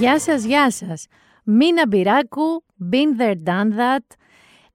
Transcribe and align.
Γεια 0.00 0.18
σας, 0.20 0.44
γεια 0.44 0.70
σας. 0.70 1.06
Μίνα 1.44 1.86
Μπυράκου, 1.88 2.64
been 2.92 3.20
there, 3.20 3.34
done 3.44 3.78
that. 3.78 4.16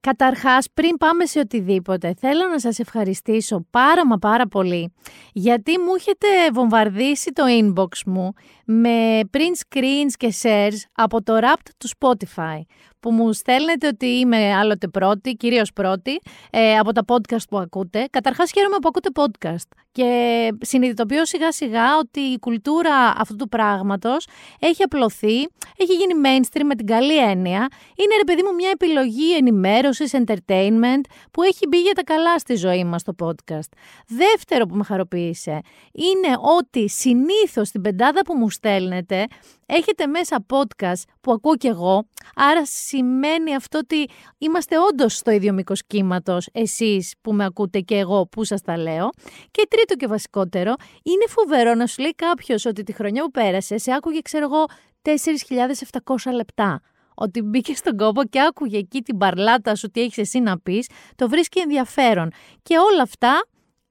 Καταρχάς, 0.00 0.66
πριν 0.74 0.96
πάμε 0.96 1.26
σε 1.26 1.38
οτιδήποτε, 1.38 2.14
θέλω 2.18 2.46
να 2.50 2.60
σας 2.60 2.78
ευχαριστήσω 2.78 3.66
πάρα 3.70 4.06
μα 4.06 4.16
πάρα 4.18 4.46
πολύ, 4.48 4.94
γιατί 5.32 5.78
μου 5.78 5.94
έχετε 5.98 6.26
βομβαρδίσει 6.52 7.32
το 7.32 7.42
inbox 7.60 8.02
μου 8.06 8.32
με 8.64 9.20
print 9.32 9.76
screens 9.78 10.12
και 10.16 10.34
shares 10.42 10.78
από 10.92 11.22
το 11.22 11.38
Wrapped 11.42 11.70
του 11.78 11.88
Spotify, 11.98 12.60
που 13.06 13.12
μου 13.12 13.32
στέλνετε 13.32 13.86
ότι 13.86 14.06
είμαι 14.06 14.54
άλλοτε 14.54 14.88
πρώτη, 14.88 15.34
κυρίως 15.34 15.72
πρώτη, 15.72 16.20
ε, 16.50 16.78
από 16.78 16.92
τα 16.92 17.04
podcast 17.06 17.48
που 17.48 17.58
ακούτε. 17.58 18.06
Καταρχάς 18.10 18.50
χαίρομαι 18.50 18.76
που 18.80 18.88
ακούτε 18.88 19.08
podcast 19.14 19.78
και 19.92 20.48
συνειδητοποιώ 20.60 21.24
σιγά 21.26 21.52
σιγά 21.52 21.98
ότι 21.98 22.20
η 22.20 22.38
κουλτούρα 22.38 22.94
αυτού 23.16 23.36
του 23.36 23.48
πράγματος 23.48 24.26
έχει 24.58 24.82
απλωθεί, 24.82 25.36
έχει 25.76 25.92
γίνει 25.92 26.12
mainstream 26.24 26.64
με 26.64 26.74
την 26.74 26.86
καλή 26.86 27.18
έννοια. 27.18 27.68
Είναι 27.96 28.16
ρε 28.16 28.24
παιδί 28.26 28.42
μου 28.42 28.54
μια 28.54 28.70
επιλογή 28.72 29.36
ενημέρωσης, 29.36 30.12
entertainment 30.14 31.00
που 31.30 31.42
έχει 31.42 31.66
μπει 31.68 31.80
για 31.80 31.92
τα 31.92 32.02
καλά 32.04 32.38
στη 32.38 32.54
ζωή 32.54 32.84
μας 32.84 33.02
το 33.02 33.14
podcast. 33.22 33.70
Δεύτερο 34.06 34.66
που 34.66 34.74
με 34.74 34.84
χαροποίησε 34.84 35.60
είναι 35.92 36.36
ότι 36.58 36.88
συνήθως 36.88 37.70
την 37.70 37.80
πεντάδα 37.80 38.20
που 38.22 38.34
μου 38.34 38.50
στέλνετε 38.50 39.26
έχετε 39.66 40.06
μέσα 40.06 40.46
podcast 40.50 41.02
που 41.20 41.32
ακούω 41.32 41.56
κι 41.56 41.66
εγώ, 41.66 42.08
άρα 42.34 42.66
σημαίνει 42.66 43.54
αυτό 43.54 43.78
ότι 43.78 44.08
είμαστε 44.38 44.76
όντως 44.78 45.16
στο 45.16 45.30
ίδιο 45.30 45.52
μήκος 45.52 45.86
κύματος 45.86 46.48
εσείς 46.52 47.14
που 47.20 47.32
με 47.32 47.44
ακούτε 47.44 47.80
και 47.80 47.96
εγώ 47.96 48.26
που 48.26 48.44
σας 48.44 48.60
τα 48.62 48.76
λέω. 48.76 49.10
Και 49.50 49.66
τρίτο 49.68 49.94
και 49.94 50.06
βασικότερο, 50.06 50.74
είναι 51.02 51.24
φοβερό 51.28 51.74
να 51.74 51.86
σου 51.86 52.02
λέει 52.02 52.14
κάποιος 52.14 52.64
ότι 52.64 52.82
τη 52.82 52.92
χρονιά 52.92 53.22
που 53.22 53.30
πέρασε 53.30 53.78
σε 53.78 53.92
άκουγε 53.92 54.20
ξέρω 54.20 54.44
εγώ 54.44 54.64
4.700 55.02 56.32
λεπτά 56.32 56.80
ότι 57.14 57.42
μπήκε 57.42 57.74
στον 57.74 57.96
κόπο 57.96 58.24
και 58.24 58.40
άκουγε 58.40 58.78
εκεί 58.78 59.02
την 59.02 59.18
παρλάτα 59.18 59.74
σου 59.74 59.90
τι 59.90 60.00
έχεις 60.00 60.18
εσύ 60.18 60.40
να 60.40 60.58
πεις, 60.58 60.88
το 61.14 61.28
βρίσκει 61.28 61.60
ενδιαφέρον. 61.60 62.30
Και 62.62 62.78
όλα 62.78 63.02
αυτά 63.02 63.46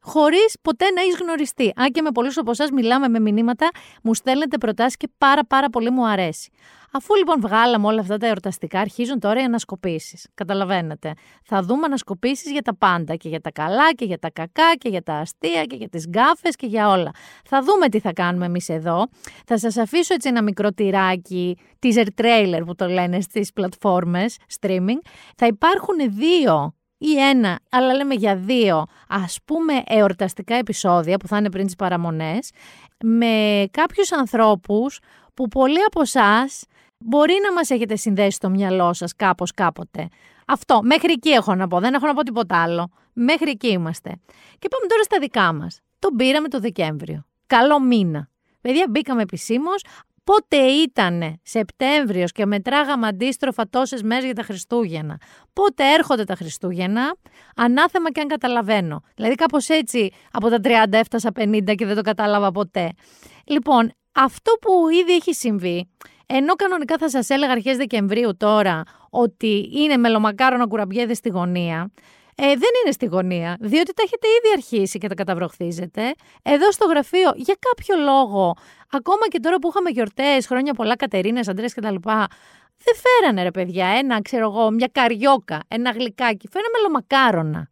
χωρίς 0.05 0.57
ποτέ 0.61 0.89
να 0.89 1.01
έχεις 1.01 1.17
γνωριστεί. 1.21 1.73
Αν 1.75 1.91
και 1.91 2.01
με 2.01 2.11
πολλούς 2.11 2.37
από 2.37 2.51
εσάς 2.51 2.69
μιλάμε 2.69 3.07
με 3.07 3.19
μηνύματα, 3.19 3.69
μου 4.03 4.13
στέλνετε 4.13 4.57
προτάσεις 4.57 4.97
και 4.97 5.09
πάρα 5.17 5.45
πάρα 5.45 5.69
πολύ 5.69 5.89
μου 5.89 6.07
αρέσει. 6.07 6.51
Αφού 6.91 7.15
λοιπόν 7.15 7.41
βγάλαμε 7.41 7.87
όλα 7.87 8.01
αυτά 8.01 8.17
τα 8.17 8.27
εορταστικά, 8.27 8.79
αρχίζουν 8.79 9.19
τώρα 9.19 9.41
οι 9.41 9.43
ανασκοπήσεις. 9.43 10.27
Καταλαβαίνετε. 10.33 11.13
Θα 11.43 11.61
δούμε 11.61 11.85
ανασκοπήσεις 11.85 12.51
για 12.51 12.61
τα 12.61 12.75
πάντα. 12.75 13.15
Και 13.15 13.29
για 13.29 13.41
τα 13.41 13.51
καλά 13.51 13.93
και 13.93 14.05
για 14.05 14.19
τα 14.19 14.29
κακά 14.31 14.75
και 14.77 14.89
για 14.89 15.03
τα 15.03 15.13
αστεία 15.13 15.63
και 15.65 15.75
για 15.75 15.89
τις 15.89 16.07
γκάφες 16.07 16.55
και 16.55 16.67
για 16.67 16.89
όλα. 16.89 17.11
Θα 17.45 17.61
δούμε 17.63 17.89
τι 17.89 17.99
θα 17.99 18.13
κάνουμε 18.13 18.45
εμείς 18.45 18.69
εδώ. 18.69 19.07
Θα 19.45 19.57
σας 19.57 19.77
αφήσω 19.77 20.13
έτσι 20.13 20.29
ένα 20.29 20.43
μικρό 20.43 20.71
τυράκι, 20.71 21.57
teaser 21.81 22.07
trailer 22.21 22.61
που 22.65 22.75
το 22.75 22.87
λένε 22.87 23.21
στις 23.21 23.53
πλατφόρμες 23.53 24.37
streaming. 24.59 24.99
Θα 25.35 25.45
υπάρχουν 25.45 25.95
δύο 26.07 26.74
ή 26.97 27.19
ένα, 27.19 27.59
αλλά 27.69 27.93
λέμε 27.93 28.13
για 28.13 28.35
δύο, 28.35 28.85
ας 29.07 29.37
πούμε 29.45 29.73
εορταστικά 29.85 30.55
επεισόδια 30.55 31.17
που 31.17 31.27
θα 31.27 31.37
είναι 31.37 31.49
πριν 31.49 31.65
τις 31.65 31.75
παραμονές, 31.75 32.51
με 33.03 33.65
κάποιους 33.71 34.11
ανθρώπους 34.11 34.99
που 35.33 35.47
πολλοί 35.47 35.83
από 35.87 36.01
εσάς 36.01 36.63
μπορεί 36.97 37.33
να 37.43 37.53
μας 37.53 37.69
έχετε 37.69 37.95
συνδέσει 37.95 38.35
στο 38.35 38.49
μυαλό 38.49 38.93
σας 38.93 39.15
κάπως 39.15 39.51
κάποτε. 39.51 40.07
Αυτό, 40.45 40.79
μέχρι 40.83 41.11
εκεί 41.11 41.29
έχω 41.29 41.55
να 41.55 41.67
πω, 41.67 41.79
δεν 41.79 41.93
έχω 41.93 42.07
να 42.07 42.13
πω 42.13 42.23
τίποτα 42.23 42.61
άλλο. 42.61 42.89
Μέχρι 43.13 43.49
εκεί 43.49 43.67
είμαστε. 43.67 44.09
Και 44.59 44.67
πάμε 44.67 44.87
τώρα 44.87 45.03
στα 45.03 45.19
δικά 45.19 45.53
μας. 45.53 45.79
Το 45.99 46.09
πήραμε 46.17 46.47
το 46.47 46.59
Δεκέμβριο. 46.59 47.25
Καλό 47.47 47.79
μήνα. 47.79 48.29
Παιδιά, 48.61 48.85
μπήκαμε 48.89 49.21
επισήμως. 49.21 49.83
Πότε 50.25 50.57
ήταν 50.57 51.39
Σεπτέμβριος 51.43 52.31
και 52.31 52.45
μετράγαμε 52.45 53.07
αντίστροφα 53.07 53.69
τόσες 53.69 54.03
μέρες 54.03 54.23
για 54.23 54.33
τα 54.33 54.43
Χριστούγεννα; 54.43 55.19
Πότε 55.53 55.93
έρχονται 55.93 56.23
τα 56.23 56.35
Χριστούγεννα, 56.35 57.15
ανάθεμα 57.55 58.11
και 58.11 58.19
αν 58.19 58.27
καταλαβαίνω. 58.27 59.01
Δηλαδή 59.15 59.35
κάπως 59.35 59.69
έτσι 59.69 60.11
από 60.31 60.49
τα 60.49 60.57
30 60.63 60.69
έφτασα 60.89 61.31
50 61.39 61.75
και 61.75 61.85
δεν 61.85 61.95
το 61.95 62.01
κατάλαβα 62.01 62.51
ποτέ. 62.51 62.91
Λοιπόν, 63.45 63.91
αυτό 64.11 64.51
που 64.61 64.89
ήδη 64.89 65.13
έχει 65.13 65.33
συμβεί, 65.33 65.89
ενώ 66.25 66.53
κανονικά 66.53 66.97
θα 66.97 67.09
σας 67.09 67.29
έλεγα 67.29 67.51
αρχές 67.51 67.77
Δεκεμβρίου 67.77 68.37
τώρα 68.37 68.83
ότι 69.09 69.69
είναι 69.73 69.97
μελομακάρονα 69.97 70.67
κουραμπιέδες 70.67 71.17
στη 71.17 71.29
γωνία, 71.29 71.91
ε, 72.35 72.45
δεν 72.45 72.69
είναι 72.83 72.91
στη 72.91 73.05
γωνία, 73.05 73.57
διότι 73.59 73.93
τα 73.93 74.03
έχετε 74.05 74.27
ήδη 74.27 74.53
αρχίσει 74.53 74.97
και 74.97 75.07
τα 75.07 75.13
καταβροχθίζετε. 75.13 76.13
Εδώ 76.43 76.71
στο 76.71 76.85
γραφείο, 76.85 77.31
για 77.35 77.55
κάποιο 77.59 78.03
λόγο, 78.03 78.55
ακόμα 78.91 79.27
και 79.27 79.39
τώρα 79.39 79.59
που 79.59 79.67
είχαμε 79.67 79.89
γιορτές, 79.89 80.47
χρόνια 80.47 80.73
πολλά, 80.73 80.95
Κατερίνες, 80.95 81.47
Αντρέ 81.47 81.65
κτλ., 81.67 81.95
δεν 82.77 82.95
φέρανε 82.95 83.43
ρε 83.43 83.51
παιδιά 83.51 83.87
ένα, 83.87 84.21
ξέρω 84.21 84.45
εγώ, 84.45 84.71
μια 84.71 84.89
καριόκα, 84.91 85.59
ένα 85.67 85.91
γλυκάκι. 85.91 86.47
Φέρανε 86.47 86.69
μελομακάρονα. 86.75 87.69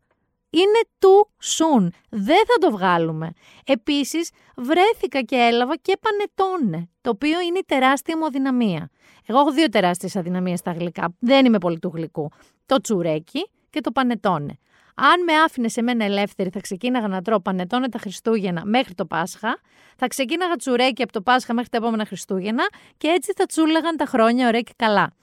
Είναι 0.49 0.79
too 0.99 1.27
soon. 1.57 1.87
Δεν 2.09 2.43
θα 2.47 2.57
το 2.59 2.71
βγάλουμε. 2.71 3.31
Επίσης, 3.65 4.31
βρέθηκα 4.55 5.21
και 5.21 5.35
έλαβα 5.35 5.75
και 5.75 5.97
πανετόνε, 6.01 6.89
το 7.01 7.09
οποίο 7.09 7.41
είναι 7.41 7.59
η 7.59 7.63
τεράστια 7.67 8.17
μου 8.17 8.25
αδυναμία. 8.25 8.89
Εγώ 9.25 9.39
έχω 9.39 9.51
δύο 9.51 9.69
τεράστιες 9.69 10.15
αδυναμίες 10.15 10.59
στα 10.59 10.71
γλυκά. 10.71 11.15
Δεν 11.19 11.45
είμαι 11.45 11.57
πολύ 11.57 11.79
του 11.79 11.91
γλυκού. 11.93 12.29
Το 12.65 12.81
τσουρέκι 12.81 13.49
και 13.73 13.81
το 13.81 13.91
πανετόνε. 13.91 14.57
Αν 14.95 15.23
με 15.23 15.33
άφηνε 15.33 15.67
σε 15.67 15.81
μένα 15.81 16.05
ελεύθερη, 16.05 16.49
θα 16.49 16.59
ξεκίναγα 16.59 17.07
να 17.07 17.21
τρώω 17.21 17.39
πανετόνε 17.41 17.89
τα 17.89 17.99
Χριστούγεννα 17.99 18.65
μέχρι 18.65 18.93
το 18.93 19.05
Πάσχα, 19.05 19.59
θα 19.97 20.07
ξεκίναγα 20.07 20.55
τσουρέκι 20.55 21.01
από 21.03 21.11
το 21.11 21.21
Πάσχα 21.21 21.53
μέχρι 21.53 21.69
τα 21.69 21.77
επόμενα 21.77 22.05
Χριστούγεννα 22.05 22.63
και 22.97 23.07
έτσι 23.07 23.33
θα 23.35 23.45
τσούλαγαν 23.45 23.97
τα 23.97 24.05
χρόνια 24.05 24.47
ωραία 24.47 24.61
και 24.61 24.73
καλά. 24.75 25.13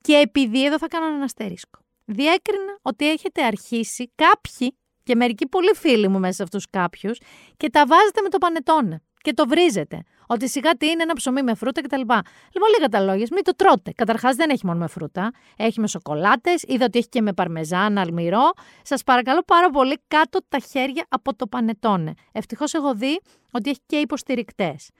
Και 0.00 0.14
επειδή 0.14 0.64
εδώ 0.64 0.78
θα 0.78 0.88
κάνω 0.88 1.06
ένα 1.06 1.24
αστερίσκο. 1.24 1.78
Διέκρινα 2.04 2.78
ότι 2.82 3.10
έχετε 3.10 3.44
αρχίσει 3.44 4.12
κάποιοι 4.14 4.76
και 5.02 5.14
μερικοί 5.14 5.46
πολύ 5.46 5.74
φίλοι 5.74 6.08
μου 6.08 6.18
μέσα 6.18 6.32
σε 6.32 6.42
αυτούς 6.42 6.66
κάποιους 6.70 7.18
και 7.56 7.70
τα 7.70 7.86
βάζετε 7.86 8.20
με 8.22 8.28
το 8.28 8.38
πανετόνε 8.38 9.02
και 9.24 9.32
το 9.32 9.46
βρίζετε. 9.48 10.02
Ότι 10.26 10.48
σιγά 10.48 10.72
τι 10.76 10.86
είναι 10.86 11.02
ένα 11.02 11.14
ψωμί 11.14 11.42
με 11.42 11.54
φρούτα 11.54 11.80
κτλ. 11.80 12.00
Λοιπόν, 12.00 12.68
λίγα 12.76 12.88
τα 12.90 13.00
λόγια, 13.00 13.26
μην 13.32 13.44
το 13.44 13.54
τρώτε. 13.56 13.92
Καταρχάς 13.96 14.36
δεν 14.36 14.50
έχει 14.50 14.66
μόνο 14.66 14.78
με 14.78 14.86
φρούτα. 14.86 15.32
Έχει 15.56 15.80
με 15.80 15.86
σοκολάτες. 15.86 16.62
Είδα 16.62 16.84
ότι 16.84 16.98
έχει 16.98 17.08
και 17.08 17.22
με 17.22 17.32
παρμεζάν, 17.32 17.98
αλμυρό. 17.98 18.52
Σας 18.82 19.02
παρακαλώ 19.02 19.42
πάρα 19.42 19.70
πολύ 19.70 19.98
κάτω 20.08 20.40
τα 20.48 20.58
χέρια 20.58 21.06
από 21.08 21.34
το 21.36 21.46
πανετόνε. 21.46 22.14
Ευτυχώς 22.32 22.74
έχω 22.74 22.94
δει 22.94 23.20
ότι 23.50 23.70
έχει 23.70 23.80
και 23.86 23.96
υποστηρικτές. 23.96 24.90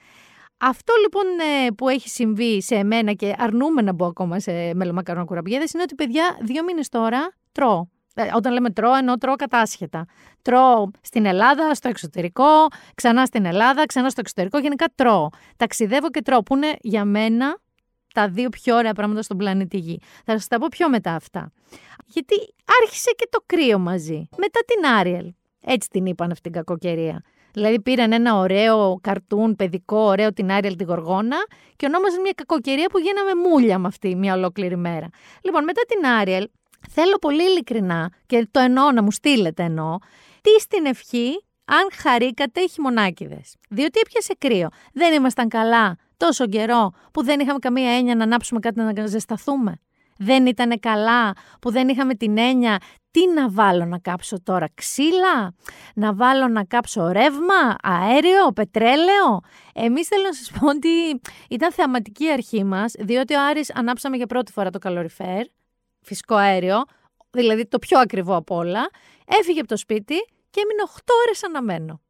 Αυτό 0.58 0.92
λοιπόν 1.02 1.24
ε, 1.66 1.70
που 1.70 1.88
έχει 1.88 2.08
συμβεί 2.08 2.62
σε 2.62 2.74
εμένα 2.74 3.12
και 3.12 3.34
αρνούμε 3.38 3.82
να 3.82 3.92
μπω 3.92 4.06
ακόμα 4.06 4.40
σε 4.40 4.74
μελομακαρόν 4.74 5.24
κουραμπιέδες 5.24 5.72
είναι 5.72 5.82
ότι 5.82 5.94
παιδιά 5.94 6.38
δύο 6.40 6.64
μήνες 6.64 6.88
τώρα 6.88 7.34
τρώω. 7.52 7.86
Ε, 8.14 8.30
όταν 8.34 8.52
λέμε 8.52 8.70
τρώω, 8.70 8.94
εννοώ 8.94 9.16
τρώω 9.16 9.36
κατάσχετα. 9.36 10.06
Τρώω 10.42 10.90
στην 11.00 11.26
Ελλάδα, 11.26 11.74
στο 11.74 11.88
εξωτερικό, 11.88 12.66
ξανά 12.94 13.26
στην 13.26 13.44
Ελλάδα, 13.44 13.86
ξανά 13.86 14.10
στο 14.10 14.20
εξωτερικό. 14.20 14.58
Γενικά 14.58 14.86
τρώω. 14.94 15.28
Ταξιδεύω 15.56 16.10
και 16.10 16.22
τρώω, 16.22 16.42
που 16.42 16.56
είναι 16.56 16.76
για 16.80 17.04
μένα 17.04 17.58
τα 18.14 18.28
δύο 18.28 18.48
πιο 18.48 18.76
ωραία 18.76 18.92
πράγματα 18.92 19.22
στον 19.22 19.36
πλανήτη 19.36 19.76
Γη. 19.76 20.00
Θα 20.24 20.32
σας 20.32 20.46
τα 20.46 20.58
πω 20.58 20.66
πιο 20.70 20.88
μετά 20.88 21.14
αυτά. 21.14 21.52
Γιατί 22.06 22.34
άρχισε 22.82 23.10
και 23.16 23.28
το 23.30 23.38
κρύο 23.46 23.78
μαζί. 23.78 24.28
Μετά 24.36 24.60
την 24.66 24.86
Άριελ. 24.86 25.32
Έτσι 25.66 25.88
την 25.88 26.06
είπαν 26.06 26.30
αυτή 26.30 26.42
την 26.42 26.52
κακοκαιρία. 26.52 27.22
Δηλαδή 27.52 27.80
πήραν 27.80 28.12
ένα 28.12 28.36
ωραίο 28.36 28.98
καρτούν 29.00 29.56
παιδικό, 29.56 29.98
ωραίο 29.98 30.32
την 30.32 30.50
Άριελ 30.50 30.76
τη 30.76 30.84
Γοργόνα 30.84 31.36
και 31.76 31.86
ονόμαζαν 31.86 32.20
μια 32.20 32.32
κακοκαιρία 32.34 32.86
που 32.86 32.98
γίναμε 32.98 33.30
μούλια 33.48 33.78
με 33.78 33.86
αυτή 33.86 34.16
μια 34.16 34.34
ολόκληρη 34.34 34.76
μέρα. 34.76 35.08
Λοιπόν, 35.42 35.64
μετά 35.64 35.82
την 35.88 36.06
Άριελ 36.06 36.48
Θέλω 36.90 37.16
πολύ 37.18 37.42
ειλικρινά 37.42 38.12
και 38.26 38.48
το 38.50 38.60
εννοώ 38.60 38.92
να 38.92 39.02
μου 39.02 39.10
στείλετε 39.10 39.62
εννοώ, 39.62 39.96
τι 40.40 40.60
στην 40.60 40.86
ευχή 40.86 41.44
αν 41.64 41.88
χαρήκατε 41.94 42.66
χειμωνάκιδες; 42.66 43.56
Διότι 43.68 44.00
έπιασε 44.00 44.34
κρύο. 44.38 44.68
Δεν 44.92 45.12
ήμασταν 45.14 45.48
καλά 45.48 45.96
τόσο 46.16 46.46
καιρό 46.46 46.90
που 47.12 47.24
δεν 47.24 47.40
είχαμε 47.40 47.58
καμία 47.58 47.96
έννοια 47.96 48.14
να 48.14 48.24
ανάψουμε 48.24 48.60
κάτι 48.60 48.80
να 48.80 49.06
ζεσταθούμε; 49.06 49.80
Δεν 50.18 50.46
ήταν 50.46 50.80
καλά 50.80 51.32
που 51.60 51.70
δεν 51.70 51.88
είχαμε 51.88 52.14
την 52.14 52.38
έννοια 52.38 52.78
τι 53.10 53.28
να 53.34 53.50
βάλω 53.50 53.84
να 53.84 53.98
κάψω 53.98 54.42
τώρα, 54.42 54.68
ξύλα, 54.74 55.54
να 55.94 56.14
βάλω 56.14 56.48
να 56.48 56.64
κάψω 56.64 57.08
ρεύμα, 57.08 57.76
αέριο, 57.82 58.52
πετρέλαιο; 58.54 59.40
Εμείς 59.74 60.06
θέλω 60.08 60.22
να 60.22 60.32
σας 60.32 60.50
πω 60.50 60.68
ότι 60.68 61.20
ήταν 61.48 61.72
θεαματική 61.72 62.30
αρχή 62.30 62.64
μας, 62.64 62.92
διότι 62.98 63.34
ο 63.34 63.44
Άρης 63.46 63.74
ανάψαμε 63.74 64.16
για 64.16 64.26
πρώτη 64.26 64.52
φορά 64.52 64.70
το 64.70 64.78
καλοριφέρ 64.78 65.46
φυσικό 66.04 66.34
αέριο, 66.34 66.82
δηλαδή 67.30 67.66
το 67.66 67.78
πιο 67.78 67.98
ακριβό 67.98 68.36
από 68.36 68.56
όλα, 68.56 68.90
έφυγε 69.40 69.60
από 69.60 69.68
το 69.68 69.76
σπίτι 69.76 70.16
και 70.50 70.60
έμεινε 70.60 70.82
8 70.96 70.98
ώρες 71.26 71.44
αναμένο. 71.44 72.00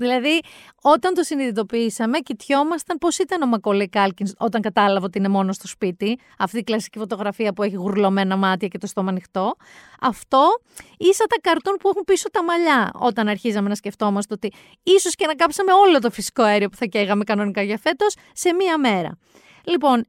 Δηλαδή, 0.00 0.40
όταν 0.82 1.14
το 1.14 1.22
συνειδητοποιήσαμε, 1.22 2.18
κοιτιόμασταν 2.18 2.98
πώς 2.98 3.18
ήταν 3.18 3.42
ο 3.42 3.46
Μακολέ 3.46 3.86
Κάλκινς 3.86 4.32
όταν 4.38 4.60
κατάλαβε 4.60 5.06
ότι 5.06 5.18
είναι 5.18 5.28
μόνος 5.28 5.56
στο 5.56 5.66
σπίτι. 5.66 6.18
Αυτή 6.38 6.58
η 6.58 6.62
κλασική 6.62 6.98
φωτογραφία 6.98 7.52
που 7.52 7.62
έχει 7.62 7.74
γουρλωμένα 7.76 8.36
μάτια 8.36 8.68
και 8.68 8.78
το 8.78 8.86
στόμα 8.86 9.10
ανοιχτό. 9.10 9.54
Αυτό 10.00 10.60
ίσα 10.98 11.24
τα 11.24 11.36
καρτούν 11.40 11.76
που 11.76 11.88
έχουν 11.88 12.04
πίσω 12.04 12.30
τα 12.30 12.44
μαλλιά. 12.44 12.90
Όταν 12.94 13.28
αρχίζαμε 13.28 13.68
να 13.68 13.74
σκεφτόμαστε 13.74 14.34
ότι 14.34 14.52
ίσως 14.82 15.14
και 15.14 15.26
να 15.26 15.34
κάψαμε 15.34 15.72
όλο 15.72 15.98
το 15.98 16.10
φυσικό 16.10 16.42
αέριο 16.42 16.68
που 16.68 16.76
θα 16.76 16.86
καίγαμε 16.86 17.24
κανονικά 17.24 17.62
για 17.62 17.78
φέτος 17.78 18.14
σε 18.32 18.52
μία 18.52 18.78
μέρα. 18.78 19.18
Λοιπόν, 19.64 20.06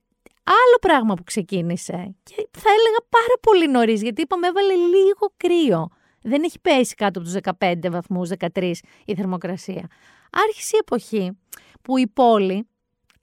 Άλλο 0.52 0.78
πράγμα 0.82 1.14
που 1.14 1.24
ξεκίνησε 1.24 2.16
και 2.24 2.48
θα 2.52 2.70
έλεγα 2.70 3.02
πάρα 3.10 3.36
πολύ 3.42 3.68
νωρίς, 3.68 4.02
γιατί 4.02 4.22
είπαμε 4.22 4.48
έβαλε 4.48 4.74
λίγο 4.74 5.34
κρύο. 5.38 5.90
Δεν 6.22 6.44
έχει 6.44 6.60
πέσει 6.60 6.96
κάτω 6.96 7.20
από 7.20 7.28
τους 7.30 7.38
15 7.60 7.90
βαθμούς, 7.92 8.30
13 8.54 8.72
η 9.06 9.16
θερμοκρασία. 9.16 9.88
Άρχισε 10.32 10.76
η 10.76 10.80
εποχή 10.80 11.38
που 11.82 11.98
η 11.98 12.08
πόλη 12.08 12.68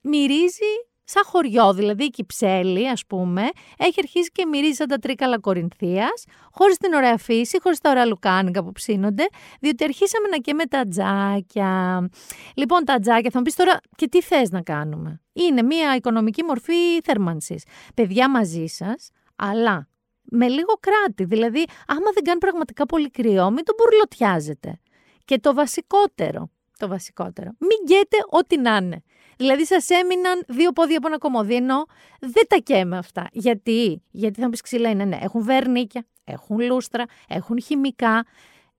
μυρίζει 0.00 0.72
σαν 1.10 1.22
χωριό, 1.26 1.72
δηλαδή 1.74 2.04
η 2.04 2.10
Κυψέλη, 2.10 2.88
ας 2.88 3.06
πούμε, 3.06 3.42
έχει 3.78 3.94
αρχίσει 3.98 4.30
και 4.30 4.46
μυρίζει 4.46 4.72
σαν 4.72 4.88
τα 4.88 4.96
τρίκαλα 4.96 5.38
Κορινθίας, 5.38 6.24
χωρίς 6.52 6.76
την 6.76 6.92
ωραία 6.92 7.16
φύση, 7.16 7.60
χωρίς 7.60 7.80
τα 7.80 7.90
ωραία 7.90 8.04
λουκάνικα 8.06 8.64
που 8.64 8.72
ψήνονται, 8.72 9.26
διότι 9.60 9.84
αρχίσαμε 9.84 10.28
να 10.28 10.36
καίμε 10.36 10.64
τα 10.64 10.88
τζάκια. 10.88 12.08
Λοιπόν, 12.54 12.84
τα 12.84 12.98
τζάκια, 12.98 13.30
θα 13.30 13.38
μου 13.38 13.44
πεις 13.44 13.54
τώρα, 13.54 13.80
και 13.96 14.08
τι 14.08 14.22
θες 14.22 14.50
να 14.50 14.62
κάνουμε; 14.62 15.20
Είναι 15.32 15.62
μια 15.62 15.94
οικονομική 15.94 16.42
μορφή 16.42 17.00
θέρμανσης. 17.04 17.64
Παιδιά 17.94 18.30
μαζί 18.30 18.66
σας, 18.66 19.10
αλλά 19.36 19.88
με 20.22 20.48
λίγο 20.48 20.72
κράτη. 20.80 21.24
Δηλαδή, 21.24 21.64
άμα 21.86 22.10
δεν 22.14 22.22
κάνει 22.24 22.38
πραγματικά 22.38 22.86
πολύ 22.86 23.10
κρυό, 23.10 23.50
μην 23.50 23.64
τον 23.64 23.74
μπουρλωτιάζετε. 23.78 24.80
Και 25.24 25.38
το 25.38 25.54
βασικότερο, 25.54 26.50
το 26.78 26.88
βασικότερο, 26.88 27.50
μην 27.58 27.78
γκέτε 27.84 28.16
ό,τι 28.30 28.58
να 28.58 28.76
είναι. 28.76 29.02
Δηλαδή, 29.38 29.66
σας 29.66 29.88
έμειναν 29.88 30.44
δύο 30.48 30.72
πόδια 30.72 30.96
από 30.98 31.06
ένα 31.06 31.18
κομμωδίνο. 31.18 31.84
Δεν 32.20 32.46
τα 32.48 32.56
καίμε 32.56 32.98
αυτά. 32.98 33.28
Γιατί, 33.32 34.02
Γιατί 34.10 34.38
θα 34.38 34.44
μου 34.44 34.50
πεις 34.50 34.60
ξύλα 34.60 34.90
είναι, 34.90 35.04
ναι. 35.04 35.18
Έχουν 35.20 35.42
βερνίκια, 35.42 36.06
έχουν 36.24 36.60
λούστρα, 36.60 37.04
έχουν 37.28 37.62
χημικά. 37.62 38.24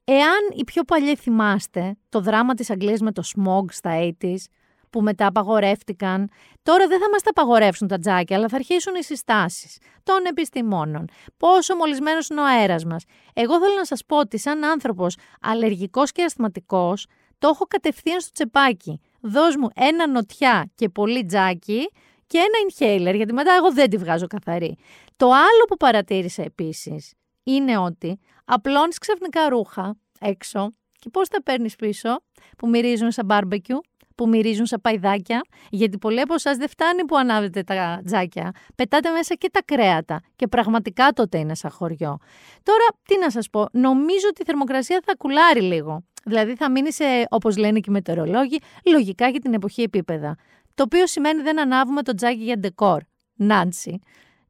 Εάν 0.03 0.39
οι 0.55 0.63
πιο 0.63 0.83
παλιοί 0.83 1.15
θυμάστε 1.15 1.95
το 2.09 2.21
δράμα 2.21 2.53
της 2.53 2.69
Αγγλίας 2.69 2.99
με 2.99 3.11
το 3.11 3.23
smog 3.35 3.65
στα 3.69 3.91
80's, 4.21 4.43
που 4.89 5.01
μετά 5.01 5.25
απαγορεύτηκαν. 5.25 6.29
Τώρα 6.63 6.87
δεν 6.87 6.99
θα 6.99 7.09
μας 7.09 7.21
τα 7.21 7.29
απαγορεύσουν 7.29 7.87
τα 7.87 7.97
τζάκια, 7.97 8.37
αλλά 8.37 8.47
θα 8.47 8.55
αρχίσουν 8.55 8.95
οι 8.95 9.03
συστάσεις 9.03 9.77
των 10.03 10.25
επιστημόνων. 10.25 11.05
Πόσο 11.37 11.75
μολυσμένος 11.75 12.27
είναι 12.29 12.41
ο 12.41 12.45
αέρας 12.45 12.85
μας. 12.85 13.03
Εγώ 13.33 13.59
θέλω 13.59 13.75
να 13.75 13.85
σας 13.85 14.05
πω 14.05 14.17
ότι 14.17 14.37
σαν 14.37 14.63
άνθρωπος 14.63 15.15
αλλεργικός 15.41 16.11
και 16.11 16.23
ασθηματικός, 16.23 17.05
το 17.37 17.47
έχω 17.47 17.65
κατευθείαν 17.65 18.21
στο 18.21 18.31
τσεπάκι. 18.31 19.01
Δώσ' 19.21 19.55
μου 19.55 19.67
ένα 19.75 20.07
νοτιά 20.07 20.71
και 20.75 20.89
πολύ 20.89 21.25
τζάκι 21.25 21.89
και 22.27 22.37
ένα 22.37 22.47
inhaler, 22.67 23.15
γιατί 23.15 23.33
μετά 23.33 23.53
εγώ 23.53 23.73
δεν 23.73 23.89
τη 23.89 23.97
βγάζω 23.97 24.27
καθαρή. 24.27 24.77
Το 25.17 25.25
άλλο 25.25 25.63
που 25.67 25.77
παρατήρησα 25.77 26.43
επίσης 26.43 27.13
είναι 27.43 27.77
ότι 27.77 28.19
απλώνεις 28.45 28.97
ξαφνικά 28.97 29.49
ρούχα 29.49 29.97
έξω 30.19 30.73
και 30.99 31.09
πώς 31.09 31.27
τα 31.27 31.43
παίρνεις 31.43 31.75
πίσω 31.75 32.09
που 32.57 32.69
μυρίζουν 32.69 33.11
σαν 33.11 33.27
barbecue 33.29 33.79
που 34.15 34.27
μυρίζουν 34.27 34.65
σαν 34.65 34.81
παϊδάκια, 34.81 35.41
γιατί 35.69 35.97
πολλοί 35.97 36.19
από 36.19 36.33
εσάς 36.33 36.57
δεν 36.57 36.69
φτάνει 36.69 37.05
που 37.05 37.17
ανάβετε 37.17 37.63
τα 37.63 38.01
τζάκια. 38.05 38.51
Πετάτε 38.75 39.09
μέσα 39.09 39.35
και 39.35 39.49
τα 39.49 39.61
κρέατα. 39.65 40.21
Και 40.35 40.47
πραγματικά 40.47 41.11
τότε 41.11 41.37
είναι 41.37 41.55
σαν 41.55 41.71
χωριό. 41.71 42.17
Τώρα, 42.63 42.85
τι 43.03 43.17
να 43.17 43.29
σας 43.29 43.49
πω, 43.49 43.65
νομίζω 43.71 44.27
ότι 44.29 44.41
η 44.41 44.45
θερμοκρασία 44.45 44.99
θα 45.05 45.15
κουλάρει 45.15 45.61
λίγο. 45.61 46.03
Δηλαδή 46.23 46.55
θα 46.55 46.71
μείνει 46.71 46.93
σε, 46.93 47.03
όπως 47.29 47.57
λένε 47.57 47.79
και 47.79 47.89
οι 47.89 47.93
μετεωρολόγοι, 47.93 48.59
λογικά 48.85 49.29
για 49.29 49.39
την 49.39 49.53
εποχή 49.53 49.81
επίπεδα. 49.81 50.35
Το 50.75 50.83
οποίο 50.83 51.07
σημαίνει 51.07 51.41
δεν 51.41 51.59
ανάβουμε 51.59 52.01
το 52.01 52.13
τζάκι 52.13 52.43
για 52.43 52.57
ντεκόρ. 52.57 53.01
Νάντσι. 53.35 53.99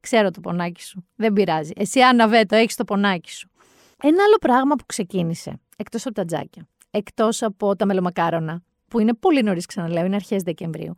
Ξέρω 0.00 0.30
το 0.30 0.40
πονάκι 0.40 0.82
σου. 0.82 1.06
Δεν 1.16 1.32
πειράζει. 1.32 1.72
Εσύ 1.76 2.00
αναβέτο, 2.00 2.56
έχεις 2.56 2.76
το 2.76 2.84
πονάκι 2.84 3.30
σου. 3.32 3.50
Ένα 4.02 4.22
άλλο 4.22 4.36
πράγμα 4.40 4.74
που 4.74 4.86
ξεκίνησε, 4.86 5.60
εκτός 5.76 6.06
από 6.06 6.14
τα 6.14 6.24
τζάκια, 6.24 6.68
εκτός 6.90 7.42
από 7.42 7.76
τα 7.76 7.86
μελομακάρονα, 7.86 8.62
που 8.88 8.98
είναι 8.98 9.14
πολύ 9.14 9.42
νωρίς, 9.42 9.66
ξαναλέω, 9.66 10.04
είναι 10.04 10.14
αρχές 10.14 10.42
Δεκεμβρίου. 10.42 10.94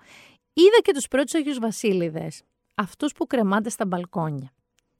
Είδα 0.53 0.79
και 0.83 0.93
τους 0.93 1.09
πρώτους 1.09 1.35
Αγίου 1.35 1.55
Βασίλειδες, 1.61 2.43
αυτούς 2.75 3.13
που 3.13 3.27
κρεμάτε 3.27 3.71
στα 3.71 3.87
μπαλκόνια. 3.87 4.53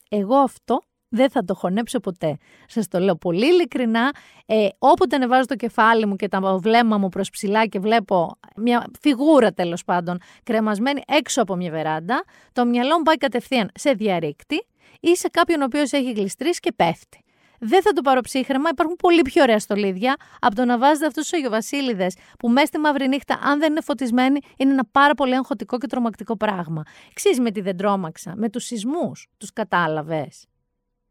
Εγώ 0.09 0.37
αυτό 0.37 0.83
δεν 1.13 1.31
θα 1.31 1.45
το 1.45 1.55
χωνέψω 1.55 2.01
ποτέ. 2.01 2.37
Σας 2.67 2.89
το 2.89 2.99
λέω 2.99 3.17
πολύ 3.17 3.47
ειλικρινά. 3.47 4.15
Ε, 4.47 4.69
όποτε 4.79 5.17
ανεβάζω 5.17 5.45
το 5.45 5.57
κεφάλι 5.57 6.07
μου 6.07 6.17
και 6.17 6.29
τα 6.29 6.59
βλέμμα 6.59 6.99
μου 6.99 7.09
προς 7.09 7.31
ψηλά 7.31 7.67
και 7.67 7.79
βλέπω 7.79 8.39
μια 8.57 8.87
φιγούρα 9.01 9.53
τέλος 9.53 9.85
πάντων 9.85 10.19
κρεμασμένη 10.43 11.03
έξω 11.07 11.43
από 11.43 11.57
μια 11.57 11.71
βεράντα, 11.71 12.25
το 12.53 12.65
μυαλό 12.65 12.97
μου 12.97 13.03
πάει 13.03 13.17
κατευθείαν 13.17 13.71
σε 13.75 13.91
διαρρήκτη 13.93 14.67
ή 15.01 15.17
σε 15.17 15.29
κάποιον 15.29 15.61
ο 15.61 15.65
οποίος 15.65 15.93
έχει 15.93 16.13
γλιστρήσει 16.13 16.61
και 16.61 16.73
πέφτει 16.77 17.25
δεν 17.65 17.83
θα 17.83 17.93
το 17.93 18.03
πάρω 18.03 18.21
ψύχρεμα. 18.21 18.69
Υπάρχουν 18.73 18.97
πολύ 18.97 19.23
πιο 19.23 19.43
ωραία 19.43 19.59
στολίδια 19.59 20.17
από 20.41 20.55
το 20.55 20.65
να 20.65 20.79
βάζετε 20.79 21.07
αυτούς 21.07 21.23
τους 21.23 21.33
Αγιοβασίλειδε 21.33 22.07
που 22.39 22.49
μέσα 22.49 22.67
στη 22.67 22.79
μαύρη 22.79 23.09
νύχτα, 23.09 23.39
αν 23.43 23.59
δεν 23.59 23.71
είναι 23.71 23.81
φωτισμένοι, 23.81 24.41
είναι 24.57 24.73
ένα 24.73 24.85
πάρα 24.93 25.15
πολύ 25.15 25.33
εγχωτικό 25.33 25.79
και 25.79 25.87
τρομακτικό 25.87 26.37
πράγμα. 26.37 26.83
Ξέρεις 27.13 27.41
με 27.41 27.51
τι 27.51 27.61
δεν 27.61 27.77
τρόμαξα, 27.77 28.33
με 28.37 28.49
τους 28.49 28.65
σεισμούς. 28.65 29.29
Τους 29.39 29.53
κατάλαβες. 29.53 30.47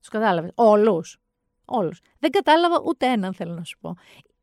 Τους 0.01 0.09
κατάλαβες. 0.09 0.51
Όλους. 0.55 1.17
Όλους. 1.65 1.99
Δεν 2.19 2.31
κατάλαβα 2.31 2.81
ούτε 2.85 3.05
έναν, 3.05 3.33
θέλω 3.33 3.53
να 3.53 3.63
σου 3.63 3.77
πω. 3.79 3.95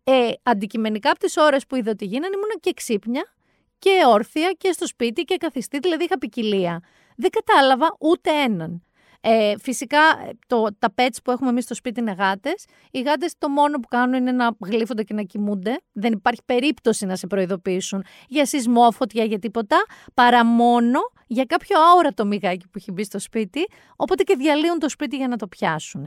Ε, 0.05 0.31
αντικειμενικά 0.43 1.11
από 1.11 1.19
τις 1.19 1.37
ώρες 1.37 1.67
που 1.67 1.77
είδα 1.77 1.91
ότι 1.91 2.05
γίνανε, 2.05 2.35
ήμουν 2.35 2.61
και 2.61 2.73
ξύπνια 2.73 3.33
και 3.79 4.03
όρθια 4.07 4.53
και 4.53 4.73
στο 4.73 4.87
σπίτι 4.87 5.23
και 5.23 5.37
καθιστή, 5.37 5.79
δηλαδή 5.79 6.05
είχα 6.05 6.19
ποικιλία. 6.19 6.83
Δεν 7.17 7.31
κατάλαβα 7.31 7.97
ούτε 7.99 8.31
έναν. 8.31 8.83
Ε, 9.21 9.55
φυσικά 9.59 9.99
το, 10.47 10.67
τα 10.79 10.95
pets 10.97 11.17
που 11.25 11.31
έχουμε 11.31 11.51
εμείς 11.51 11.65
στο 11.65 11.75
σπίτι 11.75 12.01
είναι 12.01 12.13
γάτες. 12.19 12.65
Οι 12.91 13.01
γάτες 13.01 13.35
το 13.39 13.49
μόνο 13.49 13.79
που 13.79 13.89
κάνουν 13.89 14.15
είναι 14.15 14.33
να 14.33 14.51
γλύφονται 14.61 15.03
και 15.03 15.15
να 15.15 15.23
κοιμούνται. 15.23 15.81
Δεν 15.93 16.13
υπάρχει 16.13 16.41
περίπτωση 16.45 17.07
να 17.07 17.17
σε 17.17 17.27
προειδοποιήσουν 17.27 18.05
για 18.29 18.47
σεισμό, 18.47 18.91
φωτιά, 18.91 19.25
για 19.25 19.39
τίποτα. 19.39 19.77
Παρά 20.15 20.45
μόνο 20.45 20.99
για 21.27 21.45
κάποιο 21.45 21.77
αόρατο 21.81 22.27
μυγάκι 22.27 22.65
που 22.65 22.73
έχει 22.75 22.93
μπει 22.93 23.05
στο 23.05 23.19
σπίτι. 23.19 23.61
Οπότε 23.97 24.23
και 24.23 24.35
διαλύουν 24.37 24.79
το 24.79 24.89
σπίτι 24.89 25.17
για 25.17 25.29
να 25.29 25.37
το 25.37 25.47
πιάσουν. 25.47 26.03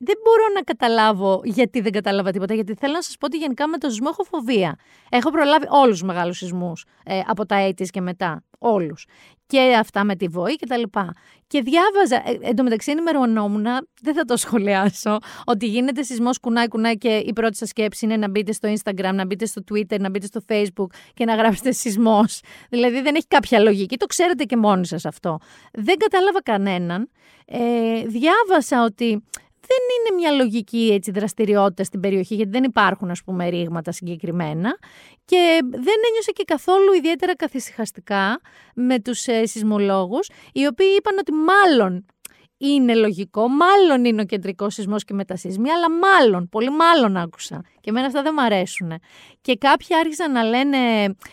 Δεν 0.00 0.16
μπορώ 0.24 0.44
να 0.54 0.60
καταλάβω 0.60 1.40
γιατί 1.44 1.80
δεν 1.80 1.92
κατάλαβα 1.92 2.30
τίποτα. 2.30 2.54
Γιατί 2.54 2.74
θέλω 2.74 2.92
να 2.92 3.02
σας 3.02 3.16
πω 3.16 3.26
ότι 3.26 3.36
γενικά 3.36 3.68
με 3.68 3.78
το 3.78 3.88
σεισμό 3.88 4.08
έχω 4.10 4.22
φοβία. 4.22 4.76
Έχω 5.08 5.30
προλάβει 5.30 5.66
όλους 5.68 5.98
τους 5.98 6.02
μεγάλους 6.02 6.36
σεισμούς 6.36 6.84
ε, 7.04 7.20
από 7.26 7.46
τα 7.46 7.54
έτη 7.54 7.84
και 7.84 8.00
μετά. 8.00 8.44
Όλους 8.62 9.06
και 9.50 9.76
αυτά 9.78 10.04
με 10.04 10.16
τη 10.16 10.26
βοή 10.26 10.56
και 10.56 10.66
τα 10.66 10.76
λοιπά. 10.76 11.14
Και 11.46 11.62
διάβαζα, 11.62 12.16
ε, 12.16 12.48
εν 12.48 12.56
τω 12.56 12.62
μεταξύ 12.62 12.90
ενημερωνόμουν, 12.90 13.66
δεν 14.02 14.14
θα 14.14 14.24
το 14.24 14.36
σχολιάσω, 14.36 15.18
ότι 15.44 15.66
γίνεται 15.66 16.02
σεισμός 16.02 16.38
κουνάει 16.38 16.68
κουνάει 16.68 16.98
και 16.98 17.22
η 17.26 17.32
πρώτη 17.32 17.56
σας 17.56 17.68
σκέψη 17.68 18.04
είναι 18.04 18.16
να 18.16 18.28
μπείτε 18.28 18.52
στο 18.52 18.72
Instagram, 18.72 19.12
να 19.14 19.26
μπείτε 19.26 19.46
στο 19.46 19.62
Twitter, 19.70 20.00
να 20.00 20.10
μπείτε 20.10 20.26
στο 20.26 20.40
Facebook 20.48 20.86
και 21.14 21.24
να 21.24 21.34
γράψετε 21.34 21.72
σεισμός. 21.72 22.40
Δηλαδή 22.70 23.00
δεν 23.00 23.14
έχει 23.14 23.26
κάποια 23.26 23.58
λογική, 23.58 23.96
το 23.96 24.06
ξέρετε 24.06 24.44
και 24.44 24.56
μόνοι 24.56 24.86
σας 24.86 25.04
αυτό. 25.04 25.38
Δεν 25.72 25.96
κατάλαβα 25.96 26.42
κανέναν. 26.42 27.10
Ε, 27.46 27.58
διάβασα 28.06 28.84
ότι 28.84 29.22
δεν 29.66 29.78
είναι 29.96 30.20
μια 30.20 30.42
λογική 30.44 30.90
έτσι, 30.92 31.10
δραστηριότητα 31.10 31.84
στην 31.84 32.00
περιοχή, 32.00 32.34
γιατί 32.34 32.50
δεν 32.50 32.64
υπάρχουν 32.64 33.10
ας 33.10 33.22
πούμε 33.22 33.48
ρήγματα 33.48 33.92
συγκεκριμένα. 33.92 34.78
Και 35.24 35.58
δεν 35.70 35.96
ένιωσα 36.08 36.32
και 36.32 36.44
καθόλου 36.46 36.92
ιδιαίτερα 36.92 37.36
καθησυχαστικά 37.36 38.40
με 38.74 39.00
τους 39.00 39.26
ε, 39.26 39.46
σεισμολόγους, 39.46 40.28
οι 40.52 40.66
οποίοι 40.66 40.94
είπαν 40.98 41.18
ότι 41.18 41.32
μάλλον 41.32 42.04
είναι 42.62 42.94
λογικό. 42.94 43.48
Μάλλον 43.48 44.04
είναι 44.04 44.22
ο 44.22 44.24
κεντρικός 44.24 44.74
σεισμός 44.74 45.04
και 45.04 45.14
μετασυσμοί, 45.14 45.70
αλλά 45.70 45.86
μάλλον, 45.90 46.48
πολύ 46.48 46.70
μάλλον 46.70 47.16
άκουσα. 47.16 47.64
Και 47.80 47.90
εμένα 47.90 48.06
αυτά 48.06 48.22
δεν 48.22 48.32
μου 48.36 48.44
αρέσουν. 48.44 48.92
Και 49.40 49.56
κάποιοι 49.56 49.96
άρχισαν 49.96 50.32
να 50.32 50.42
λένε, 50.42 50.78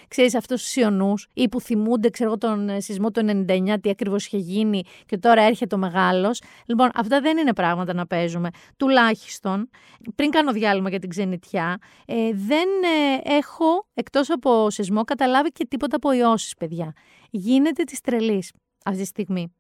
ξέρεις, 0.08 0.36
αυτούς 0.36 0.64
τους 0.64 0.76
Ιωνούς 0.76 1.28
ή 1.34 1.50
που 1.50 1.62
θυμούνται, 1.62 2.10
ξέρω 2.10 2.38
τον 2.38 2.70
ε, 2.70 2.80
σεισμό 2.80 3.12
του 3.12 3.46
99, 3.48 3.76
τι 3.82 3.90
ακριβώς 3.90 4.26
είχε 4.26 4.38
γίνει 4.38 4.84
και 5.06 5.18
τώρα 5.18 5.42
έρχεται 5.42 5.76
ο 5.76 5.78
μεγάλος. 5.78 6.42
Λοιπόν, 6.66 6.90
αυτά 6.96 7.22
δεν 7.22 7.38
είναι 7.38 7.54
πράγματα 7.54 7.94
να 7.94 8.08
παίζουμε. 8.08 8.50
Τουλάχιστον, 8.78 9.70
πριν 10.16 10.30
κάνω 10.30 10.52
διάλειμμα 10.52 10.90
για 10.90 11.00
την 11.00 11.10
ξενιτιά, 11.10 11.78
ε, 12.06 12.16
δεν 12.34 12.68
ε, 12.84 13.36
έχω 13.36 13.88
εκτός 13.94 14.30
από 14.30 14.70
σεισμό 14.70 15.04
καταλάβει 15.04 15.50
και 15.52 15.66
τίποτα 15.66 15.96
από 15.96 16.12
ιώσεις, 16.12 16.54
παιδιά. 16.54 16.94
Γίνεται 17.30 17.84
της 17.84 18.02
τρελής 18.02 18.52
αυτή 18.86 19.00
τη 19.00 19.06
στιγμή 19.06 19.52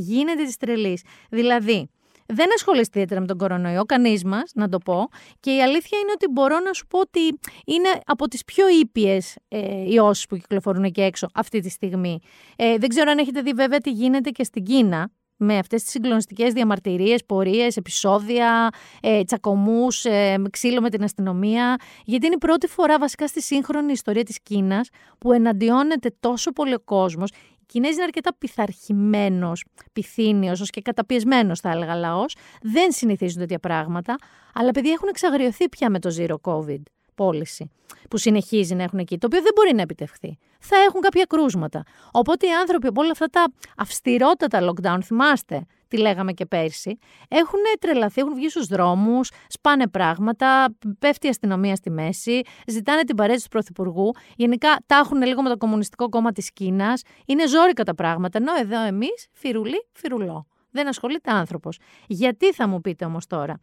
γίνεται 0.00 0.44
της 0.44 0.56
τρελής. 0.56 1.02
Δηλαδή, 1.30 1.88
δεν 2.26 2.46
ασχολείστε 2.54 2.90
ιδιαίτερα 2.98 3.20
με 3.20 3.26
τον 3.26 3.38
κορονοϊό, 3.38 3.84
κανείς 3.84 4.24
μας, 4.24 4.50
να 4.54 4.68
το 4.68 4.78
πω. 4.78 5.08
Και 5.40 5.50
η 5.50 5.62
αλήθεια 5.62 5.98
είναι 5.98 6.10
ότι 6.14 6.28
μπορώ 6.30 6.60
να 6.60 6.72
σου 6.72 6.86
πω 6.86 6.98
ότι 6.98 7.20
είναι 7.64 7.88
από 8.04 8.28
τις 8.28 8.44
πιο 8.44 8.68
ήπιες 8.68 9.36
ε, 9.48 9.92
ιώσει 9.92 10.26
που 10.28 10.36
κυκλοφορούν 10.36 10.84
εκεί 10.84 11.00
έξω 11.00 11.28
αυτή 11.34 11.60
τη 11.60 11.68
στιγμή. 11.68 12.18
Ε, 12.56 12.76
δεν 12.76 12.88
ξέρω 12.88 13.10
αν 13.10 13.18
έχετε 13.18 13.40
δει 13.40 13.52
βέβαια 13.52 13.78
τι 13.78 13.90
γίνεται 13.90 14.30
και 14.30 14.44
στην 14.44 14.64
Κίνα 14.64 15.10
με 15.36 15.58
αυτές 15.58 15.82
τις 15.82 15.90
συγκλονιστικές 15.90 16.52
διαμαρτυρίες, 16.52 17.24
πορείες, 17.24 17.76
επεισόδια, 17.76 18.68
ε, 19.00 19.24
τσακωμούς, 19.24 20.04
ε, 20.04 20.42
ξύλο 20.50 20.80
με 20.80 20.90
την 20.90 21.02
αστυνομία, 21.02 21.76
γιατί 22.04 22.26
είναι 22.26 22.34
η 22.34 22.38
πρώτη 22.38 22.66
φορά 22.66 22.98
βασικά 22.98 23.26
στη 23.26 23.42
σύγχρονη 23.42 23.92
ιστορία 23.92 24.22
της 24.22 24.40
Κίνας 24.42 24.88
που 25.18 25.32
εναντιώνεται 25.32 26.14
τόσο 26.20 26.52
πολύ 26.52 26.74
ο 26.74 26.80
κόσμος 26.84 27.30
Κινέζοι 27.66 27.94
είναι 27.94 28.02
αρκετά 28.02 28.34
πειθαρχημένος, 28.38 29.64
πυθύνιος, 29.92 30.60
ως 30.60 30.70
και 30.70 30.80
καταπιεσμένος, 30.80 31.60
θα 31.60 31.70
έλεγα 31.70 31.94
λαός. 31.94 32.36
Δεν 32.62 32.92
συνηθίζουν 32.92 33.38
τέτοια 33.38 33.58
πράγματα. 33.58 34.16
Αλλά 34.54 34.70
παιδιά 34.70 34.92
έχουν 34.92 35.08
εξαγριωθεί 35.08 35.68
πια 35.68 35.90
με 35.90 35.98
το 35.98 36.14
zero 36.18 36.36
COVID. 36.42 36.82
πώληση 37.14 37.70
που 38.10 38.16
συνεχίζει 38.16 38.74
να 38.74 38.82
έχουν 38.82 38.98
εκεί, 38.98 39.18
το 39.18 39.26
οποίο 39.26 39.42
δεν 39.42 39.52
μπορεί 39.54 39.74
να 39.74 39.82
επιτευχθεί. 39.82 40.38
Θα 40.60 40.76
έχουν 40.76 41.00
κάποια 41.00 41.24
κρούσματα. 41.24 41.82
Οπότε 42.12 42.46
οι 42.46 42.50
άνθρωποι 42.52 42.86
από 42.86 43.00
όλα 43.00 43.10
αυτά 43.10 43.26
τα 43.26 43.52
αυστηρότατα 43.76 44.72
lockdown, 44.72 44.98
θυμάστε, 45.02 45.66
τι 45.92 45.98
λέγαμε 45.98 46.32
και 46.32 46.46
πέρσι, 46.46 46.98
έχουν 47.28 47.58
τρελαθεί, 47.80 48.20
έχουν 48.20 48.34
βγει 48.34 48.48
στους 48.48 48.66
δρόμους, 48.66 49.30
σπάνε 49.48 49.88
πράγματα, 49.88 50.74
πέφτει 50.98 51.26
η 51.26 51.28
αστυνομία 51.28 51.76
στη 51.76 51.90
μέση, 51.90 52.40
ζητάνε 52.66 53.02
την 53.04 53.16
παρέτηση 53.16 53.44
του 53.44 53.50
Πρωθυπουργού. 53.50 54.12
Γενικά 54.36 54.76
τα 54.86 54.96
έχουν 54.96 55.22
λίγο 55.22 55.42
με 55.42 55.48
το 55.48 55.56
Κομμουνιστικό 55.56 56.08
Κόμμα 56.08 56.32
της 56.32 56.52
Κίνας. 56.52 57.02
Είναι 57.26 57.48
ζόρικα 57.48 57.84
τα 57.84 57.94
πράγματα. 57.94 58.38
Ενώ 58.38 58.52
εδώ 58.60 58.82
εμείς, 58.82 59.26
φιρουλί, 59.32 59.86
φιρουλό. 59.92 60.46
Δεν 60.70 60.88
ασχολείται 60.88 61.30
άνθρωπος. 61.30 61.78
Γιατί 62.06 62.52
θα 62.52 62.68
μου 62.68 62.80
πείτε 62.80 63.04
όμως 63.04 63.26
τώρα. 63.26 63.60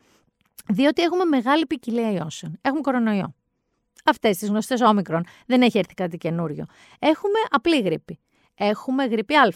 Διότι 0.68 1.02
έχουμε 1.02 1.26
μεγάλη 1.26 1.66
ποικιλία 1.66 2.12
ιώσεων. 2.12 2.58
Έχουμε 2.62 2.82
κορονοϊό. 2.82 3.36
Αυτές 4.06 4.38
τις 4.38 4.50
γνωστές 4.50 4.82
όμικρον. 4.82 5.24
Δεν 5.46 5.62
έχει 5.62 5.78
έρθει 5.78 5.94
κάτι 5.94 6.18
καινούριο. 6.18 6.66
Έχουμε 7.00 7.40
απλή 7.50 7.82
γρήπη. 7.82 8.20
Έχουμε 8.56 9.06
γρήπη 9.06 9.36
Α. 9.36 9.54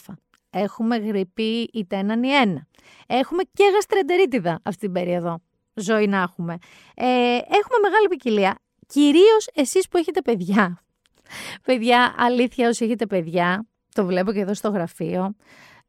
Έχουμε 0.54 0.98
γρήπη 0.98 1.70
είτε 1.74 1.96
έναν 1.96 2.24
ή 2.24 2.30
ένα. 2.30 2.68
Έχουμε 3.08 3.44
και 3.54 3.64
γαστρεντερίτιδα 3.74 4.60
αυτή 4.64 4.80
την 4.80 4.92
περίοδο. 4.92 5.42
Ζωή 5.74 6.08
να 6.08 6.22
έχουμε. 6.22 6.58
Ε, 6.94 7.06
έχουμε 7.36 7.78
μεγάλη 7.82 8.08
ποικιλία. 8.10 8.60
Κυρίως 8.88 9.48
εσείς 9.54 9.88
που 9.88 9.98
έχετε 9.98 10.22
παιδιά. 10.22 10.84
παιδιά, 11.66 12.16
αλήθεια, 12.18 12.68
όσοι 12.68 12.86
έχετε 12.86 13.06
παιδιά, 13.06 13.68
το 13.94 14.06
βλέπω 14.06 14.32
και 14.32 14.40
εδώ 14.40 14.54
στο 14.54 14.70
γραφείο. 14.70 15.36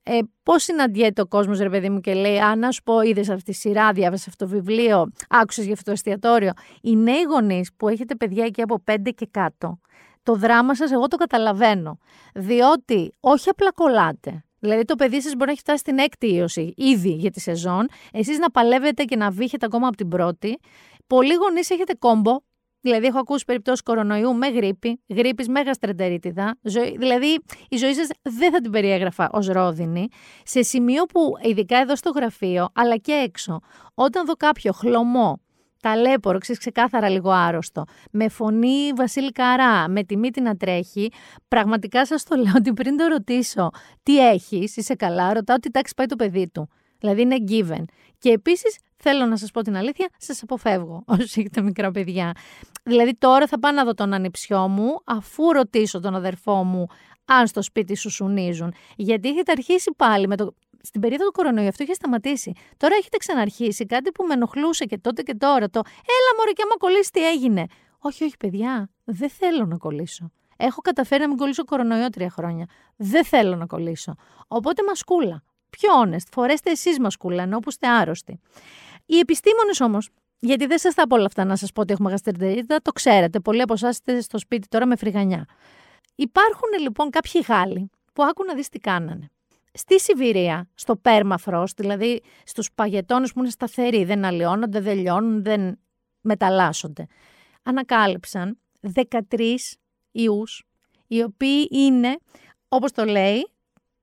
Ε, 0.02 0.18
Πώς 0.42 0.62
συναντιέται 0.62 1.20
ο 1.20 1.26
κόσμος, 1.26 1.58
ρε 1.58 1.70
παιδί 1.70 1.90
μου, 1.90 2.00
και 2.00 2.14
λέει: 2.14 2.38
Α, 2.38 2.56
να 2.56 2.70
σου 2.70 2.82
πω, 2.82 3.00
είδες 3.00 3.28
αυτή 3.28 3.44
τη 3.44 3.52
σειρά, 3.52 3.92
διάβασες 3.92 4.26
αυτό 4.28 4.44
το 4.44 4.50
βιβλίο, 4.50 5.12
άκουσες 5.28 5.64
για 5.64 5.72
αυτό 5.72 5.84
το 5.84 5.90
εστιατόριο. 5.90 6.52
Οι 6.80 6.96
νέοι 6.96 7.22
γονείς 7.22 7.70
που 7.76 7.88
έχετε 7.88 8.14
παιδιά 8.14 8.44
εκεί 8.44 8.62
από 8.62 8.82
5 8.90 8.96
και 9.14 9.28
κάτω, 9.30 9.80
το 10.22 10.34
δράμα 10.34 10.74
σας 10.74 10.92
εγώ 10.92 11.06
το 11.06 11.16
καταλαβαίνω. 11.16 11.98
Διότι 12.34 13.12
όχι 13.20 13.48
απλά 13.48 13.72
κολλάτε. 13.72 14.43
Δηλαδή 14.64 14.84
το 14.84 14.94
παιδί 14.94 15.20
σας 15.20 15.32
μπορεί 15.32 15.44
να 15.44 15.50
έχει 15.50 15.60
φτάσει 15.60 15.78
στην 15.78 15.98
έκτη 15.98 16.26
ίωση 16.26 16.74
ήδη 16.76 17.10
για 17.10 17.30
τη 17.30 17.40
σεζόν, 17.40 17.88
εσείς 18.12 18.38
να 18.38 18.50
παλεύετε 18.50 19.04
και 19.04 19.16
να 19.16 19.30
βύχετε 19.30 19.66
ακόμα 19.66 19.86
από 19.86 19.96
την 19.96 20.08
πρώτη. 20.08 20.58
Πολλοί 21.06 21.34
γονείς 21.34 21.70
έχετε 21.70 21.94
κόμπο, 21.94 22.36
Δηλαδή, 22.80 23.06
έχω 23.06 23.18
ακούσει 23.18 23.44
περιπτώσεις 23.44 23.82
κορονοϊού 23.82 24.34
με 24.34 24.48
γρήπη, 24.48 25.02
γρήπης 25.08 25.48
με 25.48 25.60
γαστρεντερίτιδα. 25.60 26.58
Δηλαδή, 26.98 27.38
η 27.68 27.76
ζωή 27.76 27.94
σας 27.94 28.08
δεν 28.22 28.52
θα 28.52 28.60
την 28.60 28.70
περιέγραφα 28.70 29.30
ως 29.32 29.46
ρόδινη. 29.46 30.08
Σε 30.42 30.62
σημείο 30.62 31.04
που, 31.04 31.20
ειδικά 31.42 31.78
εδώ 31.78 31.96
στο 31.96 32.10
γραφείο, 32.10 32.68
αλλά 32.74 32.96
και 32.96 33.12
έξω, 33.12 33.60
όταν 33.94 34.26
δω 34.26 34.32
κάποιο 34.32 34.72
χλωμό, 34.72 35.40
ταλέπορο, 35.84 36.38
ξέρεις 36.38 36.60
ξεκάθαρα 36.60 37.08
λίγο 37.08 37.30
άρρωστο, 37.30 37.84
με 38.10 38.28
φωνή 38.28 38.92
Βασίλη 38.96 39.32
Καρά, 39.32 39.88
με 39.88 40.02
τη 40.04 40.16
μύτη 40.16 40.40
να 40.40 40.56
τρέχει, 40.56 41.12
πραγματικά 41.48 42.06
σας 42.06 42.24
το 42.24 42.36
λέω 42.36 42.52
ότι 42.56 42.72
πριν 42.72 42.96
το 42.96 43.06
ρωτήσω 43.06 43.70
τι 44.02 44.28
έχεις, 44.28 44.76
είσαι 44.76 44.94
καλά, 44.94 45.32
ρωτάω 45.32 45.56
τι 45.56 45.70
τάξη 45.70 45.94
πάει 45.96 46.06
το 46.06 46.16
παιδί 46.16 46.48
του. 46.48 46.68
Δηλαδή 46.98 47.22
είναι 47.22 47.36
given. 47.48 47.84
Και 48.18 48.30
επίσης 48.30 48.78
θέλω 48.96 49.26
να 49.26 49.36
σας 49.36 49.50
πω 49.50 49.62
την 49.62 49.76
αλήθεια, 49.76 50.08
σας 50.18 50.42
αποφεύγω 50.42 51.02
όσοι 51.18 51.40
έχετε 51.40 51.62
μικρά 51.62 51.90
παιδιά. 51.90 52.32
Δηλαδή 52.82 53.16
τώρα 53.18 53.46
θα 53.46 53.58
πάω 53.58 53.72
να 53.72 53.84
δω 53.84 53.94
τον 53.94 54.12
ανιψιό 54.12 54.68
μου, 54.68 55.00
αφού 55.04 55.52
ρωτήσω 55.52 56.00
τον 56.00 56.14
αδερφό 56.14 56.64
μου 56.64 56.86
αν 57.24 57.46
στο 57.46 57.62
σπίτι 57.62 57.96
σου 57.96 58.10
σουνίζουν. 58.10 58.74
Γιατί 58.96 59.28
έχετε 59.28 59.52
αρχίσει 59.52 59.90
πάλι 59.96 60.26
με 60.26 60.36
το. 60.36 60.54
Στην 60.86 61.00
περίοδο 61.00 61.24
του 61.24 61.32
κορονοϊού 61.32 61.68
αυτό 61.68 61.82
είχε 61.82 61.92
σταματήσει. 61.92 62.52
Τώρα 62.76 62.94
έχετε 62.94 63.16
ξαναρχίσει 63.16 63.86
κάτι 63.86 64.10
που 64.12 64.24
με 64.24 64.34
ενοχλούσε 64.34 64.84
και 64.84 64.98
τότε 64.98 65.22
και 65.22 65.34
τώρα. 65.34 65.70
Το 65.70 65.78
Έλα, 65.86 66.30
Μωρή, 66.38 66.52
και 66.52 66.62
άμα 66.64 66.76
κολλήσει, 66.78 67.10
τι 67.10 67.28
έγινε; 67.28 67.66
Όχι, 67.98 68.24
όχι, 68.24 68.36
παιδιά, 68.36 68.90
δεν 69.04 69.30
θέλω 69.30 69.64
να 69.64 69.76
κολλήσω. 69.76 70.30
Έχω 70.56 70.80
καταφέρει 70.80 71.22
να 71.22 71.28
μην 71.28 71.36
κολλήσω 71.36 71.64
κορονοϊό 71.64 72.08
τρία 72.08 72.30
χρόνια. 72.30 72.66
Δεν 72.96 73.24
θέλω 73.24 73.56
να 73.56 73.66
κολλήσω. 73.66 74.14
Οπότε 74.48 74.82
μασκούλα. 74.86 75.42
Πιο 75.70 75.90
honest. 76.02 76.26
Φορέστε 76.32 76.70
εσείς 76.70 76.98
μασκούλα, 76.98 77.42
ενώ 77.42 77.58
που 77.58 77.68
είστε 77.68 77.88
άρρωστοι. 77.88 78.40
Οι 79.06 79.18
επιστήμονες 79.18 79.80
όμως, 79.80 80.08
γιατί 80.38 80.66
δεν 80.66 80.78
σας 80.78 80.94
θα 80.94 81.06
πω 81.06 81.16
όλα 81.16 81.26
αυτά 81.26 81.44
να 81.44 81.56
σας 81.56 81.72
πω 81.72 81.80
ότι 81.80 81.92
έχουμε 81.92 82.10
γαστρεντερίτιδα, 82.10 82.80
το 82.82 82.92
ξέρετε. 82.92 83.40
Πολλοί 83.40 83.62
από 83.62 83.72
εσάς 83.72 83.92
είστε 83.92 84.20
στο 84.20 84.38
σπίτι 84.38 84.68
τώρα 84.68 84.86
με 84.86 84.96
φρυγανιά. 84.96 85.46
Υπάρχουν 86.14 86.68
λοιπόν 86.80 87.10
κάποιοι 87.10 87.44
Γάλλοι 87.48 87.90
που 88.12 88.22
άκουν 88.22 88.46
να 88.46 88.54
δεις 88.54 88.68
τι 88.68 88.78
κάνανε. 88.78 89.28
Στη 89.76 90.00
Σιβηρία, 90.00 90.68
στο 90.74 90.96
πέρμαφρος, 90.96 91.72
δηλαδή 91.72 92.22
στους 92.44 92.72
παγετώνες 92.74 93.32
που 93.32 93.40
είναι 93.40 93.50
σταθεροί, 93.50 94.04
δεν 94.04 94.24
αλλοιώνονται, 94.24 94.80
δεν 94.80 94.98
λιώνουν, 94.98 95.42
δεν 95.42 95.78
μεταλλάσσονται, 96.20 97.06
ανακάλυψαν 97.62 98.58
13 98.94 99.78
ιούς, 100.10 100.64
οι 101.06 101.22
οποίοι 101.22 101.68
είναι, 101.70 102.16
όπως 102.68 102.92
το 102.92 103.04
λέει, 103.04 103.48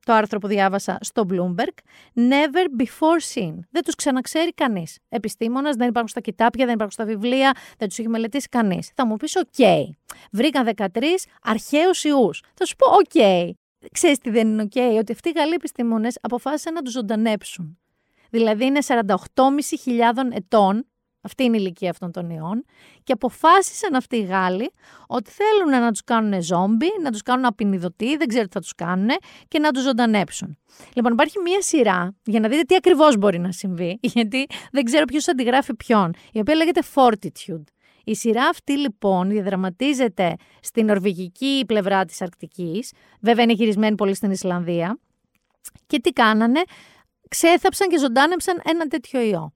το 0.06 0.14
άρθρο 0.14 0.40
που 0.40 0.48
διάβασα 0.48 0.98
στο 1.02 1.26
Bloomberg, 1.30 1.78
never 2.16 2.82
before 2.82 3.34
seen. 3.34 3.54
Δεν 3.70 3.84
τους 3.84 3.96
ξαναξέρει 3.96 4.54
κανείς. 4.54 4.98
Επιστήμονας, 5.10 5.76
δεν 5.76 5.88
υπάρχουν 5.88 6.10
στα 6.10 6.20
κοιτάπια, 6.20 6.66
δεν 6.66 6.74
υπάρχουν 6.74 6.92
στα 6.92 7.06
βιβλία, 7.06 7.52
δεν 7.78 7.88
τους 7.88 8.00
έχει 8.00 8.08
μελετήσει 8.08 8.48
κανείς. 8.48 8.92
Θα 8.96 9.06
μου 9.06 9.16
πεις, 9.16 9.36
okay. 9.36 9.84
βρήκαν 10.32 10.66
13 10.66 11.28
αρχαίους 11.42 12.04
ιούς. 12.04 12.44
Θα 12.54 12.66
σου 12.66 12.76
πω, 12.76 12.90
okay. 12.92 13.50
Ξέρεις 13.92 14.18
τι 14.18 14.30
δεν 14.30 14.48
είναι 14.48 14.62
okay? 14.62 14.98
ότι 15.00 15.12
αυτοί 15.12 15.30
οι 15.30 15.34
Γαλλοί 15.36 15.54
επιστήμονες 15.54 16.18
αποφάσισαν 16.22 16.74
να 16.74 16.82
τους 16.82 16.94
ζωντανέψουν. 16.94 17.80
Δηλαδή 18.30 18.66
είναι 18.66 18.80
48.500 18.88 19.16
ετών 20.32 20.86
αυτή 21.22 21.44
είναι 21.44 21.58
η 21.58 21.60
ηλικία 21.62 21.90
αυτών 21.90 22.12
των 22.12 22.30
ιών. 22.30 22.66
Και 23.04 23.14
αποφάσισαν 23.14 23.96
αυτοί 23.96 24.16
οι 24.18 24.24
Γάλλοι 24.24 24.72
ότι 25.08 25.32
θέλουν 25.32 25.82
να 25.82 25.92
τους 25.92 26.04
κάνουν 26.04 26.42
ζόμπι, 26.42 26.88
να 27.02 27.12
τους 27.12 27.22
κάνουν 27.22 27.46
απεινιδωτοί, 27.46 28.18
δεν 28.18 28.28
ξέρω 28.28 28.46
τι 28.46 28.52
θα 28.52 28.60
τους 28.60 28.76
κάνουν 28.76 29.10
και 29.48 29.60
να 29.60 29.72
τους 29.72 29.84
ζωντανέψουν. 29.84 30.58
Λοιπόν, 30.94 31.12
υπάρχει 31.12 31.40
μία 31.40 31.62
σειρά 31.62 32.16
για 32.24 32.40
να 32.40 32.50
δείτε 32.50 32.62
τι 32.62 32.76
ακριβώς 32.76 33.18
μπορεί 33.18 33.40
να 33.40 33.52
συμβεί, 33.52 34.00
γιατί 34.16 34.48
δεν 34.72 34.84
ξέρω 34.84 35.06
ποιος 35.06 35.28
αντιγράφει 35.28 35.76
ποιον, 35.76 36.14
η 36.32 36.40
οποία 36.40 36.56
λέγεται 36.56 36.82
Fortitude. 36.94 37.64
Η 38.04 38.16
σειρά 38.16 38.44
αυτή 38.46 38.78
λοιπόν 38.78 39.30
διαδραματίζεται 39.30 40.36
στην 40.62 40.86
νορβηγική 40.86 41.64
πλευρά 41.68 42.06
της 42.06 42.22
Αρκτικής, 42.22 42.94
βέβαια 43.22 43.44
είναι 43.44 43.54
γυρισμένη 43.54 43.96
πολύ 43.96 44.16
στην 44.16 44.32
Ισλανδία. 44.32 45.00
Και 45.88 46.00
τι 46.00 46.12
κάνανε, 46.12 46.62
ξέθαψαν 47.30 47.90
και 47.90 47.98
ζωντάνεψαν 47.98 48.62
ένα 48.64 48.88
τέτοιο 48.88 49.22
ιό 49.22 49.54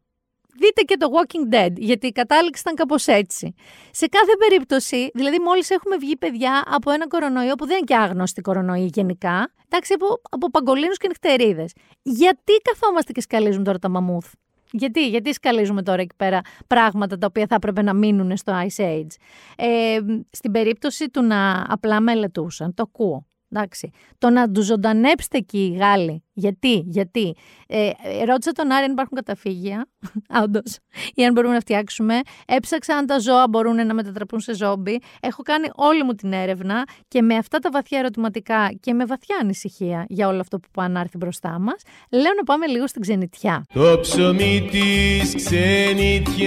δείτε 0.59 0.81
και 0.81 0.97
το 0.97 1.07
Walking 1.15 1.53
Dead, 1.53 1.71
γιατί 1.77 2.07
η 2.07 2.11
κατάληξη 2.11 2.61
ήταν 2.61 2.75
κάπως 2.75 3.07
έτσι. 3.07 3.53
Σε 3.91 4.07
κάθε 4.07 4.31
περίπτωση, 4.39 5.09
δηλαδή 5.13 5.39
μόλις 5.39 5.69
έχουμε 5.69 5.97
βγει 5.97 6.17
παιδιά 6.17 6.63
από 6.67 6.91
ένα 6.91 7.07
κορονοϊό 7.07 7.55
που 7.55 7.65
δεν 7.65 7.77
είναι 7.77 7.85
και 7.85 7.95
άγνωστη 7.95 8.41
κορονοϊό 8.41 8.89
γενικά, 8.93 9.51
εντάξει, 9.65 9.93
από, 9.93 10.21
από 10.29 10.49
παγκολίνους 10.49 10.97
και 10.97 11.07
νυχτερίδες. 11.07 11.73
Γιατί 12.01 12.53
καθόμαστε 12.63 13.11
και 13.11 13.21
σκαλίζουμε 13.21 13.63
τώρα 13.63 13.79
τα 13.79 13.89
μαμούθ; 13.89 14.31
Γιατί, 14.71 15.07
γιατί 15.09 15.33
σκαλίζουμε 15.33 15.83
τώρα 15.83 16.01
εκεί 16.01 16.15
πέρα 16.15 16.41
πράγματα 16.67 17.17
τα 17.17 17.27
οποία 17.27 17.45
θα 17.47 17.55
έπρεπε 17.55 17.81
να 17.81 17.93
μείνουν 17.93 18.37
στο 18.37 18.53
Ice 18.53 18.83
Age; 18.83 19.15
Ε, 19.57 19.99
στην 20.29 20.51
περίπτωση 20.51 21.09
του 21.09 21.23
να 21.23 21.65
απλά 21.67 22.01
μελετούσαν, 22.01 22.73
το 22.73 22.83
ακούω. 22.83 23.25
Εντάξει. 23.49 23.91
Το 24.17 24.29
να 24.29 24.51
του 24.51 24.61
ζωντανέψετε 24.61 25.37
εκεί 25.37 25.57
οι 25.57 25.77
Γάλλοι. 25.77 26.23
Γιατί, 26.37 26.83
γιατί. 26.85 27.35
Ε, 27.67 27.89
ρώτησα 28.25 28.51
τον 28.51 28.71
Άρη 28.71 28.83
αν 28.83 28.91
υπάρχουν 28.91 29.17
καταφύγια, 29.17 29.87
όντως, 30.43 30.77
ή 31.13 31.25
αν 31.25 31.33
μπορούμε 31.33 31.53
να 31.53 31.59
φτιάξουμε. 31.59 32.19
Έψαξα 32.47 32.95
αν 32.95 33.05
τα 33.05 33.19
ζώα 33.19 33.47
μπορούν 33.47 33.87
να 33.87 33.93
μετατραπούν 33.93 34.39
σε 34.39 34.53
ζόμπι. 34.53 34.99
Έχω 35.19 35.41
κάνει 35.41 35.67
όλη 35.75 36.03
μου 36.03 36.13
την 36.13 36.33
έρευνα 36.33 36.83
και 37.07 37.21
με 37.21 37.35
αυτά 37.35 37.59
τα 37.59 37.69
βαθιά 37.71 37.99
ερωτηματικά 37.99 38.71
και 38.79 38.93
με 38.93 39.05
βαθιά 39.05 39.37
ανησυχία 39.41 40.05
για 40.09 40.27
όλο 40.27 40.39
αυτό 40.39 40.59
που 40.59 40.67
πάνε 40.71 40.93
να 40.93 40.99
έρθει 40.99 41.17
μπροστά 41.17 41.59
μας, 41.59 41.81
λέω 42.11 42.33
να 42.37 42.43
πάμε 42.43 42.67
λίγο 42.67 42.87
στην 42.87 43.01
ξενιτιά. 43.01 43.65
Το 43.73 43.99
ψωμί 44.01 44.69
της 44.71 45.35
ξενιτιάς 45.35 46.41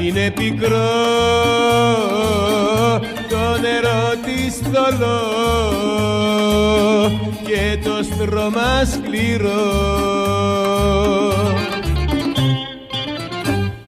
είναι 0.00 0.30
πικρός 0.30 1.86
το 3.28 3.60
νερό 3.60 4.14
της 4.24 4.56
θολό 4.56 5.20
και 7.46 7.78
το 7.84 8.02
στρώμα 8.02 8.84
σκληρό 8.84 10.04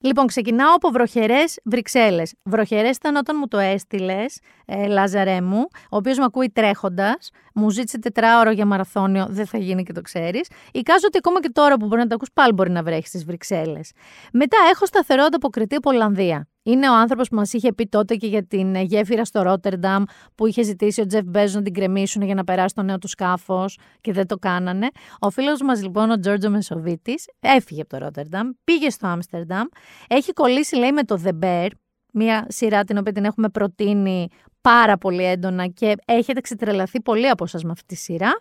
Λοιπόν, 0.01 0.27
ξεκινάω 0.27 0.75
από 0.75 0.89
βροχερές 0.89 1.59
Βρυξέλλες. 1.65 2.35
Βροχερές 2.43 2.97
ήταν 2.97 3.17
όταν 3.17 3.37
μου 3.41 3.49
το 3.49 3.59
έστειλες, 3.59 4.41
ε, 4.67 4.87
Λάζαρέ 4.87 5.41
μου, 5.41 5.67
ο 5.91 5.97
οποίος 5.97 6.19
με 6.19 6.25
ακούει 6.25 6.51
τρέχοντας, 6.51 7.31
μου 7.59 7.71
ζήτησε 7.71 7.99
τετράωρο 7.99 8.51
για 8.51 8.67
μαραθώνιο, 8.67 9.27
δεν 9.31 9.47
θα 9.47 9.59
γίνει 9.59 9.83
και 9.83 9.93
το 9.93 10.01
ξέρεις. 10.01 10.49
Εικάζω 10.73 11.07
ότι 11.07 11.19
ακόμα 11.19 11.41
και 11.41 11.51
τώρα 11.53 11.77
που 11.77 11.87
μπορεί 11.87 12.01
να 12.01 12.07
το 12.07 12.15
ακούς 12.15 12.29
πάλι 12.33 12.53
μπορεί 12.53 12.71
να 12.71 12.83
βρέχεις 12.83 13.09
στις 13.09 13.25
Βρυξέλλες. 13.25 13.93
Μετά 14.33 14.57
έχω 14.73 14.87
σταθερό 14.87 15.23
ανταποκριτή 15.23 15.75
από 15.75 15.91
Ολλανδία. 15.91 16.49
Είναι 16.63 16.91
ο 16.91 16.95
άνθρωπος 16.95 17.29
που 17.29 17.35
μας 17.37 17.53
είχε 17.53 17.73
πει 17.73 17.87
τότε 17.87 18.15
και 18.15 18.27
για 18.27 18.47
την 18.47 18.75
γέφυρα 18.75 19.25
στο 19.25 19.43
Ρότερνταμ 19.43 20.03
που 20.35 20.47
είχε 20.47 20.63
ζητήσει 20.63 21.01
ο 21.01 21.07
Τζεφ 21.07 21.25
Μπέζος 21.25 21.55
να 21.55 21.63
την 21.63 21.73
κρεμίσουν 21.73 22.23
για 22.23 22.35
να 22.35 22.45
περάσει 22.45 22.75
το 22.75 22.83
νέο 22.83 22.99
του 22.99 23.09
σκάφος 23.09 23.79
και 24.01 24.13
δεν 24.13 24.27
το 24.27 24.37
κάνανε. 24.37 24.89
Ο 25.19 25.31
φίλος 25.31 25.63
μας 25.63 25.83
λοιπόν, 25.83 26.11
ο 26.11 26.19
Τζόρτζο 26.19 26.51
Μεσοβίτης, 26.51 27.25
έφυγε 27.41 27.81
από 27.81 27.91
το 27.91 28.05
Ρότερνταμ, 28.05 28.49
πήγε 28.65 28.91
στο 28.91 29.07
Άμστερνταμ, 29.07 29.67
έχει 30.09 30.33
κολλήσει 30.33 30.77
λέει 30.77 30.93
με 30.93 31.03
το 31.03 31.21
The 31.25 31.45
Bear, 31.45 31.69
Μια 32.13 32.47
σειρά 32.49 32.85
την 32.85 32.99
οποία 32.99 33.13
την 33.13 33.25
έχουμε 33.25 33.49
προτείνει 33.49 34.29
πάρα 34.61 34.99
πολύ 34.99 35.25
έντονα 35.25 35.67
και 35.67 35.95
έχετε 36.05 36.41
ξετρελαθεί 36.41 37.01
πολύ 37.01 37.29
από 37.29 37.47
σας 37.47 37.65
με 37.65 37.71
αυτή 37.71 37.87
τη 37.87 37.97
σειρά 37.97 38.41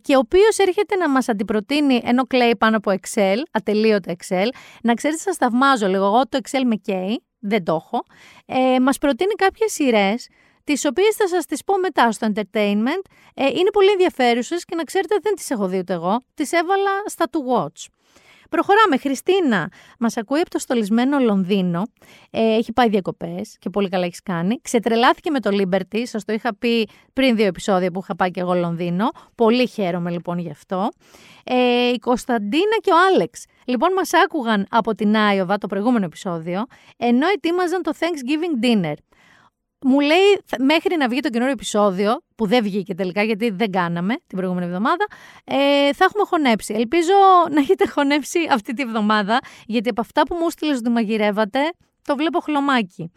και 0.00 0.16
ο 0.16 0.18
οποίος 0.18 0.58
έρχεται 0.58 0.96
να 0.96 1.08
μας 1.08 1.28
αντιπροτείνει 1.28 2.00
ενώ 2.04 2.24
κλαίει 2.24 2.56
πάνω 2.56 2.76
από 2.76 2.92
Excel, 3.00 3.36
ατελείωτα 3.50 4.16
Excel. 4.16 4.48
Να 4.82 4.94
ξέρετε 4.94 5.20
σας 5.20 5.36
θαυμάζω 5.36 5.86
λίγο, 5.86 6.04
εγώ 6.04 6.22
το 6.28 6.38
Excel 6.42 6.62
με 6.66 6.74
καίει, 6.74 7.22
δεν 7.38 7.64
το 7.64 7.74
έχω. 7.74 8.04
Ε, 8.46 8.80
μας 8.80 8.98
προτείνει 8.98 9.34
κάποιες 9.34 9.72
σειρές 9.72 10.28
τις 10.64 10.84
οποίες 10.84 11.14
θα 11.16 11.28
σας 11.28 11.46
τις 11.46 11.64
πω 11.64 11.78
μετά 11.78 12.12
στο 12.12 12.26
entertainment. 12.34 13.02
Ε, 13.34 13.46
είναι 13.46 13.70
πολύ 13.72 13.90
ενδιαφέρουσες 13.90 14.64
και 14.64 14.74
να 14.74 14.82
ξέρετε 14.82 15.16
δεν 15.22 15.34
τις 15.34 15.50
έχω 15.50 15.66
δει 15.66 15.78
ούτε 15.78 15.92
εγώ. 15.92 16.20
Τις 16.34 16.52
έβαλα 16.52 16.90
στα 17.06 17.26
to 17.30 17.38
watch. 17.38 17.97
Προχωράμε. 18.48 18.96
Χριστίνα, 18.98 19.70
μας 19.98 20.16
ακούει 20.16 20.40
από 20.40 20.50
το 20.50 20.58
στολισμένο 20.58 21.18
Λονδίνο. 21.18 21.82
Ε, 22.30 22.54
έχει 22.54 22.72
πάει 22.72 22.88
διακοπές 22.88 23.56
και 23.58 23.70
πολύ 23.70 23.88
καλά 23.88 24.04
έχεις 24.04 24.22
κάνει. 24.22 24.60
Ξετρελάθηκε 24.62 25.30
με 25.30 25.40
το 25.40 25.50
Liberty. 25.52 26.02
Σας 26.02 26.24
το 26.24 26.32
είχα 26.32 26.54
πει 26.54 26.88
πριν 27.12 27.36
δύο 27.36 27.46
επεισόδια 27.46 27.90
που 27.90 28.00
είχα 28.02 28.16
πάει 28.16 28.30
και 28.30 28.40
εγώ 28.40 28.54
Λονδίνο. 28.54 29.10
Πολύ 29.34 29.66
χαίρομαι 29.66 30.10
λοιπόν 30.10 30.38
γι' 30.38 30.50
αυτό. 30.50 30.88
Ε, 31.44 31.88
η 31.88 31.98
Κωνσταντίνα 31.98 32.76
και 32.80 32.90
ο 32.90 32.96
Άλεξ. 33.08 33.44
Λοιπόν, 33.64 33.92
μας 33.92 34.10
άκουγαν 34.24 34.66
από 34.70 34.94
την 34.94 35.16
Άιωβα 35.16 35.58
το 35.58 35.66
προηγούμενο 35.66 36.04
επεισόδιο, 36.04 36.64
ενώ 36.96 37.26
ετοίμαζαν 37.26 37.82
το 37.82 37.92
Thanksgiving 37.98 38.64
Dinner 38.64 38.94
μου 39.80 40.00
λέει 40.00 40.42
μέχρι 40.58 40.96
να 40.96 41.08
βγει 41.08 41.20
το 41.20 41.28
καινούριο 41.28 41.52
επεισόδιο, 41.52 42.20
που 42.36 42.46
δεν 42.46 42.62
βγήκε 42.62 42.94
τελικά 42.94 43.22
γιατί 43.22 43.50
δεν 43.50 43.70
κάναμε 43.70 44.14
την 44.26 44.38
προηγούμενη 44.38 44.66
εβδομάδα, 44.66 45.06
ε, 45.44 45.92
θα 45.92 46.04
έχουμε 46.04 46.24
χωνέψει. 46.26 46.74
Ελπίζω 46.74 47.12
να 47.50 47.60
έχετε 47.60 47.86
χωνέψει 47.88 48.38
αυτή 48.50 48.72
τη 48.72 48.82
εβδομάδα, 48.82 49.38
γιατί 49.66 49.88
από 49.88 50.00
αυτά 50.00 50.22
που 50.22 50.34
μου 50.34 50.50
στείλες 50.50 50.78
ότι 50.78 50.90
μαγειρεύατε, 50.90 51.60
το 52.02 52.16
βλέπω 52.16 52.40
χλωμάκι. 52.40 53.12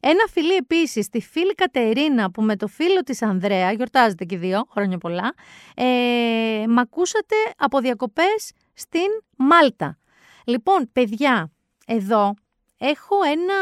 Ένα 0.00 0.24
φιλί 0.30 0.54
επίσης 0.54 1.04
στη 1.04 1.20
φίλη 1.20 1.54
Κατερίνα 1.54 2.30
που 2.30 2.42
με 2.42 2.56
το 2.56 2.66
φίλο 2.66 3.00
της 3.00 3.22
Ανδρέα, 3.22 3.72
γιορτάζετε 3.72 4.24
και 4.24 4.36
δύο, 4.36 4.66
χρόνια 4.70 4.98
πολλά, 4.98 5.34
ε, 5.74 6.64
μ' 6.68 6.78
ακούσατε 6.78 7.36
από 7.56 7.78
διακοπές 7.80 8.52
στην 8.74 9.06
Μάλτα. 9.36 9.98
Λοιπόν, 10.44 10.90
παιδιά, 10.92 11.52
εδώ 11.86 12.34
έχω 12.78 13.16
ένα 13.32 13.54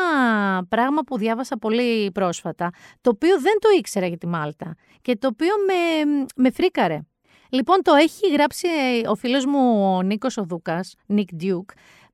πράγμα 0.68 1.02
που 1.02 1.18
διάβασα 1.18 1.56
πολύ 1.58 2.10
πρόσφατα, 2.12 2.70
το 3.00 3.10
οποίο 3.10 3.40
δεν 3.40 3.58
το 3.60 3.68
ήξερα 3.78 4.06
για 4.06 4.18
τη 4.18 4.26
Μάλτα 4.26 4.74
και 5.02 5.16
το 5.16 5.26
οποίο 5.26 5.54
με, 5.66 6.26
με 6.36 6.50
φρίκαρε. 6.50 7.00
Λοιπόν, 7.48 7.82
το 7.82 7.94
έχει 7.94 8.30
γράψει 8.32 8.68
ο 9.08 9.14
φίλος 9.14 9.44
μου 9.46 9.94
ο 9.96 10.02
Νίκος 10.02 10.36
ο 10.36 10.44
Δούκας, 10.44 10.94
Nick 11.06 11.34
Duke. 11.34 11.70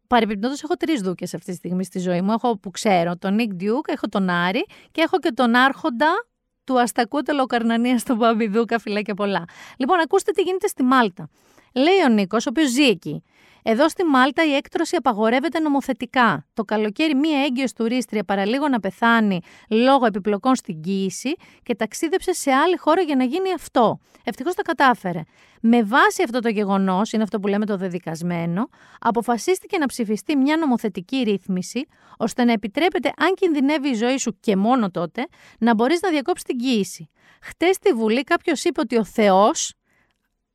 Παρεμπιπτόντως 0.07 0.63
έχω 0.63 0.75
τρεις 0.75 1.01
δούκες 1.01 1.35
αυτή 1.35 1.51
τη 1.51 1.57
στιγμή 1.57 1.85
στη 1.85 1.99
ζωή 1.99 2.21
μου. 2.21 2.33
Έχω 2.33 2.59
που 2.59 2.71
ξέρω 2.71 3.17
τον 3.17 3.35
Nick 3.35 3.55
Duke, 3.55 3.89
έχω 3.89 4.09
τον 4.09 4.29
Άρη 4.29 4.67
και 4.91 5.01
έχω 5.01 5.19
και 5.19 5.31
τον 5.33 5.55
Άρχοντα 5.55 6.27
του 6.65 6.81
Αστακού 6.81 7.23
Αιτωλοακαρνανίας 7.23 7.99
τον 7.99 8.19
Μπάμπη 8.19 8.49
Δούκα, 8.49 8.79
φιλάκια 8.79 9.15
πολλά. 9.15 9.45
Λοιπόν, 9.77 10.01
ακούστε 10.01 10.33
τι 10.33 10.43
γίνεται 10.43 10.67
στη 10.67 10.83
Μάλτα. 10.83 11.29
Λέει 11.75 12.03
ο 12.07 12.09
Νίκος, 12.09 12.47
ο 12.47 12.49
οποίος 12.51 12.71
ζει 12.71 12.85
εκεί. 12.85 13.23
Εδώ 13.63 13.89
στη 13.89 14.05
Μάλτα 14.05 14.45
η 14.45 14.55
έκτρωση 14.55 14.97
απαγορεύεται 14.97 15.59
νομοθετικά. 15.59 16.47
Το 16.55 16.65
καλοκαίρι 16.65 17.15
μία 17.15 17.45
έγκυος 17.45 17.73
τουρίστρια 17.73 18.25
παραλίγο 18.25 18.69
να 18.69 18.81
πεθάνει 18.81 19.41
λόγω 19.69 20.07
επιπλοκών 20.07 20.55
στην 20.55 20.81
κοίηση 20.81 21.35
και 21.63 21.75
ταξίδεψε 21.75 22.33
σε 22.33 22.53
άλλη 22.53 22.77
χώρα 22.77 23.03
για 23.03 23.17
να 23.17 23.25
γίνει 23.25 23.53
αυτό. 23.53 23.99
Ευτυχώς 24.25 24.55
τα 24.55 24.63
κατάφερε. 24.63 25.21
Με 25.61 25.83
βάση 25.83 26.23
αυτό 26.23 26.41
το 26.41 26.49
γεγονός, 26.49 27.13
είναι 27.13 27.23
αυτό 27.23 27.41
που 27.41 27.49
λέμε 27.49 27.67
το 27.67 27.77
δεδικασμένο, 27.77 28.69
αποφασίστηκε 29.01 29.79
να 29.79 29.87
ψηφιστεί 29.87 30.37
μια 30.37 30.57
νομοθετική 30.57 31.17
ρύθμιση 31.17 31.87
ώστε 32.17 32.45
να 32.45 32.53
επιτρέπεται, 32.53 33.13
αν 33.17 33.35
κινδυνεύει 33.35 33.89
η 33.89 33.95
ζωή 33.95 34.19
σου 34.19 34.37
και 34.41 34.57
μόνο 34.57 34.91
τότε, 34.91 35.27
να 35.59 35.75
μπορείς 35.75 36.01
να 36.01 36.11
διακόψεις 36.11 36.45
την 36.45 36.57
κοίηση. 36.57 37.11
Χτες 37.43 37.77
στη 37.77 37.93
Βουλή 37.93 38.23
κάποιος 38.23 38.65
είπε 38.65 38.81
ότι 38.81 38.97
ο 38.97 39.05
Θεός 39.05 39.75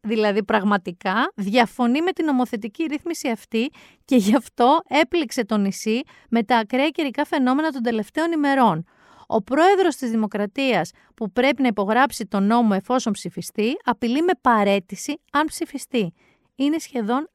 δηλαδή 0.08 0.44
πραγματικά 0.44 1.32
διαφωνεί 1.36 2.02
με 2.02 2.12
την 2.12 2.26
νομοθετική 2.26 2.84
ρύθμιση 2.84 3.30
αυτή 3.30 3.72
και 4.06 4.16
γι' 4.16 4.36
αυτό 4.36 4.80
έπληξε 4.88 5.46
το 5.46 5.58
νησί 5.58 6.02
με 6.30 6.44
τα 6.44 6.58
ακραία 6.58 6.90
καιρικά 6.90 7.26
φαινόμενα 7.26 7.70
των 7.70 7.82
τελευταίων 7.82 8.32
ημερών. 8.32 8.84
Ο 9.28 9.42
πρόεδρος 9.42 9.96
της 9.96 10.10
Δημοκρατίας 10.10 10.92
που 11.16 11.32
πρέπει 11.32 11.62
να 11.62 11.68
υπογράψει 11.68 12.26
τον 12.26 12.44
νόμο 12.44 12.70
εφόσον 12.74 13.14
ψηφιστεί, 13.14 13.74
απειλεί 13.84 14.22
με 14.22 14.34
παρέτηση 14.42 15.22
αν 15.32 15.46
ψηφιστεί. 15.46 16.14
Είναι 16.56 16.78
σχεδόν 16.78 17.30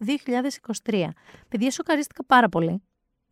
2023. 0.84 1.08
Παιδιά, 1.48 1.70
σοκαρίστηκα 1.70 2.24
πάρα 2.24 2.48
πολύ. 2.48 2.82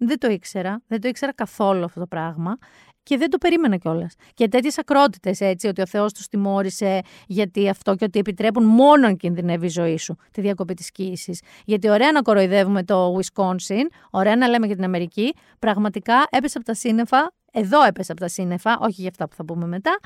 Δεν 0.02 0.18
το 0.18 0.28
ήξερα, 0.28 0.82
δεν 0.86 1.00
το 1.00 1.08
ήξερα 1.08 1.32
καθόλου 1.32 1.84
αυτό 1.84 2.00
το 2.00 2.06
πράγμα 2.06 2.58
και 3.02 3.16
δεν 3.16 3.30
το 3.30 3.38
περίμενα 3.38 3.76
κιόλας. 3.76 4.14
Και 4.34 4.48
τέτοιες 4.48 4.78
ακρότητες 4.78 5.40
έτσι, 5.40 5.66
ότι 5.66 5.80
ο 5.80 5.86
Θεός 5.86 6.12
τους 6.12 6.28
τιμώρησε 6.28 7.00
γιατί 7.26 7.68
αυτό 7.68 7.94
και 7.94 8.04
ότι 8.04 8.18
επιτρέπουν 8.18 8.64
μόνο 8.64 9.06
αν 9.06 9.16
κινδυνεύει 9.16 9.66
η 9.66 9.68
ζωή 9.68 9.96
σου 9.96 10.16
τη 10.30 10.40
διακοπή 10.40 10.74
της 10.74 10.90
κοίηση. 10.90 11.38
Γιατί 11.64 11.90
ωραία 11.90 12.12
να 12.12 12.22
κοροϊδεύουμε 12.22 12.84
το 12.84 13.18
Wisconsin, 13.18 13.84
ωραία 14.10 14.36
να 14.36 14.48
λέμε 14.48 14.66
για 14.66 14.74
την 14.74 14.84
Αμερική, 14.84 15.34
πραγματικά 15.58 16.26
έπεσε 16.30 16.58
από 16.58 16.66
τα 16.66 16.74
σύννεφα, 16.74 17.32
εδώ 17.52 17.84
έπεσε 17.84 18.12
από 18.12 18.20
τα 18.20 18.28
σύννεφα, 18.28 18.78
όχι 18.80 19.00
για 19.00 19.08
αυτά 19.08 19.28
που 19.28 19.34
θα 19.34 19.44
πούμε 19.44 19.66
μετά. 19.66 19.98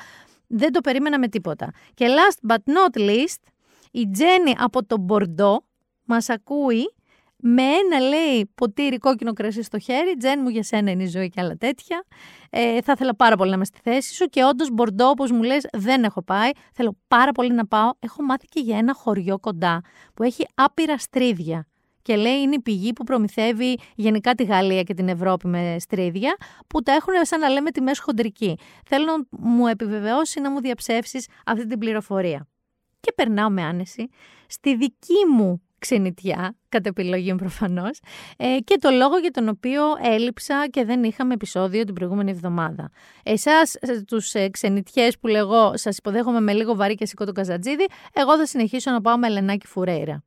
Δεν 0.46 0.72
το 0.72 0.80
περίμενα 0.80 1.18
με 1.18 1.28
τίποτα. 1.28 1.70
Και 1.94 2.06
last 2.08 2.50
but 2.50 2.56
not 2.56 3.00
least, 3.00 3.42
η 3.90 4.10
Τζέννη 4.10 4.54
από 4.58 4.84
το 4.84 4.98
Μπορντό 4.98 5.64
μας 6.04 6.28
ακούει 6.28 6.94
με 7.46 7.62
ένα 7.62 8.00
λέει 8.00 8.50
ποτήρι 8.54 8.98
κόκκινο 8.98 9.32
κρασί 9.32 9.62
στο 9.62 9.78
χέρι, 9.78 10.16
Τζέν 10.16 10.40
μου 10.42 10.48
για 10.48 10.62
σένα 10.62 10.90
είναι 10.90 11.02
η 11.02 11.06
ζωή 11.06 11.28
και 11.28 11.40
άλλα 11.40 11.56
τέτοια. 11.56 12.04
Ε, 12.50 12.80
θα 12.82 12.92
ήθελα 12.92 13.14
πάρα 13.14 13.36
πολύ 13.36 13.50
να 13.50 13.56
είμαι 13.56 13.64
στη 13.64 13.78
θέση 13.82 14.14
σου 14.14 14.26
και 14.26 14.44
όντως 14.44 14.70
Μπορντό, 14.72 15.08
όπως 15.08 15.30
μου 15.30 15.42
λες, 15.42 15.66
δεν 15.72 16.04
έχω 16.04 16.22
πάει. 16.22 16.50
Θέλω 16.72 16.96
πάρα 17.08 17.32
πολύ 17.32 17.52
να 17.52 17.66
πάω. 17.66 17.90
Έχω 17.98 18.22
μάθει 18.22 18.46
και 18.46 18.60
για 18.60 18.78
ένα 18.78 18.94
χωριό 18.94 19.38
κοντά 19.38 19.80
που 20.14 20.22
έχει 20.22 20.46
άπειρα 20.54 20.98
στρίδια. 20.98 21.66
Και 22.02 22.16
λέει 22.16 22.40
είναι 22.40 22.54
η 22.54 22.60
πηγή 22.60 22.92
που 22.92 23.04
προμηθεύει 23.04 23.78
γενικά 23.94 24.34
τη 24.34 24.44
Γαλλία 24.44 24.82
και 24.82 24.94
την 24.94 25.08
Ευρώπη 25.08 25.46
με 25.46 25.76
στρίδια, 25.78 26.36
που 26.66 26.82
τα 26.82 26.92
έχουν 26.92 27.14
σαν 27.22 27.40
να 27.40 27.48
λέμε 27.48 27.70
μέση 27.80 28.02
χοντρική. 28.02 28.58
Θέλω 28.86 29.04
να 29.04 29.48
μου 29.48 29.66
επιβεβαιώσει 29.66 30.40
να 30.40 30.50
μου 30.50 30.60
διαψεύσεις 30.60 31.26
αυτή 31.46 31.66
την 31.66 31.78
πληροφορία. 31.78 32.48
Και 33.00 33.12
περνάω 33.12 33.50
με 33.50 33.62
άνεση 33.62 34.08
στη 34.46 34.76
δική 34.76 35.26
μου 35.36 35.62
ξενιτιά, 35.84 36.56
κατ' 36.68 36.86
επιλογή 36.86 37.30
μου 37.30 37.38
προφανώς, 37.38 37.98
ε, 38.36 38.56
και 38.64 38.76
το 38.80 38.90
λόγο 38.90 39.16
για 39.16 39.30
τον 39.30 39.48
οποίο 39.48 39.82
έλειψα 40.02 40.66
και 40.70 40.84
δεν 40.84 41.04
είχαμε 41.04 41.34
επεισόδιο 41.34 41.84
την 41.84 41.94
προηγούμενη 41.94 42.30
εβδομάδα. 42.30 42.90
Εσάς, 43.22 43.74
ε, 43.74 44.00
τους 44.00 44.34
ε, 44.34 44.48
ξενιτιές 44.48 45.18
που 45.18 45.26
λέγω, 45.26 45.72
σας 45.76 45.96
υποδέχομαι 45.96 46.40
με 46.40 46.52
λίγο 46.52 46.74
βαρύ 46.74 46.94
και 46.94 47.06
σηκώ 47.06 47.24
το 47.24 47.32
καζατζίδι, 47.32 47.86
εγώ 48.12 48.36
θα 48.36 48.46
συνεχίσω 48.46 48.90
να 48.90 49.00
πάω 49.00 49.18
με 49.18 49.26
Ελενάκη 49.26 49.66
Φουρέιρα. 49.66 50.22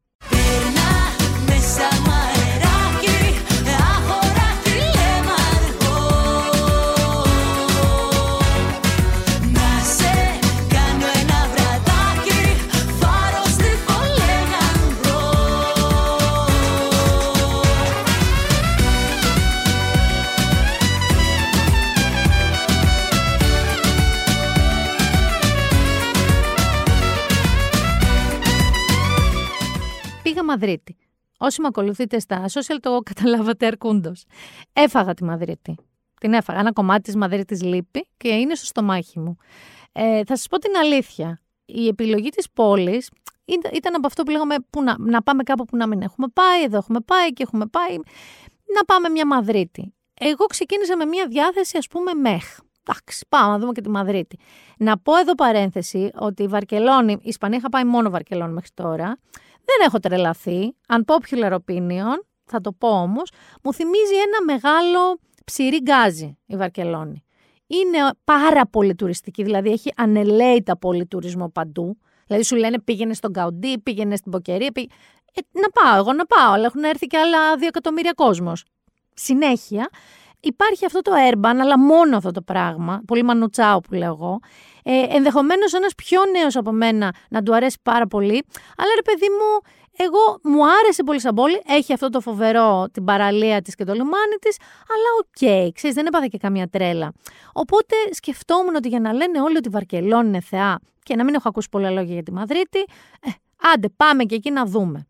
Μαδρίτη. 30.48 30.98
Όσοι 31.38 31.62
με 31.62 31.68
ακολουθείτε 31.68 32.20
στα 32.20 32.46
social, 32.54 32.78
το 32.80 33.00
καταλάβατε 33.00 33.66
αρκούντος. 33.66 34.26
Έφαγα 34.74 35.14
τη 35.14 35.24
Μαδρίτη. 35.24 35.76
Την 36.20 36.34
έφαγα. 36.34 36.60
Ένα 36.60 36.74
κομμάτι 36.74 37.02
της 37.02 37.16
Μαδρίτης 37.16 37.64
λείπει 37.64 38.08
και 38.18 38.30
είναι 38.30 38.56
στο 38.56 38.66
στομάχι 38.66 39.20
μου. 39.20 39.38
Ε, 39.92 40.24
θα 40.24 40.36
σας 40.36 40.48
πω 40.48 40.58
την 40.58 40.76
αλήθεια. 40.78 41.42
Η 41.66 41.88
επιλογή 41.88 42.30
της 42.30 42.50
πόλης 42.54 43.10
ήταν 43.74 43.96
από 43.96 44.08
αυτό 44.08 44.24
που 44.24 44.32
λέγαμε 44.32 44.56
που 44.70 44.84
να, 44.84 44.96
να 45.00 45.22
πάμε 45.22 45.44
κάπου 45.44 45.66
που 45.66 45.78
να 45.78 45.88
μην 45.88 46.02
έχουμε 46.02 46.28
πάει. 46.34 46.64
Εδώ 46.64 46.78
έχουμε 46.78 47.00
πάει 47.00 47.34
και 47.34 47.44
έχουμε 47.44 47.66
πάει. 47.66 47.96
Να 48.76 48.84
πάμε 48.86 49.10
μια 49.10 49.26
Μαδρίτη. 49.28 49.94
Εγώ 50.14 50.46
ξεκίνησα 50.46 50.98
με 50.98 51.06
μια 51.06 51.28
διάθεση, 51.28 51.78
ας 51.78 51.88
πούμε, 51.88 52.14
μεχ. 52.14 52.58
Εντάξει, 52.90 53.26
πάμε 53.30 53.52
να 53.52 53.60
δούμε 53.60 53.72
και 53.72 53.82
τη 53.82 53.90
Μαδρίτη. 53.90 54.40
Να 54.78 54.98
πω 54.98 55.18
εδώ 55.18 55.36
παρένθεση 55.36 56.12
ότι 56.20 56.44
η 56.44 56.48
Βαρκελόνη, 56.48 57.12
η 57.12 57.20
Ισπανία 57.24 57.58
είχα 57.58 57.70
πάει 57.70 57.84
μόνο 57.84 58.10
Βαρκελόνη 58.10 58.54
μέχρι 58.54 58.70
τώρα. 58.74 59.18
Δεν 59.70 59.86
έχω 59.86 60.00
τρελαθεί. 60.00 60.76
Unpopular 60.88 61.52
opinion, 61.52 62.18
θα 62.46 62.62
το 62.62 62.72
πω 62.72 62.88
όμως, 63.02 63.32
μου 63.64 63.74
θυμίζει 63.74 64.16
ένα 64.16 64.44
μεγάλο 64.54 65.20
ψηρή 65.46 65.78
γκάζι 65.82 66.38
η 66.46 66.56
Βαρκελόνη. 66.56 67.24
Είναι 67.68 67.98
πάρα 68.24 68.68
πολύ 68.68 68.96
τουριστική, 68.96 69.44
δηλαδή 69.44 69.70
έχει 69.70 69.94
ανελαίητα 69.96 70.78
πολύ 70.78 71.06
τουρισμό 71.06 71.50
παντού. 71.50 71.98
Δηλαδή 72.28 72.46
σου 72.46 72.56
λένε 72.56 72.80
πήγαινε 72.80 73.14
στον 73.14 73.34
Καουντί, 73.34 73.80
πήγαινε 73.80 74.16
στην 74.16 74.32
Ποκερία. 74.32 74.72
Πήγαινε... 74.72 74.94
Ε, 75.34 75.60
να 75.60 75.70
πάω, 75.70 75.98
εγώ 75.98 76.14
να 76.14 76.26
πάω, 76.26 76.52
αλλά 76.52 76.66
έχουν 76.66 76.84
έρθει 76.84 77.08
και 77.08 77.18
άλλα 77.18 77.56
δύο 77.58 77.68
εκατομμύρια 77.68 78.14
κόσμος. 78.14 78.64
Συνέχεια. 79.14 79.90
υπάρχει 80.40 80.86
αυτό 80.86 81.02
το 81.02 81.12
urban, 81.32 81.56
αλλά 81.62 81.80
μόνο 81.80 82.18
αυτό 82.18 82.32
το 82.32 82.42
πράγμα, 82.42 83.02
πολύ 83.08 83.24
μανουτσάο 83.24 83.80
που 83.80 83.94
λέω 83.94 84.14
εγώ. 84.14 84.40
Ε, 84.90 85.16
Ενδεχομένως 85.16 85.74
ένας 85.74 85.96
πιο 85.96 86.22
νέος 86.26 86.56
από 86.56 86.72
μένα 86.72 87.14
να 87.30 87.44
του 87.44 87.56
αρέσει 87.56 87.78
πάρα 87.84 88.08
πολύ, 88.08 88.46
αλλά 88.78 88.90
ρε 88.96 89.02
παιδί 89.02 89.28
μου, 89.30 89.72
εγώ 89.98 90.40
μου 90.44 90.70
άρεσε 90.70 91.04
πολύ 91.04 91.20
σαν 91.20 91.36
πόλη. 91.36 91.62
Έχει 91.68 91.94
αυτό 91.94 92.10
το 92.10 92.22
φοβερό, 92.22 92.88
την 92.92 93.04
παραλία 93.04 93.62
της 93.62 93.76
και 93.76 93.84
το 93.84 93.94
λιμάνι 93.94 94.36
της, 94.42 94.58
αλλά 94.90 95.10
οκέι, 95.20 95.26
okay, 95.40 95.70
ξέρεις, 95.74 95.96
δεν 95.96 96.06
έπαθε 96.06 96.28
και 96.28 96.38
καμία 96.38 96.68
τρέλα. 96.68 97.14
Οπότε 97.54 97.96
σκεφτόμουν 98.12 98.76
ότι 98.76 98.88
για 98.88 99.00
να 99.00 99.14
λένε 99.14 99.42
όλοι 99.42 99.58
ότι 99.58 99.68
η 99.68 99.72
Βαρκελόνη 99.72 100.28
είναι 100.28 100.42
θεά 100.42 100.80
και 101.04 101.16
να 101.16 101.24
μην 101.24 101.34
έχω 101.34 101.50
ακούσει 101.50 101.68
πολλά 101.72 101.90
λόγια 101.90 102.14
για 102.14 102.24
τη 102.24 102.32
Μαδρίτη, 102.32 102.80
ε, 103.22 103.30
άντε 103.74 103.90
πάμε 103.90 104.24
και 104.24 104.36
εκεί 104.36 104.52
να 104.52 104.66
δούμε. 104.66 105.08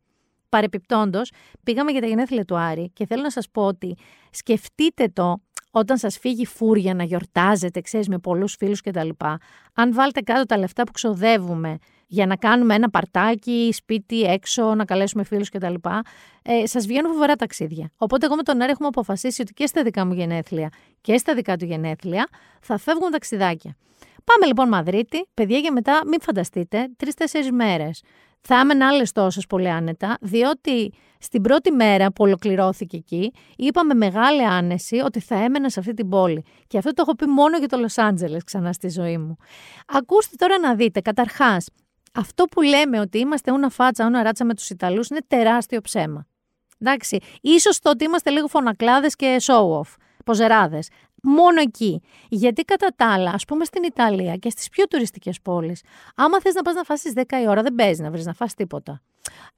Παρεπιπτόντως, 0.50 1.32
πήγαμε 1.64 1.92
για 1.92 2.02
τα 2.02 2.08
γενέθλια 2.08 2.46
του 2.46 2.58
Άρη 2.58 2.92
και 2.94 3.06
θέλω 3.06 3.22
να 3.22 3.32
σας 3.32 3.50
πω 3.52 3.66
ότι 3.66 3.98
σκεφτείτε 4.32 5.08
το 5.14 5.42
όταν 5.72 5.98
σας 5.98 6.18
φύγει 6.18 6.46
φούρια 6.46 6.94
να 6.94 7.04
γιορτάζετε, 7.04 7.82
ξέρεις, 7.82 8.08
με 8.08 8.18
πολλούς 8.18 8.56
φίλους 8.60 8.82
κτλ. 8.82 9.10
Αν 9.74 9.94
βάλετε 9.94 10.22
κάτω 10.22 10.46
τα 10.46 10.58
λεφτά 10.58 10.84
που 10.84 10.92
ξοδεύουμε 10.92 11.78
για 12.08 12.26
να 12.26 12.36
κάνουμε 12.36 12.76
ένα 12.76 12.90
παρτάκι, 12.90 13.70
σπίτι, 13.74 14.22
έξω, 14.22 14.76
να 14.76 14.86
καλέσουμε 14.86 15.24
φίλους 15.24 15.50
κτλ. 15.50 15.74
Ε, 16.42 16.66
σας 16.66 16.86
βγαίνουν 16.86 17.12
φοβερά 17.12 17.36
ταξίδια. 17.36 17.92
Οπότε 17.98 18.26
εγώ 18.26 18.36
με 18.36 18.44
τον 18.44 18.62
Άρη 18.62 18.72
έχουμε 18.72 18.88
αποφασίσει 18.88 19.42
ότι 19.42 19.54
και 19.54 19.66
στα 19.66 19.84
δικά 19.84 20.06
μου 20.06 20.14
γενέθλια 20.14 20.70
και 21.02 21.18
στα 21.18 21.34
δικά 21.34 21.58
του 21.58 21.66
γενέθλια 21.66 22.28
θα 22.62 22.78
φεύγουν 22.78 23.12
ταξιδάκια. 23.12 23.76
Πάμε 24.24 24.46
λοιπόν 24.46 24.68
Μαδρίτη, 24.68 25.28
παιδιά 25.34 25.58
για 25.58 25.72
μετά 25.72 26.02
μην 26.08 26.22
φανταστείτε, 26.22 26.88
τρει-τέσσερι 26.98 27.52
μέρες. 27.52 28.04
Θα 28.50 28.60
έμενα 28.60 28.88
άλλε 28.88 29.04
τόσες 29.14 29.46
πολύ 29.46 29.70
άνετα, 29.70 30.18
διότι 30.22 30.94
στην 31.20 31.42
πρώτη 31.42 31.72
μέρα 31.72 32.12
που 32.12 32.24
ολοκληρώθηκε 32.24 32.98
εκεί, 32.98 33.34
είπαμε 33.56 33.94
μεγάλη 33.94 34.46
άνεση 34.46 34.96
ότι 34.96 35.20
θα 35.20 35.36
έμενα 35.36 35.70
σε 35.70 35.80
αυτή 35.80 35.94
την 35.94 36.10
πόλη. 36.10 36.44
Και 36.68 36.78
αυτό 36.78 36.94
το 36.94 37.02
έχω 37.02 37.16
πει 37.16 37.26
μόνο 37.26 37.58
για 37.58 37.68
το 37.68 37.78
Λος 37.78 37.98
Άντζελες 37.98 38.44
ξανά 38.44 38.74
στη 38.74 38.90
ζωή 38.90 39.18
μου. 39.18 39.36
Ακούστε 39.88 40.36
τώρα 40.38 40.60
να 40.60 40.76
δείτε, 40.76 41.00
καταρχάς, 41.00 41.70
αυτό 42.14 42.44
που 42.44 42.62
λέμε 42.62 43.00
ότι 43.00 43.18
είμαστε 43.18 43.52
ούνα 43.52 43.70
φάτσα, 43.70 44.06
ούνα 44.06 44.24
ράτσα 44.24 44.46
με 44.46 44.54
τους 44.54 44.70
Ιταλούς 44.70 45.08
είναι 45.08 45.22
τεράστιο 45.28 45.82
ψέμα. 45.82 46.28
Εντάξει, 46.80 47.20
ίσως 47.42 47.80
το 47.80 47.90
ότι 47.90 48.04
είμαστε 48.04 48.30
λίγο 48.30 48.48
φωνακλάδες 48.48 49.16
και 49.16 49.38
show 49.42 49.80
off, 49.80 49.96
ποζεράδες. 50.26 50.90
Μόνο 51.24 51.62
εκεί. 51.62 52.02
Γιατί 52.30 52.64
κατά 52.64 52.88
τα 52.96 53.14
άλλα, 53.14 53.32
ας 53.32 53.46
πούμε 53.46 53.66
στην 53.66 53.84
Ιταλία 53.84 54.36
και 54.36 54.50
στις 54.50 54.70
πιο 54.70 54.88
τουριστικές 54.88 55.42
πόλεις, 55.42 55.82
άμα 56.16 56.42
θες 56.42 56.54
να 56.54 56.62
πας 56.62 56.74
να 56.74 56.84
φάσεις 56.84 57.14
10 57.16 57.22
η 57.44 57.48
ώρα, 57.48 57.62
δεν 57.62 57.76
παίζεις 57.76 58.00
να 58.00 58.12
βρεις 58.12 58.26
να 58.26 58.34
φας 58.34 58.54
τίποτα. 58.54 59.02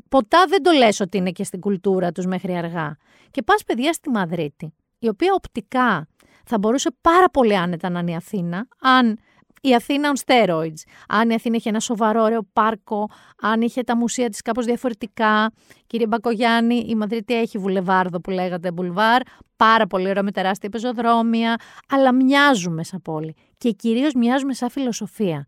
Ποτά 0.09 0.45
δεν 0.47 0.63
το 0.63 0.71
λες 0.71 0.99
ότι 0.99 1.17
είναι 1.17 1.31
και 1.31 1.43
στην 1.43 1.59
κουλτούρα 1.59 2.11
τους 2.11 2.25
μέχρι 2.25 2.57
αργά. 2.57 2.97
Και 3.31 3.41
πας 3.41 3.63
παιδιά 3.63 3.93
στη 3.93 4.09
Μαδρίτη, 4.09 4.73
η 4.99 5.07
οποία 5.07 5.33
οπτικά 5.33 6.07
θα 6.45 6.57
μπορούσε 6.57 6.89
πάρα 7.01 7.29
πολύ 7.29 7.57
άνετα 7.57 7.89
να 7.89 7.99
είναι 7.99 8.11
η 8.11 8.15
Αθήνα, 8.15 8.67
αν 8.81 9.19
η 9.61 9.75
Αθήνα 9.75 10.11
on 10.13 10.25
steroids. 10.25 10.81
Αν 11.07 11.29
η 11.29 11.33
Αθήνα 11.33 11.55
είχε 11.55 11.69
ένα 11.69 11.79
σοβαρό 11.79 12.23
ωραίο 12.23 12.47
πάρκο, 12.53 13.09
αν 13.41 13.61
είχε 13.61 13.81
τα 13.81 13.95
μουσεία 13.95 14.29
της 14.29 14.41
κάπως 14.41 14.65
διαφορετικά. 14.65 15.51
Κύριε 15.87 16.07
Μπακογιάννη, 16.07 16.85
η 16.87 16.95
Μαδρίτη 16.95 17.33
έχει 17.33 17.57
βουλεβάρδο 17.57 18.19
που 18.19 18.29
λέγατε 18.29 18.71
μπουλβάρ, 18.71 19.21
πάρα 19.55 19.87
πολύ 19.87 20.09
ωραία 20.09 20.23
με 20.23 20.31
τεράστια 20.31 20.69
πεζοδρόμια, 20.69 21.55
αλλά 21.89 22.13
μοιάζουμε 22.13 22.83
σαν 22.83 23.01
πόλη 23.01 23.35
και 23.57 23.71
κυρίως 23.71 24.13
μοιάζουμε 24.13 24.53
σαν 24.53 24.69
φιλοσοφία. 24.69 25.45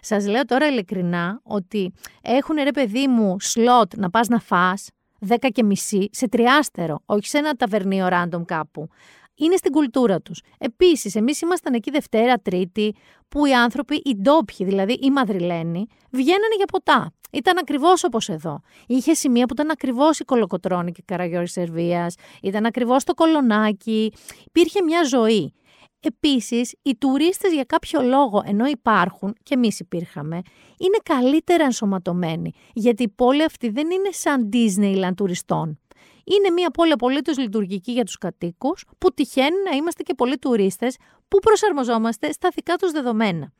Σας 0.00 0.26
λέω 0.26 0.44
τώρα 0.44 0.66
ειλικρινά 0.66 1.40
ότι 1.42 1.92
έχουν 2.22 2.56
ρε 2.62 2.70
παιδί 2.70 3.08
μου 3.08 3.36
σλότ 3.40 3.96
να 3.96 4.10
πας 4.10 4.28
να 4.28 4.38
φας, 4.38 4.88
10 5.28 5.36
και 5.52 5.62
μισή, 5.62 6.08
σε 6.12 6.28
τριάστερο, 6.28 7.02
όχι 7.06 7.26
σε 7.26 7.38
ένα 7.38 7.52
ταβερνίο 7.52 8.08
random 8.10 8.44
κάπου 8.44 8.88
είναι 9.36 9.56
στην 9.56 9.72
κουλτούρα 9.72 10.20
τους. 10.20 10.42
Επίσης, 10.58 11.14
εμείς 11.14 11.40
ήμασταν 11.40 11.74
εκεί 11.74 11.90
Δευτέρα, 11.90 12.38
Τρίτη, 12.38 12.94
που 13.28 13.46
οι 13.46 13.54
άνθρωποι, 13.54 13.94
οι 14.04 14.16
ντόπιοι, 14.16 14.66
δηλαδή 14.66 14.92
οι 14.92 15.10
Μαδριλένοι, 15.10 15.86
βγαίνανε 16.10 16.54
για 16.56 16.66
ποτά. 16.66 17.12
Ήταν 17.32 17.58
ακριβώς 17.58 18.04
όπως 18.04 18.28
εδώ. 18.28 18.60
Είχε 18.86 19.14
σημεία 19.14 19.46
που 19.46 19.52
ήταν 19.52 19.70
ακριβώς 19.70 20.18
η 20.18 20.24
Κολοκοτρόνη 20.24 20.92
και 20.92 21.00
η 21.00 21.04
Καραγιώρη 21.06 21.48
Σερβίας, 21.48 22.14
ήταν 22.42 22.66
ακριβώς 22.66 23.04
το 23.04 23.14
Κολονάκι. 23.14 24.12
Υπήρχε 24.44 24.82
μια 24.82 25.04
ζωή. 25.04 25.54
Επίσης, 26.00 26.74
οι 26.82 26.96
τουρίστες 26.96 27.52
για 27.52 27.64
κάποιο 27.64 28.02
λόγο, 28.02 28.42
ενώ 28.44 28.66
υπάρχουν 28.66 29.34
και 29.42 29.54
εμείς 29.54 29.80
υπήρχαμε, 29.80 30.36
είναι 30.78 30.98
καλύτερα 31.02 31.64
ενσωματωμένοι. 31.64 32.52
Γιατί 32.72 33.02
η 33.02 33.08
πόλη 33.08 33.42
αυτή 33.44 33.68
δεν 33.68 33.90
είναι 33.90 34.10
σαν 34.10 34.48
Disneyland 34.52 35.14
τουριστών 35.16 35.78
είναι 36.24 36.50
μια 36.50 36.70
πόλη 36.70 36.92
απολύτως 36.92 37.38
λειτουργική 37.38 37.92
για 37.92 38.04
τους 38.04 38.18
κατοίκους, 38.18 38.84
που 38.98 39.14
τυχαίνει 39.14 39.56
να 39.70 39.76
είμαστε 39.76 40.02
και 40.02 40.14
πολλοί 40.14 40.38
τουρίστες 40.38 40.96
που 41.28 41.38
προσαρμοζόμαστε 41.38 42.32
στα 42.32 42.48
δικά 42.54 42.76
τους 42.76 42.90
δεδομένα. 42.90 43.52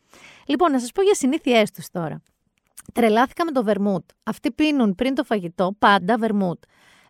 Λοιπόν, 0.46 0.70
να 0.72 0.80
σας 0.80 0.92
πω 0.92 1.02
για 1.02 1.14
συνήθειές 1.14 1.70
τους 1.70 1.88
τώρα. 1.90 2.22
Τρελάθηκα 2.92 3.44
με 3.44 3.50
το 3.50 3.64
βερμούτ. 3.64 4.04
Αυτοί 4.22 4.52
πίνουν 4.52 4.94
πριν 4.94 5.14
το 5.14 5.24
φαγητό 5.24 5.76
πάντα 5.78 6.18
βερμούτ. 6.18 6.62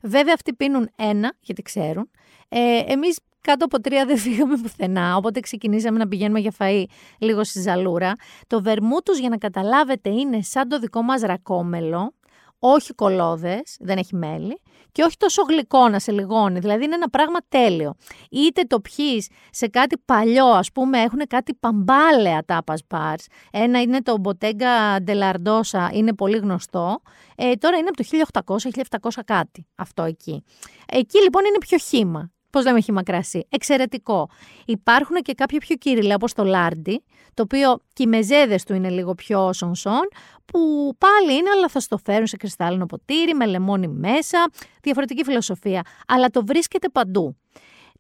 Βέβαια, 0.03 0.33
αυτοί 0.35 0.55
πίνουν 0.55 0.91
ένα, 0.97 1.35
γιατί 1.41 1.63
ξέρουν. 1.63 2.11
Ε, 2.49 2.79
Εμείς 2.87 3.19
κάτω 3.41 3.65
από 3.65 3.81
τρία 3.81 4.07
δεν 4.07 4.19
φύγαμε 4.19 4.57
πουθενά, 4.57 5.17
οπότε 5.17 5.41
ξεκινήσαμε 5.41 5.99
να 5.99 6.09
πηγαίνουμε 6.09 6.41
για 6.41 6.53
φαΐ 6.59 6.85
λίγο 7.19 7.45
στη 7.45 7.61
ζαλούρα. 7.61 8.15
Το 8.47 8.63
βερμούτ 8.63 9.09
για 9.21 9.29
να 9.29 9.37
καταλάβετε, 9.39 10.11
είναι 10.11 10.43
σαν 10.43 10.69
το 10.69 10.79
δικό 10.79 11.03
μας 11.03 11.21
ρακόμελο, 11.21 12.15
όχι 12.67 12.95
κολόδες, 12.95 13.77
δεν 13.81 13.99
έχει 13.99 14.17
μέλι, 14.17 14.61
και 14.93 15.03
όχι 15.03 15.17
τόσο 15.17 15.43
γλυκό 15.43 15.89
να 15.89 15.99
σε 15.99 16.13
λιγώνει. 16.13 16.59
Δηλαδή 16.59 16.85
είναι 16.85 16.95
ένα 16.95 17.11
πράγμα 17.11 17.39
τέλειο. 17.49 17.95
Είτε 18.31 18.63
το 18.63 18.81
πιεις 18.81 19.29
σε 19.51 19.69
κάτι 19.69 19.99
παλιό, 20.05 20.47
ας 20.47 20.73
πούμε, 20.73 21.01
έχουν 21.01 21.21
κάτι 21.29 21.55
παμπάλαια 21.55 22.45
τάπας 22.45 22.83
μπαρ. 22.89 23.17
Ένα 23.51 23.81
είναι 23.81 24.03
το 24.03 24.17
Bottega 24.25 25.03
Ντελαρντόσα, 25.03 25.91
είναι 25.93 26.15
πολύ 26.15 26.37
γνωστό. 26.37 27.01
Ε, 27.37 27.55
τώρα 27.55 27.77
είναι 27.77 27.89
από 27.89 27.97
το 27.97 28.59
1800-1700 29.01 29.21
κάτι 29.25 29.67
αυτό 29.75 30.03
εκεί. 30.03 30.45
Εκεί 30.87 31.19
λοιπόν 31.23 31.45
είναι 31.45 31.59
πιο 31.59 31.79
χύμα. 31.79 32.34
Πώς 32.55 32.65
λέμε 32.65 32.81
χύμα 32.81 33.03
κρασί. 33.03 33.47
Εξαιρετικό. 33.49 34.29
Υπάρχουν 34.67 35.17
και 35.17 35.33
κάποια 35.33 35.59
πιο 35.59 35.77
κύριλα, 35.77 36.15
όπως 36.15 36.33
το 36.33 36.45
λάρντι, 36.45 37.03
το 37.35 37.43
οποίο 37.43 37.79
και 37.93 38.03
οι 38.03 38.07
μεζέδες 38.07 38.65
του 38.65 38.75
είναι 38.75 38.91
λίγο 38.91 39.15
πιο 39.15 39.53
σονσόν, 39.53 40.09
που 40.45 40.93
πάλι 40.99 41.39
είναι, 41.39 41.51
αλλά 41.51 41.69
θα 41.69 41.81
στο 41.81 41.97
φέρουν 41.97 42.27
σε 42.27 42.37
κρυστάλλινο 42.37 42.87
ποτήρι, 42.87 43.35
με 43.35 43.47
λεμόνι 43.47 43.89
μέσα, 43.89 44.51
διαφορετική 44.83 45.25
φιλοσοφία. 45.25 45.83
Αλλά 46.09 46.29
το 46.29 46.45
βρίσκεται 46.45 46.89
παντού. 46.89 47.37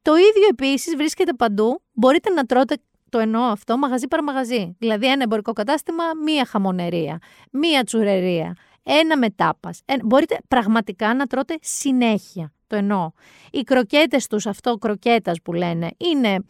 Το 0.02 0.14
ίδιο 0.14 0.48
επίσης 0.50 0.96
βρίσκεται 0.96 1.32
παντού. 1.32 1.82
Μπορείτε 1.92 2.30
να 2.30 2.44
τρώτε 2.44 2.76
το 3.08 3.18
εννοώ 3.18 3.42
αυτό 3.42 3.78
μαγαζί 3.78 4.08
παραμαγαζί. 4.08 4.76
Δηλαδή 4.78 5.06
ένα 5.06 5.22
εμπορικό 5.22 5.52
κατάστημα, 5.52 6.04
μία 6.24 6.46
χαμονερία, 6.46 7.18
μία 7.50 7.84
τσουρερία, 7.84 8.56
ένα 8.82 9.18
μετάπας. 9.18 9.80
Μπορείτε 10.04 10.38
πραγματικά 10.48 11.14
να 11.14 11.26
τρώτε 11.26 11.58
συνέχεια. 11.60 12.53
Το 12.66 12.76
εννοώ. 12.76 13.10
Οι 13.50 13.62
κροκέτες 13.62 14.26
τους, 14.26 14.46
αυτό 14.46 14.74
κροκέτας 14.74 15.42
που 15.42 15.52
λένε, 15.52 15.90
είναι 15.96 16.44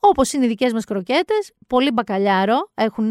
όπως 0.00 0.32
είναι 0.32 0.44
οι 0.44 0.48
δικές 0.48 0.72
μας 0.72 0.84
κροκέτες. 0.84 1.52
Πολύ 1.66 1.90
μπακαλιάρο 1.90 2.70
έχουν, 2.74 3.10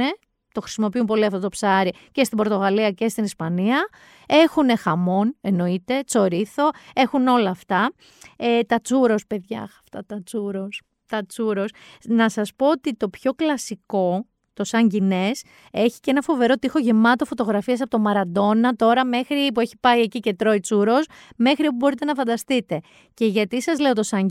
το 0.51 0.62
χρησιμοποιούν 0.62 1.06
πολύ 1.06 1.25
αυτό 1.25 1.39
το 1.39 1.49
ψάρι 1.49 1.93
και 2.12 2.23
στην 2.23 2.38
Πορτογαλία 2.38 2.91
και 2.91 3.10
στην 3.10 3.23
Ισπανία. 3.23 3.88
Έχουν 4.27 4.77
χαμόν, 4.77 5.36
εννοείται, 5.41 6.01
τσορίθο, 6.06 6.69
έχουν 6.93 7.27
όλα 7.27 7.49
αυτά. 7.49 7.93
Ε, 8.38 8.62
τα 8.62 8.82
τσούρο, 8.82 9.15
παιδιά, 9.27 9.62
αυτά 9.62 10.06
τα 10.06 10.21
τσούρο. 10.23 10.67
Τα 11.08 11.25
τσούρος. 11.25 11.71
Να 12.06 12.30
σας 12.30 12.51
πω 12.56 12.69
ότι 12.69 12.95
το 12.95 13.10
πιο 13.10 13.34
κλασικό 13.34 14.25
το 14.62 14.67
Σαν 14.67 14.89
έχει 15.71 16.00
και 16.00 16.12
ένα 16.12 16.21
φοβερό 16.21 16.56
τείχο 16.56 16.80
γεμάτο 16.80 17.26
φωτογραφίες 17.26 17.82
από 17.82 17.89
το 17.89 18.00
Μαραντόνα 18.00 18.74
τώρα 18.74 19.06
μέχρι 19.06 19.52
που 19.54 19.60
έχει 19.60 19.76
πάει 19.80 20.02
εκεί 20.02 20.19
και 20.19 20.34
τρώει 20.34 20.60
τσούρος, 20.60 21.06
μέχρι 21.36 21.67
όπου 21.67 21.76
μπορείτε 21.76 22.06
να 22.06 22.13
φανταστείτε. 22.13 22.80
Και 23.13 23.26
γιατί 23.26 23.62
σας 23.62 23.80
λέω 23.80 23.93
το 23.93 24.04
Σαν 24.04 24.30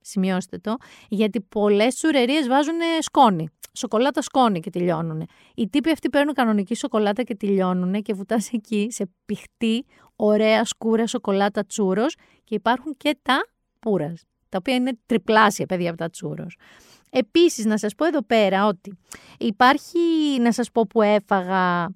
σημειώστε 0.00 0.58
το, 0.58 0.76
γιατί 1.08 1.40
πολλές 1.40 1.94
τσουρερίες 1.94 2.48
βάζουν 2.48 2.74
σκόνη. 3.00 3.48
Σοκολάτα 3.72 4.22
σκόνη 4.22 4.60
και 4.60 4.70
τελειώνουν. 4.70 5.26
Οι 5.54 5.68
τύποι 5.68 5.90
αυτοί 5.90 6.08
παίρνουν 6.08 6.34
κανονική 6.34 6.74
σοκολάτα 6.74 7.22
και 7.22 7.34
τελειώνουν 7.34 8.02
και 8.02 8.14
βουτάς 8.14 8.52
εκεί 8.52 8.86
σε 8.90 9.10
πηχτή, 9.26 9.84
ωραία 10.16 10.64
σκούρα 10.64 11.06
σοκολάτα 11.06 11.64
τσούρος 11.66 12.16
και 12.44 12.54
υπάρχουν 12.54 12.94
και 12.96 13.18
τα 13.22 13.38
πουρας, 13.78 14.22
τα 14.48 14.58
οποία 14.58 14.74
είναι 14.74 14.98
τριπλάσια 15.06 15.66
παιδιά 15.66 15.88
από 15.88 15.98
τα 15.98 16.10
τσούρος. 16.10 16.56
Επίσης, 17.10 17.64
να 17.64 17.78
σας 17.78 17.94
πω 17.94 18.04
εδώ 18.04 18.22
πέρα 18.22 18.66
ότι 18.66 18.98
υπάρχει, 19.38 19.98
να 20.40 20.52
σας 20.52 20.70
πω 20.70 20.86
που 20.86 21.02
έφαγα 21.02 21.90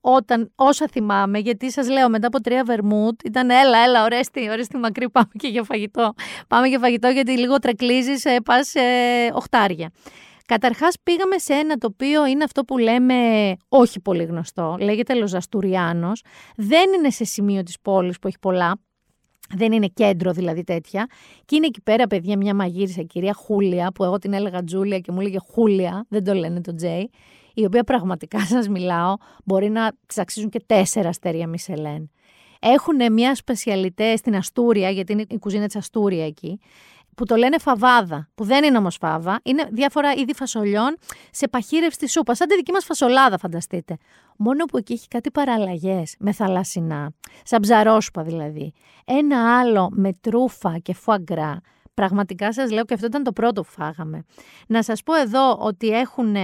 όταν, 0.00 0.52
όσα 0.54 0.86
θυμάμαι, 0.90 1.38
γιατί 1.38 1.72
σας 1.72 1.88
λέω 1.88 2.08
μετά 2.08 2.26
από 2.26 2.40
τρία 2.40 2.64
βερμούτ, 2.64 3.20
ήταν 3.24 3.50
έλα, 3.50 3.78
έλα, 3.78 4.04
ορέστη, 4.04 4.50
ορέστη 4.50 4.76
μακρύ, 4.76 5.10
πάμε 5.10 5.30
και 5.38 5.48
για 5.48 5.62
φαγητό. 5.62 6.12
Πάμε 6.48 6.68
για 6.68 6.78
φαγητό 6.78 7.08
γιατί 7.08 7.38
λίγο 7.38 7.58
τρεκλίζεις, 7.58 8.24
ε, 8.24 8.36
πας 8.44 8.74
ε, 8.74 9.30
οχτάρια. 9.32 9.90
Καταρχάς 10.46 10.96
πήγαμε 11.02 11.38
σε 11.38 11.52
ένα 11.52 11.76
το 11.76 11.88
οποίο 11.92 12.26
είναι 12.26 12.44
αυτό 12.44 12.64
που 12.64 12.78
λέμε 12.78 13.14
όχι 13.68 14.00
πολύ 14.00 14.24
γνωστό, 14.24 14.76
λέγεται 14.80 15.14
Λοζαστουριάνος. 15.14 16.22
Δεν 16.56 16.92
είναι 16.98 17.10
σε 17.10 17.24
σημείο 17.24 17.62
της 17.62 17.80
πόλης 17.82 18.18
που 18.18 18.26
έχει 18.26 18.38
πολλά, 18.40 18.78
Δεν 19.54 19.72
είναι 19.72 19.86
κέντρο 19.86 20.32
δηλαδή 20.32 20.64
τέτοια. 20.64 21.06
Και 21.44 21.56
είναι 21.56 21.66
εκεί 21.66 21.80
πέρα, 21.80 22.06
παιδιά, 22.06 22.36
μια 22.36 22.54
μαγείρισα, 22.54 23.02
κυρία 23.02 23.32
Χούλια, 23.32 23.92
που 23.92 24.04
εγώ 24.04 24.18
την 24.18 24.32
έλεγα 24.32 24.64
Τζούλια 24.64 24.98
και 24.98 25.12
μου 25.12 25.20
έλεγε 25.20 25.38
Χούλια, 25.52 26.06
δεν 26.08 26.24
το 26.24 26.34
λένε 26.34 26.60
το 26.60 26.74
Τζέι, 26.74 27.10
η 27.54 27.64
οποία 27.64 27.84
πραγματικά 27.84 28.40
σας 28.54 28.68
μιλάω, 28.68 29.14
μπορεί 29.44 29.68
να 29.68 29.92
τη 30.06 30.20
αξίζουν 30.20 30.50
και 30.50 30.62
τέσσερα 30.66 31.08
αστέρια 31.08 31.46
Μισελέν. 31.46 32.10
Έχουν 32.60 33.12
μια 33.12 33.34
σπεσιαλιτέ 33.34 34.16
στην 34.16 34.36
Αστούρια, 34.36 34.90
γιατί 34.90 35.12
είναι 35.12 35.24
η 35.28 35.38
κουζίνα 35.38 35.66
της 35.66 35.76
Αστούρια 35.76 36.26
εκεί, 36.26 36.60
που 37.16 37.24
το 37.24 37.36
λένε 37.36 37.58
φαβάδα, 37.58 38.28
που 38.34 38.44
δεν 38.44 38.64
είναι 38.64 38.78
όμως 38.78 38.96
φάβα, 38.96 39.40
είναι 39.42 39.68
διάφορα 39.72 40.12
είδη 40.12 40.34
φασολιών 40.34 40.96
σε 41.30 41.48
παχύρευστης 41.48 42.12
σούπα, 42.12 42.34
σαν 42.34 42.48
τη 42.48 42.54
δική 42.56 42.72
μας 42.72 42.84
φασολάδα, 42.84 43.38
φανταστείτε. 43.38 43.96
Μόνο 44.36 44.64
που 44.64 44.76
εκεί 44.76 44.92
έχει 44.92 45.08
κάτι 45.08 45.30
παραλλαγές 45.30 46.14
με 46.18 46.32
θαλασσινά, 46.32 47.10
σαν 47.42 47.60
ψαρόσουπα 47.60 48.22
δηλαδή. 48.22 48.72
Ένα 49.04 49.58
άλλο 49.58 49.88
με 49.92 50.12
τρούφα 50.20 50.78
και 50.78 50.94
φουαγκρά. 50.94 51.60
Πραγματικά 51.94 52.52
σας 52.52 52.70
λέω 52.70 52.84
και 52.84 52.94
αυτό 52.94 53.06
ήταν 53.06 53.22
το 53.22 53.32
πρώτο 53.32 53.62
που 53.62 53.70
φάγαμε. 53.70 54.24
Να 54.66 54.82
σας 54.82 55.02
πω 55.02 55.14
εδώ 55.14 55.56
ότι 55.60 55.88
έχουν 55.88 56.36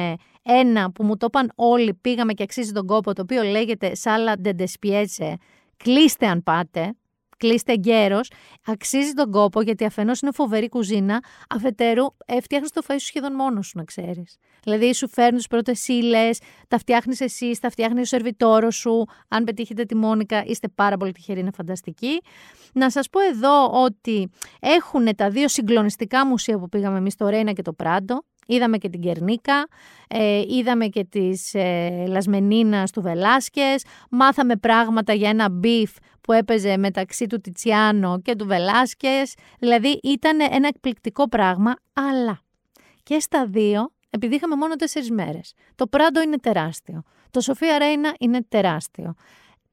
ένα 0.43 0.93
που 0.93 1.05
μου 1.05 1.17
το 1.17 1.27
είπαν 1.29 1.53
όλοι, 1.55 1.95
πήγαμε 1.95 2.33
και 2.33 2.43
αξίζει 2.43 2.73
τον 2.73 2.87
κόπο, 2.87 3.13
το 3.13 3.23
οποίο 3.23 3.43
λέγεται 3.43 3.95
Σάλα 3.95 4.39
Ντεντεσπιέτσε. 4.39 5.37
Κλείστε 5.77 6.27
αν 6.27 6.43
πάτε, 6.43 6.95
κλείστε 7.43 7.73
γέρος, 7.73 8.31
αξίζει 8.67 9.13
τον 9.13 9.31
κόπο 9.31 9.63
γιατί 9.63 9.85
αφενός 9.85 10.21
είναι 10.21 10.33
φοβερή 10.33 10.69
κουζίνα, 10.69 11.23
αφετέρου 11.49 12.05
ε, 12.27 12.41
φτιάχνει 12.41 12.69
το 12.69 12.83
φαΐ 12.89 12.97
σου 12.99 13.07
σχεδόν 13.07 13.35
μόνος 13.35 13.67
σου, 13.67 13.79
να 13.79 13.85
ξέρεις. 13.85 14.37
Δηλαδή, 14.63 14.95
σου 14.95 15.09
φέρνει 15.09 15.37
τις 15.37 15.47
πρώτες 15.47 15.89
ύλε, 15.89 16.31
τα 16.69 16.79
φτιάχνεις 16.79 17.21
εσύ, 17.21 17.59
τα 17.61 17.71
φτιάχνει 17.71 18.01
ο 18.01 18.05
σερβιτόρος 18.05 18.77
σου. 18.77 19.05
Αν 19.29 19.45
πετύχετε 19.45 19.85
τη 19.85 19.95
Μόνικα, 19.95 20.43
είστε 20.47 20.69
πάρα 20.69 20.97
πολύ 20.97 21.13
τυχεροί, 21.13 21.41
είναι 21.41 21.51
φανταστική. 21.55 22.21
Να 22.73 22.91
σας 22.91 23.09
πω 23.09 23.21
εδώ 23.21 23.83
ότι 23.83 24.31
έχουν 24.61 25.17
τα 25.17 25.31
δύο 25.31 25.49
συγκλονιστικά 25.49 26.27
μουσεία 26.27 26.59
που 26.59 26.69
πήγαμε 26.69 26.99
εμείς, 26.99 27.17
το 27.17 27.29
Ρέινα 27.29 27.53
και 27.53 27.63
το 27.63 27.73
Πράντο. 27.73 28.25
Είδαμε 28.53 28.79
και 28.79 28.88
την 28.88 29.01
Γκερνίκα, 29.01 29.69
ε, 30.09 30.43
είδαμε 30.49 30.87
και 30.87 31.05
τις 31.05 31.55
ε, 31.55 32.05
Las 32.09 32.33
Meninas 32.33 32.91
του 32.91 33.03
Βελάσκες, 33.03 33.85
μάθαμε 34.11 34.57
πράγματα 34.57 35.12
για 35.12 35.29
ένα 35.29 35.51
beef 35.51 35.91
που 36.21 36.33
έπαιζε 36.33 36.77
μεταξύ 36.77 37.27
του 37.27 37.41
Τιτσιάνο 37.41 38.21
και 38.21 38.37
του 38.37 38.47
Βελάσκες, 38.47 39.35
δηλαδή 39.59 40.01
ήταν 40.03 40.41
ένα 40.41 40.69
εκπληκτικό 40.69 41.29
πράγμα, 41.29 41.75
αλλά 41.93 42.41
και 43.03 43.21
στα 43.21 43.47
δύο, 43.47 43.93
επειδή 44.11 44.35
είχαμε 44.35 44.57
μόνο 44.57 44.75
τέσσερις 44.75 45.11
μέρες, 45.11 45.53
το 45.75 45.87
Πράντο 45.87 46.23
είναι 46.23 46.38
τεράστιο, 46.38 47.03
το 47.31 47.41
Σοφία 47.41 47.79
Ρέινα 47.79 48.15
είναι 48.19 48.45
τεράστιο. 48.49 49.15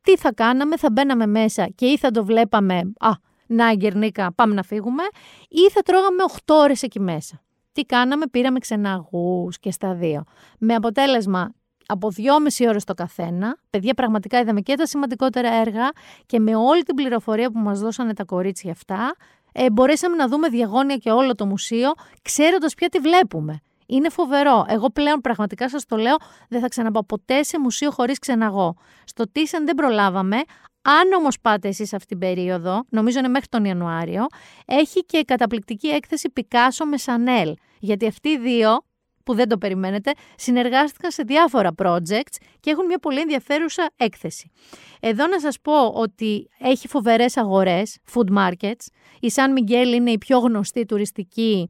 Τι 0.02 0.18
θα 0.18 0.34
κάναμε, 0.34 0.78
θα 0.78 0.92
μπαίναμε 0.92 1.26
μέσα 1.26 1.70
και 1.76 1.86
ή 1.86 1.98
θα 1.98 2.12
το 2.12 2.26
βλέπαμε, 2.26 2.76
α, 3.00 3.10
να 3.48 3.74
Γκερνίκα, 3.74 4.34
πάμε 4.34 4.54
να 4.54 4.63
φύγουμε, 4.63 5.04
ή 5.50 5.70
θα 5.70 5.82
τρώγαμε 5.82 6.24
8 6.46 6.56
ώρες 6.56 6.84
εκεί 6.84 7.00
μέσα. 7.00 7.42
Τι 7.72 7.82
κάναμε, 7.82 8.28
πήραμε 8.28 8.60
ξεναγούς 8.60 9.60
και 9.60 9.72
στα 9.72 9.94
δύο. 9.94 10.24
Με 10.58 10.74
αποτέλεσμα 10.74 11.54
από 11.86 12.10
δυόμιση 12.10 12.68
ώρες 12.68 12.84
το 12.84 12.94
καθένα. 12.94 13.58
Παιδιά, 13.70 13.94
πραγματικά 13.94 14.40
είδαμε 14.40 14.62
και 14.62 14.76
τα 14.76 14.86
σημαντικότερα 14.86 15.54
έργα 15.54 15.90
και 16.26 16.40
με 16.40 16.56
όλη 16.56 16.84
την 16.84 16.96
πληροφορία 16.96 17.52
που 17.52 17.60
μας 17.60 17.80
δώσανε 17.80 18.14
τα 18.14 18.24
κορίτσια 18.24 18.72
αυτά, 18.72 19.16
ε, 19.52 19.70
μπορέσαμε 19.70 20.16
να 20.16 20.28
δούμε 20.28 20.48
διαγώνια 20.48 20.96
και 20.96 21.12
όλο 21.12 21.36
το 21.36 21.46
μουσείο, 21.46 21.92
ξέροντας 22.22 22.74
πια 22.74 22.90
τι 22.90 23.00
βλέπουμε. 23.00 23.60
Είναι 23.86 24.10
φοβερό. 24.10 24.66
Εγώ 24.68 24.90
πλέον 24.90 25.22
πραγματικά 25.22 25.70
σας 25.70 25.86
το 25.86 25.96
λέω, 25.96 26.16
δεν 26.50 26.62
θα 26.62 26.68
ξαναπάω 26.68 27.04
ποτέ 27.04 27.44
σε 27.44 27.60
μουσείο 27.60 27.92
χωρίς 27.92 28.20
ξεναγώ. 28.20 28.76
Στο 29.04 29.32
Τίσεν 29.32 29.66
δεν 29.66 29.76
προλάβαμε, 29.76 30.38
αν 30.82 31.13
όμως 31.18 31.39
πάτε 31.42 31.68
εσείς 31.68 31.94
αυτήν 31.94 32.20
την 32.20 32.28
περίοδο, 32.28 32.84
νομίζω 32.89 33.20
είναι 33.20 33.28
μέχρι 33.28 33.48
τον 33.48 33.65
Ιανουάριο, 33.65 34.26
έχει 34.65 35.06
και 35.06 35.24
καταπληκτική 35.24 35.88
έκθεση 35.88 36.30
Πικάσο 36.30 36.86
με 36.86 36.98
Σανέλ. 36.98 37.54
Γιατί 37.80 38.08
αυτοί 38.08 38.30
οι 38.30 38.38
δύο, 38.38 38.78
που 39.24 39.34
δεν 39.34 39.50
το 39.50 39.58
περιμένετε, 39.58 40.12
συνεργάστηκαν 40.36 41.12
σε 41.12 41.24
διάφορα 41.24 41.72
projects 41.78 42.36
και 42.60 42.70
έχουν 42.70 42.86
μια 42.86 43.00
πολύ 43.00 43.20
ενδιαφέρουσα 43.20 43.89
έκθεση. 43.98 44.52
Εδώ 45.00 45.28
να 45.28 45.39
σας 45.39 45.60
πω 45.62 45.88
ότι 45.88 46.50
έχει 46.60 46.88
φοβερές 46.88 47.38
αγορές, 47.38 47.98
food 48.13 48.38
markets. 48.38 48.86
Η 49.20 49.30
Σαν 49.30 49.52
Μιγγέλ 49.52 49.94
είναι 49.94 50.12
η 50.12 50.18
πιο 50.18 50.39
γνωστή 50.39 50.86
τουριστική 50.86 51.70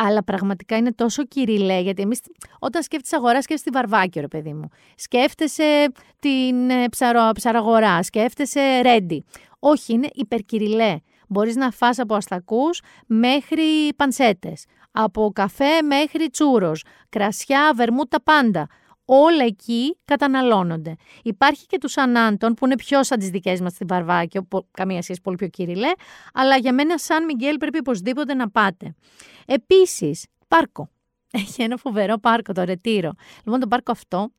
αλλά 0.00 0.24
πραγματικά 0.24 0.76
είναι 0.76 0.92
τόσο 0.92 1.24
κυριλέ, 1.24 1.80
γιατί 1.80 2.02
εμείς 2.02 2.20
όταν 2.58 2.82
σκέφτεσαι 2.82 3.16
αγορά, 3.16 3.42
σκέφτεσαι 3.42 3.64
τη 3.64 3.70
Βαρβάκιο, 3.70 4.20
ρε 4.20 4.28
παιδί 4.28 4.52
μου. 4.52 4.68
Σκέφτεσαι 4.96 5.92
την 6.18 6.70
ε, 6.70 6.88
ψαρο, 6.88 7.30
ψαραγορά, 7.34 8.02
σκέφτεσαι 8.02 8.80
ρέντι. 8.82 9.24
Όχι, 9.58 9.92
είναι 9.92 10.08
υπερκυριλέ. 10.12 10.98
Μπορείς 11.28 11.56
να 11.56 11.70
φας 11.70 11.98
από 11.98 12.14
αστακούς 12.14 12.80
μέχρι 13.06 13.94
πανσέτες, 13.96 14.64
από 14.92 15.30
καφέ 15.34 15.82
μέχρι 15.82 16.30
τσούρος, 16.30 16.84
κρασιά, 17.08 17.72
βερμούτα 17.74 18.22
πάντα 18.22 18.66
όλα 19.10 19.44
εκεί 19.44 19.98
καταναλώνονται. 20.04 20.96
Υπάρχει 21.22 21.66
και 21.66 21.78
τους 21.78 21.92
Σαν 21.92 22.36
που 22.38 22.64
είναι 22.66 22.74
πιο 22.74 23.04
σαν 23.04 23.18
τις 23.18 23.30
δικές 23.30 23.60
μας 23.60 23.72
στην 23.72 23.86
Βαρβάκιο, 23.86 24.48
καμία 24.70 25.02
σχέση 25.02 25.20
πολύ 25.20 25.36
πιο 25.36 25.48
κύριλε, 25.48 25.88
αλλά 26.32 26.56
για 26.56 26.72
μένα 26.72 26.98
Σαν 26.98 27.24
Μιγγέλ 27.24 27.56
πρέπει 27.56 27.78
οπωσδήποτε 27.78 28.34
να 28.34 28.50
πάτε. 28.50 28.94
Επίσης, 29.46 30.26
πάρκο. 30.48 30.88
Έχει 31.30 31.62
ένα 31.62 31.76
φοβερό 31.76 32.18
πάρκο, 32.18 32.52
το 32.52 32.62
Ρετήρο. 32.64 33.12
Λοιπόν, 33.44 33.60
το 33.60 33.66
πάρκο 33.66 33.92
αυτό 33.92 34.30